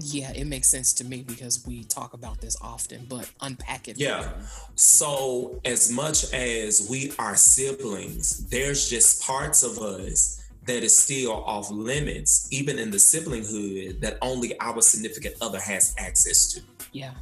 Yeah, 0.00 0.32
it 0.32 0.46
makes 0.46 0.68
sense 0.68 0.92
to 0.94 1.04
me 1.04 1.22
because 1.22 1.64
we 1.66 1.84
talk 1.84 2.14
about 2.14 2.40
this 2.40 2.56
often, 2.60 3.06
but 3.08 3.30
unpack 3.40 3.86
it. 3.86 3.96
Yeah. 3.96 4.28
So, 4.74 5.60
as 5.64 5.92
much 5.92 6.32
as 6.32 6.88
we 6.90 7.12
are 7.18 7.36
siblings, 7.36 8.48
there's 8.48 8.90
just 8.90 9.22
parts 9.22 9.62
of 9.62 9.78
us 9.78 10.42
that 10.66 10.82
is 10.82 10.96
still 10.96 11.32
off 11.32 11.70
limits, 11.70 12.48
even 12.50 12.78
in 12.78 12.90
the 12.90 12.96
siblinghood, 12.96 14.00
that 14.00 14.18
only 14.20 14.58
our 14.58 14.80
significant 14.80 15.36
other 15.40 15.60
has 15.60 15.94
access 15.96 16.52
to. 16.52 16.60
Yeah. 16.92 17.12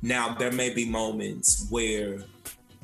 Now, 0.00 0.34
there 0.34 0.52
may 0.52 0.70
be 0.70 0.84
moments 0.88 1.66
where 1.70 2.24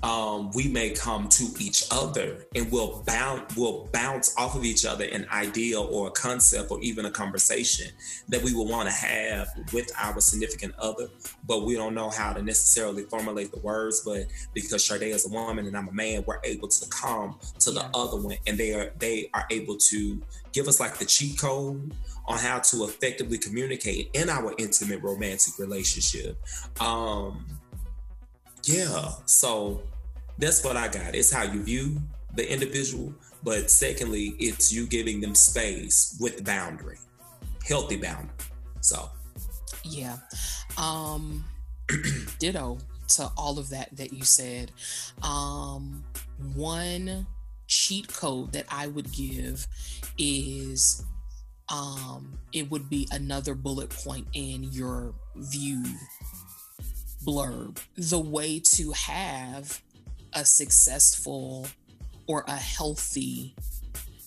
um, 0.03 0.51
we 0.55 0.69
may 0.69 0.91
come 0.91 1.29
to 1.29 1.47
each 1.59 1.85
other 1.91 2.47
and 2.55 2.70
we'll 2.70 3.03
bounce, 3.07 3.57
we'll 3.57 3.89
bounce 3.93 4.35
off 4.39 4.55
of 4.55 4.65
each 4.65 4.85
other 4.87 5.05
an 5.05 5.27
idea 5.33 5.81
or 5.81 6.09
a 6.09 6.11
concept 6.12 6.70
or 6.70 6.81
even 6.81 7.07
a 7.07 7.11
conversation 7.11 7.89
that 8.29 8.43
we 8.43 8.55
will 8.55 8.66
want 8.69 8.89
to 8.89 8.95
have 8.95 9.49
with 9.73 9.91
our 9.99 10.20
significant 10.20 10.75
other, 10.79 11.09
but 11.47 11.65
we 11.65 11.75
don't 11.75 11.95
know 11.95 12.11
how 12.11 12.33
to 12.33 12.43
necessarily 12.43 13.03
formulate 13.05 13.51
the 13.51 13.59
words. 13.61 14.03
But 14.05 14.27
because 14.55 14.85
Sade 14.85 15.03
is 15.03 15.27
a 15.27 15.31
woman 15.31 15.66
and 15.66 15.77
I'm 15.77 15.89
a 15.89 15.93
man, 15.93 16.25
we're 16.27 16.41
able 16.45 16.69
to 16.69 16.89
come 16.91 17.39
to 17.61 17.70
the 17.70 17.81
Yeah. 17.81 17.91
other 17.95 18.16
one, 18.19 18.37
and 18.47 18.59
they 18.59 18.73
are 18.75 18.93
they 18.99 19.31
are 19.35 19.47
able 19.51 19.77
to 19.77 20.20
give 20.53 20.69
us 20.69 20.81
like 20.81 20.99
the 20.99 21.05
cheat 21.05 21.39
code 21.39 21.93
on 22.27 22.39
how 22.39 22.59
to 22.59 22.85
effectively 22.85 23.39
communicate 23.39 24.11
in 24.12 24.29
our 24.29 24.55
intimate 24.59 25.03
romantic 25.03 25.59
relationship. 25.59 26.39
Um, 26.81 27.47
yeah, 28.69 29.12
so 29.27 29.82
that's 30.39 30.62
what 30.65 30.77
I 30.77 30.89
got. 30.89 31.15
It's 31.15 31.32
how 31.32 31.45
you 31.45 31.62
view 31.62 32.01
the 32.35 32.51
individual, 32.51 33.12
but 33.43 33.70
secondly, 33.70 34.35
it's 34.39 34.73
you 34.73 34.86
giving 34.86 35.20
them 35.20 35.35
space 35.35 36.16
with 36.20 36.45
boundary, 36.45 36.99
healthy 37.66 37.97
boundary. 37.97 38.31
So, 38.81 39.11
Yeah. 39.85 40.16
Um 40.77 41.45
ditto 42.39 42.78
to 43.09 43.31
all 43.36 43.59
of 43.59 43.70
that 43.70 43.97
that 43.97 44.12
you 44.12 44.24
said. 44.24 44.73
Um 45.23 46.05
one 46.55 47.27
cheat 47.66 48.09
code 48.09 48.53
that 48.53 48.66
I 48.70 48.86
would 48.86 49.12
give 49.12 49.66
is 50.16 51.05
um 51.69 52.39
it 52.53 52.70
would 52.70 52.89
be 52.89 53.09
another 53.12 53.55
bullet 53.55 53.90
point 53.90 54.27
in 54.32 54.62
your 54.65 55.15
view 55.36 55.85
blurb. 57.29 57.79
The 57.97 58.19
way 58.19 58.59
to 58.77 58.93
have 58.93 59.83
a 60.33 60.45
successful 60.45 61.67
or 62.27 62.45
a 62.49 62.57
healthy 62.57 63.55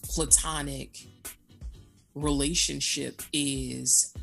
platonic 0.04 1.08
relationship 2.14 3.22
is 3.34 4.14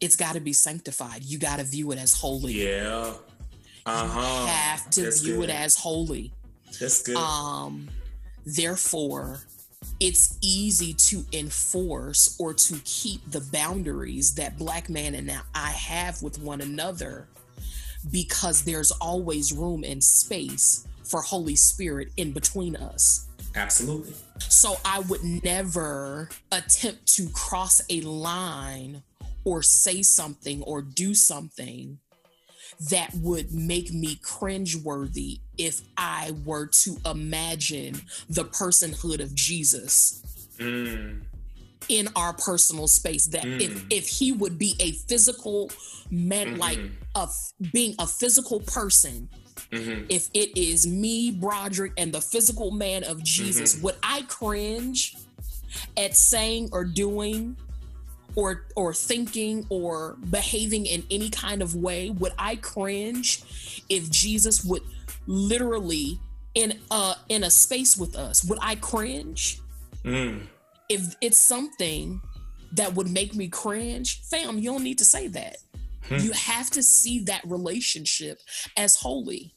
it's 0.00 0.16
got 0.16 0.34
to 0.34 0.40
be 0.40 0.52
sanctified. 0.52 1.24
You 1.24 1.38
got 1.38 1.58
to 1.58 1.64
view 1.64 1.92
it 1.92 1.98
as 1.98 2.14
holy. 2.14 2.64
yeah. 2.66 3.12
Uh 3.86 4.08
huh. 4.08 4.40
You 4.40 4.46
have 4.46 4.90
to 4.90 5.10
view 5.10 5.42
it 5.42 5.50
as 5.50 5.76
holy. 5.76 6.32
That's 6.80 7.02
good. 7.02 7.16
Um, 7.16 7.90
therefore, 8.46 9.40
it's 10.00 10.38
easy 10.40 10.92
to 10.94 11.24
enforce 11.32 12.36
or 12.38 12.52
to 12.54 12.80
keep 12.84 13.20
the 13.30 13.40
boundaries 13.52 14.34
that 14.34 14.58
Black 14.58 14.88
man 14.88 15.14
and 15.14 15.30
I 15.54 15.70
have 15.70 16.22
with 16.22 16.38
one 16.40 16.60
another 16.60 17.28
because 18.10 18.62
there's 18.62 18.90
always 18.90 19.52
room 19.52 19.84
and 19.84 20.02
space 20.02 20.86
for 21.04 21.22
Holy 21.22 21.56
Spirit 21.56 22.08
in 22.16 22.32
between 22.32 22.76
us. 22.76 23.26
Absolutely. 23.54 24.14
So 24.38 24.76
I 24.84 25.00
would 25.00 25.22
never 25.44 26.28
attempt 26.50 27.06
to 27.14 27.28
cross 27.30 27.80
a 27.88 28.00
line 28.00 29.02
or 29.44 29.62
say 29.62 30.02
something 30.02 30.62
or 30.62 30.82
do 30.82 31.14
something 31.14 31.98
that 32.90 33.12
would 33.14 33.52
make 33.52 33.92
me 33.92 34.16
cringeworthy 34.16 35.40
if 35.58 35.80
I 35.96 36.32
were 36.44 36.66
to 36.66 36.96
imagine 37.06 38.00
the 38.28 38.44
personhood 38.44 39.20
of 39.20 39.34
Jesus 39.34 40.20
Mm, 40.58 41.22
in 41.88 42.08
our 42.14 42.32
personal 42.32 42.86
space. 42.86 43.26
That 43.26 43.44
if 43.60 43.72
Mm. 43.74 43.86
if 43.90 44.08
he 44.08 44.32
would 44.32 44.58
be 44.58 44.74
a 44.80 44.92
physical 44.92 45.70
man, 46.10 46.56
like 46.58 46.78
Mhm. 46.78 46.90
a 47.16 47.28
being 47.72 47.94
a 47.98 48.06
physical 48.06 48.60
person, 48.60 49.28
mhm. 49.72 50.06
if 50.08 50.28
it 50.34 50.56
is 50.56 50.86
me, 50.86 51.30
Broderick, 51.30 51.92
and 51.96 52.12
the 52.12 52.20
physical 52.20 52.70
man 52.70 53.02
of 53.04 53.22
Jesus, 53.22 53.76
would 53.76 53.96
I 54.02 54.22
cringe 54.22 55.16
at 55.96 56.16
saying 56.16 56.68
or 56.72 56.84
doing 56.84 57.56
or 58.36 58.66
or 58.76 58.92
thinking 58.92 59.66
or 59.68 60.16
behaving 60.30 60.86
in 60.86 61.04
any 61.10 61.30
kind 61.30 61.62
of 61.62 61.74
way? 61.74 62.10
Would 62.10 62.32
I 62.38 62.56
cringe 62.56 63.82
if 63.88 64.10
Jesus 64.10 64.64
would 64.64 64.82
literally 65.26 66.18
in 66.54 66.78
a 66.90 67.14
in 67.28 67.44
a 67.44 67.50
space 67.50 67.96
with 67.96 68.16
us? 68.16 68.44
Would 68.44 68.58
I 68.60 68.76
cringe? 68.76 69.60
Mm. 70.04 70.46
If 70.88 71.16
it's 71.20 71.40
something 71.40 72.20
that 72.72 72.94
would 72.94 73.10
make 73.10 73.34
me 73.34 73.48
cringe, 73.48 74.22
fam, 74.22 74.58
you 74.58 74.72
don't 74.72 74.84
need 74.84 74.98
to 74.98 75.04
say 75.04 75.28
that. 75.28 75.56
Hmm. 76.08 76.16
You 76.16 76.32
have 76.32 76.70
to 76.70 76.82
see 76.82 77.20
that 77.20 77.42
relationship 77.46 78.38
as 78.76 78.96
holy. 78.96 79.54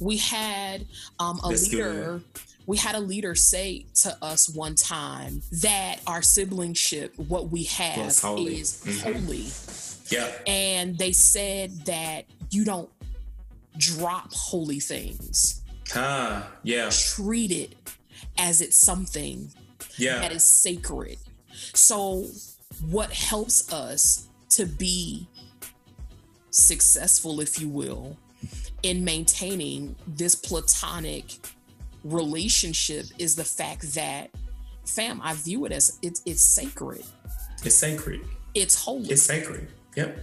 We 0.00 0.16
had 0.16 0.86
um, 1.18 1.38
a 1.44 1.50
That's 1.50 1.72
leader. 1.72 2.20
We 2.66 2.76
had 2.76 2.94
a 2.96 3.00
leader 3.00 3.34
say 3.34 3.86
to 4.02 4.16
us 4.22 4.48
one 4.48 4.74
time 4.74 5.42
that 5.62 6.00
our 6.06 6.20
siblingship, 6.20 7.16
what 7.28 7.50
we 7.50 7.64
have, 7.64 7.98
Was 8.06 8.20
holy. 8.20 8.60
is 8.60 8.80
Mhm. 8.84 9.02
holy. 9.14 9.52
Yeah. 10.10 10.32
And 10.46 10.98
they 10.98 11.12
said 11.12 11.86
that 11.86 12.26
you 12.50 12.64
don't 12.64 12.90
drop 13.76 14.32
holy 14.32 14.80
things. 14.80 15.62
Ah, 15.94 16.50
yeah. 16.64 16.90
Treat 16.90 17.52
it 17.52 17.76
as 18.38 18.60
it's 18.60 18.76
something 18.78 19.52
Yeah. 19.96 20.18
that 20.20 20.32
is 20.32 20.44
sacred. 20.44 21.18
So, 21.74 22.28
what 22.90 23.12
helps 23.12 23.72
us 23.72 24.24
to 24.50 24.66
be 24.66 25.28
successful, 26.50 27.40
if 27.40 27.60
you 27.60 27.68
will, 27.68 28.16
in 28.82 29.04
maintaining 29.04 29.96
this 30.06 30.34
platonic 30.34 31.38
relationship 32.06 33.06
is 33.18 33.36
the 33.36 33.44
fact 33.44 33.94
that, 33.94 34.30
fam, 34.84 35.20
I 35.22 35.34
view 35.34 35.64
it 35.64 35.72
as 35.72 35.98
it's 36.02 36.22
it's 36.26 36.42
sacred. 36.42 37.04
It's 37.64 37.74
sacred. 37.74 38.20
It's 38.54 38.74
holy. 38.74 39.08
It's 39.08 39.22
sacred. 39.22 39.68
Yep. 39.96 40.18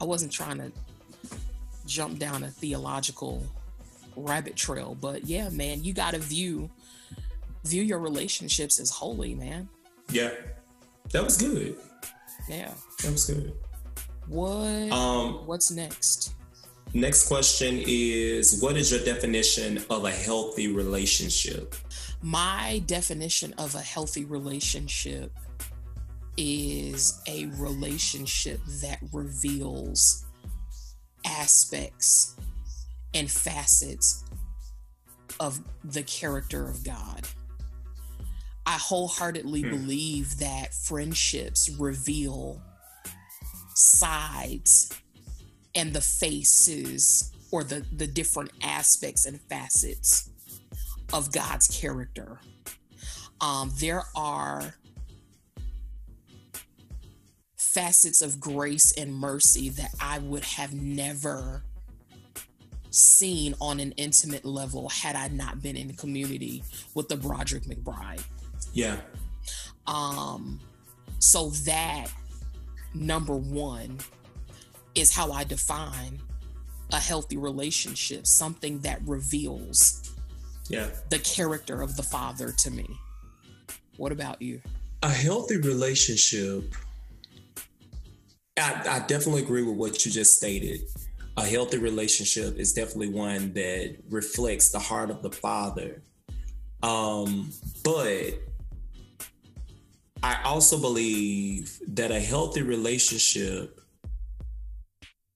I 0.00 0.04
wasn't 0.04 0.32
trying 0.32 0.58
to 0.58 0.72
jump 1.86 2.18
down 2.18 2.42
a 2.44 2.48
theological 2.48 3.42
rabbit 4.16 4.56
trail, 4.56 4.96
but 5.00 5.26
yeah, 5.26 5.48
man, 5.50 5.82
you 5.82 5.92
gotta 5.92 6.18
view 6.18 6.70
view 7.64 7.82
your 7.82 7.98
relationships 7.98 8.80
as 8.80 8.90
holy, 8.90 9.34
man. 9.34 9.68
Yeah. 10.10 10.30
That 11.12 11.24
was 11.24 11.36
good. 11.36 11.76
Yeah. 12.48 12.72
That 13.02 13.12
was 13.12 13.24
good. 13.26 13.52
What 14.28 14.92
Um, 14.92 15.46
what's 15.46 15.70
next? 15.70 16.34
Next 16.94 17.26
question 17.28 17.82
is 17.86 18.60
what 18.60 18.76
is 18.76 18.90
your 18.90 19.04
definition 19.04 19.78
of 19.90 20.04
a 20.04 20.10
healthy 20.10 20.72
relationship? 20.72 21.74
My 22.22 22.82
definition 22.86 23.54
of 23.58 23.74
a 23.74 23.80
healthy 23.80 24.24
relationship 24.24 25.32
is 26.36 27.20
a 27.26 27.46
relationship 27.58 28.60
that 28.80 28.98
reveals 29.12 30.24
aspects 31.26 32.36
and 33.14 33.30
facets 33.30 34.24
of 35.40 35.60
the 35.84 36.02
character 36.04 36.68
of 36.68 36.84
God. 36.84 37.26
I 38.64 38.78
wholeheartedly 38.78 39.62
Hmm. 39.62 39.70
believe 39.70 40.38
that 40.38 40.72
friendships 40.74 41.68
reveal 41.70 42.62
sides 43.74 44.90
and 45.74 45.92
the 45.92 46.00
faces 46.00 47.32
or 47.50 47.64
the, 47.64 47.84
the 47.96 48.06
different 48.06 48.50
aspects 48.62 49.26
and 49.26 49.40
facets 49.42 50.30
of 51.12 51.32
God's 51.32 51.68
character. 51.68 52.40
Um, 53.40 53.72
there 53.78 54.04
are 54.16 54.74
facets 57.56 58.20
of 58.22 58.38
grace 58.38 58.92
and 58.98 59.14
mercy 59.14 59.70
that 59.70 59.90
I 60.00 60.18
would 60.18 60.44
have 60.44 60.74
never 60.74 61.62
seen 62.90 63.54
on 63.60 63.80
an 63.80 63.92
intimate 63.92 64.44
level 64.44 64.88
had 64.90 65.16
I 65.16 65.28
not 65.28 65.62
been 65.62 65.76
in 65.76 65.94
community 65.94 66.62
with 66.94 67.08
the 67.08 67.16
Broderick 67.16 67.64
McBride. 67.64 68.22
Yeah. 68.74 68.96
Um, 69.86 70.60
so 71.18 71.50
that 71.64 72.08
number 72.94 73.34
one 73.34 73.98
is 74.94 75.14
how 75.14 75.32
I 75.32 75.44
define 75.44 76.20
a 76.92 76.98
healthy 76.98 77.36
relationship, 77.36 78.26
something 78.26 78.80
that 78.80 79.00
reveals 79.06 80.10
Yeah. 80.68 80.90
the 81.10 81.18
character 81.18 81.82
of 81.82 81.96
the 81.96 82.02
father 82.02 82.52
to 82.52 82.70
me. 82.70 82.86
What 83.96 84.12
about 84.12 84.40
you? 84.42 84.60
A 85.02 85.08
healthy 85.10 85.56
relationship. 85.56 86.74
I, 88.58 88.82
I 88.88 88.98
definitely 89.06 89.42
agree 89.42 89.62
with 89.62 89.76
what 89.76 90.04
you 90.04 90.12
just 90.12 90.36
stated. 90.36 90.82
A 91.38 91.46
healthy 91.46 91.78
relationship 91.78 92.58
is 92.58 92.74
definitely 92.74 93.08
one 93.08 93.52
that 93.54 93.96
reflects 94.10 94.70
the 94.70 94.78
heart 94.78 95.10
of 95.10 95.22
the 95.22 95.30
father. 95.30 96.02
Um, 96.82 97.50
but 97.82 98.34
I 100.22 100.42
also 100.44 100.78
believe 100.78 101.78
that 101.88 102.10
a 102.10 102.20
healthy 102.20 102.62
relationship 102.62 103.80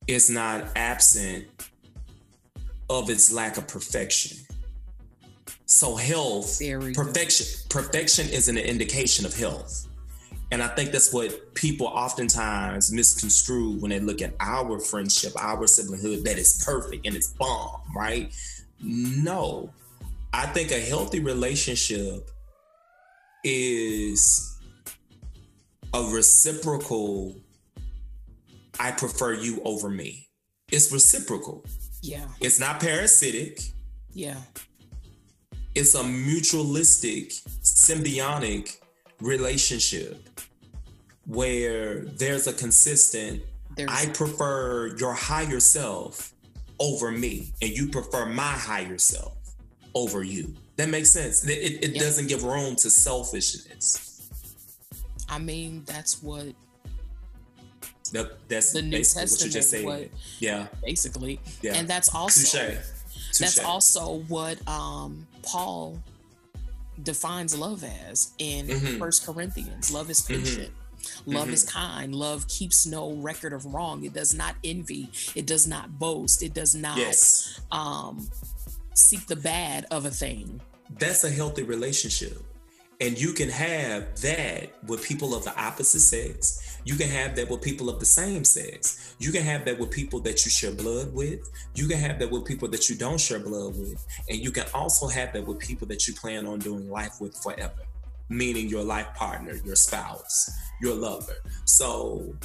is 0.06 0.30
not 0.30 0.68
absent 0.76 1.46
of 2.88 3.10
its 3.10 3.32
lack 3.32 3.56
of 3.56 3.66
perfection. 3.66 4.38
So 5.66 5.96
health, 5.96 6.60
perfection, 6.94 7.46
perfection 7.68 8.28
is 8.28 8.48
an 8.48 8.56
indication 8.56 9.26
of 9.26 9.36
health. 9.36 9.86
And 10.52 10.62
I 10.62 10.68
think 10.68 10.92
that's 10.92 11.12
what 11.12 11.54
people 11.54 11.88
oftentimes 11.88 12.92
misconstrue 12.92 13.80
when 13.80 13.90
they 13.90 13.98
look 13.98 14.22
at 14.22 14.34
our 14.38 14.78
friendship, 14.78 15.32
our 15.36 15.64
siblinghood, 15.64 16.22
that 16.22 16.38
is 16.38 16.62
perfect 16.64 17.04
and 17.04 17.16
it's 17.16 17.32
bomb, 17.32 17.80
right? 17.96 18.32
No. 18.80 19.70
I 20.32 20.46
think 20.46 20.70
a 20.70 20.78
healthy 20.78 21.18
relationship 21.18 22.30
is 23.42 24.56
a 25.92 26.02
reciprocal, 26.02 27.34
I 28.78 28.90
prefer 28.92 29.34
you 29.34 29.60
over 29.64 29.88
me. 29.88 30.28
It's 30.70 30.90
reciprocal. 30.92 31.64
Yeah, 32.02 32.26
It's 32.40 32.58
not 32.60 32.80
parasitic. 32.80 33.60
yeah, 34.12 34.36
It's 35.74 35.94
a 35.94 36.02
mutualistic, 36.02 37.42
symbiotic 37.62 38.76
relationship 39.20 40.28
where 41.26 42.04
there's 42.04 42.46
a 42.46 42.52
consistent, 42.52 43.42
there's 43.76 43.90
I 43.90 44.06
prefer 44.06 44.96
your 44.96 45.12
higher 45.14 45.60
self 45.60 46.32
over 46.78 47.10
me, 47.10 47.52
and 47.62 47.70
you 47.70 47.88
prefer 47.88 48.26
my 48.26 48.52
higher 48.52 48.98
self 48.98 49.36
over 49.94 50.22
you. 50.22 50.54
That 50.76 50.88
makes 50.90 51.10
sense. 51.10 51.44
It, 51.44 51.50
it, 51.52 51.84
it 51.84 51.90
Yeah. 51.94 52.02
doesn't 52.02 52.28
give 52.28 52.44
room 52.44 52.76
to 52.76 52.90
selfishness. 52.90 54.28
I 55.28 55.38
mean, 55.38 55.82
that's 55.86 56.22
what 56.22 56.54
That, 58.10 58.48
that's 58.48 58.72
The 58.72 58.82
New 58.82 58.90
basically 58.90 59.22
what 59.30 59.40
you 59.44 59.50
just. 59.50 59.70
Testament, 59.70 59.84
what- 60.12 60.20
yeah, 60.40 60.66
basically, 60.84 61.40
yeah. 61.62 61.74
and 61.74 61.88
that's 61.88 62.14
also 62.14 62.58
Touche. 62.58 62.78
that's 63.38 63.58
also 63.58 64.20
what 64.28 64.56
um 64.68 65.26
Paul 65.42 66.02
defines 67.02 67.56
love 67.56 67.84
as 67.84 68.30
in 68.38 68.66
Mhm. 68.68 68.98
First 68.98 69.24
Corinthians. 69.26 69.90
Love 69.90 70.10
is 70.10 70.20
Mhm. 70.22 70.26
patient. 70.44 70.72
Love 71.26 71.48
Mhm. 71.48 71.52
is 71.52 71.62
kind. 71.64 72.14
Love 72.14 72.48
keeps 72.48 72.86
no 72.86 73.12
record 73.12 73.52
of 73.52 73.64
wrong. 73.66 74.04
It 74.04 74.12
does 74.12 74.34
not 74.34 74.56
envy. 74.64 75.10
It 75.34 75.46
does 75.46 75.66
not 75.66 75.98
boast. 75.98 76.42
It 76.42 76.54
does 76.54 76.74
not 76.74 76.96
Yes. 76.98 77.60
um 77.70 78.30
seek 78.94 79.26
the 79.26 79.36
bad 79.36 79.86
of 79.90 80.04
a 80.06 80.10
thing. 80.10 80.60
that's 80.98 81.24
a 81.24 81.30
healthy 81.30 81.64
relationship. 81.64 82.40
And 83.00 83.18
you 83.18 83.32
can 83.34 83.50
have 83.50 84.18
that 84.22 84.72
with 84.86 85.02
people 85.02 85.34
of 85.34 85.44
the 85.44 85.54
opposite 85.60 86.00
sex. 86.00 86.60
You 86.86 86.94
can 86.94 87.08
have 87.08 87.34
that 87.34 87.50
with 87.50 87.62
people 87.62 87.90
of 87.90 87.98
the 87.98 88.06
same 88.06 88.44
sex. 88.44 89.16
You 89.18 89.32
can 89.32 89.42
have 89.42 89.64
that 89.64 89.76
with 89.76 89.90
people 89.90 90.20
that 90.20 90.44
you 90.44 90.52
share 90.52 90.70
blood 90.70 91.12
with. 91.12 91.40
You 91.74 91.88
can 91.88 91.98
have 91.98 92.20
that 92.20 92.30
with 92.30 92.44
people 92.44 92.68
that 92.68 92.88
you 92.88 92.94
don't 92.94 93.18
share 93.18 93.40
blood 93.40 93.76
with. 93.76 94.06
And 94.28 94.38
you 94.38 94.52
can 94.52 94.66
also 94.72 95.08
have 95.08 95.32
that 95.32 95.44
with 95.44 95.58
people 95.58 95.88
that 95.88 96.06
you 96.06 96.14
plan 96.14 96.46
on 96.46 96.60
doing 96.60 96.88
life 96.88 97.14
with 97.20 97.36
forever, 97.42 97.82
meaning 98.28 98.68
your 98.68 98.84
life 98.84 99.08
partner, 99.16 99.54
your 99.64 99.74
spouse, 99.74 100.48
your 100.80 100.94
lover. 100.94 101.34
So, 101.64 102.36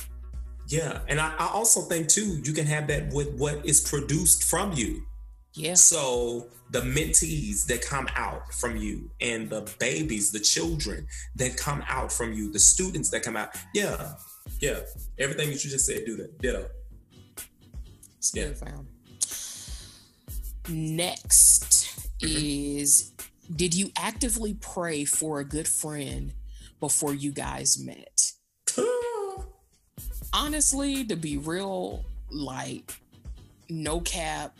yeah. 0.67 1.01
And 1.07 1.19
I, 1.19 1.35
I 1.37 1.51
also 1.53 1.81
think, 1.81 2.07
too, 2.07 2.41
you 2.43 2.51
can 2.51 2.65
have 2.65 2.87
that 2.87 3.13
with 3.13 3.31
what 3.37 3.63
is 3.63 3.79
produced 3.79 4.45
from 4.45 4.73
you. 4.73 5.03
Yeah. 5.53 5.75
So 5.75 6.47
the 6.71 6.81
mentees 6.81 7.67
that 7.67 7.85
come 7.85 8.07
out 8.15 8.51
from 8.55 8.75
you 8.75 9.11
and 9.21 9.51
the 9.51 9.71
babies, 9.77 10.31
the 10.31 10.39
children 10.39 11.05
that 11.35 11.57
come 11.57 11.83
out 11.87 12.11
from 12.11 12.33
you, 12.33 12.51
the 12.51 12.59
students 12.59 13.11
that 13.11 13.21
come 13.21 13.37
out. 13.37 13.49
Yeah. 13.75 14.13
Yeah. 14.61 14.79
Everything 15.19 15.49
that 15.49 15.63
you 15.63 15.69
just 15.69 15.85
said, 15.85 16.05
do 16.05 16.15
that. 16.17 16.39
Ditto. 16.39 16.67
Yeah. 18.33 18.51
Next 20.69 21.61
Mm-hmm. 22.21 22.37
is 22.37 23.13
Did 23.53 23.73
you 23.73 23.91
actively 23.97 24.53
pray 24.53 25.05
for 25.05 25.39
a 25.39 25.43
good 25.43 25.67
friend 25.67 26.33
before 26.79 27.13
you 27.13 27.31
guys 27.31 27.79
met? 27.79 28.31
Honestly, 30.33 31.03
to 31.05 31.15
be 31.15 31.37
real, 31.37 32.05
like, 32.29 32.93
no 33.69 34.01
cap, 34.01 34.55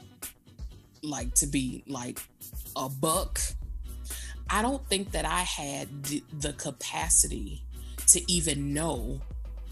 like, 1.03 1.33
to 1.35 1.47
be 1.47 1.83
like 1.87 2.19
a 2.75 2.89
buck, 2.89 3.39
I 4.49 4.61
don't 4.61 4.85
think 4.87 5.11
that 5.11 5.25
I 5.25 5.41
had 5.41 6.03
the, 6.03 6.23
the 6.39 6.53
capacity 6.53 7.63
to 8.07 8.31
even 8.31 8.73
know 8.73 9.21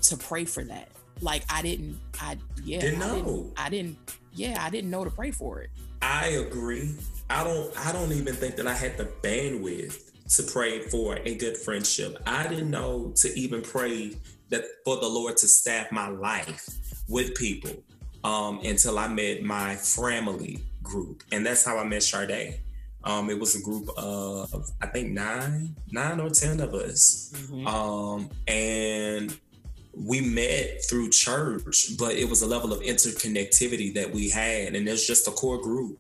to 0.04 0.18
pray 0.18 0.46
for 0.46 0.64
that. 0.64 0.90
Like, 1.22 1.44
I 1.50 1.62
didn't, 1.62 2.00
I, 2.20 2.38
yeah, 2.64 2.80
Didn't 2.80 3.02
I 3.02 3.20
know. 3.22 3.52
I 3.58 3.70
didn't, 3.70 3.98
yeah, 4.34 4.58
I 4.62 4.70
didn't 4.70 4.90
know 4.90 5.04
to 5.04 5.10
pray 5.12 5.32
for 5.32 5.60
it. 5.62 5.70
I, 6.02 6.28
agree. 6.30 6.96
I 7.30 7.44
don't 7.44 7.78
I 7.86 7.92
don't 7.92 8.12
even 8.14 8.34
think 8.34 8.56
that 8.56 8.66
I 8.68 8.74
had 8.74 8.98
the 8.98 9.06
bandwidth 9.06 10.12
to 10.38 10.44
pray 10.44 10.82
for 10.88 11.18
a 11.26 11.36
good 11.36 11.58
friendship. 11.58 12.22
I 12.26 12.48
didn't 12.48 12.72
know 12.72 13.12
to 13.18 13.38
even 13.40 13.62
pray 13.62 14.14
that 14.50 14.64
for 14.86 14.98
the 14.98 15.08
Lord 15.08 15.38
to 15.38 15.48
staff 15.48 15.92
my 15.92 16.08
life 16.08 16.68
with 17.08 17.36
people 17.36 17.72
um, 18.24 18.60
until 18.64 18.98
I 18.98 19.08
met 19.10 19.44
my 19.44 19.76
family 19.76 20.64
group, 20.82 21.24
and 21.32 21.46
that's 21.46 21.64
how 21.66 21.78
I 21.78 21.84
met 21.84 22.02
Sade. 22.04 22.60
Um, 23.04 23.30
it 23.30 23.40
was 23.40 23.56
a 23.56 23.62
group 23.62 23.90
of 23.98 24.72
I 24.82 24.88
think 24.88 25.12
nine, 25.12 25.76
nine 25.92 26.20
or 26.20 26.30
ten 26.30 26.60
of 26.62 26.74
us, 26.74 27.32
Mhm. 27.36 27.68
um, 27.68 28.30
and 28.48 29.38
we 30.02 30.22
met 30.22 30.84
through 30.90 31.10
church, 31.10 31.98
but 31.98 32.14
it 32.14 32.30
was 32.30 32.42
a 32.42 32.48
level 32.48 32.72
of 32.72 32.80
interconnectivity 32.82 33.94
that 33.96 34.12
we 34.12 34.30
had, 34.30 34.76
and 34.76 34.88
there's 34.88 35.06
just 35.06 35.28
a 35.28 35.32
core 35.32 35.62
group 35.62 36.00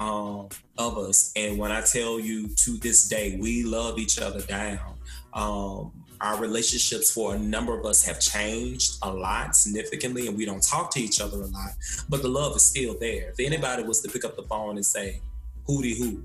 um, 0.00 0.48
of 0.78 0.98
us. 0.98 1.32
And 1.36 1.58
when 1.58 1.70
I 1.70 1.80
tell 1.80 2.18
you 2.18 2.48
to 2.48 2.76
this 2.78 3.08
day, 3.08 3.38
we 3.40 3.62
love 3.64 3.98
each 3.98 4.18
other 4.18 4.40
down. 4.42 4.94
Um, 5.32 5.92
our 6.20 6.38
relationships 6.40 7.12
for 7.12 7.34
a 7.34 7.38
number 7.38 7.78
of 7.78 7.84
us 7.84 8.04
have 8.04 8.20
changed 8.20 8.96
a 9.02 9.12
lot 9.12 9.54
significantly, 9.54 10.26
and 10.26 10.36
we 10.36 10.44
don't 10.44 10.62
talk 10.62 10.90
to 10.92 11.00
each 11.00 11.20
other 11.20 11.36
a 11.36 11.46
lot, 11.46 11.70
but 12.08 12.22
the 12.22 12.28
love 12.28 12.56
is 12.56 12.64
still 12.64 12.96
there. 12.98 13.30
If 13.30 13.40
anybody 13.40 13.84
was 13.84 14.00
to 14.00 14.08
pick 14.08 14.24
up 14.24 14.34
the 14.34 14.42
phone 14.44 14.76
and 14.76 14.84
say, 14.84 15.20
"Hootie 15.68 15.96
hoo," 15.98 16.24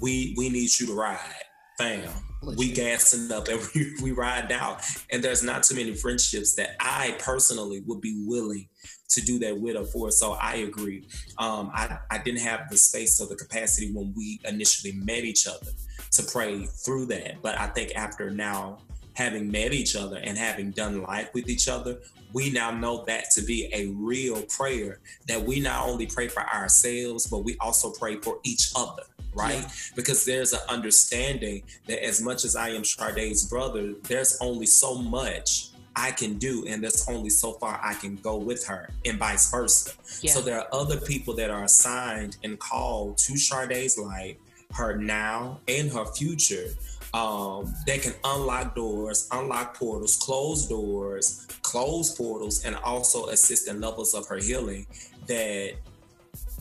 we 0.00 0.34
we 0.36 0.48
need 0.48 0.70
you 0.80 0.86
to 0.86 0.94
ride, 0.94 1.44
fam. 1.78 2.10
We 2.42 2.72
gassing 2.72 3.32
up 3.32 3.48
and 3.48 3.60
we, 3.74 3.94
we 4.02 4.12
ride 4.12 4.52
out. 4.52 4.84
And 5.10 5.22
there's 5.22 5.42
not 5.42 5.62
too 5.62 5.76
many 5.76 5.94
friendships 5.94 6.54
that 6.54 6.76
I 6.80 7.16
personally 7.18 7.82
would 7.86 8.00
be 8.00 8.22
willing 8.26 8.68
to 9.10 9.20
do 9.22 9.38
that 9.38 9.58
with 9.58 9.76
or 9.76 9.84
for. 9.84 10.10
So 10.10 10.32
I 10.32 10.56
agree. 10.56 11.08
Um, 11.38 11.70
I, 11.72 11.98
I 12.10 12.18
didn't 12.18 12.40
have 12.40 12.68
the 12.70 12.76
space 12.76 13.20
or 13.20 13.26
the 13.26 13.36
capacity 13.36 13.92
when 13.92 14.12
we 14.16 14.40
initially 14.44 14.92
met 14.92 15.24
each 15.24 15.46
other 15.46 15.70
to 16.12 16.22
pray 16.24 16.66
through 16.66 17.06
that. 17.06 17.40
But 17.42 17.58
I 17.58 17.68
think 17.68 17.92
after 17.96 18.30
now 18.30 18.78
having 19.14 19.50
met 19.50 19.72
each 19.72 19.96
other 19.96 20.18
and 20.18 20.36
having 20.36 20.70
done 20.70 21.02
life 21.02 21.30
with 21.34 21.48
each 21.48 21.68
other, 21.68 21.98
we 22.32 22.50
now 22.50 22.70
know 22.70 23.04
that 23.06 23.30
to 23.30 23.42
be 23.42 23.68
a 23.72 23.86
real 23.96 24.42
prayer 24.42 25.00
that 25.26 25.42
we 25.42 25.60
not 25.60 25.88
only 25.88 26.06
pray 26.06 26.28
for 26.28 26.42
ourselves, 26.42 27.26
but 27.26 27.38
we 27.38 27.56
also 27.60 27.90
pray 27.92 28.16
for 28.16 28.38
each 28.44 28.70
other, 28.76 29.02
right? 29.38 29.62
Yeah. 29.62 29.68
Because 29.96 30.24
there's 30.24 30.52
an 30.52 30.60
understanding 30.68 31.62
that 31.86 32.04
as 32.04 32.20
much 32.20 32.44
as 32.44 32.56
I 32.56 32.70
am 32.70 32.84
Sade's 32.84 33.46
brother, 33.46 33.94
there's 34.04 34.38
only 34.40 34.66
so 34.66 34.96
much 34.96 35.70
I 35.96 36.12
can 36.12 36.38
do, 36.38 36.64
and 36.68 36.82
there's 36.82 37.08
only 37.08 37.30
so 37.30 37.52
far 37.54 37.80
I 37.82 37.94
can 37.94 38.16
go 38.16 38.36
with 38.36 38.64
her, 38.66 38.90
and 39.04 39.18
vice 39.18 39.50
versa. 39.50 39.92
Yeah. 40.20 40.32
So 40.32 40.40
there 40.40 40.58
are 40.58 40.68
other 40.72 41.00
people 41.00 41.34
that 41.34 41.50
are 41.50 41.64
assigned 41.64 42.36
and 42.44 42.58
called 42.58 43.18
to 43.18 43.36
Sade's 43.36 43.98
life, 43.98 44.36
her 44.74 44.96
now 44.96 45.60
and 45.66 45.90
her 45.90 46.04
future. 46.06 46.68
Um, 47.14 47.74
they 47.86 47.98
can 47.98 48.12
unlock 48.22 48.76
doors, 48.76 49.28
unlock 49.32 49.74
portals, 49.74 50.16
close 50.16 50.68
doors, 50.68 51.46
close 51.62 52.14
portals, 52.14 52.64
and 52.64 52.76
also 52.76 53.28
assist 53.28 53.66
in 53.66 53.80
levels 53.80 54.14
of 54.14 54.26
her 54.28 54.36
healing 54.36 54.86
that 55.26 55.74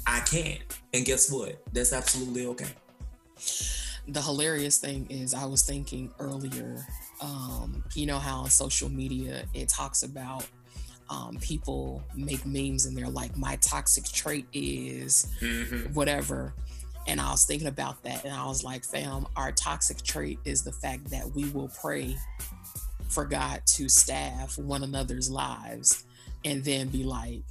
I 0.07 0.21
can't. 0.21 0.61
And 0.93 1.05
guess 1.05 1.29
what? 1.31 1.61
That's 1.73 1.93
absolutely 1.93 2.47
okay. 2.47 2.69
the 4.07 4.21
hilarious 4.21 4.77
thing 4.77 5.05
is 5.09 5.33
I 5.33 5.45
was 5.45 5.63
thinking 5.63 6.13
earlier, 6.19 6.85
um, 7.21 7.83
you 7.93 8.05
know 8.05 8.19
how 8.19 8.39
on 8.39 8.49
social 8.49 8.89
media 8.89 9.43
it 9.53 9.67
talks 9.69 10.03
about 10.03 10.47
um, 11.09 11.37
people 11.41 12.03
make 12.15 12.45
memes 12.45 12.85
and 12.85 12.97
they're 12.97 13.09
like, 13.09 13.35
my 13.37 13.57
toxic 13.57 14.05
trait 14.05 14.45
is 14.53 15.27
whatever. 15.93 16.53
And 17.05 17.21
I 17.21 17.31
was 17.31 17.45
thinking 17.45 17.67
about 17.67 18.03
that 18.03 18.25
and 18.25 18.33
I 18.33 18.45
was 18.45 18.63
like, 18.63 18.83
fam, 18.83 19.27
our 19.35 19.51
toxic 19.51 20.01
trait 20.01 20.39
is 20.45 20.63
the 20.63 20.73
fact 20.73 21.09
that 21.09 21.29
we 21.33 21.49
will 21.49 21.69
pray 21.81 22.17
for 23.09 23.25
God 23.25 23.61
to 23.65 23.87
staff 23.87 24.57
one 24.57 24.83
another's 24.83 25.29
lives 25.29 26.05
and 26.43 26.63
then 26.63 26.87
be 26.89 27.03
like, 27.03 27.43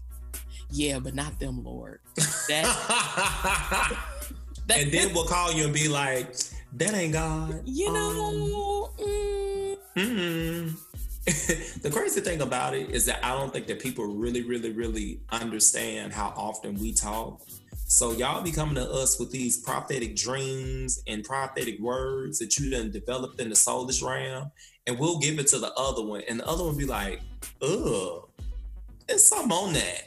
yeah, 0.71 0.99
but 0.99 1.15
not 1.15 1.39
them, 1.39 1.63
Lord. 1.65 2.01
That, 2.49 2.65
that 4.67 4.79
and 4.79 4.93
then 4.93 5.15
we'll 5.15 5.27
call 5.27 5.53
you 5.53 5.65
and 5.65 5.75
be 5.75 5.89
like, 5.89 6.35
that 6.75 6.95
ain't 6.95 7.13
God. 7.13 7.63
you 7.65 7.89
Um, 7.89 7.95
know, 7.95 8.91
mm, 8.99 9.77
Mm-mm. 9.97 10.77
the 11.83 11.91
crazy 11.91 12.21
thing 12.21 12.41
about 12.41 12.75
it 12.75 12.91
is 12.91 13.05
that 13.07 13.25
I 13.25 13.31
don't 13.33 13.53
think 13.53 13.67
that 13.67 13.81
people 13.81 14.07
really, 14.07 14.43
really, 14.43 14.71
really 14.71 15.21
understand 15.31 16.13
how 16.13 16.33
often 16.37 16.75
we 16.79 16.93
talk. 16.93 17.41
So 17.89 18.13
y'all 18.13 18.43
be 18.43 18.53
coming 18.53 18.75
to 18.77 18.89
us 18.91 19.19
with 19.19 19.31
these 19.31 19.59
prophetic 19.59 20.15
dreams 20.17 21.03
and 21.07 21.25
prophetic 21.25 21.79
words 21.81 22.39
that 22.41 22.59
you 22.59 22.71
done 22.71 22.91
developed 22.91 23.41
in 23.41 23.49
the 23.49 23.55
soulish 23.55 24.03
realm, 24.03 24.51
and 24.87 24.99
we'll 24.99 25.19
give 25.19 25.39
it 25.39 25.47
to 25.49 25.59
the 25.59 25.73
other 25.75 26.03
one, 26.05 26.23
and 26.29 26.41
the 26.41 26.47
other 26.47 26.65
one 26.65 26.77
be 26.77 26.85
like, 26.85 27.21
"Ugh, 27.63 28.29
it's 29.09 29.25
something 29.25 29.53
on 29.53 29.73
that," 29.75 30.03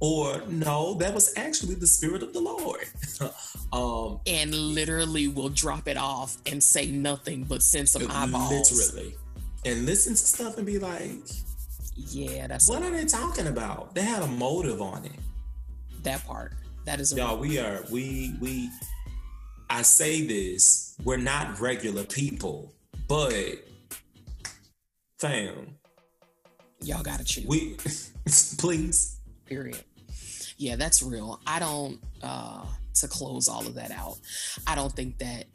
or 0.00 0.42
"No, 0.48 0.94
that 0.94 1.14
was 1.14 1.32
actually 1.36 1.74
the 1.76 1.86
spirit 1.86 2.22
of 2.22 2.32
the 2.32 2.40
Lord." 2.40 2.84
um, 3.72 4.20
and 4.26 4.54
literally 4.54 5.28
will 5.28 5.50
drop 5.50 5.86
it 5.88 5.96
off 5.96 6.36
and 6.46 6.62
say 6.62 6.90
nothing 6.90 7.44
but 7.44 7.62
send 7.62 7.88
some 7.88 8.10
eyeballs. 8.10 8.72
literally, 8.72 9.14
and 9.64 9.86
listen 9.86 10.12
to 10.14 10.18
stuff 10.18 10.56
and 10.56 10.66
be 10.66 10.78
like, 10.78 11.20
Yeah, 11.96 12.46
that's 12.46 12.68
What 12.68 12.82
are 12.82 12.90
they 12.90 13.04
talking 13.04 13.46
about? 13.46 13.94
They 13.94 14.02
had 14.02 14.22
a 14.22 14.26
motive 14.26 14.80
on 14.80 15.04
it. 15.04 15.12
that 16.02 16.24
part. 16.26 16.54
That 16.86 16.98
is 16.98 17.12
Y'all, 17.14 17.36
we 17.38 17.58
are 17.58 17.84
we 17.90 18.34
we 18.40 18.70
I 19.68 19.82
say 19.82 20.26
this, 20.26 20.96
we're 21.04 21.18
not 21.18 21.60
regular 21.60 22.04
people, 22.04 22.72
but 23.06 23.62
fam, 25.18 25.76
y'all 26.82 27.02
gotta 27.02 27.22
choose. 27.24 27.46
we 27.46 27.76
please. 28.58 29.18
period. 29.46 29.84
Yeah, 30.60 30.76
that's 30.76 31.02
real. 31.02 31.40
I 31.46 31.58
don't 31.58 31.98
uh 32.22 32.66
to 32.96 33.08
close 33.08 33.48
all 33.48 33.66
of 33.66 33.74
that 33.76 33.90
out. 33.90 34.18
I 34.66 34.74
don't 34.74 34.92
think 34.92 35.16
that 35.18 35.46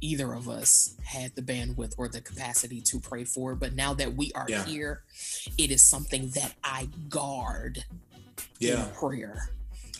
either 0.00 0.32
of 0.32 0.48
us 0.48 0.94
had 1.02 1.34
the 1.34 1.42
bandwidth 1.42 1.94
or 1.98 2.06
the 2.06 2.20
capacity 2.20 2.80
to 2.82 3.00
pray 3.00 3.24
for, 3.24 3.56
but 3.56 3.74
now 3.74 3.92
that 3.94 4.14
we 4.14 4.30
are 4.36 4.46
Yeah. 4.48 4.64
here, 4.64 5.02
it 5.58 5.72
is 5.72 5.82
something 5.82 6.28
that 6.30 6.52
I 6.62 6.88
guard 7.08 7.84
Yeah, 8.60 8.86
in 8.86 8.94
prayer. 8.94 9.50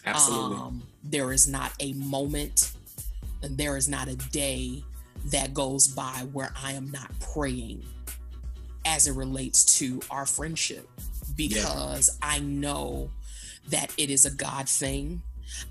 absolutely. 0.06 0.56
Um, 0.56 0.86
there 1.02 1.32
is 1.32 1.48
not 1.48 1.72
a 1.80 1.94
moment 1.94 2.70
and 3.42 3.58
there 3.58 3.76
is 3.76 3.88
not 3.88 4.06
a 4.06 4.14
day 4.16 4.84
that 5.26 5.52
goes 5.52 5.88
by 5.88 6.26
where 6.32 6.52
I 6.62 6.72
am 6.74 6.92
not 6.92 7.10
praying 7.18 7.84
as 8.84 9.08
it 9.08 9.12
relates 9.14 9.64
to 9.78 10.00
our 10.10 10.26
friendship 10.26 10.88
because 11.34 12.10
I 12.22 12.38
know 12.40 13.10
that 13.68 13.92
it 13.96 14.10
is 14.10 14.24
a 14.26 14.30
God 14.30 14.68
thing. 14.68 15.22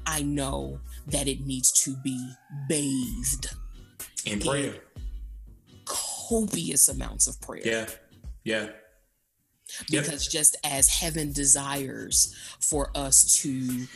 I 0.06 0.22
know 0.22 0.80
that 1.08 1.28
it 1.28 1.46
needs 1.46 1.72
to 1.84 1.96
be 2.04 2.32
bathed 2.70 3.54
In 4.26 4.40
prayer. 4.40 4.76
copious 5.86 6.90
amounts 6.90 7.28
of 7.28 7.40
prayer. 7.42 7.62
Yeah. 7.66 7.86
Yeah. 8.44 8.70
Yep. 9.90 10.04
because 10.04 10.28
just 10.28 10.56
as 10.64 10.88
heaven 10.88 11.32
desires 11.32 12.36
for 12.60 12.92
us 12.94 13.40
to 13.42 13.88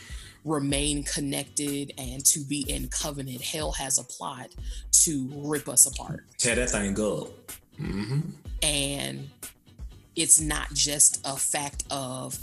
remain 0.44 1.04
connected 1.04 1.94
and 2.00 2.26
to 2.26 2.40
be 2.40 2.62
in 2.68 2.88
covenant, 2.88 3.42
hell 3.42 3.74
has 3.74 4.00
a 4.00 4.04
plot 4.04 4.48
to 4.92 5.30
rip 5.36 5.70
us 5.70 5.86
apart. 5.86 6.26
Tear 6.40 6.56
that 6.56 6.70
thing 6.72 7.00
up. 7.00 7.28
Mm-hmm. 7.80 8.22
And 8.64 9.30
it's 10.16 10.40
not 10.42 10.74
just 10.74 11.22
a 11.26 11.36
fact 11.36 11.84
of 11.92 12.40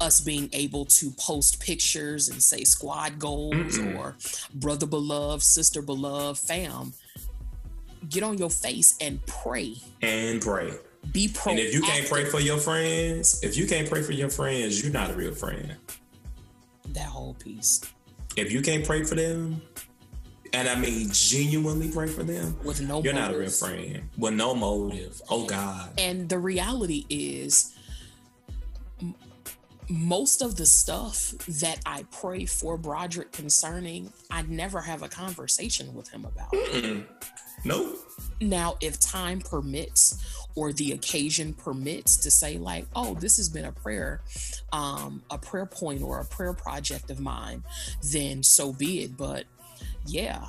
us 0.00 0.20
being 0.20 0.48
able 0.52 0.84
to 0.86 1.10
post 1.12 1.60
pictures 1.60 2.28
and 2.28 2.42
say 2.42 2.64
squad 2.64 3.18
goals 3.18 3.78
Mm-mm. 3.78 3.98
or 3.98 4.16
brother 4.54 4.86
beloved, 4.86 5.42
sister 5.42 5.82
beloved, 5.82 6.38
fam. 6.38 6.92
Get 8.08 8.22
on 8.22 8.36
your 8.38 8.50
face 8.50 8.96
and 9.00 9.24
pray. 9.26 9.76
And 10.02 10.40
pray. 10.42 10.72
Be 11.12 11.28
proactive. 11.28 11.50
And 11.50 11.58
if 11.60 11.74
you 11.74 11.82
can't 11.82 12.08
pray 12.08 12.24
for 12.24 12.40
your 12.40 12.58
friends, 12.58 13.42
if 13.42 13.56
you 13.56 13.66
can't 13.66 13.88
pray 13.88 14.02
for 14.02 14.12
your 14.12 14.28
friends, 14.30 14.82
you're 14.82 14.92
not 14.92 15.10
a 15.10 15.14
real 15.14 15.34
friend. 15.34 15.74
that 16.92 17.06
whole 17.06 17.34
piece 17.34 17.80
If 18.36 18.52
you 18.52 18.60
can't 18.62 18.84
pray 18.84 19.04
for 19.04 19.14
them, 19.14 19.62
and 20.52 20.68
I 20.68 20.76
mean 20.76 21.08
genuinely 21.12 21.90
pray 21.90 22.06
for 22.06 22.22
them, 22.22 22.56
with 22.64 22.80
no 22.80 23.02
you're 23.02 23.12
not 23.14 23.34
a 23.34 23.38
real 23.38 23.50
friend 23.50 24.02
with 24.18 24.34
no 24.34 24.54
motive. 24.54 25.20
Oh 25.28 25.46
God. 25.46 25.90
And 25.98 26.28
the 26.28 26.38
reality 26.38 27.04
is, 27.08 27.73
most 29.88 30.42
of 30.42 30.56
the 30.56 30.66
stuff 30.66 31.32
that 31.48 31.80
I 31.84 32.04
pray 32.10 32.46
for 32.46 32.76
Broderick 32.76 33.32
concerning, 33.32 34.12
I 34.30 34.42
never 34.42 34.80
have 34.80 35.02
a 35.02 35.08
conversation 35.08 35.94
with 35.94 36.10
him 36.10 36.24
about. 36.24 36.52
Mm-mm. 36.52 37.04
Nope. 37.64 37.96
Now, 38.40 38.76
if 38.80 38.98
time 39.00 39.40
permits 39.40 40.46
or 40.54 40.72
the 40.72 40.92
occasion 40.92 41.54
permits 41.54 42.16
to 42.18 42.30
say, 42.30 42.58
like, 42.58 42.86
oh, 42.94 43.14
this 43.14 43.36
has 43.36 43.48
been 43.48 43.64
a 43.64 43.72
prayer 43.72 44.20
um, 44.72 45.22
a 45.30 45.38
prayer 45.38 45.66
point 45.66 46.02
or 46.02 46.20
a 46.20 46.24
prayer 46.24 46.52
project 46.52 47.10
of 47.10 47.20
mine, 47.20 47.62
then 48.12 48.42
so 48.42 48.72
be 48.72 49.02
it. 49.02 49.16
But 49.16 49.44
yeah. 50.06 50.46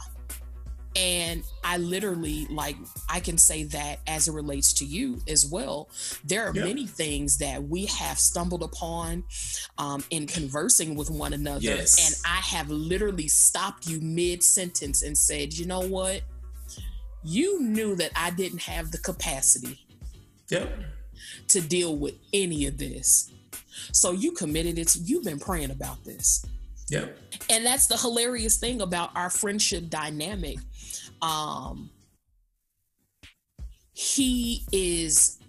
And 0.96 1.44
I 1.64 1.78
literally, 1.78 2.48
like, 2.50 2.78
I 3.10 3.20
can 3.20 3.38
say 3.38 3.64
that 3.66 4.00
as 4.08 4.28
it 4.30 4.32
relates 4.32 4.72
to 4.74 4.86
you 4.86 5.22
as 5.28 5.46
well. 5.46 5.90
There 6.24 6.48
are 6.48 6.54
many 6.54 6.88
things 6.88 7.38
that 7.40 7.62
we 7.64 7.86
have 7.88 8.18
stumbled 8.18 8.64
upon 8.64 9.26
um, 9.78 10.04
in 10.10 10.26
conversing 10.26 10.96
with 10.96 11.10
one 11.10 11.34
another. 11.34 11.60
Yes. 11.60 12.06
And 12.06 12.16
I 12.26 12.40
have 12.40 12.70
literally 12.70 13.28
stopped 13.28 13.88
you 13.88 14.00
mid 14.00 14.42
sentence 14.42 15.04
and 15.04 15.18
said, 15.18 15.54
you 15.54 15.66
know 15.66 15.82
what? 15.82 16.22
You 17.24 17.62
knew 17.62 17.96
that 17.96 18.12
I 18.16 18.30
didn't 18.30 18.62
have 18.62 18.92
the 18.92 19.00
capacity 19.00 19.86
Yep. 20.50 20.80
to 21.50 21.62
deal 21.62 21.98
with 21.98 22.14
any 22.32 22.68
of 22.68 22.78
this. 22.78 23.32
So 23.92 24.12
you 24.12 24.32
committed 24.32 24.80
it. 24.80 24.96
You've 24.96 25.24
been 25.26 25.40
praying 25.40 25.72
about 25.72 26.04
this. 26.06 26.46
Yep. 26.90 27.18
And 27.50 27.66
that's 27.66 27.88
the 27.88 27.98
hilarious 27.98 28.58
thing 28.58 28.82
about 28.82 29.10
our 29.16 29.30
friendship 29.30 29.90
dynamic. 29.90 30.58
Um 31.26 31.90
he 33.94 34.66
is 34.72 35.40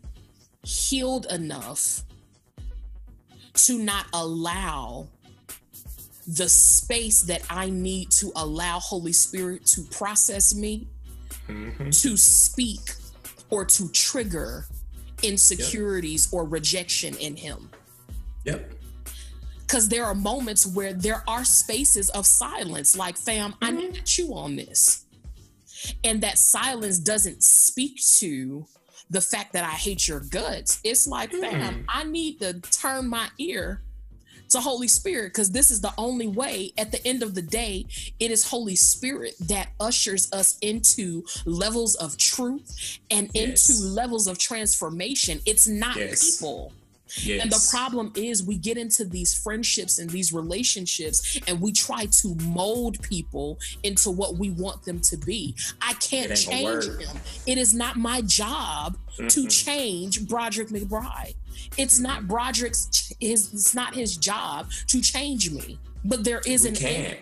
healed 0.64 1.26
enough 1.30 2.02
to 3.54 3.78
not 3.78 4.06
allow 4.12 5.08
the 6.26 6.48
space 6.48 7.22
that 7.22 7.42
I 7.50 7.70
need 7.70 8.10
to 8.12 8.32
allow 8.36 8.78
Holy 8.78 9.12
Spirit 9.12 9.64
to 9.66 9.82
process 9.84 10.54
me, 10.54 10.86
hmm 11.46 11.90
to 11.90 12.16
speak, 12.16 12.80
or 13.50 13.64
to 13.64 13.88
trigger 13.90 14.66
insecurities 15.22 16.32
or 16.32 16.44
rejection 16.44 17.16
in 17.18 17.36
him. 17.36 17.70
Yep. 18.44 18.72
because 19.62 19.88
there 19.88 20.04
are 20.04 20.14
moments 20.14 20.66
where 20.66 20.92
there 20.92 21.24
are 21.26 21.44
spaces 21.44 22.10
of 22.10 22.24
silence 22.26 22.96
like 22.96 23.16
fam 23.16 23.54
i 23.60 23.72
need 23.72 23.92
to 23.94 24.02
chew 24.04 24.32
on 24.34 24.54
this 24.54 25.05
and 26.04 26.22
that 26.22 26.38
silence 26.38 26.98
doesn't 26.98 27.42
speak 27.42 28.00
to 28.18 28.66
the 29.10 29.20
fact 29.20 29.52
that 29.52 29.64
i 29.64 29.70
hate 29.70 30.08
your 30.08 30.20
guts. 30.20 30.80
It's 30.84 31.06
like 31.06 31.30
hmm. 31.32 31.40
fam 31.40 31.84
i 31.88 32.04
need 32.04 32.40
to 32.40 32.54
turn 32.60 33.08
my 33.08 33.28
ear 33.38 33.82
to 34.48 34.60
holy 34.60 34.88
spirit 34.88 35.32
because 35.32 35.50
this 35.50 35.70
is 35.70 35.80
the 35.80 35.92
only 35.98 36.28
way. 36.28 36.72
At 36.78 36.92
the 36.92 37.04
end 37.06 37.22
of 37.22 37.34
the 37.34 37.42
day 37.42 37.86
it 38.18 38.30
is 38.30 38.44
holy 38.48 38.76
spirit 38.76 39.34
that 39.48 39.70
ushers 39.80 40.32
us 40.32 40.56
into 40.60 41.24
levels 41.44 41.94
of 41.96 42.16
truth 42.16 42.98
and 43.10 43.30
Yes. 43.34 43.68
into 43.70 43.82
levels 43.88 44.26
of 44.26 44.38
transformation. 44.38 45.40
It's 45.46 45.66
not 45.66 45.96
Yes. 45.96 46.38
people 46.38 46.72
Yes. 47.22 47.42
and 47.42 47.50
the 47.52 47.68
problem 47.70 48.12
is 48.14 48.42
we 48.42 48.56
get 48.56 48.76
into 48.76 49.04
these 49.04 49.32
friendships 49.34 49.98
and 49.98 50.08
these 50.10 50.32
relationships 50.32 51.38
and 51.46 51.60
we 51.60 51.72
try 51.72 52.06
to 52.06 52.34
mold 52.44 53.00
people 53.02 53.58
into 53.82 54.10
what 54.10 54.36
we 54.36 54.50
want 54.50 54.82
them 54.84 55.00
to 55.00 55.16
be. 55.16 55.54
I 55.80 55.94
can't 55.94 56.30
It 56.30 56.48
ain't 56.52 56.66
gonna 56.66 56.82
change 56.82 57.06
them. 57.06 57.16
It 57.46 57.58
is 57.58 57.74
not 57.74 57.96
my 57.96 58.20
job 58.22 58.96
to 59.16 59.22
Mm-mm. 59.22 59.50
change 59.64 60.26
Broderick 60.28 60.68
McBride. 60.68 61.34
It's 61.78 61.98
not 61.98 62.28
Broderick's 62.28 63.12
his 63.20 63.52
it's 63.52 63.74
not 63.74 63.94
his 63.94 64.16
job 64.16 64.70
to 64.88 65.00
change 65.00 65.50
me. 65.50 65.78
But 66.04 66.22
there 66.24 66.40
is 66.46 66.62
we 66.64 66.68
an 66.70 66.74
can't. 66.76 67.18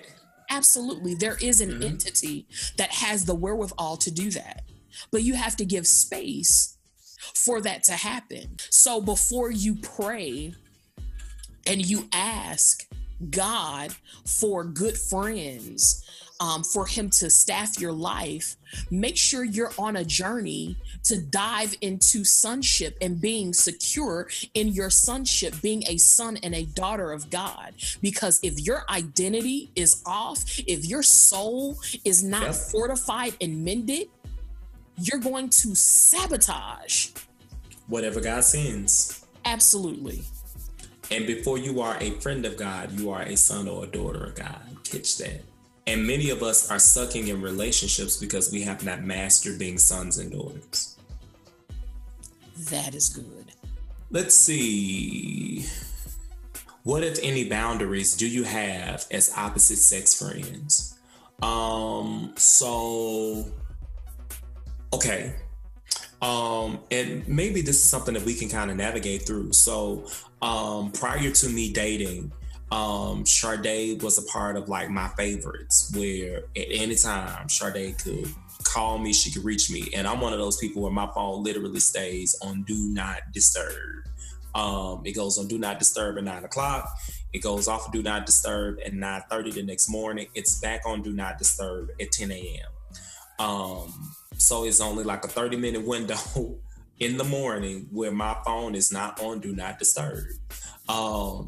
absolutely 0.50 1.14
there 1.14 1.36
is 1.40 1.60
an 1.60 1.70
Mhm. 1.80 1.84
entity 1.84 2.46
that 2.76 2.90
has 2.92 3.24
the 3.24 3.34
wherewithal 3.34 3.96
to 3.98 4.10
do 4.10 4.30
that 4.32 4.62
but 5.10 5.22
you 5.22 5.34
have 5.34 5.56
to 5.56 5.64
give 5.64 5.86
space 5.86 6.73
for 7.34 7.60
that 7.60 7.82
to 7.82 7.92
happen 7.92 8.56
so 8.70 9.00
before 9.00 9.50
you 9.50 9.74
pray 9.76 10.54
and 11.66 11.84
you 11.84 12.08
ask 12.12 12.86
god 13.30 13.94
for 14.24 14.64
good 14.64 14.96
friends 14.98 16.00
um, 16.40 16.64
for 16.64 16.84
him 16.84 17.08
to 17.10 17.30
staff 17.30 17.80
your 17.80 17.92
life 17.92 18.56
make 18.90 19.16
sure 19.16 19.44
you're 19.44 19.72
on 19.78 19.96
a 19.96 20.04
journey 20.04 20.76
to 21.04 21.20
dive 21.20 21.74
into 21.80 22.24
sonship 22.24 22.98
and 23.00 23.20
being 23.20 23.54
secure 23.54 24.28
in 24.54 24.66
your 24.68 24.90
sonship 24.90 25.54
being 25.62 25.84
a 25.86 25.96
son 25.96 26.36
and 26.42 26.54
a 26.54 26.64
daughter 26.64 27.12
of 27.12 27.30
god 27.30 27.72
because 28.02 28.40
if 28.42 28.58
your 28.60 28.84
identity 28.90 29.70
is 29.76 30.02
off 30.06 30.42
if 30.66 30.84
your 30.84 31.02
soul 31.04 31.78
is 32.04 32.22
not 32.22 32.42
Yep. 32.46 32.54
fortified 32.54 33.34
and 33.40 33.64
mended 33.64 34.08
you're 34.98 35.20
going 35.20 35.48
to 35.48 35.74
sabotage 35.74 37.10
Whatever 37.86 38.20
God 38.20 38.44
sends. 38.44 39.26
absolutely 39.44 40.22
And 41.10 41.26
before 41.26 41.58
you 41.58 41.80
are 41.82 41.96
a 42.00 42.12
friend 42.20 42.46
of 42.46 42.56
God, 42.56 42.92
you 42.98 43.10
are 43.10 43.22
a 43.22 43.36
son 43.36 43.68
or 43.68 43.84
a 43.84 43.86
daughter 43.86 44.24
of 44.24 44.34
God. 44.34 44.60
Catch 44.84 45.18
that. 45.18 45.42
And 45.86 46.06
many 46.06 46.30
of 46.30 46.42
us 46.42 46.70
are 46.70 46.78
sucking 46.78 47.28
in 47.28 47.42
relationships 47.42 48.16
because 48.16 48.50
we 48.50 48.62
have 48.62 48.84
not 48.84 49.02
mastered 49.02 49.58
being 49.58 49.76
sons 49.76 50.18
and 50.18 50.32
daughters. 50.32 50.96
that 52.70 52.94
is 52.94 53.10
good 53.10 53.52
Let's 54.10 54.36
see. 54.36 55.66
What, 56.84 57.02
if 57.02 57.18
any, 57.22 57.48
boundaries 57.48 58.14
do 58.16 58.28
you 58.28 58.44
have 58.44 59.06
as 59.10 59.32
opposite 59.36 59.78
sex 59.78 60.14
friends? 60.14 60.96
Um, 61.42 62.32
so, 62.36 63.46
okay. 64.94 65.34
Um, 66.22 66.80
and 66.90 67.26
maybe 67.28 67.60
this 67.60 67.76
is 67.76 67.84
something 67.84 68.14
that 68.14 68.24
we 68.24 68.34
can 68.34 68.48
kind 68.48 68.70
of 68.70 68.76
navigate 68.76 69.26
through. 69.26 69.52
So, 69.52 70.06
um, 70.40 70.90
prior 70.92 71.30
to 71.30 71.48
me 71.48 71.72
dating, 71.72 72.32
um, 72.70 73.24
was 74.00 74.18
a 74.18 74.22
part 74.32 74.56
of 74.56 74.68
like 74.68 74.90
my 74.90 75.08
favorites 75.08 75.92
where 75.94 76.38
at 76.56 76.66
any 76.70 76.96
time 76.96 77.48
Sade 77.48 77.98
could 77.98 78.34
call 78.64 78.98
me, 78.98 79.12
she 79.12 79.30
could 79.30 79.44
reach 79.44 79.70
me. 79.70 79.90
And 79.94 80.08
I'm 80.08 80.20
one 80.20 80.32
of 80.32 80.38
those 80.38 80.56
people 80.56 80.82
where 80.82 80.90
my 80.90 81.08
phone 81.14 81.44
literally 81.44 81.80
stays 81.80 82.36
on 82.42 82.62
do 82.62 82.88
not 82.88 83.32
disturb. 83.32 84.08
Um, 84.54 85.02
it 85.04 85.12
goes 85.12 85.38
on 85.38 85.48
do 85.48 85.58
not 85.58 85.78
disturb 85.78 86.16
at 86.16 86.24
nine 86.24 86.44
o'clock. 86.44 86.88
It 87.32 87.42
goes 87.42 87.68
off 87.68 87.86
of 87.86 87.92
do 87.92 88.02
not 88.02 88.26
disturb 88.26 88.78
at 88.84 88.92
9:30 88.92 89.54
the 89.54 89.62
next 89.62 89.88
morning. 89.88 90.28
It's 90.34 90.60
back 90.60 90.82
on 90.86 91.02
do 91.02 91.12
not 91.12 91.38
disturb 91.38 91.90
at 92.00 92.12
10 92.12 92.30
a.m. 92.30 92.70
Um, 93.44 93.92
so 94.36 94.64
it's 94.64 94.80
only 94.80 95.04
like 95.04 95.24
a 95.24 95.28
30 95.28 95.56
minute 95.56 95.86
window 95.86 96.16
in 97.00 97.16
the 97.16 97.24
morning 97.24 97.88
where 97.90 98.12
my 98.12 98.36
phone 98.44 98.74
is 98.74 98.92
not 98.92 99.20
on 99.20 99.40
do 99.40 99.54
not 99.54 99.78
disturb. 99.78 100.24
Um, 100.88 101.46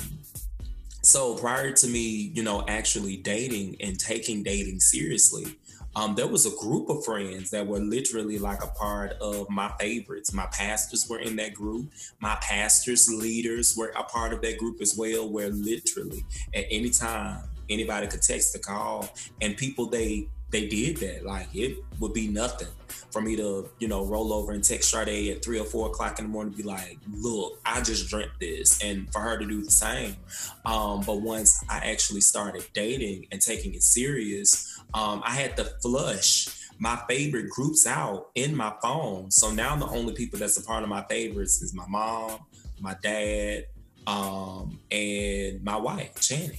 so 1.02 1.36
prior 1.36 1.70
to 1.70 1.86
me, 1.86 2.32
you 2.34 2.42
know, 2.42 2.64
actually 2.66 3.18
dating 3.18 3.76
and 3.80 3.98
taking 3.98 4.42
dating 4.42 4.80
seriously, 4.80 5.46
um, 5.94 6.14
there 6.14 6.26
was 6.26 6.44
a 6.44 6.56
group 6.62 6.90
of 6.90 7.04
friends 7.04 7.50
that 7.50 7.66
were 7.66 7.78
literally 7.78 8.38
like 8.38 8.62
a 8.62 8.66
part 8.66 9.12
of 9.12 9.48
my 9.48 9.72
favorites. 9.80 10.34
My 10.34 10.46
pastors 10.46 11.08
were 11.08 11.20
in 11.20 11.36
that 11.36 11.54
group. 11.54 11.90
My 12.20 12.36
pastors' 12.42 13.08
leaders 13.10 13.74
were 13.76 13.92
a 13.96 14.02
part 14.02 14.34
of 14.34 14.42
that 14.42 14.58
group 14.58 14.82
as 14.82 14.94
well, 14.98 15.26
where 15.26 15.48
literally 15.48 16.22
at 16.54 16.66
any 16.70 16.90
time 16.90 17.44
anybody 17.70 18.08
could 18.08 18.20
text 18.20 18.54
or 18.54 18.58
call, 18.58 19.08
and 19.40 19.56
people 19.56 19.86
they 19.86 20.28
they 20.50 20.68
did 20.68 20.96
that. 20.98 21.24
Like 21.24 21.48
it 21.54 21.78
would 22.00 22.12
be 22.12 22.28
nothing 22.28 22.68
for 23.10 23.20
me 23.20 23.36
to, 23.36 23.68
you 23.78 23.88
know, 23.88 24.04
roll 24.04 24.32
over 24.32 24.52
and 24.52 24.62
text 24.62 24.90
Sade 24.90 25.34
at 25.34 25.44
three 25.44 25.58
or 25.58 25.64
four 25.64 25.88
o'clock 25.88 26.18
in 26.18 26.26
the 26.26 26.30
morning, 26.30 26.54
be 26.54 26.62
like, 26.62 26.98
"Look, 27.10 27.60
I 27.64 27.80
just 27.80 28.08
dreamt 28.08 28.32
this," 28.40 28.82
and 28.82 29.10
for 29.12 29.20
her 29.20 29.38
to 29.38 29.46
do 29.46 29.62
the 29.62 29.70
same. 29.70 30.16
Um, 30.64 31.02
but 31.06 31.20
once 31.22 31.62
I 31.68 31.78
actually 31.78 32.20
started 32.20 32.66
dating 32.74 33.26
and 33.32 33.40
taking 33.40 33.74
it 33.74 33.82
serious, 33.82 34.78
um, 34.94 35.22
I 35.24 35.30
had 35.30 35.56
to 35.56 35.64
flush 35.82 36.48
my 36.78 37.00
favorite 37.08 37.48
groups 37.48 37.86
out 37.86 38.28
in 38.34 38.54
my 38.54 38.72
phone. 38.82 39.30
So 39.30 39.50
now 39.50 39.76
the 39.76 39.86
only 39.86 40.14
people 40.14 40.38
that's 40.38 40.58
a 40.58 40.62
part 40.62 40.82
of 40.82 40.88
my 40.88 41.02
favorites 41.04 41.62
is 41.62 41.72
my 41.74 41.86
mom, 41.88 42.40
my 42.80 42.94
dad, 43.02 43.66
um, 44.06 44.78
and 44.90 45.62
my 45.64 45.76
wife, 45.76 46.20
Channing. 46.20 46.58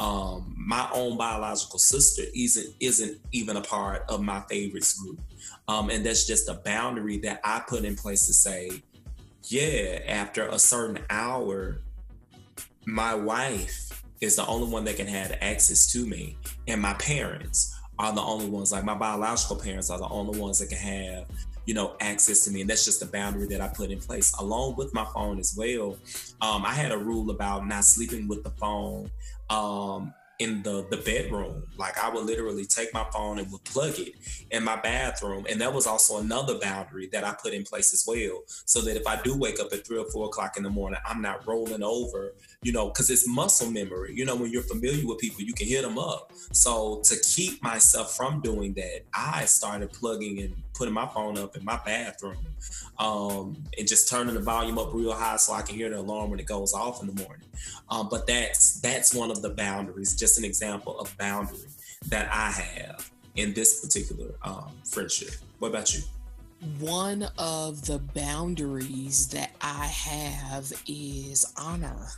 Um, 0.00 0.54
my 0.56 0.88
own 0.94 1.18
biological 1.18 1.78
sister 1.78 2.22
isn't 2.34 2.74
isn't 2.80 3.18
even 3.32 3.58
a 3.58 3.60
part 3.60 4.02
of 4.08 4.22
my 4.22 4.40
favorites 4.48 4.98
group. 4.98 5.20
Um, 5.68 5.90
and 5.90 6.04
that's 6.04 6.26
just 6.26 6.48
a 6.48 6.54
boundary 6.54 7.18
that 7.18 7.42
I 7.44 7.62
put 7.68 7.84
in 7.84 7.96
place 7.96 8.26
to 8.26 8.32
say, 8.32 8.82
yeah, 9.44 10.00
after 10.08 10.48
a 10.48 10.58
certain 10.58 11.04
hour, 11.10 11.82
my 12.86 13.14
wife 13.14 14.02
is 14.22 14.36
the 14.36 14.46
only 14.46 14.72
one 14.72 14.84
that 14.84 14.96
can 14.96 15.06
have 15.06 15.36
access 15.42 15.92
to 15.92 16.06
me, 16.06 16.38
and 16.66 16.80
my 16.80 16.94
parents 16.94 17.78
are 17.98 18.14
the 18.14 18.22
only 18.22 18.48
ones. 18.48 18.72
Like 18.72 18.84
my 18.84 18.94
biological 18.94 19.56
parents 19.56 19.90
are 19.90 19.98
the 19.98 20.08
only 20.08 20.40
ones 20.40 20.60
that 20.60 20.70
can 20.70 20.78
have, 20.78 21.26
you 21.66 21.74
know, 21.74 21.96
access 22.00 22.42
to 22.46 22.50
me, 22.50 22.62
and 22.62 22.70
that's 22.70 22.86
just 22.86 23.02
a 23.02 23.06
boundary 23.06 23.46
that 23.48 23.60
I 23.60 23.68
put 23.68 23.90
in 23.90 23.98
place, 23.98 24.32
along 24.38 24.76
with 24.76 24.94
my 24.94 25.04
phone 25.12 25.38
as 25.38 25.54
well. 25.58 25.98
Um, 26.40 26.64
I 26.64 26.72
had 26.72 26.90
a 26.90 26.98
rule 26.98 27.30
about 27.30 27.66
not 27.66 27.84
sleeping 27.84 28.28
with 28.28 28.42
the 28.44 28.50
phone. 28.50 29.10
Um, 29.50 30.14
in 30.40 30.62
the 30.62 30.86
the 30.90 30.96
bedroom. 30.96 31.62
Like 31.76 32.02
I 32.02 32.08
would 32.08 32.24
literally 32.24 32.64
take 32.64 32.92
my 32.92 33.06
phone 33.12 33.38
and 33.38 33.52
would 33.52 33.62
plug 33.64 33.98
it 33.98 34.14
in 34.50 34.64
my 34.64 34.76
bathroom. 34.76 35.46
And 35.48 35.60
that 35.60 35.72
was 35.72 35.86
also 35.86 36.18
another 36.18 36.58
boundary 36.58 37.08
that 37.12 37.24
I 37.24 37.34
put 37.34 37.52
in 37.52 37.62
place 37.62 37.92
as 37.92 38.04
well. 38.06 38.40
So 38.64 38.80
that 38.80 38.96
if 38.96 39.06
I 39.06 39.20
do 39.22 39.36
wake 39.36 39.60
up 39.60 39.72
at 39.72 39.86
three 39.86 39.98
or 39.98 40.10
four 40.10 40.26
o'clock 40.26 40.56
in 40.56 40.62
the 40.62 40.70
morning, 40.70 40.98
I'm 41.04 41.20
not 41.22 41.46
rolling 41.46 41.82
over 41.82 42.34
you 42.62 42.72
know, 42.72 42.88
because 42.88 43.08
it's 43.08 43.26
muscle 43.26 43.70
memory. 43.70 44.14
You 44.14 44.26
know, 44.26 44.36
when 44.36 44.52
you're 44.52 44.62
familiar 44.62 45.06
with 45.06 45.18
people, 45.18 45.42
you 45.42 45.54
can 45.54 45.66
hit 45.66 45.82
them 45.82 45.98
up. 45.98 46.32
So 46.52 47.00
to 47.04 47.16
keep 47.20 47.62
myself 47.62 48.14
from 48.16 48.40
doing 48.40 48.74
that, 48.74 49.02
I 49.14 49.46
started 49.46 49.92
plugging 49.92 50.40
and 50.40 50.54
putting 50.74 50.92
my 50.92 51.06
phone 51.06 51.38
up 51.38 51.56
in 51.56 51.64
my 51.64 51.80
bathroom 51.86 52.36
um, 52.98 53.56
and 53.78 53.88
just 53.88 54.10
turning 54.10 54.34
the 54.34 54.40
volume 54.40 54.78
up 54.78 54.92
real 54.92 55.12
high 55.12 55.36
so 55.36 55.54
I 55.54 55.62
can 55.62 55.76
hear 55.76 55.88
the 55.88 56.00
alarm 56.00 56.30
when 56.30 56.38
it 56.38 56.46
goes 56.46 56.74
off 56.74 57.00
in 57.00 57.14
the 57.14 57.22
morning. 57.22 57.46
Um, 57.88 58.08
but 58.10 58.26
that's 58.26 58.80
that's 58.80 59.14
one 59.14 59.30
of 59.30 59.40
the 59.40 59.50
boundaries, 59.50 60.14
just 60.14 60.38
an 60.38 60.44
example 60.44 60.98
of 60.98 61.16
boundary 61.16 61.68
that 62.08 62.28
I 62.30 62.50
have 62.50 63.10
in 63.36 63.54
this 63.54 63.84
particular 63.84 64.34
um, 64.42 64.72
friendship. 64.84 65.30
What 65.60 65.68
about 65.68 65.94
you? 65.94 66.02
One 66.78 67.26
of 67.38 67.86
the 67.86 67.98
boundaries 67.98 69.28
that 69.28 69.52
I 69.62 69.86
have 69.86 70.72
is 70.86 71.50
honor. 71.56 72.08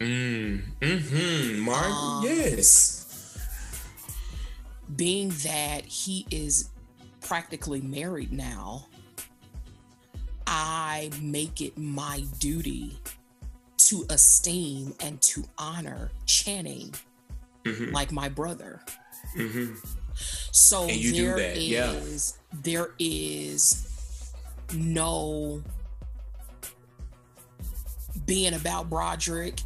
Mm, 0.00 0.62
hmm 0.82 1.60
Martin, 1.60 1.92
um, 1.92 2.24
yes. 2.24 3.38
Being 4.96 5.28
that 5.44 5.84
he 5.84 6.26
is 6.30 6.70
practically 7.20 7.80
married 7.80 8.32
now, 8.32 8.86
I 10.46 11.10
make 11.20 11.60
it 11.60 11.76
my 11.76 12.24
duty 12.38 12.98
to 13.76 14.06
esteem 14.08 14.94
and 15.00 15.20
to 15.22 15.44
honor 15.58 16.10
Channing 16.24 16.94
mm-hmm. 17.64 17.92
like 17.92 18.10
my 18.12 18.28
brother. 18.28 18.80
Mm-hmm. 19.36 19.74
So 20.14 20.86
there 20.86 21.38
is 21.38 21.68
yeah. 21.68 22.02
there 22.62 22.90
is 22.98 24.32
no 24.74 25.62
being 28.26 28.54
about 28.54 28.90
Broderick. 28.90 29.60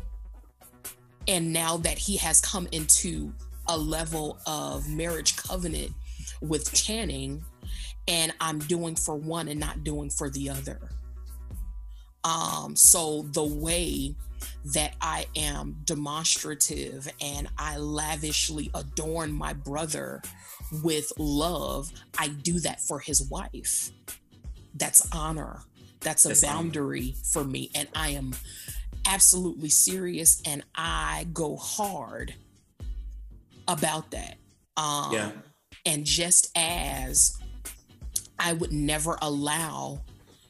And 1.28 1.52
now 1.52 1.76
that 1.78 1.98
he 1.98 2.16
has 2.18 2.40
come 2.40 2.68
into 2.72 3.32
a 3.66 3.76
level 3.76 4.38
of 4.46 4.88
marriage 4.88 5.36
covenant 5.36 5.92
with 6.40 6.72
Channing, 6.72 7.44
and 8.06 8.32
I'm 8.40 8.58
doing 8.58 8.94
for 8.94 9.16
one 9.16 9.48
and 9.48 9.58
not 9.58 9.84
doing 9.84 10.10
for 10.10 10.28
the 10.28 10.50
other. 10.50 10.90
Um, 12.24 12.74
so 12.76 13.22
the 13.32 13.44
way 13.44 14.14
that 14.74 14.94
I 15.00 15.26
am 15.36 15.76
demonstrative 15.84 17.08
and 17.20 17.48
I 17.58 17.76
lavishly 17.78 18.70
adorn 18.74 19.32
my 19.32 19.52
brother 19.52 20.22
with 20.82 21.12
love, 21.18 21.90
I 22.18 22.28
do 22.28 22.58
that 22.60 22.80
for 22.80 22.98
his 22.98 23.28
wife. 23.28 23.90
That's 24.74 25.06
honor. 25.12 25.60
That's 26.00 26.24
a 26.24 26.28
That's 26.28 26.44
boundary 26.44 27.14
honor. 27.14 27.24
for 27.32 27.44
me. 27.44 27.70
And 27.74 27.88
I 27.94 28.10
am 28.10 28.34
absolutely 29.06 29.68
serious 29.68 30.42
and 30.46 30.62
I 30.74 31.26
go 31.32 31.56
hard 31.56 32.34
about 33.68 34.10
that. 34.10 34.36
Um, 34.76 35.12
yeah. 35.12 35.30
And 35.86 36.04
just 36.04 36.50
as 36.56 37.38
I 38.38 38.52
would 38.52 38.72
never 38.72 39.18
allow 39.22 40.00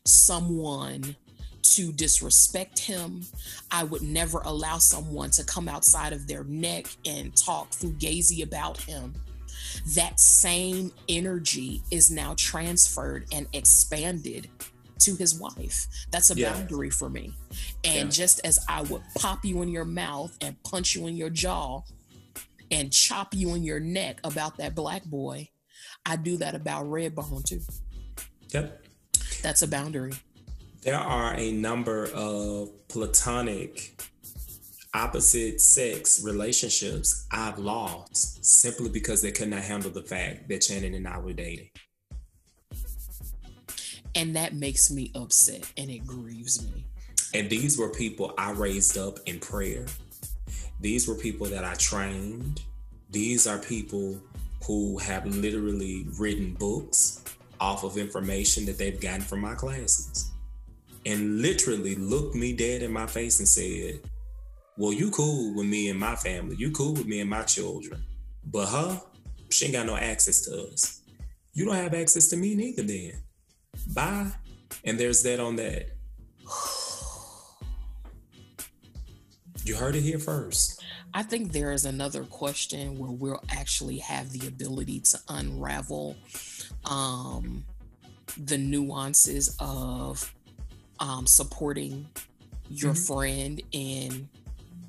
someone 0.05 1.17
to 1.65 1.93
disrespect 1.93 2.79
him. 2.79 3.23
I 3.71 3.85
would 3.85 4.03
never 4.03 4.41
allow 4.45 4.79
someone 4.79 5.31
to 5.31 5.45
come 5.45 5.69
outside 5.69 6.13
of 6.13 6.27
their 6.29 6.45
neck 6.45 6.87
and 7.05 7.35
talk 7.35 7.71
fugazi 7.71 8.45
about 8.45 8.79
him. 8.79 9.15
That 9.95 10.21
same 10.21 10.93
energy 11.09 11.83
is 11.91 12.11
now 12.11 12.35
transferred 12.37 13.27
and 13.33 13.47
expanded 13.53 14.49
to 15.05 15.15
his 15.17 15.39
wife. 15.39 15.87
That's 16.11 16.31
a 16.31 16.35
yeah. 16.35 16.53
boundary 16.53 16.91
for 16.91 17.09
me. 17.09 17.33
And 17.85 18.07
yeah. 18.07 18.11
just 18.11 18.41
as 18.45 18.65
I 18.69 18.83
would 18.83 19.03
pop 19.17 19.45
you 19.45 19.63
in 19.63 19.69
your 19.69 19.85
mouth 19.85 20.37
and 20.41 20.61
punch 20.63 20.95
you 20.95 21.07
in 21.07 21.17
your 21.17 21.31
jaw 21.31 21.83
and 22.71 22.93
chop 22.93 23.35
you 23.35 23.55
in 23.55 23.63
your 23.63 23.81
neck 23.81 24.21
about 24.25 24.57
that 24.59 24.75
black 24.75 25.05
boy, 25.05 25.49
I 26.07 26.17
do 26.17 26.37
that 26.39 26.55
about 26.55 26.87
Redbone 26.87 27.45
too. 27.45 27.61
Yep. 28.51 28.83
That's 29.43 29.63
a 29.63 29.69
boundary. 29.69 30.13
There 30.83 30.99
are 30.99 31.35
a 31.35 31.53
number 31.53 32.09
of 32.15 32.71
platonic 32.89 34.03
opposite 34.95 35.61
sex 35.61 36.23
relationships 36.25 37.27
I've 37.31 37.59
lost 37.59 38.45
simply 38.45 38.91
because 38.91 39.21
they 39.21 39.33
could 39.33 39.49
not 39.49 39.63
handle 39.63 39.91
the 39.91 40.03
fact 40.03 40.49
that 40.49 40.61
Channing 40.61 40.95
and 40.95 41.09
I 41.09 41.19
were 41.19 41.33
dating. 41.33 41.71
And 44.15 44.37
that 44.37 44.55
makes 44.55 44.91
me 44.91 45.11
upset 45.15 45.71
and 45.77 45.91
it 45.91 46.07
grieves 46.07 46.65
me. 46.71 46.85
And 47.35 47.51
these 47.51 47.79
were 47.79 47.89
people 47.89 48.33
I 48.39 48.53
raised 48.53 48.97
up 48.97 49.19
in 49.27 49.41
prayer. 49.41 49.87
These 50.81 51.09
were 51.09 51.15
people 51.15 51.47
that 51.49 51.65
I 51.65 51.75
trained. 51.75 52.63
These 53.11 53.47
are 53.47 53.59
people 53.59 54.21
who 54.67 54.99
have 54.99 55.27
literally 55.27 56.07
written 56.19 56.55
books 56.55 57.23
off 57.61 57.85
of 57.85 57.97
information 57.97 58.67
that 58.67 58.79
they've 58.79 59.01
gotten 59.01 59.21
from 59.21 59.41
my 59.41 59.55
classes 59.55 60.31
and 61.07 61.43
literally 61.43 61.95
looked 61.97 62.35
me 62.35 62.53
dead 62.53 62.83
in 62.83 62.93
my 62.93 63.07
face 63.07 63.39
and 63.39 63.49
said, 63.49 64.01
Well, 64.77 64.93
you 64.93 65.11
cool 65.11 65.55
with 65.55 65.67
me 65.67 65.91
and 65.91 65.99
my 65.99 66.17
family. 66.17 66.57
You 66.57 66.71
cool 66.71 66.95
with 66.95 67.07
me 67.07 67.21
and 67.21 67.31
my 67.31 67.43
children. 67.43 68.05
But 68.47 68.67
her, 68.67 69.01
she 69.51 69.67
ain't 69.67 69.75
got 69.75 69.87
no 69.87 69.97
access 69.97 70.41
to 70.43 70.69
us. 70.69 71.03
You 71.53 71.65
don't 71.67 71.77
have 71.77 71.95
access 71.95 72.29
to 72.29 72.37
me 72.37 72.55
neither 72.55 72.83
then. 72.83 73.13
Bye. 73.93 74.31
And 74.85 74.99
there's 74.99 75.23
that 75.23 75.41
on 75.41 75.57
that. 75.57 75.91
You 79.67 79.75
heard 79.75 79.97
it 79.97 80.03
here 80.03 80.19
first. 80.19 80.85
I 81.15 81.23
think 81.23 81.53
there 81.53 81.73
is 81.73 81.87
another 81.87 82.25
question 82.25 82.99
where 82.99 83.11
we'll 83.11 83.43
actually 83.49 83.97
have 83.99 84.31
the 84.31 84.47
ability 84.47 85.01
to 85.01 85.19
unravel 85.31 86.17
um, 86.85 87.65
the 88.37 88.59
nuances 88.59 89.57
of 89.61 90.35
um, 91.01 91.27
supporting 91.27 92.07
your 92.69 92.93
mm-hmm. 92.93 93.15
friend 93.15 93.63
in 93.73 94.29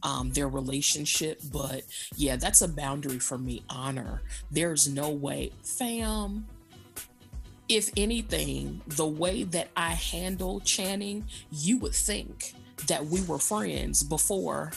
um, 0.04 0.32
their 0.32 0.50
relationship. 0.50 1.42
But 1.52 1.84
yeah, 2.16 2.36
that's 2.36 2.62
a 2.62 2.68
boundary 2.68 3.20
for 3.20 3.38
me. 3.38 3.64
Honor. 3.70 4.24
There's 4.52 4.88
no 4.88 5.10
way, 5.10 5.52
fam. 5.64 6.48
If 7.68 7.90
anything, 7.98 8.82
the 8.88 9.08
way 9.08 9.44
that 9.44 9.70
I 9.76 9.90
handle 9.92 10.60
Channing, 10.62 11.26
you 11.52 11.78
would 11.80 11.96
think 11.96 12.54
that 12.88 13.06
we 13.06 13.22
were 13.24 13.40
friends 13.40 14.04
before 14.04 14.72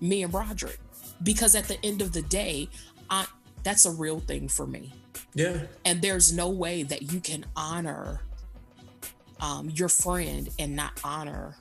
me 0.00 0.22
and 0.22 0.32
Broderick. 0.32 0.80
Because 1.22 1.54
at 1.54 1.68
the 1.68 1.78
end 1.84 2.02
of 2.02 2.12
the 2.12 2.22
day, 2.22 2.68
I 3.08 3.26
that's 3.62 3.84
a 3.84 3.90
real 3.90 4.20
thing 4.20 4.48
for 4.48 4.66
me. 4.66 4.92
Yeah. 5.34 5.62
And 5.84 6.00
there's 6.00 6.32
no 6.32 6.48
way 6.48 6.82
that 6.84 7.12
you 7.12 7.20
can 7.20 7.44
honor 7.56 8.20
um, 9.40 9.70
your 9.70 9.88
friend 9.88 10.48
and 10.58 10.76
not 10.76 11.00
honor 11.02 11.56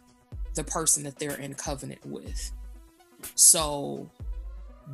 the 0.53 0.63
person 0.63 1.03
that 1.03 1.17
they're 1.19 1.37
in 1.37 1.53
covenant 1.55 2.05
with. 2.05 2.51
So, 3.35 4.09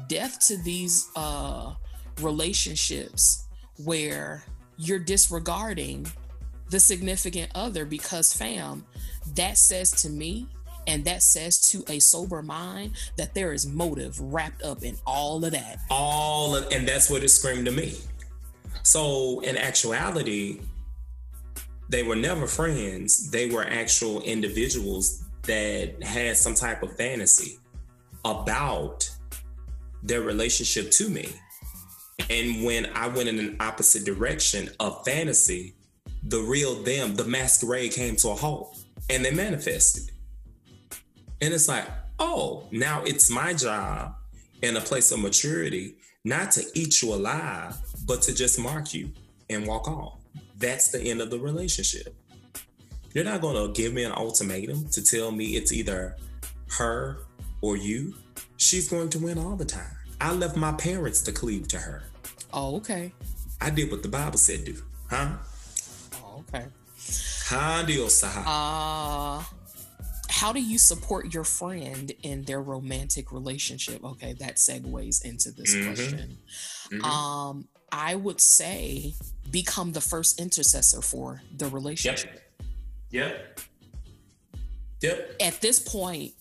death 0.07 0.39
to 0.47 0.57
these 0.57 1.09
uh, 1.15 1.73
relationships 2.21 3.45
where 3.83 4.43
you're 4.81 4.99
disregarding 4.99 6.07
the 6.69 6.79
significant 6.79 7.51
other 7.53 7.85
because, 7.85 8.33
fam, 8.33 8.85
that 9.35 9.57
says 9.57 9.91
to 9.91 10.09
me 10.09 10.47
and 10.87 11.05
that 11.05 11.21
says 11.21 11.59
to 11.69 11.83
a 11.87 11.99
sober 11.99 12.41
mind 12.41 12.93
that 13.15 13.35
there 13.35 13.53
is 13.53 13.67
motive 13.67 14.19
wrapped 14.19 14.63
up 14.63 14.83
in 14.83 14.97
all 15.05 15.45
of 15.45 15.51
that. 15.51 15.77
All 15.91 16.55
of, 16.55 16.71
and 16.71 16.87
that's 16.87 17.09
what 17.09 17.23
it 17.23 17.29
screamed 17.29 17.65
to 17.65 17.71
me. 17.71 17.95
So, 18.83 19.41
in 19.41 19.57
actuality, 19.57 20.61
they 21.89 22.01
were 22.01 22.15
never 22.15 22.47
friends. 22.47 23.29
They 23.29 23.51
were 23.51 23.63
actual 23.63 24.21
individuals 24.21 25.23
that 25.43 26.01
had 26.01 26.37
some 26.37 26.55
type 26.55 26.81
of 26.81 26.95
fantasy 26.95 27.59
about 28.25 29.07
their 30.01 30.21
relationship 30.21 30.89
to 30.91 31.09
me. 31.09 31.29
And 32.29 32.63
when 32.63 32.87
I 32.95 33.07
went 33.07 33.29
in 33.29 33.39
an 33.39 33.57
opposite 33.59 34.05
direction 34.05 34.69
of 34.79 35.03
fantasy, 35.05 35.75
the 36.23 36.39
real 36.39 36.75
them, 36.75 37.15
the 37.15 37.25
masquerade 37.25 37.91
came 37.93 38.15
to 38.17 38.29
a 38.29 38.35
halt 38.35 38.77
and 39.09 39.23
they 39.25 39.31
manifested. 39.31 40.11
And 41.41 41.53
it's 41.53 41.67
like, 41.67 41.87
oh, 42.19 42.67
now 42.71 43.03
it's 43.03 43.29
my 43.29 43.53
job 43.53 44.15
in 44.61 44.77
a 44.77 44.81
place 44.81 45.11
of 45.11 45.19
maturity 45.19 45.95
not 46.23 46.51
to 46.51 46.63
eat 46.75 47.01
you 47.01 47.13
alive, 47.13 47.75
but 48.05 48.21
to 48.21 48.35
just 48.35 48.59
mark 48.59 48.93
you 48.93 49.11
and 49.49 49.65
walk 49.65 49.87
on 49.87 50.21
that's 50.61 50.89
the 50.89 51.01
end 51.01 51.21
of 51.21 51.29
the 51.29 51.39
relationship. 51.39 52.15
You're 53.13 53.25
not 53.25 53.41
going 53.41 53.55
to 53.55 53.73
give 53.73 53.93
me 53.93 54.03
an 54.03 54.13
ultimatum 54.13 54.87
to 54.89 55.03
tell 55.03 55.31
me 55.31 55.57
it's 55.57 55.73
either 55.73 56.15
her 56.77 57.17
or 57.61 57.75
you. 57.75 58.13
She's 58.55 58.87
going 58.87 59.09
to 59.09 59.19
win 59.19 59.37
all 59.37 59.55
the 59.55 59.65
time. 59.65 59.97
I 60.21 60.31
left 60.31 60.55
my 60.55 60.71
parents 60.73 61.21
to 61.23 61.31
cleave 61.31 61.67
to 61.69 61.77
her. 61.79 62.03
Oh, 62.53 62.77
okay. 62.77 63.13
I 63.59 63.69
did 63.69 63.91
what 63.91 64.03
the 64.03 64.09
Bible 64.09 64.37
said 64.37 64.65
do. 64.65 64.75
Huh? 65.09 65.37
Oh, 66.15 66.43
okay. 66.49 66.65
Adios, 67.53 68.23
Uh, 68.23 69.43
how 70.29 70.53
do 70.53 70.61
you 70.61 70.77
support 70.77 71.33
your 71.33 71.43
friend 71.43 72.11
in 72.23 72.43
their 72.43 72.61
romantic 72.61 73.31
relationship? 73.31 74.03
Okay, 74.03 74.33
that 74.33 74.55
segues 74.55 75.23
into 75.23 75.51
this 75.51 75.73
Mhm. 75.75 75.85
question. 75.85 76.37
Mhm. 76.89 77.03
Um, 77.03 77.67
I 77.91 78.15
would 78.15 78.39
say 78.39 79.13
become 79.49 79.91
the 79.91 80.01
first 80.01 80.39
intercessor 80.39 81.01
for 81.01 81.41
the 81.57 81.67
relationship. 81.67 82.41
Yep. 83.11 83.59
Yep. 85.01 85.35
At 85.41 85.59
this 85.61 85.79
point, 85.79 86.33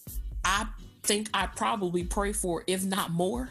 I 0.45 0.69
think 1.03 1.29
I 1.35 1.47
probably 1.47 2.05
pray 2.05 2.33
for, 2.33 2.63
if 2.69 2.85
not 2.85 3.11
more, 3.11 3.51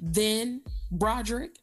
than 0.00 0.60
Broderick. 0.90 1.56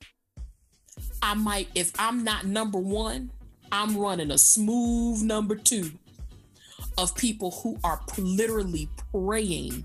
I 1.21 1.33
might, 1.33 1.69
if 1.75 1.91
I'm 1.99 2.23
not 2.23 2.45
number 2.45 2.77
one, 2.79 3.31
I'm 3.71 3.97
running 3.97 4.31
a 4.31 4.37
smooth 4.37 5.21
number 5.21 5.55
two 5.55 5.91
of 6.97 7.15
people 7.15 7.51
who 7.51 7.77
are 7.83 7.99
literally 8.17 8.87
praying 9.11 9.83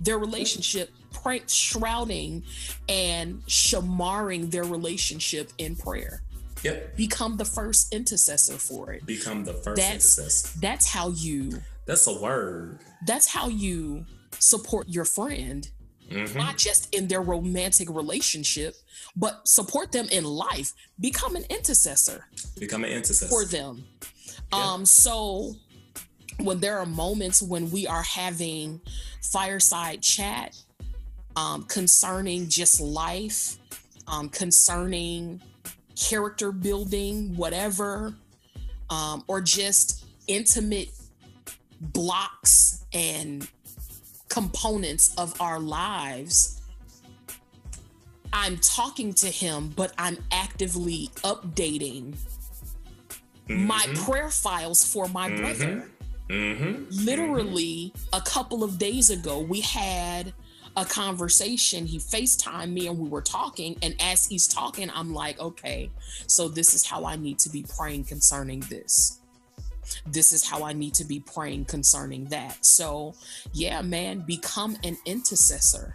their 0.00 0.18
relationship, 0.18 0.90
pray, 1.12 1.42
shrouding 1.46 2.44
and 2.88 3.42
shamaring 3.46 4.50
their 4.50 4.64
relationship 4.64 5.50
in 5.58 5.74
prayer. 5.74 6.22
Yep. 6.62 6.96
Become 6.96 7.36
the 7.36 7.44
first 7.44 7.92
intercessor 7.94 8.54
for 8.58 8.92
it. 8.92 9.06
Become 9.06 9.44
the 9.44 9.54
first 9.54 9.76
That's- 9.76 10.18
intercessor. 10.18 10.58
That's 10.60 10.86
how 10.86 11.10
you. 11.10 11.62
That's 11.86 12.06
a 12.06 12.20
word. 12.20 12.78
That's 13.06 13.28
how 13.28 13.48
you 13.48 14.04
support 14.38 14.88
your 14.88 15.04
friend, 15.04 15.68
Mhm. 16.10 16.34
not 16.36 16.56
just 16.56 16.94
in 16.94 17.08
their 17.08 17.22
romantic 17.22 17.88
relationship, 17.90 18.76
but 19.16 19.46
support 19.48 19.92
them 19.92 20.08
in 20.10 20.24
life. 20.24 20.72
Become 21.00 21.36
an 21.36 21.44
intercessor. 21.50 22.26
Become 22.58 22.84
an 22.84 22.90
intercessor. 22.90 23.28
for 23.28 23.44
them. 23.44 23.84
Yeah. 24.52 24.72
Um, 24.72 24.86
so 24.86 25.56
when 26.38 26.60
there 26.60 26.78
are 26.78 26.86
moments 26.86 27.42
when 27.42 27.70
we 27.70 27.86
are 27.86 28.02
having 28.02 28.80
fireside 29.32 30.02
chat 30.02 30.54
um, 31.34 31.64
concerning 31.64 32.48
just 32.48 32.80
life, 32.80 33.56
um, 34.06 34.28
concerning 34.28 35.40
character 35.96 36.52
building, 36.52 37.34
whatever, 37.36 38.14
um, 38.90 39.24
or 39.26 39.40
just 39.40 40.04
intimate 40.26 40.90
blocks 41.80 42.84
and 42.92 43.48
components 44.36 45.14
of 45.16 45.40
our 45.40 45.58
lives. 45.58 46.60
I'm 48.34 48.58
talking 48.58 49.14
to 49.14 49.28
him, 49.28 49.72
but 49.74 49.94
I'm 49.96 50.18
actively 50.30 51.08
updating 51.24 52.14
my 53.48 53.86
prayer 53.94 54.28
files 54.28 54.84
for 54.84 55.08
my 55.08 55.34
brother. 55.34 55.88
Mm-hmm. 56.28 56.84
Literally, 56.90 57.94
a 58.12 58.20
couple 58.20 58.62
of 58.62 58.78
days 58.78 59.08
ago, 59.08 59.40
we 59.40 59.62
had 59.62 60.34
a 60.76 60.84
conversation. 60.84 61.86
He 61.86 61.96
FaceTimed 61.98 62.72
me 62.72 62.88
and 62.88 62.98
we 62.98 63.08
were 63.08 63.22
talking. 63.22 63.78
And 63.80 63.94
as 64.02 64.26
he's 64.26 64.46
talking, 64.46 64.90
I'm 64.90 65.14
like, 65.14 65.40
okay, 65.40 65.90
so 66.26 66.46
this 66.46 66.74
is 66.74 66.84
how 66.84 67.06
I 67.06 67.16
need 67.16 67.38
to 67.38 67.48
be 67.48 67.64
praying 67.74 68.04
concerning 68.04 68.60
this. 68.68 69.18
This 70.06 70.32
is 70.32 70.48
how 70.48 70.64
I 70.64 70.72
need 70.72 70.94
to 70.94 71.04
be 71.04 71.20
praying 71.20 71.66
concerning 71.66 72.24
that. 72.26 72.64
So, 72.64 73.14
yeah, 73.52 73.82
man, 73.82 74.20
become 74.20 74.76
an 74.84 74.96
intercessor. 75.04 75.94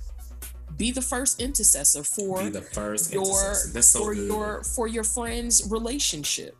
Be 0.78 0.92
the 0.92 1.02
first 1.02 1.42
intercessor 1.42 2.04
for 2.04 2.44
Be 2.44 2.50
the 2.50 2.62
first 2.62 3.14
your. 3.14 3.54
So 3.56 4.04
for 4.04 4.16
good. 4.16 4.28
your 4.28 4.64
for 4.64 4.88
your 4.88 5.04
friend's 5.04 5.70
relationship. 5.70 6.56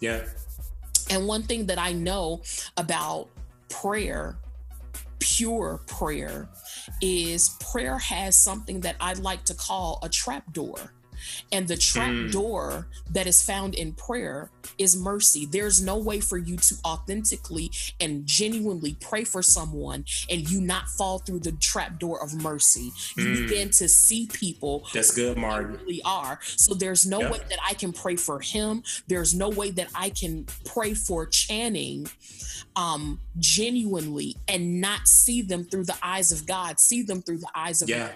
yeah. 0.00 0.22
And 1.10 1.26
one 1.26 1.42
thing 1.42 1.66
that 1.66 1.78
I 1.78 1.92
know 1.92 2.42
about 2.76 3.28
prayer, 3.68 4.38
pure 5.18 5.80
prayer, 5.88 6.48
is 7.02 7.56
prayer 7.72 7.98
has 7.98 8.36
something 8.36 8.80
that 8.80 8.94
I'd 9.00 9.18
like 9.18 9.44
to 9.46 9.54
call 9.54 9.98
a 10.02 10.08
trap 10.08 10.52
door. 10.52 10.92
And 11.52 11.68
the 11.68 11.76
trap 11.76 12.10
Mm. 12.10 12.32
door 12.32 12.88
that 13.10 13.26
is 13.26 13.42
found 13.42 13.74
in 13.74 13.92
prayer 13.92 14.50
is 14.78 14.96
mercy. 14.96 15.46
There's 15.46 15.80
no 15.80 15.96
way 15.96 16.20
for 16.20 16.38
you 16.38 16.56
to 16.56 16.74
authentically 16.84 17.70
and 18.00 18.26
genuinely 18.26 18.94
pray 19.00 19.24
for 19.24 19.42
someone 19.42 20.04
and 20.28 20.48
you 20.50 20.60
not 20.60 20.88
fall 20.88 21.18
through 21.18 21.40
the 21.40 21.52
trap 21.52 21.98
door 21.98 22.22
of 22.22 22.34
mercy. 22.34 22.92
You 23.16 23.24
Mm. 23.26 23.46
begin 23.48 23.70
to 23.70 23.88
see 23.88 24.26
people 24.26 24.86
That's 24.92 25.10
good, 25.10 25.36
Martin. 25.36 25.72
really 25.72 26.02
are. 26.04 26.38
So 26.56 26.74
there's 26.74 27.06
no 27.06 27.20
Yep. 27.20 27.30
way 27.32 27.38
that 27.50 27.58
I 27.66 27.74
can 27.74 27.92
pray 27.92 28.16
for 28.16 28.40
him. 28.40 28.82
There's 29.08 29.34
no 29.34 29.48
way 29.48 29.70
that 29.72 29.88
I 29.94 30.10
can 30.10 30.46
pray 30.64 30.94
for 30.94 31.26
Channing 31.26 32.08
um 32.76 33.20
genuinely 33.38 34.36
and 34.48 34.80
not 34.80 35.06
see 35.06 35.42
them 35.42 35.64
through 35.64 35.84
the 35.84 35.96
eyes 36.02 36.30
of 36.32 36.46
God, 36.46 36.78
see 36.80 37.02
them 37.02 37.20
through 37.22 37.38
the 37.38 37.50
eyes 37.54 37.82
of 37.82 37.88
Yeah. 37.88 38.12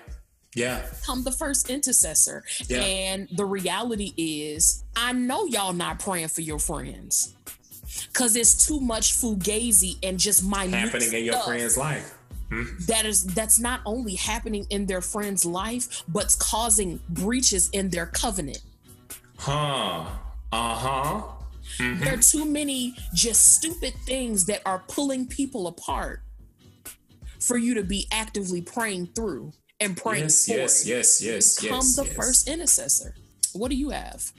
Yeah. 0.54 0.82
become 1.00 1.24
the 1.24 1.32
first 1.32 1.70
intercessor. 1.70 2.44
Yeah. 2.68 2.80
And 2.80 3.28
the 3.32 3.44
reality 3.44 4.12
is, 4.16 4.84
I 4.96 5.12
know 5.12 5.46
y'all 5.46 5.72
not 5.72 5.98
praying 5.98 6.28
for 6.28 6.40
your 6.40 6.58
friends. 6.58 7.34
Cause 8.12 8.34
it's 8.36 8.66
too 8.66 8.80
much 8.80 9.12
fugazi 9.12 9.98
and 10.02 10.18
just 10.18 10.44
minute 10.44 10.70
Happening 10.74 11.12
in 11.12 11.24
your 11.24 11.40
friend's 11.40 11.76
life. 11.76 12.16
that 12.86 13.04
is 13.06 13.24
that's 13.24 13.58
not 13.58 13.80
only 13.86 14.14
happening 14.14 14.66
in 14.70 14.86
their 14.86 15.00
friend's 15.00 15.44
life, 15.44 16.02
but 16.08 16.34
causing 16.38 17.00
breaches 17.08 17.70
in 17.70 17.90
their 17.90 18.06
covenant. 18.06 18.62
Huh. 19.38 20.06
Uh-huh. 20.52 21.22
There 21.78 22.14
are 22.14 22.22
too 22.22 22.44
many 22.44 22.94
just 23.14 23.56
stupid 23.56 23.94
things 24.06 24.46
that 24.46 24.62
are 24.66 24.82
pulling 24.88 25.26
people 25.26 25.66
apart 25.66 26.20
for 27.40 27.56
you 27.56 27.74
to 27.74 27.82
be 27.82 28.06
actively 28.12 28.60
praying 28.60 29.08
through 29.08 29.52
and 29.84 29.96
praying 29.96 30.24
Yes, 30.24 30.46
for. 30.46 30.52
yes, 30.54 30.86
yes, 30.86 31.22
yes, 31.22 31.60
Become 31.60 31.76
yes. 31.78 31.96
the 31.96 32.04
yes. 32.04 32.14
first 32.16 32.48
intercessor. 32.48 33.14
What 33.52 33.70
do 33.70 33.76
you 33.76 33.90
have? 33.90 34.32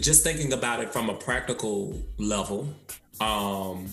just 0.00 0.24
thinking 0.24 0.52
about 0.52 0.80
it 0.80 0.92
from 0.92 1.08
a 1.08 1.14
practical 1.14 1.96
level, 2.18 2.68
um, 3.20 3.86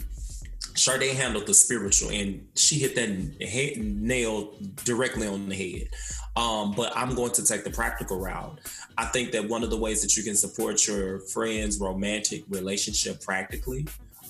Sade 0.74 1.16
handled 1.16 1.46
the 1.46 1.54
spiritual 1.54 2.10
and 2.10 2.44
she 2.56 2.80
hit 2.80 2.96
that 2.96 3.48
head, 3.48 3.78
nail 3.78 4.56
directly 4.84 5.28
on 5.28 5.48
the 5.48 5.56
head. 5.56 5.90
Um, 6.36 6.72
but 6.76 6.92
I'm 6.96 7.14
going 7.14 7.34
to 7.34 7.46
take 7.46 7.64
the 7.64 7.70
practical 7.70 8.20
route. 8.20 8.60
I 8.98 9.06
think 9.06 9.32
that 9.34 9.48
one 9.48 9.64
of 9.64 9.70
the 9.70 9.78
ways 9.78 10.02
that 10.02 10.18
you 10.18 10.24
can 10.24 10.36
support 10.36 10.88
your 10.88 11.20
friend's 11.20 11.80
romantic 11.80 12.46
relationship 12.50 13.22
practically 13.22 13.86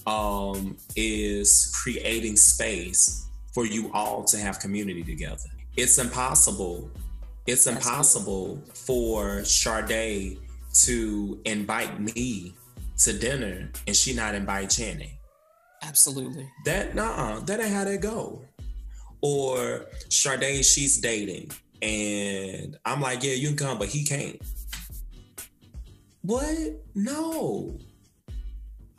um, 0.08 0.76
is 0.98 1.72
creating 1.82 2.36
space 2.36 3.28
for 3.54 3.66
you 3.66 3.92
all 3.94 4.26
to 4.26 4.38
have 4.38 4.60
community 4.60 5.04
together. 5.04 5.50
It's 5.78 5.98
impossible. 5.98 6.92
It's 7.48 7.64
That's 7.64 7.78
impossible 7.78 8.62
for 8.74 9.44
Sade 9.46 10.38
to 10.74 11.42
invite 11.46 12.00
me 12.00 12.54
to 13.00 13.14
dinner 13.14 13.72
and 13.88 13.96
she 13.96 14.14
not 14.14 14.36
invite 14.36 14.70
Channing. 14.70 15.18
Absolutely. 15.84 16.48
That 16.66 16.94
nah, 16.94 17.40
that 17.40 17.60
ain't 17.60 17.74
how 17.74 17.86
that 17.86 18.02
go. 18.02 18.46
Or 19.22 19.86
Sade, 20.10 20.64
she's 20.66 21.00
dating, 21.00 21.52
and 21.82 22.78
I'm 22.86 23.02
like, 23.02 23.24
yeah, 23.24 23.34
you 23.34 23.50
can 23.50 23.58
come, 23.58 23.80
but 23.80 23.88
he 23.88 24.04
can't. 24.04 24.40
What? 26.22 26.58
No. 26.94 27.78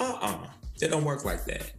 Uh-uh. 0.00 0.46
It 0.80 0.90
don't 0.90 1.04
work 1.04 1.24
like 1.24 1.44
that. 1.44 1.70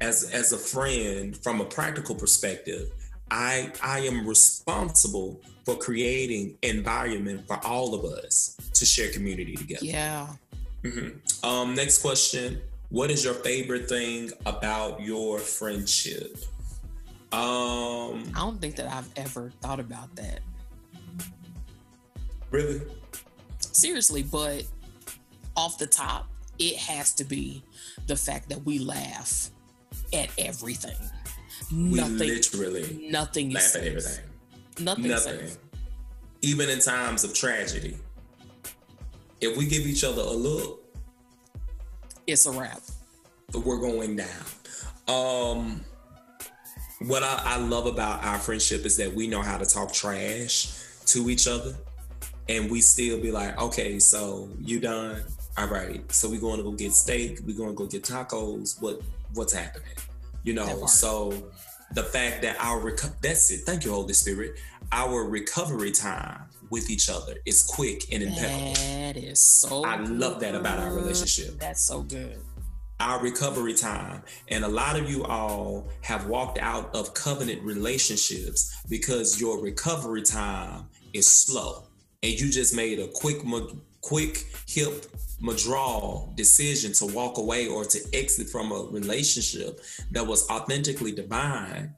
As 0.00 0.30
as 0.30 0.52
a 0.52 0.58
friend, 0.58 1.36
from 1.36 1.60
a 1.60 1.64
practical 1.64 2.14
perspective, 2.14 2.90
I 3.30 3.70
I 3.82 4.00
am 4.00 4.26
responsible 4.26 5.40
for 5.64 5.76
creating 5.76 6.56
environment 6.62 7.46
for 7.46 7.58
all 7.64 7.94
of 7.94 8.04
us 8.04 8.56
to 8.74 8.86
share 8.86 9.10
community 9.12 9.54
together. 9.56 9.84
Yeah. 9.84 10.28
Mhm. 10.82 11.44
Um, 11.44 11.74
next 11.74 11.98
question. 11.98 12.60
What 12.90 13.10
is 13.10 13.22
your 13.24 13.34
favorite 13.34 13.88
thing 13.88 14.32
about 14.46 15.00
your 15.02 15.38
friendship? 15.38 16.38
Um, 17.32 18.32
I 18.34 18.38
don't 18.38 18.58
think 18.58 18.76
that 18.76 18.90
I've 18.90 19.10
ever 19.16 19.52
thought 19.60 19.80
about 19.80 20.14
that. 20.16 20.40
really? 22.50 22.80
Seriously, 23.60 24.22
but 24.22 24.64
off 25.54 25.76
the 25.76 25.86
top, 25.86 26.28
it 26.58 26.76
has 26.76 27.12
to 27.14 27.24
be 27.24 27.62
the 28.06 28.16
fact 28.16 28.48
that 28.48 28.64
we 28.64 28.78
laugh 28.78 29.50
at 30.14 30.30
everything. 30.38 30.96
We 31.72 31.94
Nothing 31.94 32.18
literally 32.18 33.08
nothing 33.10 33.50
laugh 33.50 33.74
at 33.76 33.84
everything. 33.84 34.24
Nothing, 34.80 35.08
Nothing. 35.08 35.38
safe. 35.48 35.58
Even 36.42 36.68
in 36.70 36.78
times 36.80 37.24
of 37.24 37.34
tragedy. 37.34 37.96
If 39.40 39.56
we 39.56 39.66
give 39.66 39.86
each 39.86 40.04
other 40.04 40.22
a 40.22 40.30
look, 40.32 40.82
It's 42.26 42.46
a 42.46 42.52
wrap. 42.52 42.80
But 43.52 43.64
we're 43.64 43.78
going 43.80 44.16
down. 44.16 44.28
Um, 45.08 45.80
what 47.06 47.22
I, 47.22 47.40
I 47.44 47.56
love 47.58 47.86
about 47.86 48.22
our 48.24 48.38
friendship 48.38 48.84
is 48.84 48.96
that 48.98 49.12
we 49.14 49.26
know 49.26 49.40
how 49.40 49.56
to 49.56 49.64
talk 49.64 49.92
trash 49.92 50.72
to 51.06 51.30
each 51.30 51.46
other, 51.48 51.74
and 52.48 52.70
we 52.70 52.80
still 52.80 53.18
be 53.20 53.30
like, 53.30 53.58
okay, 53.58 53.98
so 53.98 54.48
you 54.60 54.80
done? 54.80 55.22
All 55.56 55.68
right, 55.68 56.00
so 56.12 56.28
we 56.28 56.38
going 56.38 56.58
to 56.58 56.62
go 56.62 56.72
get 56.72 56.92
steak. 56.92 57.40
We 57.46 57.52
going 57.54 57.70
to 57.70 57.74
go 57.74 57.86
get 57.86 58.02
tacos. 58.04 58.80
What 58.82 59.00
what's 59.34 59.52
happening. 59.52 59.88
You 60.44 60.54
know, 60.54 60.86
so 60.86 61.50
the 61.92 62.02
fact 62.02 62.42
that 62.42 62.56
our 62.60 62.80
reco- 62.80 63.14
that's 63.20 63.50
it. 63.50 63.60
Thank 63.66 63.84
you, 63.84 63.92
Holy 63.92 64.12
Spirit. 64.12 64.58
Our 64.92 65.24
recovery 65.24 65.90
time 65.90 66.42
with 66.70 66.90
each 66.90 67.08
other 67.10 67.34
is 67.46 67.62
quick 67.62 68.12
and 68.12 68.22
impeccable. 68.22 68.74
That 68.74 69.16
is 69.16 69.40
so. 69.40 69.84
I 69.84 69.96
love 69.96 70.40
that 70.40 70.54
about 70.54 70.78
our 70.78 70.94
relationship. 70.94 71.58
That's 71.58 71.82
so 71.82 72.02
good. 72.02 72.38
Our 73.00 73.22
recovery 73.22 73.74
time. 73.74 74.22
And 74.48 74.64
a 74.64 74.68
lot 74.68 74.98
of 74.98 75.08
you 75.08 75.24
all 75.24 75.88
have 76.02 76.26
walked 76.26 76.58
out 76.58 76.94
of 76.94 77.14
covenant 77.14 77.62
relationships 77.62 78.74
because 78.88 79.40
your 79.40 79.62
recovery 79.62 80.22
time 80.22 80.86
is 81.12 81.28
slow. 81.28 81.84
And 82.22 82.32
you 82.32 82.50
just 82.50 82.74
made 82.74 82.98
a 82.98 83.06
quick, 83.08 83.38
quick, 84.00 84.46
hip, 84.66 85.06
withdrawal 85.42 86.32
decision 86.36 86.92
to 86.92 87.06
walk 87.06 87.38
away 87.38 87.68
or 87.68 87.84
to 87.84 88.00
exit 88.12 88.48
from 88.48 88.72
a 88.72 88.88
relationship 88.90 89.80
that 90.10 90.26
was 90.26 90.48
authentically 90.50 91.12
divine. 91.12 91.94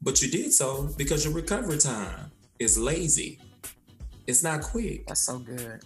But 0.00 0.22
you 0.22 0.30
did 0.30 0.52
so 0.52 0.88
because 0.96 1.24
your 1.24 1.34
recovery 1.34 1.78
time 1.78 2.30
is 2.58 2.78
lazy. 2.78 3.40
It's 4.26 4.42
not 4.42 4.62
quick. 4.62 5.06
That's 5.06 5.20
so 5.20 5.38
good. 5.38 5.82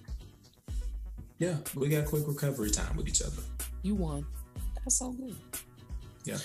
Yeah, 1.38 1.56
we 1.74 1.88
got 1.88 2.06
quick 2.06 2.26
recovery 2.26 2.70
time 2.70 2.96
with 2.96 3.08
each 3.08 3.22
other. 3.22 3.42
You 3.82 3.94
won. 3.94 4.26
That's 4.76 4.96
so 4.98 5.12
good. 5.12 5.36
Yeah. 6.24 6.38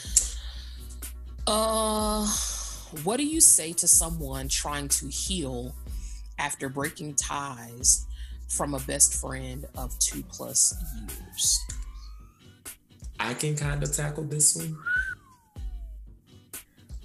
Uh, 1.47 2.27
what 3.03 3.17
do 3.17 3.25
you 3.25 3.41
say 3.41 3.73
to 3.73 3.87
someone 3.87 4.47
trying 4.47 4.87
to 4.89 5.07
heal 5.07 5.75
after 6.37 6.69
breaking 6.69 7.15
ties 7.15 8.05
from 8.53 8.73
a 8.73 8.79
best 8.81 9.15
friend 9.15 9.65
of 9.77 9.97
two 9.99 10.23
plus 10.29 10.75
years? 10.99 11.59
I 13.19 13.33
can 13.33 13.55
kind 13.55 13.81
of 13.83 13.95
tackle 13.95 14.23
this 14.23 14.55
one. 14.55 14.77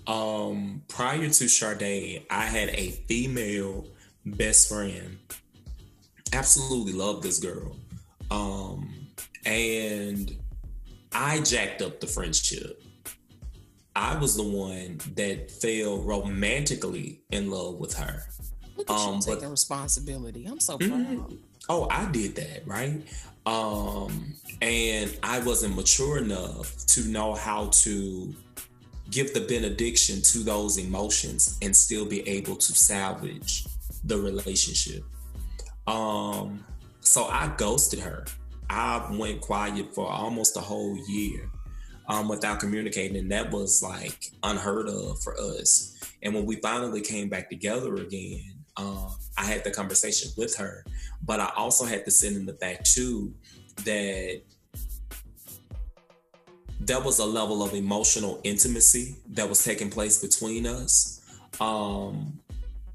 Um, 0.07 0.83
prior 0.89 1.29
to 1.29 1.49
Sade, 1.49 2.27
I 2.31 2.45
had 2.45 2.71
a 2.71 2.91
female 3.09 3.87
best 4.25 4.69
friend. 4.69 5.19
Absolutely 6.33 6.93
loved 6.93 7.23
this 7.23 7.39
girl. 7.39 7.77
Um, 8.31 9.09
and 9.45 10.35
I 11.13 11.41
jacked 11.41 11.83
up 11.83 12.01
the 12.01 12.07
friendship. 12.07 12.83
I 13.95 14.17
was 14.19 14.37
the 14.37 14.43
one 14.43 14.99
that 15.17 15.51
fell 15.51 15.99
romantically 16.03 17.23
in 17.31 17.51
love 17.51 17.77
with 17.77 17.95
her. 17.95 18.25
Look 18.89 18.99
at 18.99 19.03
Um, 19.07 19.15
you 19.15 19.21
but- 19.27 19.35
taking 19.35 19.51
responsibility. 19.51 20.47
I'm 20.47 20.61
so 20.61 20.79
Mhm. 20.79 20.89
proud. 21.29 21.39
Oh, 21.69 21.87
I 21.91 22.07
did 22.11 22.35
that, 22.37 22.67
right? 22.67 23.03
Um, 23.47 24.35
and 24.61 25.17
I 25.23 25.41
wasn't 25.41 25.77
mature 25.77 26.19
enough 26.19 26.87
to 26.89 27.05
know 27.05 27.35
how 27.35 27.67
to 27.69 28.35
give 29.11 29.33
the 29.35 29.41
benediction 29.41 30.21
to 30.21 30.39
those 30.41 30.77
emotions 30.79 31.57
and 31.63 31.75
still 31.77 32.05
be 32.05 32.27
able 32.29 32.57
to 32.57 32.73
salvage 32.75 33.65
the 34.05 34.19
relationship. 34.19 35.03
Um, 35.87 36.65
so 37.01 37.25
I 37.25 37.55
ghosted 37.57 38.01
her. 38.01 38.27
I 38.71 39.07
went 39.17 39.41
quiet 39.41 39.95
for 39.95 40.07
almost 40.11 40.57
a 40.57 40.61
whole 40.61 40.97
year 41.09 41.51
um, 42.11 42.29
without 42.29 42.61
communicating, 42.61 43.17
and 43.17 43.31
that 43.33 43.51
was 43.51 43.83
like 43.83 44.33
unheard 44.43 44.89
of 44.89 45.23
for 45.23 45.39
us. 45.41 45.95
And 46.23 46.35
when 46.35 46.45
we 46.47 46.57
finally 46.57 47.01
came 47.01 47.29
back 47.29 47.49
together 47.51 47.95
again, 47.97 48.58
um, 48.79 49.11
I 49.37 49.45
had 49.45 49.65
the 49.65 49.71
conversation 49.71 50.31
with 50.37 50.57
her, 50.57 50.85
but 51.25 51.41
I 51.41 51.51
also 51.57 51.85
had 51.85 52.05
to 52.05 52.11
send 52.11 52.37
in 52.37 52.47
the 52.47 52.55
fact 52.55 52.91
too 52.91 53.35
that 53.85 54.41
there 56.81 57.01
was 57.01 57.19
a 57.19 57.25
level 57.25 57.63
of 57.63 57.75
emotional 57.75 58.41
intimacy 58.45 59.17
that 59.31 59.49
was 59.49 59.63
taking 59.63 59.91
place 59.91 60.23
between 60.23 60.67
us 60.67 61.21
um, 61.61 62.39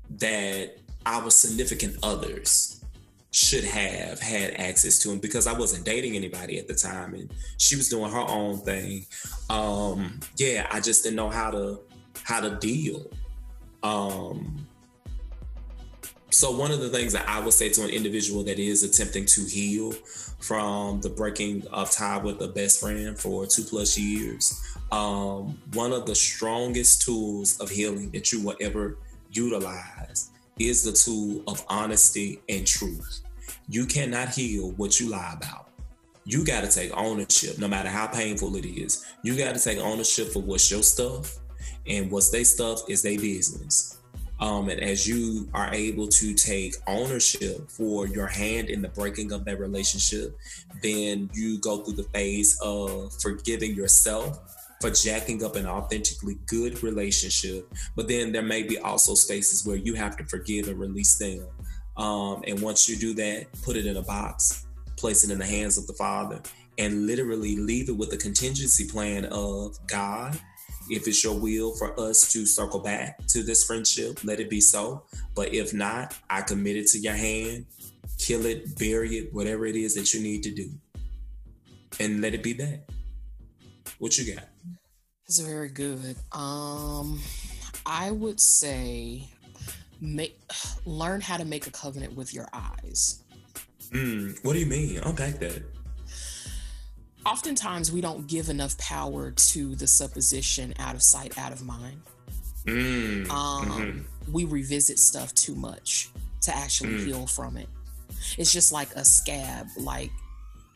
that 0.10 0.78
our 1.06 1.30
significant 1.30 1.98
others 2.02 2.84
should 3.32 3.64
have 3.64 4.20
had 4.20 4.52
access 4.52 5.00
to 5.00 5.12
him 5.12 5.20
because 5.20 5.48
I 5.48 5.54
wasn't 5.54 5.86
dating 5.86 6.16
anybody 6.16 6.60
at 6.60 6.68
the 6.68 6.76
time 6.76 7.14
and 7.14 7.32
she 7.58 7.76
was 7.76 7.90
doing 7.90 8.12
her 8.12 8.26
own 8.28 8.60
thing. 8.60 9.06
Um, 9.50 10.20
yeah, 10.38 10.68
I 10.72 10.80
just 10.80 11.04
didn't 11.04 11.18
know 11.18 11.30
how 11.30 11.52
to 11.52 11.80
how 12.24 12.40
to 12.40 12.56
deal. 12.58 13.12
Um, 13.82 14.66
so 16.34 16.52
one 16.52 16.72
of 16.72 16.80
the 16.80 16.90
things 16.90 17.14
that 17.14 17.28
I 17.30 17.40
would 17.40 17.54
say 17.54 17.70
to 17.70 17.84
an 17.84 17.90
individual 17.90 18.44
that 18.44 18.58
is 18.58 18.84
attempting 18.84 19.26
to 19.28 19.42
heal 19.46 19.92
from 19.92 21.00
the 21.02 21.10
breaking 21.10 21.66
of 21.72 21.92
tie 21.92 22.18
with 22.18 22.42
a 22.42 22.48
best 22.48 22.80
friend 22.80 23.18
for 23.18 23.46
two 23.46 23.64
plus 23.64 23.98
years, 23.98 24.62
um, 24.92 25.60
one 25.74 25.94
of 25.94 26.06
the 26.06 26.16
strongest 26.16 27.04
tools 27.04 27.60
of 27.60 27.70
healing 27.70 28.10
that 28.12 28.32
you 28.32 28.44
will 28.44 28.56
ever 28.60 28.98
utilize 29.32 30.32
is 30.60 30.84
the 30.84 30.92
tool 30.92 31.44
of 31.48 31.64
honesty 31.70 32.42
and 32.50 32.66
truth. 32.66 33.22
You 33.70 33.86
cannot 33.86 34.30
heal 34.30 34.72
what 34.72 35.00
you 35.00 35.10
lie 35.10 35.34
about. 35.38 35.70
You 36.26 36.46
got 36.46 36.62
to 36.62 36.70
take 36.70 36.96
ownership, 36.96 37.60
no 37.60 37.68
matter 37.68 37.90
how 37.90 38.08
painful 38.08 38.56
it 38.56 38.66
is. 38.66 39.06
You 39.24 39.38
got 39.38 39.56
to 39.56 39.62
take 39.62 39.78
ownership 39.78 40.30
for 40.32 40.42
what's 40.42 40.72
your 40.72 40.84
stuff, 40.84 41.38
and 41.86 42.10
what's 42.10 42.30
their 42.30 42.46
stuff 42.46 42.82
is 42.90 43.02
their 43.02 43.18
business. 43.18 44.00
Um, 44.40 44.68
and 44.70 44.82
as 44.82 45.08
you 45.08 45.48
are 45.54 45.74
able 45.74 46.08
to 46.08 46.34
take 46.34 46.76
ownership 46.88 47.70
for 47.70 48.08
your 48.08 48.28
hand 48.28 48.70
in 48.70 48.82
the 48.82 48.90
breaking 48.90 49.32
of 49.32 49.46
that 49.46 49.60
relationship, 49.60 50.38
then 50.82 51.30
you 51.34 51.60
go 51.60 51.78
through 51.78 51.96
the 51.96 52.04
phase 52.04 52.60
of 52.62 53.14
forgiving 53.22 53.74
yourself 53.74 54.40
for 54.82 54.90
jacking 54.90 55.44
up 55.46 55.56
an 55.56 55.66
authentically 55.66 56.38
good 56.46 56.84
relationship. 56.84 57.72
But 57.96 58.10
then 58.10 58.34
there 58.34 58.42
may 58.42 58.64
be 58.64 58.78
also 58.80 59.16
spaces 59.16 59.66
where 59.66 59.78
you 59.78 59.94
have 59.94 60.18
to 60.18 60.26
forgive 60.26 60.68
and 60.68 60.78
release 60.78 61.18
them. 61.18 61.48
Um, 61.96 62.44
and 62.46 62.60
once 62.62 62.90
you 62.90 62.98
do 62.98 63.14
that, 63.14 63.48
put 63.62 63.78
it 63.78 63.86
in 63.86 63.96
a 63.96 64.02
box, 64.02 64.66
place 64.98 65.24
it 65.24 65.32
in 65.32 65.40
the 65.40 65.46
hands 65.46 65.78
of 65.78 65.88
the 65.88 65.94
Father, 65.94 66.42
and 66.78 67.08
literally 67.08 67.56
leave 67.56 67.88
it 67.88 67.96
with 67.96 68.12
a 68.12 68.18
contingency 68.18 68.86
plan 68.86 69.26
of 69.26 69.78
God. 69.88 70.38
If 70.90 71.08
it's 71.08 71.24
your 71.24 71.40
will 71.40 71.74
for 71.76 71.98
us 72.00 72.32
to 72.34 72.46
circle 72.46 72.80
back 72.80 73.26
to 73.28 73.44
this 73.44 73.64
friendship, 73.66 74.24
let 74.24 74.40
it 74.40 74.50
be 74.50 74.62
so. 74.62 75.04
But 75.36 75.54
if 75.54 75.74
not, 75.74 76.16
I 76.30 76.42
commit 76.42 76.76
it 76.76 76.88
to 76.88 77.00
your 77.00 77.14
hand, 77.14 77.66
kill 78.18 78.46
it, 78.46 78.78
bury 78.78 79.18
it, 79.18 79.34
whatever 79.34 79.66
it 79.66 79.76
is 79.76 79.96
that 79.96 80.14
you 80.14 80.22
need 80.22 80.44
to 80.44 80.52
do. 80.52 80.70
And 82.00 82.22
let 82.22 82.34
it 82.34 82.44
be 82.44 82.54
that. 82.54 82.86
What 84.00 84.18
you 84.18 84.34
got? 84.34 84.46
It's 85.28 85.40
very 85.40 85.70
good. 85.70 86.16
Um, 86.32 87.22
I 87.86 88.12
would 88.12 88.40
say 88.40 89.30
make 90.02 90.38
learn 90.86 91.22
how 91.22 91.38
to 91.38 91.46
make 91.46 91.66
a 91.68 91.72
covenant 91.72 92.16
with 92.16 92.34
your 92.34 92.48
eyes. 92.54 93.24
Mm, 93.92 94.44
what 94.44 94.54
do 94.54 94.60
you 94.60 94.66
mean? 94.66 94.98
Unpack 95.00 95.40
that. 95.40 95.64
Oftentimes, 97.26 97.92
we 97.92 98.02
don't 98.02 98.28
give 98.28 98.50
enough 98.50 98.78
power 98.78 99.32
to 99.32 99.76
the 99.76 99.88
supposition 99.88 100.74
out 100.80 100.96
of 100.96 101.02
sight, 101.02 101.38
out 101.38 101.52
of 101.54 101.64
mind. 101.64 102.02
Mm, 102.66 103.30
Um, 103.30 103.68
mhm. 103.70 104.06
We 104.32 104.46
revisit 104.46 105.00
stuff 105.00 105.34
too 105.36 105.56
much 105.56 106.10
to 106.42 106.56
actually 106.56 106.94
Mm. 106.94 107.06
heal 107.06 107.28
from 107.28 107.58
it. 107.58 107.68
It's 108.38 108.52
just 108.52 108.72
like 108.72 108.94
a 108.96 109.04
scab, 109.06 109.68
like 109.78 110.12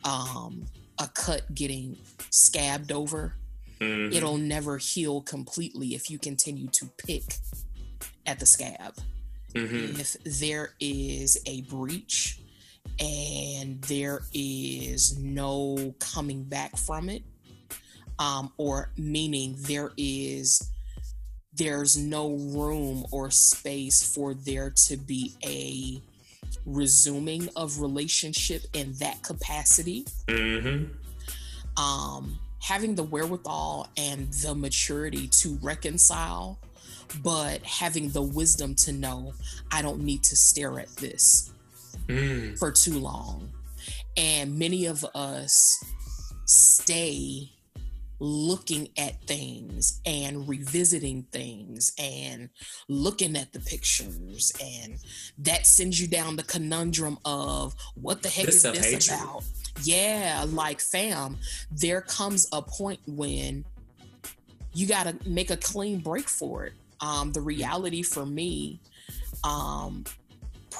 um, 0.04 0.64
a 0.98 1.08
cut 1.08 1.52
getting 1.54 1.96
scabbed 2.30 2.92
over. 2.92 3.34
Mhm. 3.80 4.14
It'll 4.14 4.38
never 4.38 4.78
heal 4.78 5.20
completely 5.22 5.94
if 5.94 6.08
you 6.08 6.18
continue 6.18 6.68
to 6.68 6.86
pick 6.98 7.36
at 8.26 8.38
the 8.38 8.46
scab. 8.46 8.94
Mhm. 9.54 9.98
if 9.98 10.16
there 10.24 10.74
is 10.78 11.38
a 11.46 11.62
breach 11.62 12.38
and 13.00 13.80
there 13.82 14.22
is 14.32 15.18
no 15.18 15.94
coming 16.00 16.42
back 16.44 16.76
from 16.76 17.08
it 17.08 17.22
um, 18.18 18.52
or 18.56 18.90
meaning 18.96 19.54
there 19.60 19.92
is 19.96 20.70
there's 21.54 21.96
no 21.96 22.32
room 22.36 23.04
or 23.10 23.30
space 23.30 24.02
for 24.14 24.34
there 24.34 24.70
to 24.70 24.96
be 24.96 25.34
a 25.44 26.00
resuming 26.64 27.48
of 27.56 27.80
relationship 27.80 28.62
in 28.74 28.92
that 28.94 29.22
capacity 29.22 30.04
Mhm. 30.26 30.90
um, 31.76 32.38
having 32.60 32.94
the 32.96 33.02
wherewithal 33.02 33.88
and 33.96 34.32
the 34.34 34.52
maturity 34.54 35.28
to 35.28 35.54
reconcile, 35.62 36.58
but 37.22 37.62
having 37.62 38.10
the 38.10 38.20
wisdom 38.22 38.74
to 38.74 38.92
know 38.92 39.32
I 39.70 39.80
don't 39.82 40.00
need 40.02 40.22
to 40.24 40.36
stare 40.36 40.78
at 40.80 40.94
this 40.96 41.50
Mm. 42.08 42.58
for 42.58 42.72
too 42.72 42.98
long. 42.98 43.50
And 44.16 44.58
many 44.58 44.86
of 44.86 45.04
us 45.14 45.84
stay 46.46 47.50
looking 48.20 48.88
at 48.96 49.22
things 49.24 50.00
and 50.04 50.48
revisiting 50.48 51.24
things 51.30 51.92
and 51.98 52.48
looking 52.88 53.36
at 53.36 53.52
the 53.52 53.60
pictures 53.60 54.52
and 54.60 54.98
that 55.38 55.66
sends 55.66 56.00
you 56.00 56.08
down 56.08 56.34
the 56.34 56.42
conundrum 56.42 57.16
of 57.24 57.74
what 57.94 58.22
the 58.22 58.28
heck 58.28 58.46
This 58.46 58.64
is 58.64 58.72
this 58.72 59.08
about 59.08 59.44
Yeah, 59.84 60.44
like 60.48 60.80
fam, 60.80 61.36
there 61.70 62.00
comes 62.00 62.48
a 62.52 62.60
point 62.60 63.00
when 63.06 63.64
you 64.74 64.86
got 64.86 65.06
to 65.06 65.28
make 65.28 65.50
a 65.50 65.56
clean 65.56 66.00
break 66.00 66.28
for 66.28 66.66
it. 66.66 66.72
Um, 67.00 67.32
the 67.32 67.40
reality 67.40 68.02
for 68.02 68.26
me, 68.26 68.80
um, 69.44 70.04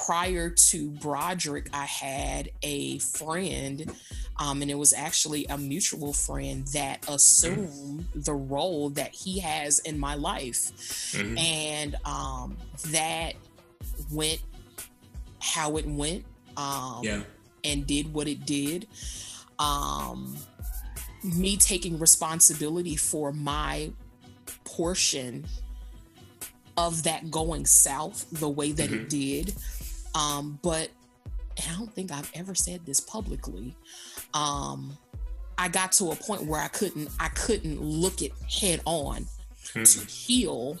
prior 0.05 0.49
to 0.49 0.89
Broderick, 0.91 1.69
I 1.73 1.85
had 1.85 2.49
a 2.63 2.99
friend, 2.99 3.91
um, 4.37 4.61
and 4.61 4.71
it 4.71 4.75
was 4.77 4.93
actually 4.93 5.45
a 5.47 5.57
mutual 5.57 6.13
friend 6.13 6.65
that 6.67 7.05
assumed 7.09 8.05
the 8.15 8.33
role 8.33 8.89
that 8.91 9.13
he 9.13 9.39
has 9.39 9.79
in 9.79 9.99
my 9.99 10.15
life. 10.15 10.71
Mhm. 11.13 11.39
And 11.39 11.95
um, 12.05 12.57
that 12.87 13.33
went 14.11 14.39
how 15.39 15.77
it 15.77 15.85
went. 15.87 16.25
Um, 16.57 17.01
Yeah. 17.03 17.23
and 17.63 17.85
did 17.87 18.13
what 18.13 18.27
it 18.27 18.45
did. 18.45 18.87
Um, 19.59 20.37
me 21.23 21.57
taking 21.57 21.99
responsibility 21.99 22.95
for 22.95 23.31
my 23.33 23.91
portion 24.63 25.45
of 26.77 27.03
that 27.03 27.29
going 27.29 27.65
south 27.65 28.25
the 28.31 28.47
way 28.49 28.71
that 28.71 28.91
it 28.91 29.09
did. 29.09 29.53
Um, 30.15 30.59
but 30.61 30.89
I 31.57 31.77
don't 31.77 31.93
think 31.93 32.11
I've 32.11 32.31
ever 32.33 32.55
said 32.55 32.85
this 32.85 32.99
publicly. 32.99 33.75
Um, 34.33 34.97
I 35.57 35.67
got 35.67 35.91
to 35.93 36.11
a 36.11 36.15
point 36.15 36.45
where 36.45 36.61
I 36.61 36.69
couldn't 36.69 37.09
I 37.19 37.27
couldn't 37.29 37.81
look 37.81 38.21
it 38.21 38.31
head 38.49 38.81
on. 38.85 39.25
To 39.73 40.05
heal, 40.05 40.79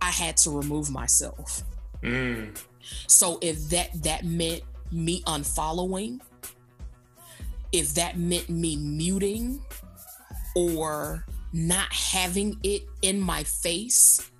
I 0.00 0.10
had 0.10 0.36
to 0.38 0.50
remove 0.50 0.90
myself. 0.90 1.64
Mm. 2.02 2.56
So 3.08 3.38
if 3.40 3.68
that 3.70 4.02
that 4.02 4.24
meant 4.24 4.62
me 4.92 5.22
unfollowing, 5.22 6.20
if 7.72 7.94
that 7.94 8.18
meant 8.18 8.48
me 8.48 8.76
muting 8.76 9.60
or 10.54 11.24
not 11.52 11.92
having 11.92 12.58
it 12.62 12.82
in 13.02 13.20
my 13.20 13.42
face, 13.42 14.30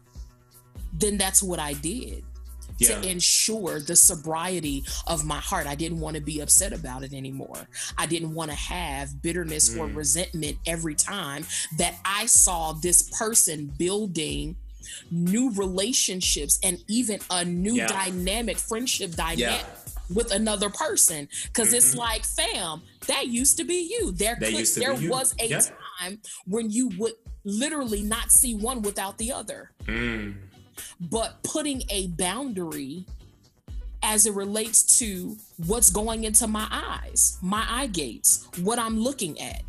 then 0.93 1.16
that's 1.16 1.43
what 1.43 1.59
I 1.59 1.73
did 1.73 2.24
Yeah. 2.79 3.01
to 3.01 3.09
ensure 3.09 3.81
the 3.81 3.97
sobriety 3.97 4.85
of 5.07 5.25
my 5.25 5.39
heart. 5.39 5.67
I 5.67 5.75
didn't 5.75 6.01
want 6.01 6.17
to 6.17 6.23
be 6.23 6.41
upset 6.41 6.73
about 6.73 7.03
it 7.03 7.13
anymore. 7.13 7.69
I 7.97 8.07
didn't 8.07 8.35
want 8.35 8.51
to 8.51 8.57
have 8.57 9.21
bitterness 9.23 9.71
or 9.77 9.89
Mm. 9.89 9.97
resentment 9.97 10.59
every 10.67 10.95
time 10.95 11.47
that 11.79 11.99
I 12.05 12.27
saw 12.27 12.73
this 12.73 13.03
person 13.19 13.67
building 13.79 14.57
new 15.11 15.51
relationships 15.53 16.59
and 16.63 16.83
even 16.89 17.21
a 17.31 17.45
new 17.45 17.75
Yeah. 17.75 17.89
dynamic 17.89 18.57
friendship 18.59 19.15
dynamic 19.15 19.39
Yeah. 19.67 20.15
with 20.15 20.31
another 20.31 20.71
person 20.71 21.29
because 21.45 21.73
it's 21.73 21.95
Mhm. 21.95 21.99
like 21.99 22.25
fam 22.25 22.83
that 23.07 23.29
used 23.29 23.57
to 23.59 23.65
be 23.65 23.83
you 23.99 24.13
there 24.13 24.37
could, 24.37 24.55
there 24.77 24.95
you. 24.95 25.11
was 25.11 25.35
a 25.41 25.47
Yeah. 25.49 25.61
time 26.01 26.21
when 26.47 26.71
you 26.71 26.89
would 26.97 27.15
literally 27.45 28.03
not 28.03 28.31
see 28.33 28.55
one 28.55 28.83
without 28.83 29.19
the 29.19 29.33
other 29.33 29.73
Mm. 29.85 30.35
But 31.01 31.43
putting 31.43 31.83
a 31.91 32.09
boundary 32.09 33.05
as 34.03 34.27
it 34.27 34.35
relates 34.35 34.99
to 34.99 35.37
what's 35.67 35.91
going 35.91 36.25
into 36.25 36.47
my 36.47 36.67
eyes, 36.71 37.39
my 37.43 37.65
eye 37.69 37.89
gates, 37.89 38.47
what 38.63 38.79
I'm 38.79 38.99
looking 38.99 39.41
at. 39.41 39.63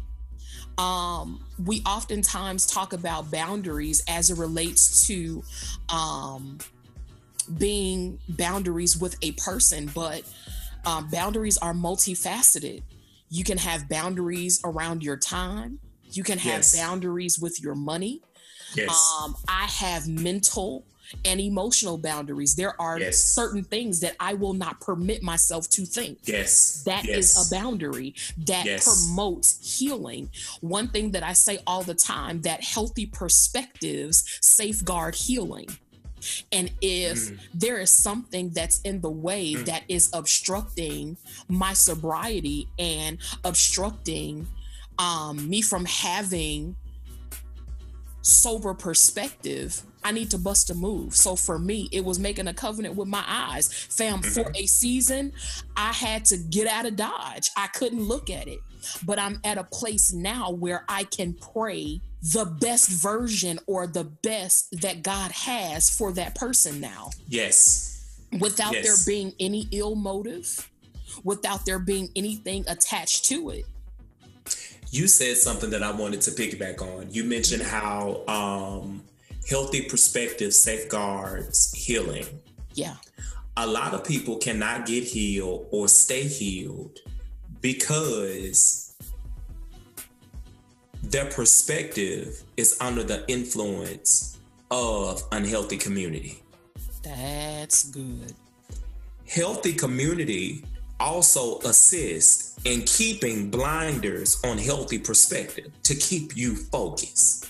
Um, 0.77 1.43
we 1.65 1.81
oftentimes 1.85 2.65
talk 2.65 2.93
about 2.93 3.31
boundaries 3.31 4.01
as 4.07 4.29
it 4.29 4.37
relates 4.37 5.05
to 5.07 5.43
um, 5.89 6.57
being 7.57 8.19
boundaries 8.29 8.97
with 8.97 9.17
a 9.21 9.31
person, 9.33 9.89
but 9.93 10.21
um, 10.85 11.09
boundaries 11.09 11.57
are 11.57 11.73
multifaceted. 11.73 12.83
You 13.29 13.43
can 13.43 13.57
have 13.57 13.89
boundaries 13.89 14.61
around 14.63 15.03
your 15.03 15.17
time. 15.17 15.79
You 16.11 16.23
can 16.23 16.37
have 16.37 16.59
Yes. 16.59 16.75
boundaries 16.75 17.39
with 17.39 17.61
your 17.61 17.75
money. 17.75 18.21
Yes. 18.75 18.89
Um, 19.21 19.35
I 19.47 19.65
have 19.65 20.07
mental 20.07 20.85
and 21.25 21.39
emotional 21.39 21.97
boundaries. 21.97 22.55
There 22.55 22.79
are 22.81 22.99
Yes. 22.99 23.17
certain 23.23 23.63
things 23.63 23.99
that 24.01 24.15
I 24.19 24.33
will 24.35 24.53
not 24.53 24.79
permit 24.81 25.23
myself 25.23 25.69
to 25.71 25.85
think. 25.85 26.19
yes. 26.25 26.83
That 26.85 27.07
is 27.07 27.33
yes. 27.35 27.47
a 27.51 27.55
boundary 27.55 28.15
that 28.45 28.65
promotes 28.83 29.77
healing. 29.79 30.29
One 30.61 30.87
thing 30.89 31.11
that 31.11 31.23
I 31.23 31.33
say 31.33 31.59
all 31.65 31.83
the 31.83 31.95
time 31.95 32.41
that 32.41 32.63
healthy 32.63 33.05
perspectives 33.05 34.23
safeguard 34.41 35.15
healing. 35.15 35.67
And 36.51 36.69
if 36.81 37.17
Mm. 37.17 37.39
there 37.53 37.79
is 37.79 37.89
something 37.89 38.49
that's 38.49 38.81
in 38.81 38.99
the 39.01 39.09
way 39.09 39.53
Mm. 39.53 39.65
that 39.65 39.83
is 39.87 40.09
obstructing 40.11 41.15
my 41.47 41.73
sobriety 41.73 42.67
and 42.77 43.17
obstructing 43.43 44.47
um, 44.97 45.49
me 45.49 45.61
from 45.61 45.85
having 45.85 46.75
sober 48.21 48.73
perspective, 48.73 49.81
I 50.03 50.11
need 50.11 50.31
to 50.31 50.37
bust 50.37 50.69
a 50.69 50.75
move. 50.75 51.15
So 51.15 51.35
for 51.35 51.59
me, 51.59 51.89
it 51.91 52.03
was 52.05 52.19
making 52.19 52.47
a 52.47 52.53
covenant 52.53 52.95
with 52.95 53.07
my 53.07 53.23
eyes. 53.27 53.71
Fam, 53.71 54.21
for 54.21 54.51
a 54.55 54.65
season, 54.65 55.33
I 55.75 55.91
had 55.91 56.25
to 56.25 56.37
get 56.37 56.67
out 56.67 56.85
of 56.85 56.95
Dodge. 56.95 57.51
I 57.57 57.67
couldn't 57.67 58.01
look 58.03 58.29
at 58.29 58.47
it. 58.47 58.59
But 59.05 59.19
I'm 59.19 59.41
at 59.43 59.57
a 59.57 59.63
place 59.65 60.13
now 60.13 60.51
where 60.51 60.85
I 60.87 61.03
can 61.03 61.33
pray 61.33 61.99
the 62.21 62.45
best 62.45 62.89
version 62.89 63.59
or 63.67 63.87
the 63.87 64.05
best 64.05 64.79
that 64.81 65.03
God 65.03 65.31
has 65.31 65.89
for 65.89 66.13
that 66.13 66.35
person 66.35 66.79
now 66.79 67.09
Yes. 67.27 68.05
without 68.39 68.73
Yes. 68.73 68.85
there 68.85 68.97
being 69.05 69.33
any 69.39 69.67
ill 69.71 69.95
motive, 69.95 70.69
without 71.25 71.65
there 71.65 71.79
being 71.79 72.09
anything 72.15 72.63
attached 72.67 73.25
to 73.25 73.49
it. 73.49 73.65
You 74.91 75.07
said 75.07 75.37
something 75.37 75.69
that 75.71 75.83
I 75.83 75.91
wanted 75.91 76.21
to 76.21 76.31
piggyback 76.31 76.81
on. 76.81 77.07
You 77.11 77.23
mentioned 77.25 77.63
how 77.63 78.23
um, 78.27 79.03
healthy 79.49 79.81
perspective 79.81 80.53
safeguards 80.53 81.73
healing. 81.73 82.25
Yeah. 82.73 82.95
A 83.57 83.65
lot 83.65 83.93
of 83.93 84.05
people 84.05 84.37
cannot 84.37 84.85
get 84.85 85.03
healed 85.03 85.67
or 85.71 85.87
stay 85.87 86.23
healed 86.23 86.99
because 87.61 88.95
their 91.03 91.25
perspective 91.25 92.43
is 92.57 92.77
under 92.79 93.03
the 93.03 93.25
influence 93.27 94.37
of 94.69 95.23
unhealthy 95.31 95.77
community. 95.77 96.43
That's 97.03 97.89
good. 97.89 98.33
Healthy 99.27 99.73
community 99.73 100.63
also 100.99 101.59
assists 101.59 102.57
in 102.65 102.81
keeping 102.83 103.49
blinders 103.49 104.39
on 104.43 104.57
healthy 104.57 104.99
perspective 104.99 105.71
to 105.83 105.95
keep 105.95 106.35
you 106.37 106.55
focused. 106.55 107.47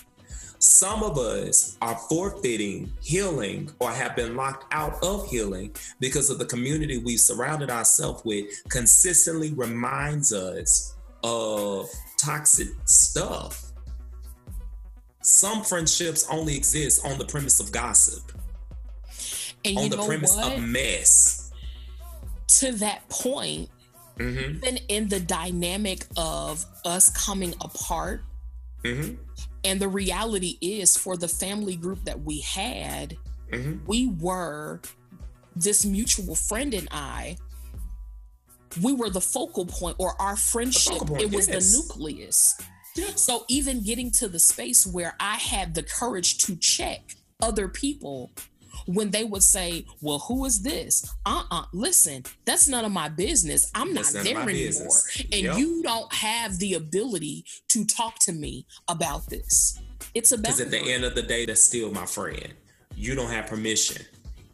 Some 0.62 1.02
of 1.02 1.16
us 1.16 1.78
are 1.80 1.96
forfeiting 1.96 2.92
healing 3.00 3.70
or 3.78 3.90
have 3.90 4.14
been 4.14 4.36
locked 4.36 4.66
out 4.74 5.02
of 5.02 5.26
healing 5.26 5.74
because 6.00 6.28
of 6.28 6.38
the 6.38 6.44
community 6.44 6.98
we've 6.98 7.18
surrounded 7.20 7.70
ourselves 7.70 8.22
with 8.26 8.44
consistently 8.68 9.54
reminds 9.54 10.34
us 10.34 10.96
of 11.24 11.88
toxic 12.18 12.68
stuff. 12.84 13.72
Some 15.22 15.62
friendships 15.64 16.26
only 16.30 16.56
exist 16.56 17.06
on 17.06 17.16
the 17.18 17.24
premise 17.24 17.58
of 17.60 17.72
gossip, 17.72 18.30
And 19.64 19.78
on 19.78 19.84
you 19.84 19.90
the 19.90 19.96
know 19.96 20.06
premise 20.06 20.36
what? 20.36 20.58
of 20.58 20.62
mess. 20.62 21.52
to 22.58 22.72
that 22.72 23.08
point, 23.08 23.70
hmm 24.18 24.28
even 24.38 24.76
in 24.88 25.08
the 25.08 25.20
dynamic 25.20 26.04
of 26.18 26.66
us 26.84 27.08
coming 27.10 27.54
apart, 27.62 28.24
hmm 28.84 29.12
and 29.64 29.80
the 29.80 29.88
reality 29.88 30.58
is 30.60 30.96
for 30.96 31.16
the 31.16 31.28
family 31.28 31.76
group 31.76 32.04
that 32.04 32.20
we 32.22 32.40
had, 32.40 33.16
hmm 33.52 33.78
we 33.86 34.08
were 34.20 34.80
this 35.56 35.84
mutual 35.84 36.34
friend 36.34 36.74
and 36.74 36.88
I. 36.90 37.36
We 38.80 38.92
were 38.92 39.10
the 39.10 39.20
focal 39.20 39.66
point, 39.66 39.96
or 39.98 40.14
our 40.22 40.36
friendship. 40.36 40.98
point, 40.98 41.22
it 41.22 41.34
was 41.34 41.48
yes. 41.48 41.72
the 41.72 41.76
nucleus. 41.76 42.60
So 43.16 43.44
even 43.48 43.82
getting 43.82 44.10
to 44.12 44.28
the 44.28 44.38
space 44.38 44.86
where 44.86 45.16
I 45.18 45.34
had 45.34 45.74
the 45.74 45.82
courage 45.82 46.38
to 46.38 46.56
check 46.56 47.00
other 47.42 47.68
people 47.68 48.30
when 48.86 49.10
they 49.10 49.24
would 49.24 49.42
say, 49.42 49.84
"Well, 50.00 50.18
who 50.20 50.44
is 50.44 50.62
this?" 50.62 51.04
Uh-uh. 51.26 51.64
Listen, 51.72 52.24
that's 52.44 52.68
none 52.68 52.84
of 52.84 52.92
my 52.92 53.08
business. 53.08 53.70
I'm 53.74 53.94
That's 53.94 54.14
not 54.14 54.24
there 54.24 54.34
anymore, 54.34 54.46
business. 54.52 55.22
and 55.32 55.42
Yep. 55.42 55.58
you 55.58 55.82
don't 55.82 56.12
have 56.12 56.58
the 56.58 56.74
ability 56.74 57.44
to 57.68 57.84
talk 57.84 58.18
to 58.20 58.32
me 58.32 58.66
about 58.88 59.28
this. 59.28 59.78
It's 60.14 60.32
about 60.32 60.42
Because 60.56 60.60
at 60.60 60.70
the 60.70 60.92
end 60.92 61.04
of 61.04 61.14
the 61.14 61.22
day, 61.22 61.46
that's 61.46 61.60
still 61.62 61.90
my 61.92 62.06
friend. 62.06 62.52
You 62.96 63.14
don't 63.14 63.30
have 63.30 63.46
permission. 63.46 64.04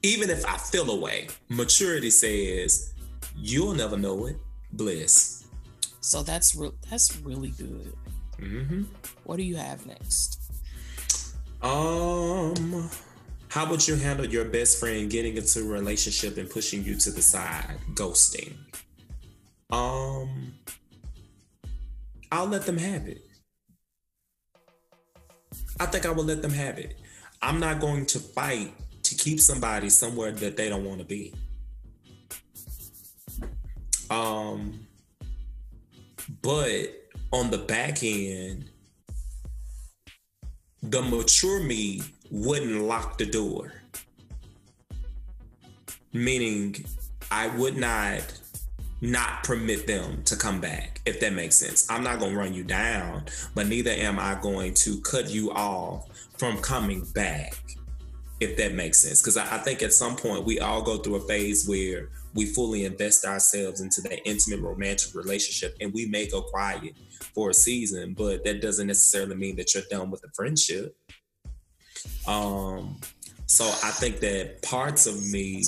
Even 0.02 0.28
if 0.30 0.44
I 0.44 0.56
feel 0.58 0.90
away, 0.90 1.28
maturity 1.48 2.10
says 2.10 2.92
you'll 3.36 3.74
never 3.74 3.96
know 3.96 4.26
it. 4.26 4.36
Bliss. 4.72 5.44
So 6.00 6.22
that's 6.22 6.54
real. 6.54 6.74
That's 6.90 7.16
really 7.18 7.50
good. 7.50 7.92
hmm 8.38 8.82
What 9.24 9.36
do 9.38 9.42
you 9.42 9.56
have 9.56 9.86
next? 9.86 10.40
Um, 11.62 12.90
how 13.56 13.64
would 13.64 13.88
you 13.88 13.94
handle 13.96 14.26
your 14.26 14.44
best 14.44 14.78
friend 14.78 15.08
getting 15.08 15.34
into 15.38 15.60
a 15.60 15.64
relationship 15.64 16.36
and 16.36 16.50
pushing 16.50 16.84
you 16.84 16.94
to 16.94 17.10
the 17.10 17.22
side, 17.22 17.78
ghosting? 17.94 18.52
Um, 19.70 20.52
I'll 22.30 22.44
let 22.44 22.66
them 22.66 22.76
have 22.76 23.08
it. 23.08 23.22
I 25.80 25.86
think 25.86 26.04
I 26.04 26.10
will 26.10 26.24
let 26.24 26.42
them 26.42 26.50
have 26.50 26.76
it. 26.76 26.98
I'm 27.40 27.58
not 27.58 27.80
going 27.80 28.04
to 28.04 28.18
fight 28.18 28.74
to 29.04 29.14
keep 29.14 29.40
somebody 29.40 29.88
somewhere 29.88 30.32
that 30.32 30.58
they 30.58 30.68
don't 30.68 30.84
want 30.84 30.98
to 30.98 31.06
be. 31.06 31.32
Um, 34.10 34.86
but 36.42 36.88
on 37.32 37.50
the 37.50 37.64
back 37.66 38.02
end, 38.02 38.68
the 40.82 41.00
mature 41.00 41.62
me 41.62 42.02
wouldn't 42.30 42.82
lock 42.82 43.18
the 43.18 43.26
door. 43.26 43.72
Meaning, 46.12 46.84
I 47.30 47.48
would 47.56 47.76
not 47.76 48.22
not 49.00 49.44
permit 49.44 49.86
them 49.86 50.22
to 50.24 50.36
come 50.36 50.60
back, 50.60 51.00
if 51.04 51.20
that 51.20 51.32
makes 51.32 51.56
sense. 51.56 51.88
I'm 51.90 52.02
not 52.02 52.18
going 52.18 52.32
to 52.32 52.38
run 52.38 52.54
you 52.54 52.64
down, 52.64 53.24
but 53.54 53.66
neither 53.66 53.90
am 53.90 54.18
I 54.18 54.38
going 54.40 54.74
to 54.74 55.00
cut 55.02 55.28
you 55.28 55.52
off 55.52 56.08
from 56.38 56.58
coming 56.58 57.04
back, 57.14 57.54
if 58.40 58.56
that 58.56 58.74
makes 58.74 58.98
sense. 58.98 59.20
Because 59.20 59.36
I, 59.36 59.56
I, 59.56 59.58
think 59.58 59.82
at 59.82 59.92
some 59.92 60.16
point 60.16 60.44
we 60.44 60.60
all 60.60 60.82
go 60.82 60.96
through 60.96 61.16
a 61.16 61.20
phase 61.20 61.68
where 61.68 62.08
we 62.34 62.46
fully 62.46 62.84
invest 62.84 63.24
ourselves 63.24 63.80
into 63.80 64.00
that 64.02 64.26
intimate 64.26 64.60
romantic 64.60 65.14
relationship 65.14 65.76
and 65.80 65.92
we 65.92 66.06
may 66.06 66.26
go 66.26 66.42
quiet 66.42 66.94
for 67.34 67.50
a 67.50 67.54
season, 67.54 68.14
but 68.14 68.44
that 68.44 68.60
doesn't 68.60 68.86
necessarily 68.86 69.36
mean 69.36 69.56
that 69.56 69.74
you're 69.74 69.82
done 69.90 70.10
with 70.10 70.22
the 70.22 70.28
friendship. 70.34 70.96
Um, 72.26 72.96
so 73.46 73.64
I 73.64 73.90
think 73.90 74.20
that 74.20 74.62
parts 74.62 75.06
of 75.06 75.24
me 75.30 75.62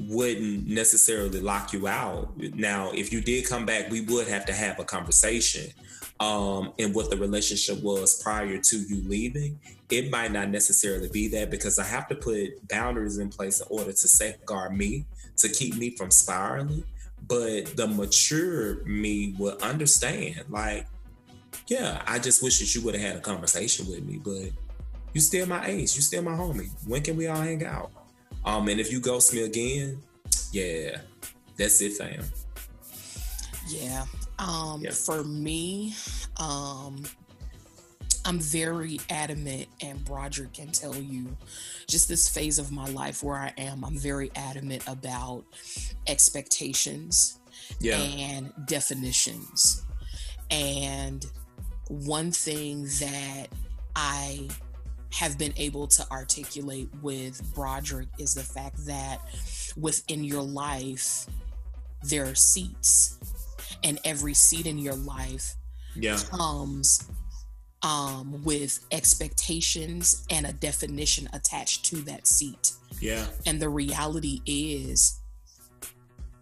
wouldn't 0.00 0.66
necessarily 0.66 1.40
lock 1.40 1.72
you 1.72 1.88
out. 1.88 2.36
Now, 2.36 2.90
if 2.92 3.12
you 3.12 3.20
did 3.20 3.48
come 3.48 3.64
back, 3.64 3.90
we 3.90 4.02
would 4.02 4.28
have 4.28 4.44
to 4.46 4.52
have 4.52 4.78
a 4.78 4.84
conversation. 4.84 5.70
Um, 6.18 6.72
and 6.78 6.94
what 6.94 7.10
the 7.10 7.16
relationship 7.16 7.82
was 7.82 8.22
prior 8.22 8.58
to 8.58 8.76
you 8.78 9.02
leaving, 9.06 9.58
it 9.90 10.10
might 10.10 10.32
not 10.32 10.48
necessarily 10.48 11.08
be 11.10 11.28
that 11.28 11.50
because 11.50 11.78
I 11.78 11.84
have 11.84 12.08
to 12.08 12.14
put 12.14 12.66
boundaries 12.68 13.18
in 13.18 13.28
place 13.28 13.60
in 13.60 13.66
order 13.70 13.92
to 13.92 14.08
safeguard 14.08 14.76
me, 14.76 15.06
to 15.36 15.48
keep 15.48 15.76
me 15.76 15.90
from 15.90 16.10
spiraling. 16.10 16.84
But 17.28 17.76
the 17.76 17.86
mature 17.86 18.84
me 18.84 19.34
would 19.38 19.60
understand, 19.62 20.44
like, 20.48 20.86
yeah, 21.68 22.02
I 22.06 22.18
just 22.18 22.42
wish 22.42 22.60
that 22.60 22.74
you 22.74 22.82
would 22.84 22.94
have 22.94 23.02
had 23.02 23.16
a 23.16 23.20
conversation 23.20 23.86
with 23.88 24.04
me, 24.04 24.20
but 24.22 24.50
you 25.16 25.20
still 25.20 25.46
my 25.46 25.66
ace, 25.66 25.96
you 25.96 26.02
still 26.02 26.20
my 26.20 26.32
homie. 26.32 26.68
When 26.86 27.00
can 27.02 27.16
we 27.16 27.26
all 27.26 27.40
hang 27.40 27.64
out? 27.64 27.90
Um, 28.44 28.68
and 28.68 28.78
if 28.78 28.92
you 28.92 29.00
ghost 29.00 29.32
me 29.32 29.44
again, 29.44 30.02
yeah, 30.52 30.98
that's 31.56 31.80
it, 31.80 31.94
fam. 31.94 32.22
Yeah. 33.66 34.04
Um, 34.38 34.82
yeah. 34.82 34.90
for 34.90 35.24
me, 35.24 35.94
um, 36.36 37.02
I'm 38.26 38.38
very 38.38 39.00
adamant, 39.08 39.68
and 39.80 40.04
Broderick 40.04 40.52
can 40.52 40.68
tell 40.68 40.94
you 40.94 41.34
just 41.88 42.08
this 42.08 42.28
phase 42.28 42.58
of 42.58 42.70
my 42.70 42.86
life 42.90 43.22
where 43.22 43.38
I 43.38 43.54
am. 43.56 43.86
I'm 43.86 43.96
very 43.96 44.30
adamant 44.36 44.86
about 44.86 45.44
expectations 46.06 47.40
yeah. 47.80 47.96
and 47.96 48.52
definitions. 48.66 49.82
And 50.50 51.24
one 51.88 52.32
thing 52.32 52.82
that 52.82 53.46
I 53.94 54.50
have 55.16 55.38
been 55.38 55.54
able 55.56 55.86
to 55.86 56.06
articulate 56.10 56.90
with 57.00 57.42
Broderick 57.54 58.08
is 58.18 58.34
the 58.34 58.42
fact 58.42 58.84
that 58.86 59.18
within 59.74 60.22
your 60.22 60.42
life, 60.42 61.26
there 62.02 62.26
are 62.26 62.34
seats, 62.34 63.18
and 63.82 63.98
every 64.04 64.34
seat 64.34 64.66
in 64.66 64.76
your 64.76 64.94
life 64.94 65.54
yeah. 65.94 66.18
comes 66.30 67.08
um, 67.82 68.44
with 68.44 68.84
expectations 68.92 70.26
and 70.30 70.46
a 70.46 70.52
definition 70.52 71.30
attached 71.32 71.86
to 71.86 71.96
that 72.02 72.26
seat. 72.26 72.72
Yeah. 73.00 73.24
And 73.46 73.58
the 73.58 73.70
reality 73.70 74.42
is, 74.44 75.18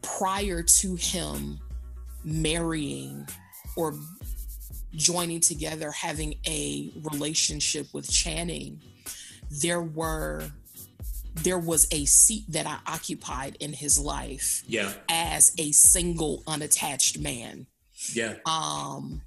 prior 0.02 0.62
to 0.62 0.96
him 0.96 1.60
marrying 2.24 3.28
or 3.76 3.94
joining 4.96 5.40
together, 5.40 5.90
having 5.90 6.36
a 6.46 6.90
relationship 7.12 7.86
with 7.92 8.10
Channing, 8.10 8.80
there 9.50 9.82
were 9.82 10.44
there 11.42 11.58
was 11.58 11.88
a 11.90 12.04
seat 12.04 12.44
that 12.48 12.64
I 12.66 12.78
occupied 12.86 13.56
in 13.58 13.72
his 13.72 13.98
life. 13.98 14.62
Yeah. 14.68 14.92
As 15.08 15.52
a 15.58 15.72
single 15.72 16.42
unattached 16.46 17.18
man. 17.18 17.66
Yeah. 18.12 18.34
Um 18.46 19.22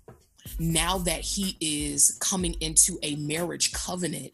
now 0.59 0.99
that 0.99 1.21
he 1.21 1.57
is 1.59 2.17
coming 2.21 2.55
into 2.61 2.97
a 3.03 3.15
marriage 3.17 3.73
covenant, 3.73 4.33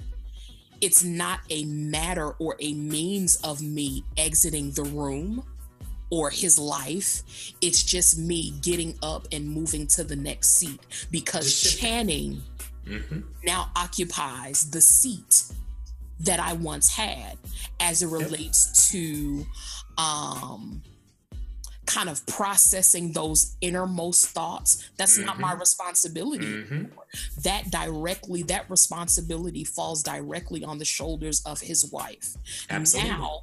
it's 0.81 1.03
not 1.03 1.39
a 1.49 1.65
matter 1.65 2.31
or 2.31 2.55
a 2.59 2.73
means 2.73 3.37
of 3.37 3.61
me 3.61 4.03
exiting 4.17 4.71
the 4.71 4.83
room 4.83 5.43
or 6.13 6.29
his 6.29 6.59
life. 6.59 7.23
It's 7.59 7.81
just 7.81 8.19
me 8.19 8.53
getting 8.61 8.95
up 9.01 9.27
and 9.31 9.49
moving 9.49 9.87
to 9.87 10.03
the 10.03 10.15
next 10.15 10.49
seat 10.49 10.79
because 11.09 11.75
Channing 11.75 12.39
mm-hmm. 12.85 13.21
now 13.43 13.71
occupies 13.75 14.69
the 14.69 14.79
seat 14.79 15.45
that 16.19 16.39
I 16.39 16.53
once 16.53 16.95
had 16.95 17.39
as 17.79 18.03
it 18.03 18.07
relates 18.09 18.93
yep. 18.93 19.01
to 19.01 19.45
um 19.97 20.83
kind 21.85 22.07
of 22.09 22.25
processing 22.27 23.11
those 23.11 23.57
innermost 23.59 24.27
thoughts 24.27 24.89
that's 24.97 25.17
mm-hmm. 25.17 25.25
not 25.25 25.39
my 25.39 25.49
mm-hmm. 25.49 25.59
responsibility 25.59 26.45
mm-hmm. 26.45 26.85
that 27.41 27.69
directly 27.69 28.41
that 28.41 28.69
responsibility 28.69 29.65
falls 29.65 30.01
directly 30.01 30.63
on 30.63 30.77
the 30.77 30.85
shoulders 30.85 31.41
of 31.45 31.59
his 31.59 31.91
wife 31.91 32.35
Absolutely. 32.69 33.11
now 33.11 33.41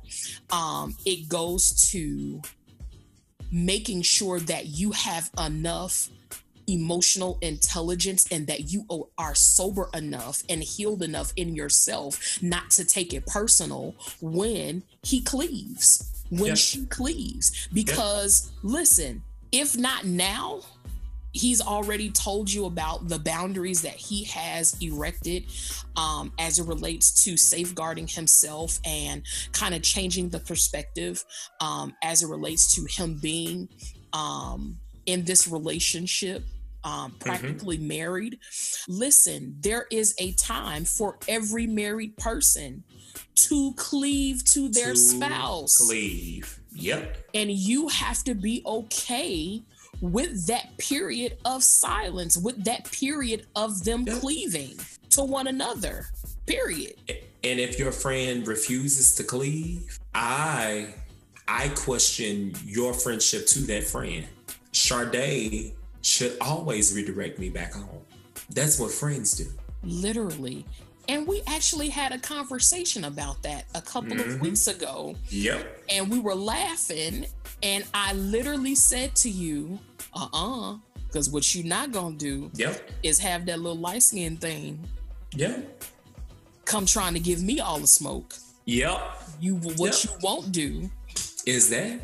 um 0.50 0.96
it 1.04 1.28
goes 1.28 1.90
to 1.90 2.40
making 3.50 4.02
sure 4.02 4.40
that 4.40 4.66
you 4.66 4.92
have 4.92 5.30
enough 5.38 6.08
emotional 6.66 7.38
intelligence 7.40 8.26
and 8.30 8.46
that 8.46 8.72
you 8.72 8.84
are 9.18 9.34
sober 9.34 9.88
enough 9.94 10.42
and 10.48 10.62
healed 10.62 11.02
enough 11.02 11.32
in 11.36 11.54
yourself 11.54 12.38
not 12.42 12.70
to 12.70 12.84
take 12.84 13.12
it 13.12 13.26
personal 13.26 13.94
when 14.20 14.82
he 15.02 15.20
cleaves, 15.20 16.24
when 16.30 16.54
she 16.54 16.86
cleaves. 16.86 17.68
Because 17.72 18.52
listen, 18.62 19.22
if 19.52 19.76
not 19.76 20.04
now, 20.04 20.60
he's 21.32 21.60
already 21.60 22.10
told 22.10 22.52
you 22.52 22.66
about 22.66 23.08
the 23.08 23.18
boundaries 23.18 23.82
that 23.82 23.94
he 23.94 24.24
has 24.24 24.76
erected 24.80 25.44
um, 25.96 26.32
as 26.38 26.58
it 26.58 26.66
relates 26.66 27.24
to 27.24 27.36
safeguarding 27.36 28.06
himself 28.06 28.80
and 28.84 29.22
kind 29.52 29.74
of 29.74 29.82
changing 29.82 30.28
the 30.28 30.40
perspective 30.40 31.24
um, 31.60 31.94
as 32.02 32.22
it 32.22 32.28
relates 32.28 32.74
to 32.74 32.84
him 32.86 33.18
being 33.20 33.68
um, 34.12 34.76
in 35.06 35.24
this 35.24 35.46
relationship 35.46 36.42
um, 36.82 37.10
mm-hmm. 37.10 37.18
practically 37.18 37.76
mm-hmm. 37.78 37.88
married. 37.88 38.38
Listen, 38.88 39.56
there 39.60 39.86
is 39.90 40.14
a 40.18 40.32
time 40.32 40.84
for 40.84 41.18
every 41.28 41.66
married 41.66 42.16
person 42.16 42.84
to 43.34 43.72
cleave 43.76 44.44
to 44.44 44.68
their 44.68 44.92
to 44.92 44.96
spouse. 44.98 45.86
Cleave. 45.86 46.60
Yep. 46.72 47.16
And 47.34 47.50
you 47.50 47.88
have 47.88 48.22
to 48.24 48.34
be 48.34 48.62
okay 48.64 49.62
with 50.00 50.46
that 50.46 50.76
period 50.78 51.38
of 51.44 51.62
silence, 51.62 52.36
with 52.36 52.64
that 52.64 52.90
period 52.90 53.46
of 53.56 53.84
them 53.84 54.04
yep. 54.06 54.20
cleaving 54.20 54.78
to 55.10 55.22
one 55.22 55.46
another. 55.46 56.06
Period. 56.46 56.94
And 57.08 57.60
if 57.60 57.78
your 57.78 57.92
friend 57.92 58.46
refuses 58.46 59.14
to 59.16 59.24
cleave, 59.24 59.98
I 60.14 60.94
I 61.48 61.68
question 61.70 62.54
your 62.64 62.92
friendship 62.92 63.46
to 63.48 63.60
that 63.62 63.84
friend. 63.84 64.26
Sade 64.72 65.72
should 66.02 66.36
always 66.40 66.94
redirect 66.94 67.38
me 67.38 67.50
back 67.50 67.74
home. 67.74 68.02
That's 68.50 68.78
what 68.78 68.90
friends 68.90 69.32
do. 69.36 69.46
Literally. 69.82 70.64
And 71.08 71.26
we 71.26 71.42
actually 71.46 71.88
had 71.88 72.12
a 72.12 72.18
conversation 72.18 73.04
about 73.04 73.42
that 73.42 73.64
a 73.74 73.80
couple 73.80 74.10
mm-hmm. 74.10 74.30
of 74.30 74.40
weeks 74.40 74.68
ago. 74.68 75.16
Yep. 75.30 75.82
And 75.88 76.10
we 76.10 76.20
were 76.20 76.34
laughing. 76.34 77.26
And 77.62 77.84
I 77.92 78.12
literally 78.12 78.74
said 78.74 79.16
to 79.16 79.30
you, 79.30 79.78
uh 80.14 80.28
uh 80.32 80.76
because 81.06 81.28
what 81.28 81.54
you're 81.54 81.64
not 81.64 81.92
to 81.92 82.12
do 82.16 82.50
yep. 82.54 82.88
is 83.02 83.18
have 83.18 83.44
that 83.46 83.58
little 83.58 83.78
light 83.78 84.02
skin 84.02 84.36
thing. 84.36 84.78
yeah 85.34 85.56
Come 86.64 86.86
trying 86.86 87.14
to 87.14 87.20
give 87.20 87.42
me 87.42 87.58
all 87.58 87.80
the 87.80 87.88
smoke. 87.88 88.34
Yep. 88.66 89.00
You 89.40 89.56
What 89.56 90.04
yep. 90.04 90.04
you 90.04 90.10
won't 90.22 90.52
do 90.52 90.88
is 91.44 91.68
that. 91.70 92.00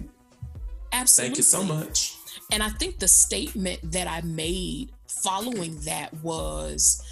Absolutely. 0.93 1.29
Thank 1.29 1.37
you 1.37 1.45
so 1.45 1.63
much. 1.63 2.17
And 2.51 2.63
I 2.63 2.71
think 2.71 2.99
the 2.99 3.07
statement 3.07 3.93
that 3.93 4.09
I 4.09 4.23
made 4.23 4.91
following 5.07 5.79
that 5.81 6.13
was 6.15 7.03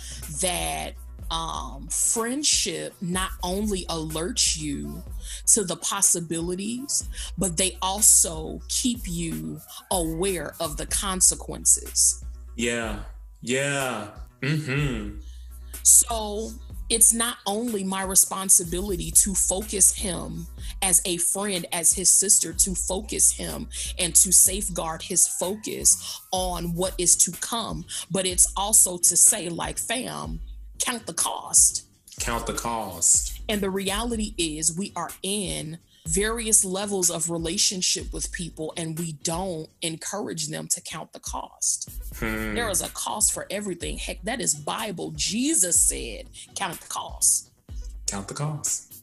that 0.40 0.94
um, 1.30 1.88
friendship 1.88 2.94
not 3.00 3.30
only 3.42 3.84
alerts 3.86 4.58
you 4.58 5.02
to 5.46 5.64
the 5.64 5.76
possibilities, 5.76 7.08
but 7.38 7.56
they 7.56 7.76
also 7.82 8.60
keep 8.68 9.00
you 9.04 9.60
aware 9.90 10.54
of 10.60 10.76
the 10.76 10.86
consequences. 10.86 12.24
Yeah. 12.56 13.00
Yeah. 13.40 14.08
Mm-hmm. 14.40 15.18
So 15.82 16.50
it's 16.90 17.12
not 17.12 17.38
only 17.46 17.82
my 17.82 18.02
responsibility 18.02 19.10
to 19.10 19.34
focus 19.34 19.94
him 19.94 20.46
as 20.82 21.00
a 21.04 21.16
friend, 21.16 21.66
as 21.72 21.92
his 21.92 22.08
sister, 22.08 22.52
to 22.52 22.74
focus 22.74 23.32
him 23.32 23.68
and 23.98 24.14
to 24.16 24.32
safeguard 24.32 25.02
his 25.02 25.26
focus 25.26 26.20
on 26.30 26.74
what 26.74 26.94
is 26.98 27.16
to 27.16 27.32
come, 27.32 27.84
but 28.10 28.26
it's 28.26 28.52
also 28.56 28.98
to 28.98 29.16
say, 29.16 29.48
like, 29.48 29.78
fam, 29.78 30.40
count 30.84 31.06
the 31.06 31.14
cost. 31.14 31.86
Count 32.20 32.46
the 32.46 32.52
cost. 32.52 33.40
And 33.48 33.60
the 33.60 33.70
reality 33.70 34.34
is, 34.36 34.76
we 34.76 34.92
are 34.94 35.10
in 35.22 35.78
various 36.06 36.64
levels 36.64 37.10
of 37.10 37.30
relationship 37.30 38.12
with 38.12 38.30
people 38.30 38.74
and 38.76 38.98
we 38.98 39.12
don't 39.12 39.68
encourage 39.80 40.48
them 40.48 40.68
to 40.68 40.80
count 40.82 41.12
the 41.14 41.20
cost. 41.20 41.90
Hmm. 42.16 42.54
There 42.54 42.68
is 42.68 42.82
a 42.82 42.88
cost 42.90 43.32
for 43.32 43.46
everything. 43.50 43.96
Heck, 43.96 44.22
that 44.24 44.40
is 44.40 44.54
Bible. 44.54 45.12
Jesus 45.16 45.80
said, 45.80 46.26
count 46.54 46.78
the 46.80 46.88
cost. 46.88 47.50
Count 48.06 48.28
the 48.28 48.34
cost. 48.34 49.02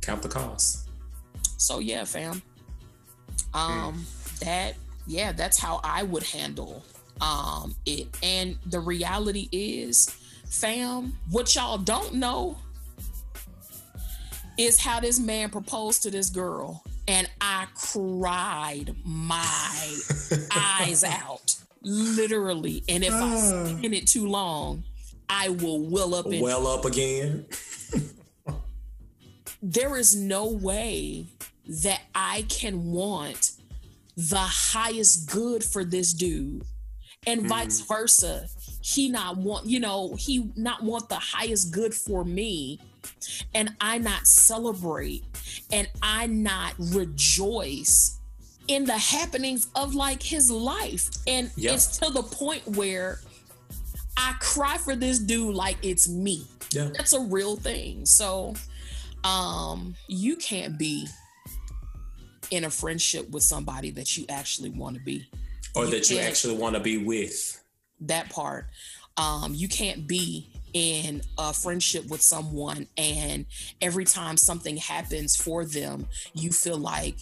Count 0.00 0.22
the 0.22 0.28
cost. 0.28 0.88
So 1.56 1.80
yeah, 1.80 2.04
fam. 2.04 2.42
Um 3.52 4.06
that 4.40 4.74
yeah, 5.06 5.32
that's 5.32 5.58
how 5.58 5.80
I 5.82 6.04
would 6.04 6.22
handle 6.22 6.84
um 7.20 7.74
it. 7.86 8.06
And 8.22 8.56
the 8.66 8.78
reality 8.80 9.48
is, 9.50 10.16
fam, 10.52 11.14
what 11.30 11.54
y'all 11.54 11.78
don't 11.78 12.14
know 12.14 12.58
is 14.58 14.78
how 14.78 15.00
this 15.00 15.18
man 15.18 15.50
proposed 15.50 16.02
to 16.02 16.10
this 16.10 16.30
girl. 16.30 16.82
And 17.08 17.28
I 17.40 17.66
cried 17.74 18.94
my 19.04 19.96
eyes 20.54 21.02
out. 21.04 21.56
Literally. 21.82 22.84
And 22.88 23.02
if 23.02 23.12
I 23.12 23.34
ah. 23.34 23.36
stay 23.36 23.86
in 23.86 23.94
it 23.94 24.06
too 24.06 24.28
long, 24.28 24.84
I 25.28 25.48
will 25.48 25.80
well 25.80 26.14
up 26.14 26.26
Well 26.26 26.66
up 26.66 26.84
again. 26.84 27.46
there 29.62 29.96
is 29.96 30.14
no 30.14 30.46
way 30.46 31.26
that 31.66 32.02
I 32.14 32.44
can 32.48 32.92
want 32.92 33.52
the 34.16 34.36
highest 34.36 35.30
good 35.30 35.64
for 35.64 35.84
this 35.84 36.12
dude 36.12 36.62
and 37.26 37.40
hmm. 37.40 37.48
vice 37.48 37.80
versa. 37.80 38.46
He 38.82 39.08
not 39.08 39.36
want, 39.36 39.66
you 39.66 39.80
know, 39.80 40.14
he 40.16 40.50
not 40.56 40.82
want 40.82 41.08
the 41.08 41.14
highest 41.16 41.72
good 41.72 41.94
for 41.94 42.24
me 42.24 42.80
and 43.54 43.74
I 43.80 43.98
not 43.98 44.26
celebrate 44.26 45.24
and 45.72 45.88
I 46.02 46.26
not 46.26 46.74
rejoice 46.78 48.18
in 48.68 48.84
the 48.84 48.98
happenings 48.98 49.68
of 49.74 49.94
like 49.94 50.22
his 50.22 50.50
life. 50.50 51.08
And 51.26 51.50
Yeah. 51.56 51.72
it's 51.74 51.96
to 51.98 52.10
the 52.10 52.22
point 52.22 52.66
where 52.76 53.20
I 54.16 54.34
cry 54.40 54.78
for 54.78 54.94
this 54.96 55.18
dude 55.18 55.54
like 55.54 55.78
it's 55.82 56.08
me 56.08 56.44
Yeah. 56.72 56.90
that's 56.94 57.12
a 57.12 57.20
real 57.20 57.56
thing 57.56 58.04
so 58.04 58.54
um 59.24 59.94
you 60.08 60.36
can't 60.36 60.76
be 60.78 61.06
in 62.50 62.64
a 62.64 62.70
friendship 62.70 63.30
with 63.30 63.42
somebody 63.42 63.90
that 63.92 64.16
you 64.16 64.26
actually 64.28 64.70
want 64.70 64.96
to 64.96 65.02
be 65.02 65.26
Or 65.74 65.84
You 65.86 65.90
that 65.92 66.10
you 66.10 66.18
actually 66.18 66.56
want 66.56 66.74
to 66.74 66.80
be 66.80 66.98
with. 66.98 67.61
That 68.06 68.28
part 68.30 68.66
um 69.16 69.52
you 69.54 69.68
can't 69.68 70.06
be 70.06 70.48
in 70.72 71.20
a 71.38 71.52
friendship 71.52 72.06
with 72.08 72.22
someone 72.22 72.86
and 72.96 73.44
every 73.80 74.04
time 74.04 74.36
something 74.36 74.76
happens 74.78 75.36
for 75.36 75.64
them 75.64 76.06
you 76.34 76.50
feel 76.50 76.78
like 76.78 77.16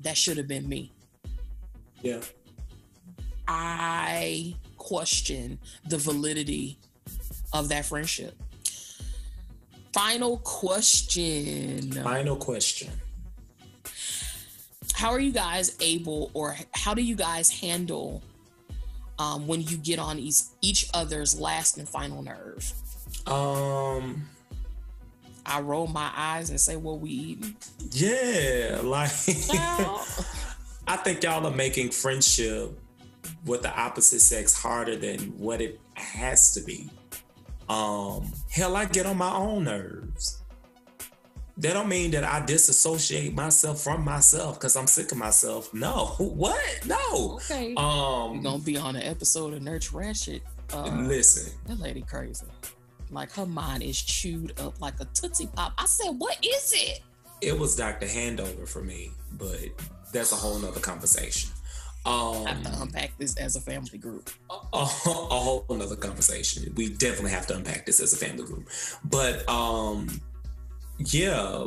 that 0.00 0.16
should 0.16 0.36
have 0.36 0.48
been 0.48 0.68
me 0.68 0.92
Yeah. 2.02 2.20
i 3.48 4.54
question 4.76 5.58
the 5.88 5.98
validity 5.98 6.78
of 7.52 7.68
that 7.68 7.84
friendship 7.86 8.34
final 9.92 10.38
question 10.38 11.92
Final 11.92 12.36
question. 12.36 12.90
how 14.94 15.10
are 15.10 15.20
you 15.20 15.32
guys 15.32 15.76
able 15.80 16.30
or 16.34 16.56
how 16.74 16.92
do 16.92 17.02
you 17.02 17.14
guys 17.14 17.50
handle 17.50 18.22
um, 19.18 19.46
when 19.46 19.62
you 19.62 19.76
get 19.76 19.98
on 19.98 20.18
each, 20.18 20.42
each 20.60 20.88
other's 20.94 21.38
last 21.38 21.78
and 21.78 21.88
final 21.88 22.22
nerve 22.22 22.72
Um 23.26 24.28
i 25.48 25.60
roll 25.60 25.86
my 25.86 26.10
eyes 26.16 26.50
and 26.50 26.60
say 26.60 26.74
what 26.74 26.98
we 26.98 27.10
eating 27.10 27.56
yeah, 27.92 28.80
like 28.82 29.10
I 30.88 30.96
think 30.96 31.22
y'all 31.22 31.44
are 31.46 31.50
making 31.50 31.90
friendship 31.90 32.78
with 33.44 33.62
the 33.62 33.76
opposite 33.76 34.20
sex 34.20 34.60
harder 34.60 34.96
than 34.96 35.18
what 35.38 35.60
it 35.60 35.80
has 35.94 36.52
to 36.54 36.60
be. 36.60 36.90
Um, 37.68 38.32
hell, 38.50 38.76
I 38.76 38.84
get 38.84 39.06
on 39.06 39.16
my 39.16 39.34
own 39.34 39.64
nerves. 39.64 40.05
That 41.58 41.72
don't 41.72 41.88
mean 41.88 42.10
that 42.10 42.22
I 42.24 42.44
disassociate 42.44 43.34
myself 43.34 43.80
from 43.80 44.04
myself 44.04 44.58
because 44.60 44.76
I'm 44.76 44.86
sick 44.86 45.10
of 45.12 45.18
myself. 45.18 45.72
No, 45.72 46.06
what? 46.18 46.60
No. 46.86 47.36
okay 47.36 47.72
we're 47.76 47.82
Um, 47.82 48.42
gonna 48.42 48.58
be 48.62 48.76
on 48.76 48.94
an 48.96 49.02
episode 49.02 49.54
of 49.54 49.62
nurture 49.62 49.96
ratchet 49.96 50.42
uh, 50.74 50.84
listen, 51.02 51.52
that 51.66 51.78
lady 51.78 52.02
crazy 52.02 52.44
like 53.10 53.30
her 53.32 53.46
mind 53.46 53.82
is 53.84 54.00
chewed 54.02 54.52
up 54.60 54.80
like 54.80 54.94
a 55.00 55.04
tootsie 55.14 55.46
pop 55.54 55.72
i 55.78 55.86
said 55.86 56.10
what 56.18 56.36
is 56.44 56.72
it 56.76 57.00
it 57.40 57.56
was 57.58 57.76
Dr. 57.76 58.06
Handover 58.06 58.66
for 58.66 58.82
me, 58.82 59.10
but 59.32 59.60
that's 60.10 60.32
a 60.32 60.34
whole 60.34 60.58
nother 60.58 60.80
conversation. 60.80 61.50
Um, 62.06 62.46
I 62.46 62.50
have 62.54 62.62
to 62.62 62.82
unpack 62.82 63.18
this 63.18 63.36
as 63.36 63.56
a 63.56 63.60
family 63.60 63.98
group 63.98 64.30
a, 64.50 64.54
a 64.72 64.84
whole 64.86 65.66
another 65.68 65.96
conversation. 65.96 66.72
We 66.76 66.88
definitely 66.88 67.32
have 67.32 67.46
to 67.48 67.56
unpack 67.56 67.84
this 67.84 68.00
as 68.00 68.14
a 68.14 68.16
family 68.16 68.44
group. 68.44 68.68
But 69.04 69.46
um 69.50 70.20
yeah, 70.98 71.66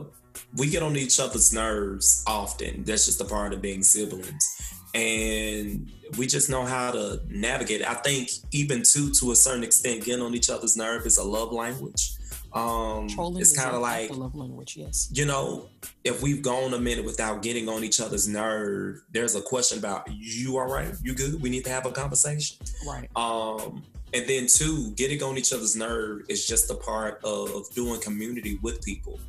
we 0.57 0.69
get 0.69 0.83
on 0.83 0.95
each 0.95 1.19
other's 1.19 1.53
nerves 1.53 2.23
often. 2.27 2.83
That's 2.83 3.05
just 3.05 3.21
a 3.21 3.25
part 3.25 3.53
of 3.53 3.61
being 3.61 3.83
siblings. 3.83 4.75
And 4.95 5.91
we 6.17 6.25
just 6.25 6.49
know 6.49 6.63
how 6.65 6.91
to 6.91 7.21
navigate. 7.27 7.87
I 7.87 7.93
think 7.93 8.29
even 8.51 8.83
too 8.83 9.11
to 9.19 9.31
a 9.31 9.35
certain 9.35 9.63
extent, 9.63 10.03
getting 10.03 10.23
on 10.23 10.33
each 10.33 10.49
other's 10.49 10.75
nerve 10.75 11.05
is 11.05 11.17
a 11.17 11.23
love 11.23 11.51
language. 11.51 12.13
Um 12.51 13.07
trolling 13.07 13.39
it's 13.39 13.55
kind 13.55 13.75
of 13.75 13.81
like 13.83 14.09
love 14.09 14.33
language 14.33 14.75
yes 14.75 15.07
you 15.13 15.25
know, 15.25 15.69
if 16.03 16.23
we've 16.23 16.41
gone 16.41 16.73
a 16.73 16.79
minute 16.79 17.05
without 17.05 17.43
getting 17.43 17.69
on 17.69 17.83
each 17.83 18.01
other's 18.01 18.27
nerve, 18.27 19.03
there's 19.11 19.35
a 19.35 19.41
question 19.41 19.77
about 19.77 20.07
you 20.09 20.57
all 20.57 20.65
right? 20.65 20.91
You 21.03 21.13
good? 21.13 21.39
We 21.39 21.51
need 21.51 21.63
to 21.65 21.69
have 21.69 21.85
a 21.85 21.91
conversation. 21.91 22.57
right 22.87 23.07
Um, 23.15 23.83
and 24.13 24.27
then 24.27 24.47
two, 24.47 24.91
getting 24.91 25.21
on 25.23 25.37
each 25.37 25.53
other's 25.53 25.75
nerve 25.75 26.23
is 26.29 26.47
just 26.47 26.69
a 26.71 26.75
part 26.75 27.19
of 27.23 27.69
doing 27.73 28.01
community 28.01 28.59
with 28.61 28.83
people. 28.83 29.19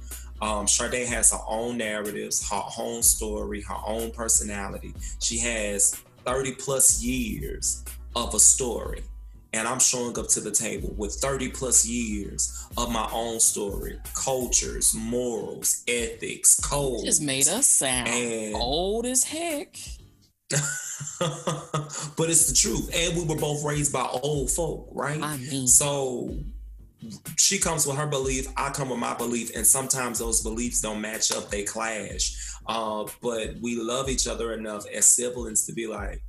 Um, 0.40 0.66
Sade 0.66 1.06
has 1.06 1.32
her 1.32 1.40
own 1.46 1.76
narratives, 1.76 2.48
her 2.50 2.62
own 2.78 3.02
story, 3.02 3.60
her 3.62 3.76
own 3.86 4.10
personality. 4.10 4.94
She 5.20 5.38
has 5.40 5.96
30 6.24 6.52
plus 6.52 7.02
years 7.02 7.84
of 8.16 8.34
a 8.34 8.40
story. 8.40 9.02
And 9.52 9.66
I'm 9.66 9.80
showing 9.80 10.16
up 10.18 10.28
to 10.28 10.40
the 10.40 10.52
table 10.52 10.94
with 10.96 11.12
30 11.14 11.50
plus 11.50 11.84
years 11.84 12.66
of 12.78 12.90
my 12.92 13.08
own 13.12 13.40
story, 13.40 13.98
cultures, 14.14 14.94
morals, 14.94 15.82
ethics, 15.88 16.58
codes. 16.60 17.02
just 17.02 17.20
made 17.20 17.48
us 17.48 17.66
sound 17.66 18.08
old 18.54 19.06
as 19.06 19.24
heck 19.24 19.76
but 21.20 22.28
it's 22.28 22.48
the 22.48 22.54
truth. 22.54 22.90
And 22.94 23.16
we 23.16 23.24
were 23.24 23.40
both 23.40 23.64
raised 23.64 23.92
by 23.92 24.06
old 24.22 24.50
folk, 24.50 24.88
right? 24.92 25.22
I 25.22 25.36
mean, 25.36 25.66
So 25.66 26.34
she 27.36 27.58
comes 27.58 27.86
with 27.86 27.96
her 27.96 28.06
belief, 28.06 28.46
I 28.56 28.70
come 28.70 28.90
with 28.90 28.98
my 28.98 29.14
belief, 29.14 29.54
and 29.56 29.66
sometimes 29.66 30.18
those 30.18 30.42
beliefs 30.42 30.80
don't 30.80 31.00
match 31.00 31.32
up, 31.32 31.50
they 31.50 31.62
clash. 31.62 32.36
Uh, 32.66 33.06
but 33.22 33.54
we 33.60 33.80
love 33.80 34.08
each 34.08 34.26
other 34.26 34.52
enough 34.52 34.84
as 34.94 35.06
siblings 35.06 35.66
to 35.66 35.72
be 35.72 35.86
like, 35.86 36.22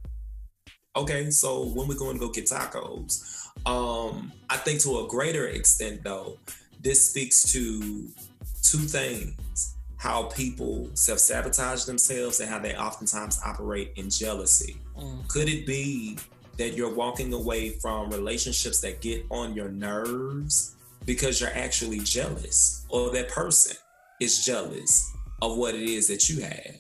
okay, 0.96 1.30
so 1.30 1.66
when 1.66 1.88
we 1.88 1.96
going 1.96 2.14
to 2.14 2.20
go 2.20 2.32
get 2.32 2.46
tacos? 2.46 3.48
Um, 3.66 4.32
I 4.50 4.58
think 4.58 4.82
to 4.82 5.00
a 5.00 5.08
greater 5.08 5.48
extent, 5.48 6.04
though, 6.04 6.38
this 6.80 7.10
speaks 7.10 7.52
to 7.52 8.08
two 8.64 8.78
things 8.78 9.71
how 10.02 10.24
people 10.24 10.90
self 10.96 11.20
sabotage 11.20 11.84
themselves 11.86 12.40
and 12.40 12.50
how 12.50 12.58
they 12.58 12.76
oftentimes 12.76 13.40
operate 13.46 13.94
in 13.98 14.10
jealousy. 14.10 14.78
mm, 14.98 15.28
Could 15.28 15.48
it 15.48 15.68
be 15.68 16.18
that 16.58 16.74
you're 16.74 16.92
walking 16.92 17.32
away 17.34 17.70
from 17.70 18.10
relationships 18.10 18.82
that 18.82 19.00
get 19.00 19.24
on 19.30 19.54
your 19.54 19.70
nerves 19.70 20.76
because 21.06 21.40
you're 21.40 21.54
actually 21.54 22.00
jealous, 22.00 22.84
or 22.90 23.12
that 23.12 23.30
person 23.30 23.78
is 24.20 24.44
jealous 24.44 25.14
of 25.44 25.60
what 25.60 25.76
it 25.76 25.84
is 25.84 26.08
that 26.08 26.28
you 26.32 26.42
have? 26.42 26.78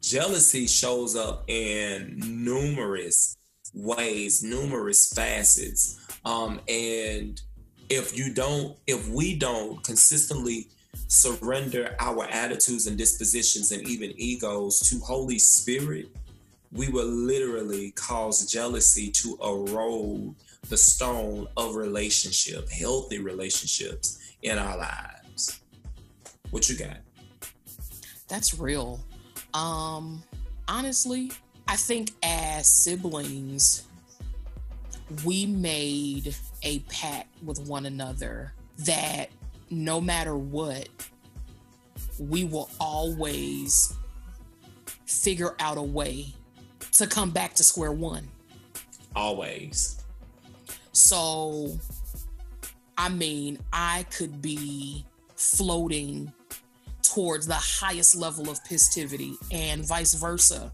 Jealousy 0.00 0.66
shows 0.66 1.16
up 1.16 1.44
in 1.48 2.18
numerous 2.18 3.36
ways, 3.74 4.42
numerous 4.42 5.12
facets. 5.12 6.00
Um, 6.24 6.60
and 6.66 7.38
if 7.90 8.16
you 8.16 8.32
don't, 8.32 8.74
if 8.86 9.06
we 9.10 9.36
don't 9.38 9.84
consistently 9.84 10.68
surrender 11.08 11.96
our 11.98 12.26
attitudes 12.26 12.86
and 12.86 12.96
dispositions 12.96 13.72
and 13.72 13.86
even 13.88 14.12
egos 14.16 14.80
to 14.80 14.98
Holy 15.00 15.38
Spirit, 15.38 16.08
we 16.70 16.88
will 16.88 17.06
literally 17.06 17.90
cause 17.92 18.50
jealousy 18.50 19.10
to 19.10 19.38
erode 19.42 20.34
the 20.68 20.76
stone 20.76 21.48
of 21.56 21.74
relationship, 21.74 22.70
healthy 22.70 23.18
relationships 23.18 24.18
in 24.42 24.58
our 24.58 24.76
lives. 24.76 25.60
What 26.50 26.68
you 26.68 26.76
got? 26.76 26.98
That's 28.28 28.58
real. 28.58 29.00
Um, 29.54 30.22
honestly, 30.68 31.32
I 31.66 31.76
think 31.76 32.10
as 32.22 32.68
siblings, 32.68 33.84
we 35.24 35.46
made 35.46 36.34
a 36.62 36.80
pact 36.80 37.28
with 37.42 37.66
one 37.66 37.86
another 37.86 38.52
that 38.80 39.30
no 39.70 40.00
matter 40.00 40.36
what, 40.36 40.88
we 42.18 42.44
will 42.44 42.70
always 42.80 43.94
figure 45.06 45.54
out 45.60 45.78
a 45.78 45.82
way 45.82 46.26
to 46.92 47.06
come 47.06 47.30
back 47.30 47.54
to 47.54 47.64
square 47.64 47.92
one. 47.92 48.28
Always. 49.14 50.02
So, 50.92 51.78
I 52.96 53.08
mean, 53.08 53.58
I 53.72 54.04
could 54.10 54.42
be 54.42 55.04
floating 55.36 56.32
towards 57.02 57.46
the 57.46 57.54
highest 57.54 58.16
level 58.16 58.50
of 58.50 58.62
pistivity 58.64 59.34
and 59.52 59.86
vice 59.86 60.14
versa. 60.14 60.72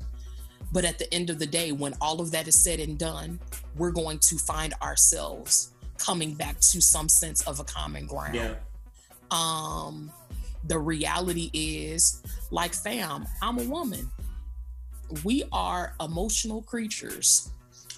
But 0.73 0.85
at 0.85 0.99
the 0.99 1.13
end 1.15 1.31
of 1.31 1.39
the 1.39 1.47
day, 1.47 1.73
when 1.73 1.95
all 2.01 2.21
of 2.21 2.33
that 2.33 2.49
is 2.49 2.61
said 2.61 2.81
and 2.81 2.99
done, 2.99 3.39
we're 3.77 3.93
going 3.93 4.19
to 4.21 4.37
find 4.37 4.75
ourselves 4.83 5.71
coming 5.99 6.35
back 6.35 6.59
to 6.61 6.81
some 6.81 7.09
sense 7.09 7.47
of 7.47 7.61
a 7.61 7.65
common 7.65 8.07
ground. 8.07 8.35
Yeah. 8.35 8.55
Um, 9.35 10.11
the 10.67 10.79
reality 10.79 11.51
is, 11.53 12.23
like 12.51 12.73
fam, 12.73 13.27
I'm 13.43 13.59
a 13.59 13.65
woman. 13.65 14.11
We 15.25 15.45
are 15.53 15.95
emotional 16.01 16.63
creatures. 16.63 17.51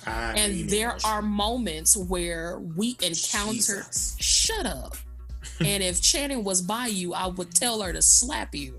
I 0.07 0.35
and 0.37 0.69
there 0.69 0.91
emotion. 0.91 1.11
are 1.11 1.23
moments 1.23 1.97
where 1.97 2.59
we 2.77 2.97
encounter 3.03 3.53
Jesus. 3.53 4.17
shut 4.19 4.67
up. 4.67 4.97
and 5.65 5.83
if 5.83 6.03
Channing 6.03 6.45
was 6.45 6.61
by 6.61 6.87
you, 6.87 7.15
I 7.15 7.29
would 7.29 7.55
tell 7.55 7.83
her 7.83 7.93
to 7.93 8.03
slap 8.03 8.55
you. 8.55 8.79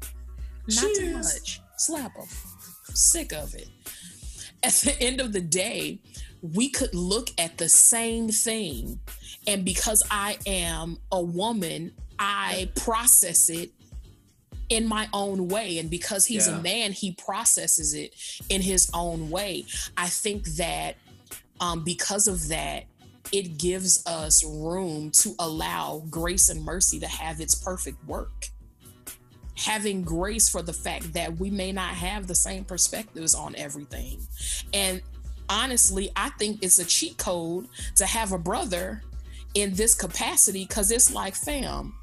Not 0.68 0.96
too 0.96 1.14
much. 1.14 1.62
Slap 1.78 2.16
him. 2.16 2.26
Sick 2.94 3.34
of 3.34 3.54
it. 3.56 3.70
At 4.64 4.74
the 4.74 5.00
end 5.00 5.22
of 5.22 5.32
the 5.34 5.42
day, 5.42 6.00
we 6.42 6.70
could 6.70 6.94
look 6.94 7.30
at 7.38 7.58
the 7.58 7.70
same 7.70 8.30
thing. 8.30 9.00
And 9.48 9.64
because 9.64 10.04
I 10.12 10.38
am 10.46 10.98
a 11.12 11.22
woman, 11.22 11.94
I 12.20 12.70
process 12.76 13.50
it 13.50 13.72
in 14.70 14.88
my 14.88 15.08
own 15.14 15.48
way. 15.48 15.78
And 15.78 15.90
because 15.90 16.26
he's 16.26 16.48
Yeah. 16.48 16.58
a 16.58 16.62
man, 16.62 16.92
he 16.92 17.14
processes 17.14 17.94
it 17.94 18.14
in 18.50 18.62
his 18.62 18.90
own 18.94 19.30
way. 19.30 19.66
I 19.96 20.10
think 20.10 20.46
that 20.56 20.98
um, 21.60 21.84
because 21.84 22.28
of 22.28 22.50
that, 22.50 22.86
it 23.32 23.58
gives 23.58 24.06
us 24.06 24.44
room 24.44 25.12
to 25.12 25.36
allow 25.40 26.04
grace 26.10 26.50
and 26.50 26.64
mercy 26.64 27.00
to 27.00 27.08
have 27.08 27.42
its 27.42 27.56
perfect 27.56 28.04
work. 28.06 28.50
Having 29.56 30.04
grace 30.04 30.48
for 30.48 30.62
the 30.62 30.74
fact 30.74 31.14
that 31.14 31.38
we 31.38 31.50
may 31.50 31.72
not 31.72 31.96
have 31.96 32.28
the 32.28 32.36
same 32.36 32.64
perspectives 32.64 33.34
on 33.34 33.56
everything. 33.56 34.26
And 34.74 35.02
honestly, 35.50 36.12
I 36.16 36.30
think 36.32 36.60
it's 36.62 36.78
a 36.80 36.86
cheat 36.86 37.18
code 37.18 37.68
to 37.96 38.06
have 38.06 38.32
a 38.34 38.38
brother 38.38 39.02
in 39.56 39.74
this 39.74 39.96
capacity 39.96 40.66
because 40.66 40.92
it's 40.92 41.12
like, 41.12 41.36
fam, 41.36 41.96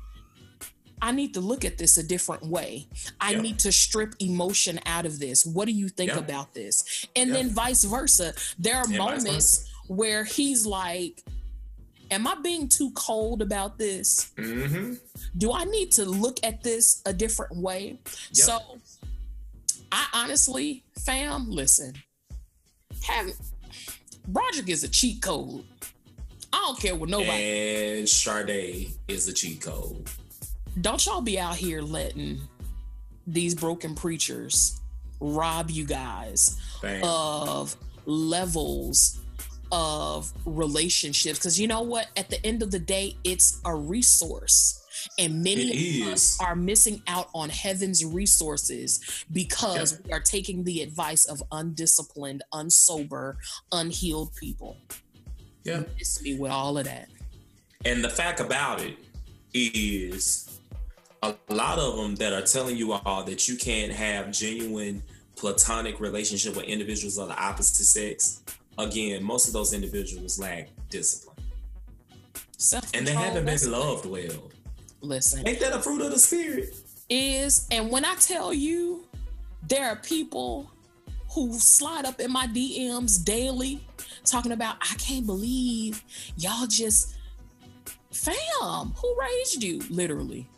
I 1.02 1.12
need 1.12 1.34
to 1.34 1.40
look 1.40 1.64
at 1.64 1.78
this 1.78 1.96
a 1.96 2.02
different 2.02 2.46
way. 2.46 2.86
I 3.20 3.34
need 3.34 3.58
to 3.60 3.72
strip 3.72 4.14
emotion 4.20 4.80
out 4.86 5.06
of 5.06 5.18
this. 5.18 5.44
What 5.44 5.66
do 5.66 5.72
you 5.72 5.88
think 5.88 6.12
about 6.12 6.54
this? 6.54 7.06
And 7.16 7.34
then 7.34 7.50
vice 7.50 7.84
versa. 7.84 8.34
There 8.58 8.76
are 8.76 8.88
Yeah, 8.88 8.98
moments 8.98 9.70
where 9.86 10.24
he's 10.24 10.66
like, 10.66 11.22
Am 12.10 12.26
I 12.26 12.34
being 12.36 12.68
too 12.68 12.90
cold 12.94 13.40
about 13.40 13.78
this? 13.78 14.30
Mm-hmm. 14.36 14.94
Do 15.38 15.52
I 15.52 15.64
need 15.64 15.90
to 15.92 16.04
look 16.04 16.38
at 16.44 16.62
this 16.62 17.00
a 17.06 17.12
different 17.12 17.56
way? 17.56 17.98
So 18.32 18.58
I 19.90 20.06
honestly, 20.12 20.84
fam, 20.98 21.50
listen, 21.50 21.94
have 23.04 23.30
Broderick 24.28 24.68
is 24.68 24.84
a 24.84 24.88
cheat 24.88 25.22
code. 25.22 25.64
I 26.52 26.58
don't 26.66 26.78
care 26.78 26.94
what 26.94 27.08
nobody 27.08 27.98
And 27.98 28.06
Sharde 28.06 28.92
is 29.08 29.26
a 29.28 29.32
cheat 29.32 29.60
code. 29.60 30.08
Don't 30.80 31.05
y'all 31.06 31.20
be 31.20 31.38
out 31.38 31.56
here 31.56 31.80
letting 31.80 32.40
these 33.26 33.55
broken 33.55 33.94
preachers 33.94 34.80
rob 35.20 35.70
you 35.70 35.84
guys 35.84 36.60
of 37.02 37.76
levels 38.06 39.20
of 39.72 40.32
relationships. 40.44 41.38
Because 41.38 41.59
you 41.59 41.66
know 41.66 41.82
what? 41.82 42.09
At 42.16 42.28
the 42.28 42.44
end 42.46 42.62
of 42.62 42.70
the 42.70 42.78
day 42.78 43.16
it's 43.24 43.60
a 43.64 43.74
resource. 43.74 44.80
And 45.18 45.42
many 45.42 46.02
of 46.02 46.09
us 46.12 46.38
are 46.40 46.56
missing 46.56 47.02
out 47.09 47.28
on 47.34 47.51
heaven's 47.51 48.05
resources 48.05 49.24
because 49.32 50.01
we 50.05 50.12
are 50.12 50.20
taking 50.20 50.64
the 50.64 50.82
advice 50.82 51.26
of 51.26 51.42
undisciplined 51.52 52.42
unsober 52.52 53.36
unhealed 53.72 54.34
people. 54.36 54.78
Yeah. 55.64 55.82
miss 55.98 56.22
me 56.22 56.38
with 56.38 56.51
all 56.51 56.78
of 56.78 56.84
that. 56.84 57.09
And 57.84 58.02
the 58.02 58.09
fact 58.09 58.40
about 58.40 58.80
it 58.80 58.96
is 59.52 60.53
a 61.24 61.55
lot 61.55 61.78
of 61.78 61.96
them 61.96 62.14
that 62.16 62.32
are 62.32 62.42
telling 62.42 62.76
you 62.76 62.92
all 62.92 63.24
that 63.24 63.48
you 63.48 63.56
can't 63.56 63.92
have 63.92 64.30
genuine 64.30 65.02
platonic 65.36 65.98
relationship 66.01 66.55
with 66.56 66.66
individuals 66.66 67.18
of 67.18 67.28
the 67.28 67.42
opposite 67.42 67.84
sex. 67.84 68.42
Again, 68.78 69.22
most 69.22 69.46
of 69.46 69.52
those 69.52 69.72
individuals 69.72 70.38
lack 70.38 70.68
discipline. 70.90 71.36
And 72.92 73.06
they 73.06 73.12
haven't 73.12 73.44
been 73.44 73.70
loved 73.70 74.06
well. 74.06 74.51
listen 75.01 75.46
Ain't 75.46 75.60
that 75.60 75.74
a 75.74 75.80
fruit 75.80 76.01
of 76.01 76.10
the 76.10 76.18
spirit? 76.18 76.74
is 77.10 77.66
and 77.70 77.90
when 77.90 78.05
I 78.05 78.14
tell 78.14 78.55
you 78.55 79.05
there 79.68 79.86
are 79.86 79.96
people 79.96 80.70
who 81.30 81.52
slide 81.59 82.06
up 82.06 82.20
in 82.20 82.32
my 82.32 82.46
DMs 82.46 83.22
daily 83.22 83.86
talking 84.24 84.52
about 84.52 84.76
I 84.80 84.94
can't 84.94 85.26
believe 85.26 86.02
y'all 86.38 86.66
just 86.66 87.16
fam 88.10 88.94
who 88.96 89.16
raised 89.20 89.62
you 89.62 89.82
literally 89.90 90.48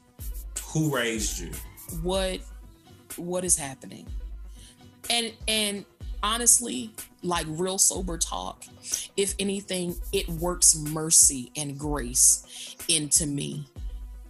Who 0.76 0.94
raised 0.94 1.38
you? 1.38 1.50
what 2.02 2.40
what 3.16 3.44
is 3.44 3.56
happening 3.56 4.04
and 5.08 5.32
and 5.48 5.84
honestly 6.22 6.90
like 7.22 7.46
real 7.48 7.78
sober 7.78 8.18
talk 8.18 8.64
if 9.16 9.34
anything 9.38 9.94
it 10.12 10.28
works 10.28 10.76
mercy 10.76 11.50
and 11.56 11.78
grace 11.78 12.76
into 12.88 13.26
me 13.26 13.66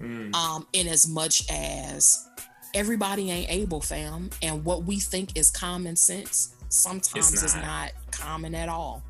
Mm. 0.00 0.34
um 0.34 0.66
in 0.74 0.86
as 0.88 1.08
much 1.08 1.42
as 1.50 2.28
everybody 2.74 3.30
ain't 3.30 3.50
able 3.50 3.80
fam 3.80 4.28
and 4.42 4.62
what 4.62 4.84
we 4.84 5.00
think 5.00 5.36
is 5.38 5.50
common 5.50 5.96
sense 5.96 6.54
sometimes 6.68 7.42
is 7.42 7.54
not. 7.54 7.64
not 7.64 7.92
common 8.10 8.54
at 8.54 8.68
all 8.68 9.02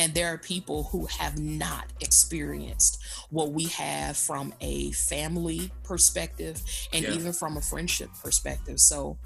and 0.00 0.14
there 0.14 0.28
are 0.32 0.38
people 0.38 0.84
who 0.84 1.04
have 1.06 1.38
not 1.38 1.84
experienced 2.00 2.98
what 3.28 3.52
we 3.52 3.64
have 3.66 4.16
from 4.16 4.52
a 4.62 4.90
family 4.92 5.70
perspective 5.84 6.60
and 6.94 7.04
Yeah. 7.04 7.12
even 7.12 7.32
from 7.34 7.56
a 7.58 7.60
friendship 7.60 8.08
perspective 8.22 8.80
so 8.80 9.18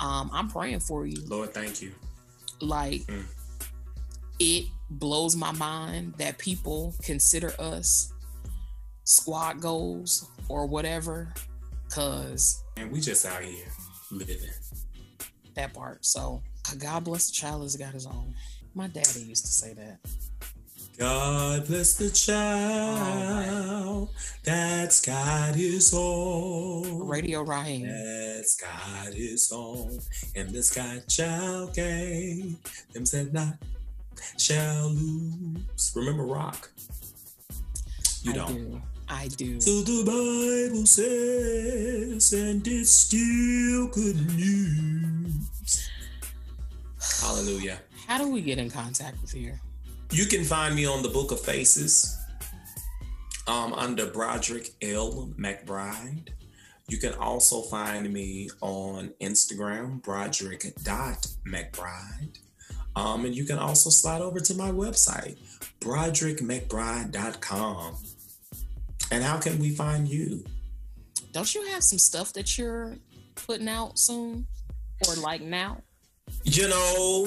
um 0.00 0.28
i'm 0.32 0.48
praying 0.48 0.80
for 0.80 1.06
you 1.06 1.22
Lord, 1.26 1.54
thank 1.54 1.80
you. 1.80 1.92
like 2.60 3.02
Mm. 3.06 3.24
it 4.40 4.64
blows 4.90 5.36
my 5.36 5.52
mind 5.52 6.14
that 6.18 6.38
people 6.38 6.94
consider 7.02 7.54
us 7.60 8.12
squad 9.04 9.60
goals 9.60 10.26
or 10.48 10.66
whatever 10.66 11.32
because 11.86 12.62
And 12.76 12.90
we 12.90 13.00
just 13.00 13.24
out 13.24 13.42
here 13.42 13.66
living. 14.10 14.38
that 15.54 15.72
part 15.72 16.04
so 16.04 16.42
god 16.78 17.04
bless 17.04 17.26
the 17.28 17.32
child 17.32 17.62
has 17.62 17.76
got 17.76 17.92
his 17.94 18.06
own 18.06 18.34
my 18.76 18.88
daddy 18.88 19.20
used 19.20 19.46
to 19.46 19.50
say 19.50 19.72
that 19.72 19.98
God 20.98 21.66
bless 21.66 21.94
the 21.94 22.10
child 22.10 24.10
that's 24.44 25.00
got 25.00 25.54
his 25.54 25.92
own. 25.96 27.06
radio 27.06 27.42
Ryan. 27.42 27.88
That's 27.88 28.56
got 28.56 29.12
his 29.12 29.50
own. 29.52 29.98
And 30.34 30.50
this 30.50 30.70
guy 30.70 31.00
child 31.08 31.74
game. 31.74 32.58
Them 32.92 33.04
said 33.04 33.34
not 33.34 33.54
shall 34.38 34.90
lose. 34.90 35.92
Remember 35.94 36.24
rock? 36.24 36.70
You 38.22 38.32
i 38.32 38.34
don't. 38.34 38.54
do 38.54 38.82
i 39.08 39.28
do 39.28 39.60
So 39.60 39.82
the 39.82 40.02
Bible 40.04 40.86
says, 40.86 42.32
and 42.32 42.66
it's 42.66 42.90
still 42.90 43.88
good 43.88 44.36
news. 44.36 45.90
Hallelujah. 47.20 47.78
How 48.06 48.18
do 48.18 48.30
we 48.30 48.40
get 48.40 48.58
in 48.58 48.70
contact 48.70 49.20
with 49.20 49.34
you 49.34 49.52
You 50.10 50.26
can 50.26 50.44
find 50.44 50.74
me 50.74 50.86
on 50.86 51.02
the 51.02 51.08
Book 51.08 51.32
of 51.32 51.40
Faces 51.40 52.16
um, 53.46 53.72
under 53.74 54.06
Broderick 54.06 54.70
L. 54.82 55.30
McBride. 55.38 56.30
You 56.88 56.98
can 56.98 57.14
also 57.14 57.62
find 57.62 58.12
me 58.12 58.50
on 58.60 59.14
Instagram, 59.20 60.02
broderick.mcbride. 60.02 62.38
Um, 62.94 63.24
and 63.24 63.34
you 63.34 63.44
can 63.44 63.58
also 63.58 63.90
slide 63.90 64.22
over 64.22 64.38
to 64.40 64.54
my 64.54 64.70
website, 64.70 65.36
broderickmcbride.com. 65.80 67.96
And 69.10 69.24
how 69.24 69.38
can 69.38 69.58
we 69.58 69.70
find 69.70 70.06
you? 70.08 70.44
Don't 71.32 71.52
you 71.54 71.66
have 71.66 71.82
some 71.82 71.98
stuff 71.98 72.32
that 72.34 72.56
you're 72.56 72.98
putting 73.34 73.68
out 73.68 73.98
soon 73.98 74.46
or 75.06 75.16
like 75.16 75.42
now? 75.42 75.82
You 76.48 76.68
know, 76.68 77.24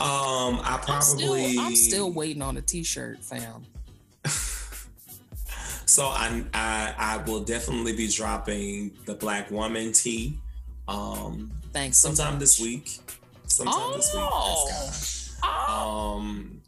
um, 0.00 0.60
I 0.64 0.80
probably 0.82 0.94
I'm 0.94 1.02
still, 1.02 1.60
I'm 1.60 1.76
still 1.76 2.10
waiting 2.12 2.40
on 2.40 2.56
a 2.56 2.62
t-shirt, 2.62 3.22
fam. 3.22 3.66
so 5.84 6.06
I, 6.06 6.42
I 6.54 6.94
I 6.96 7.16
will 7.26 7.40
definitely 7.44 7.92
be 7.92 8.08
dropping 8.08 8.92
the 9.04 9.12
Black 9.14 9.50
Woman 9.50 9.92
tee. 9.92 10.38
Um, 10.88 11.52
Thanks. 11.74 11.98
so 11.98 12.12
sometime 12.14 12.38
this 12.38 12.58
week. 12.60 12.98
Sometime 13.46 13.74
Oh. 13.76 13.96
this 13.96 14.14
week. 15.34 15.38
Oh. 15.44 16.18
um, 16.18 16.62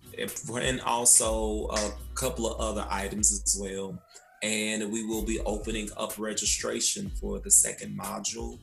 and 0.61 0.81
also 0.83 1.69
a 1.69 1.93
couple 2.15 2.47
of 2.53 2.61
other 2.61 2.87
items 2.91 3.33
as 3.33 3.59
well. 3.59 3.99
And 4.43 4.93
we 4.93 5.07
will 5.07 5.23
be 5.25 5.41
opening 5.41 5.89
up 5.97 6.19
registration 6.19 7.11
for 7.19 7.41
the 7.41 7.51
second 7.51 7.99
module 7.99 8.59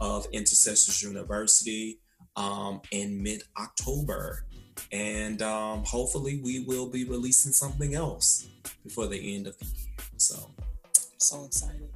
of 0.00 0.26
Intercessors 0.32 1.02
University 1.02 1.98
um, 2.36 2.80
in 2.90 3.22
mid 3.22 3.42
October. 3.58 4.44
And 4.92 5.42
um, 5.42 5.82
hopefully, 5.84 6.40
we 6.42 6.60
will 6.60 6.86
be 6.86 7.04
releasing 7.04 7.52
something 7.52 7.94
else 7.94 8.48
before 8.84 9.06
the 9.06 9.34
end 9.34 9.46
of 9.46 9.58
the 9.58 9.64
year. 9.64 9.86
So, 10.18 10.50
so 11.18 11.44
excited. 11.44 11.88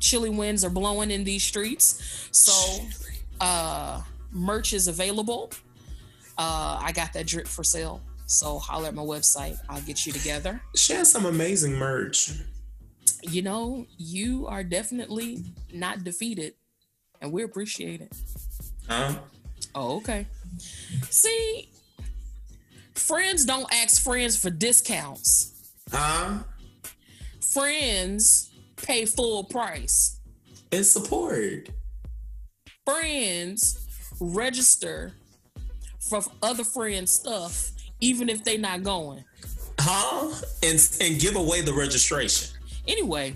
Chilly 0.00 0.30
winds 0.30 0.64
are 0.64 0.70
blowing 0.70 1.10
in 1.10 1.24
these 1.24 1.44
streets. 1.44 2.28
So, 2.30 2.84
uh, 3.40 4.02
merch 4.30 4.72
is 4.72 4.88
available. 4.88 5.52
Uh, 6.38 6.78
I 6.82 6.92
got 6.92 7.12
that 7.14 7.26
drip 7.26 7.46
for 7.46 7.64
sale. 7.64 8.00
So 8.26 8.58
holler 8.58 8.88
at 8.88 8.94
my 8.94 9.02
website. 9.02 9.58
I'll 9.68 9.80
get 9.82 10.06
you 10.06 10.12
together. 10.12 10.60
She 10.74 10.92
has 10.94 11.10
some 11.10 11.26
amazing 11.26 11.74
merch. 11.74 12.32
You 13.22 13.42
know, 13.42 13.86
you 13.96 14.46
are 14.46 14.64
definitely 14.64 15.44
not 15.72 16.04
defeated, 16.04 16.54
and 17.20 17.32
we 17.32 17.42
appreciate 17.42 18.00
it. 18.00 18.12
Huh? 18.88 19.14
Oh, 19.74 19.96
okay. 19.98 20.26
See, 21.10 21.70
friends 22.94 23.44
don't 23.44 23.72
ask 23.72 24.02
friends 24.02 24.36
for 24.36 24.50
discounts. 24.50 25.52
Huh? 25.90 26.38
Friends 27.56 28.50
pay 28.76 29.06
full 29.06 29.42
price. 29.44 30.20
It's 30.70 30.92
support. 30.92 31.70
Friends 32.84 34.12
register 34.20 35.14
for 35.98 36.20
other 36.42 36.64
friends' 36.64 37.12
stuff, 37.12 37.70
even 38.00 38.28
if 38.28 38.44
they 38.44 38.58
not 38.58 38.82
going. 38.82 39.24
Huh? 39.78 40.34
And 40.62 40.98
and 41.00 41.18
give 41.18 41.36
away 41.36 41.62
the 41.62 41.72
registration. 41.72 42.54
Anyway, 42.86 43.34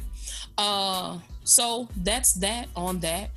uh, 0.59 1.17
so 1.45 1.89
that's 2.03 2.35
that 2.35 2.69
on 2.77 3.01
that. 3.01 3.31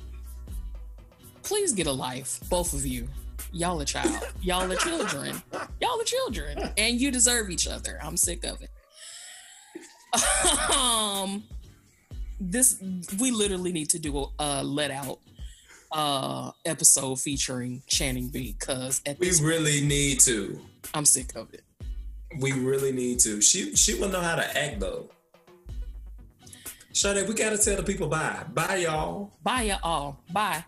Please 1.44 1.72
get 1.72 1.86
a 1.86 1.92
life, 1.92 2.40
both 2.50 2.74
of 2.74 2.84
you. 2.84 3.08
Y'all 3.52 3.80
a 3.80 3.86
child. 3.86 4.22
Y'all 4.42 4.70
are 4.70 4.76
children. 4.76 5.42
Y'all 5.80 5.98
are 5.98 6.04
children. 6.04 6.72
And 6.76 7.00
you 7.00 7.10
deserve 7.10 7.48
each 7.48 7.68
other. 7.68 7.98
I'm 8.02 8.18
sick 8.18 8.44
of 8.44 8.60
it. 8.60 8.68
Um 10.74 11.44
this 12.40 12.82
we 13.20 13.30
literally 13.30 13.72
need 13.72 13.90
to 13.90 13.98
do 13.98 14.18
a, 14.18 14.26
a 14.38 14.64
let 14.64 14.90
out 14.90 15.18
uh 15.92 16.50
episode 16.64 17.20
featuring 17.20 17.82
Channing 17.86 18.28
B 18.28 18.56
because 18.58 19.00
We 19.18 19.30
really 19.42 19.80
need 19.80 20.20
to. 20.20 20.60
I'm 20.92 21.04
sick 21.04 21.34
of 21.36 21.52
it. 21.54 21.62
We 22.40 22.52
really 22.52 22.92
need 22.92 23.20
to. 23.20 23.40
She 23.40 23.74
she 23.76 23.94
will 23.94 24.08
know 24.08 24.20
how 24.20 24.36
to 24.36 24.58
act 24.58 24.80
though. 24.80 25.08
Sharde, 26.92 27.26
we 27.26 27.34
gotta 27.34 27.58
tell 27.58 27.76
the 27.76 27.82
people 27.82 28.08
bye. 28.08 28.44
Bye, 28.52 28.76
y'all. 28.76 29.32
Bye 29.42 29.62
y'all. 29.62 30.18
Bye. 30.32 30.64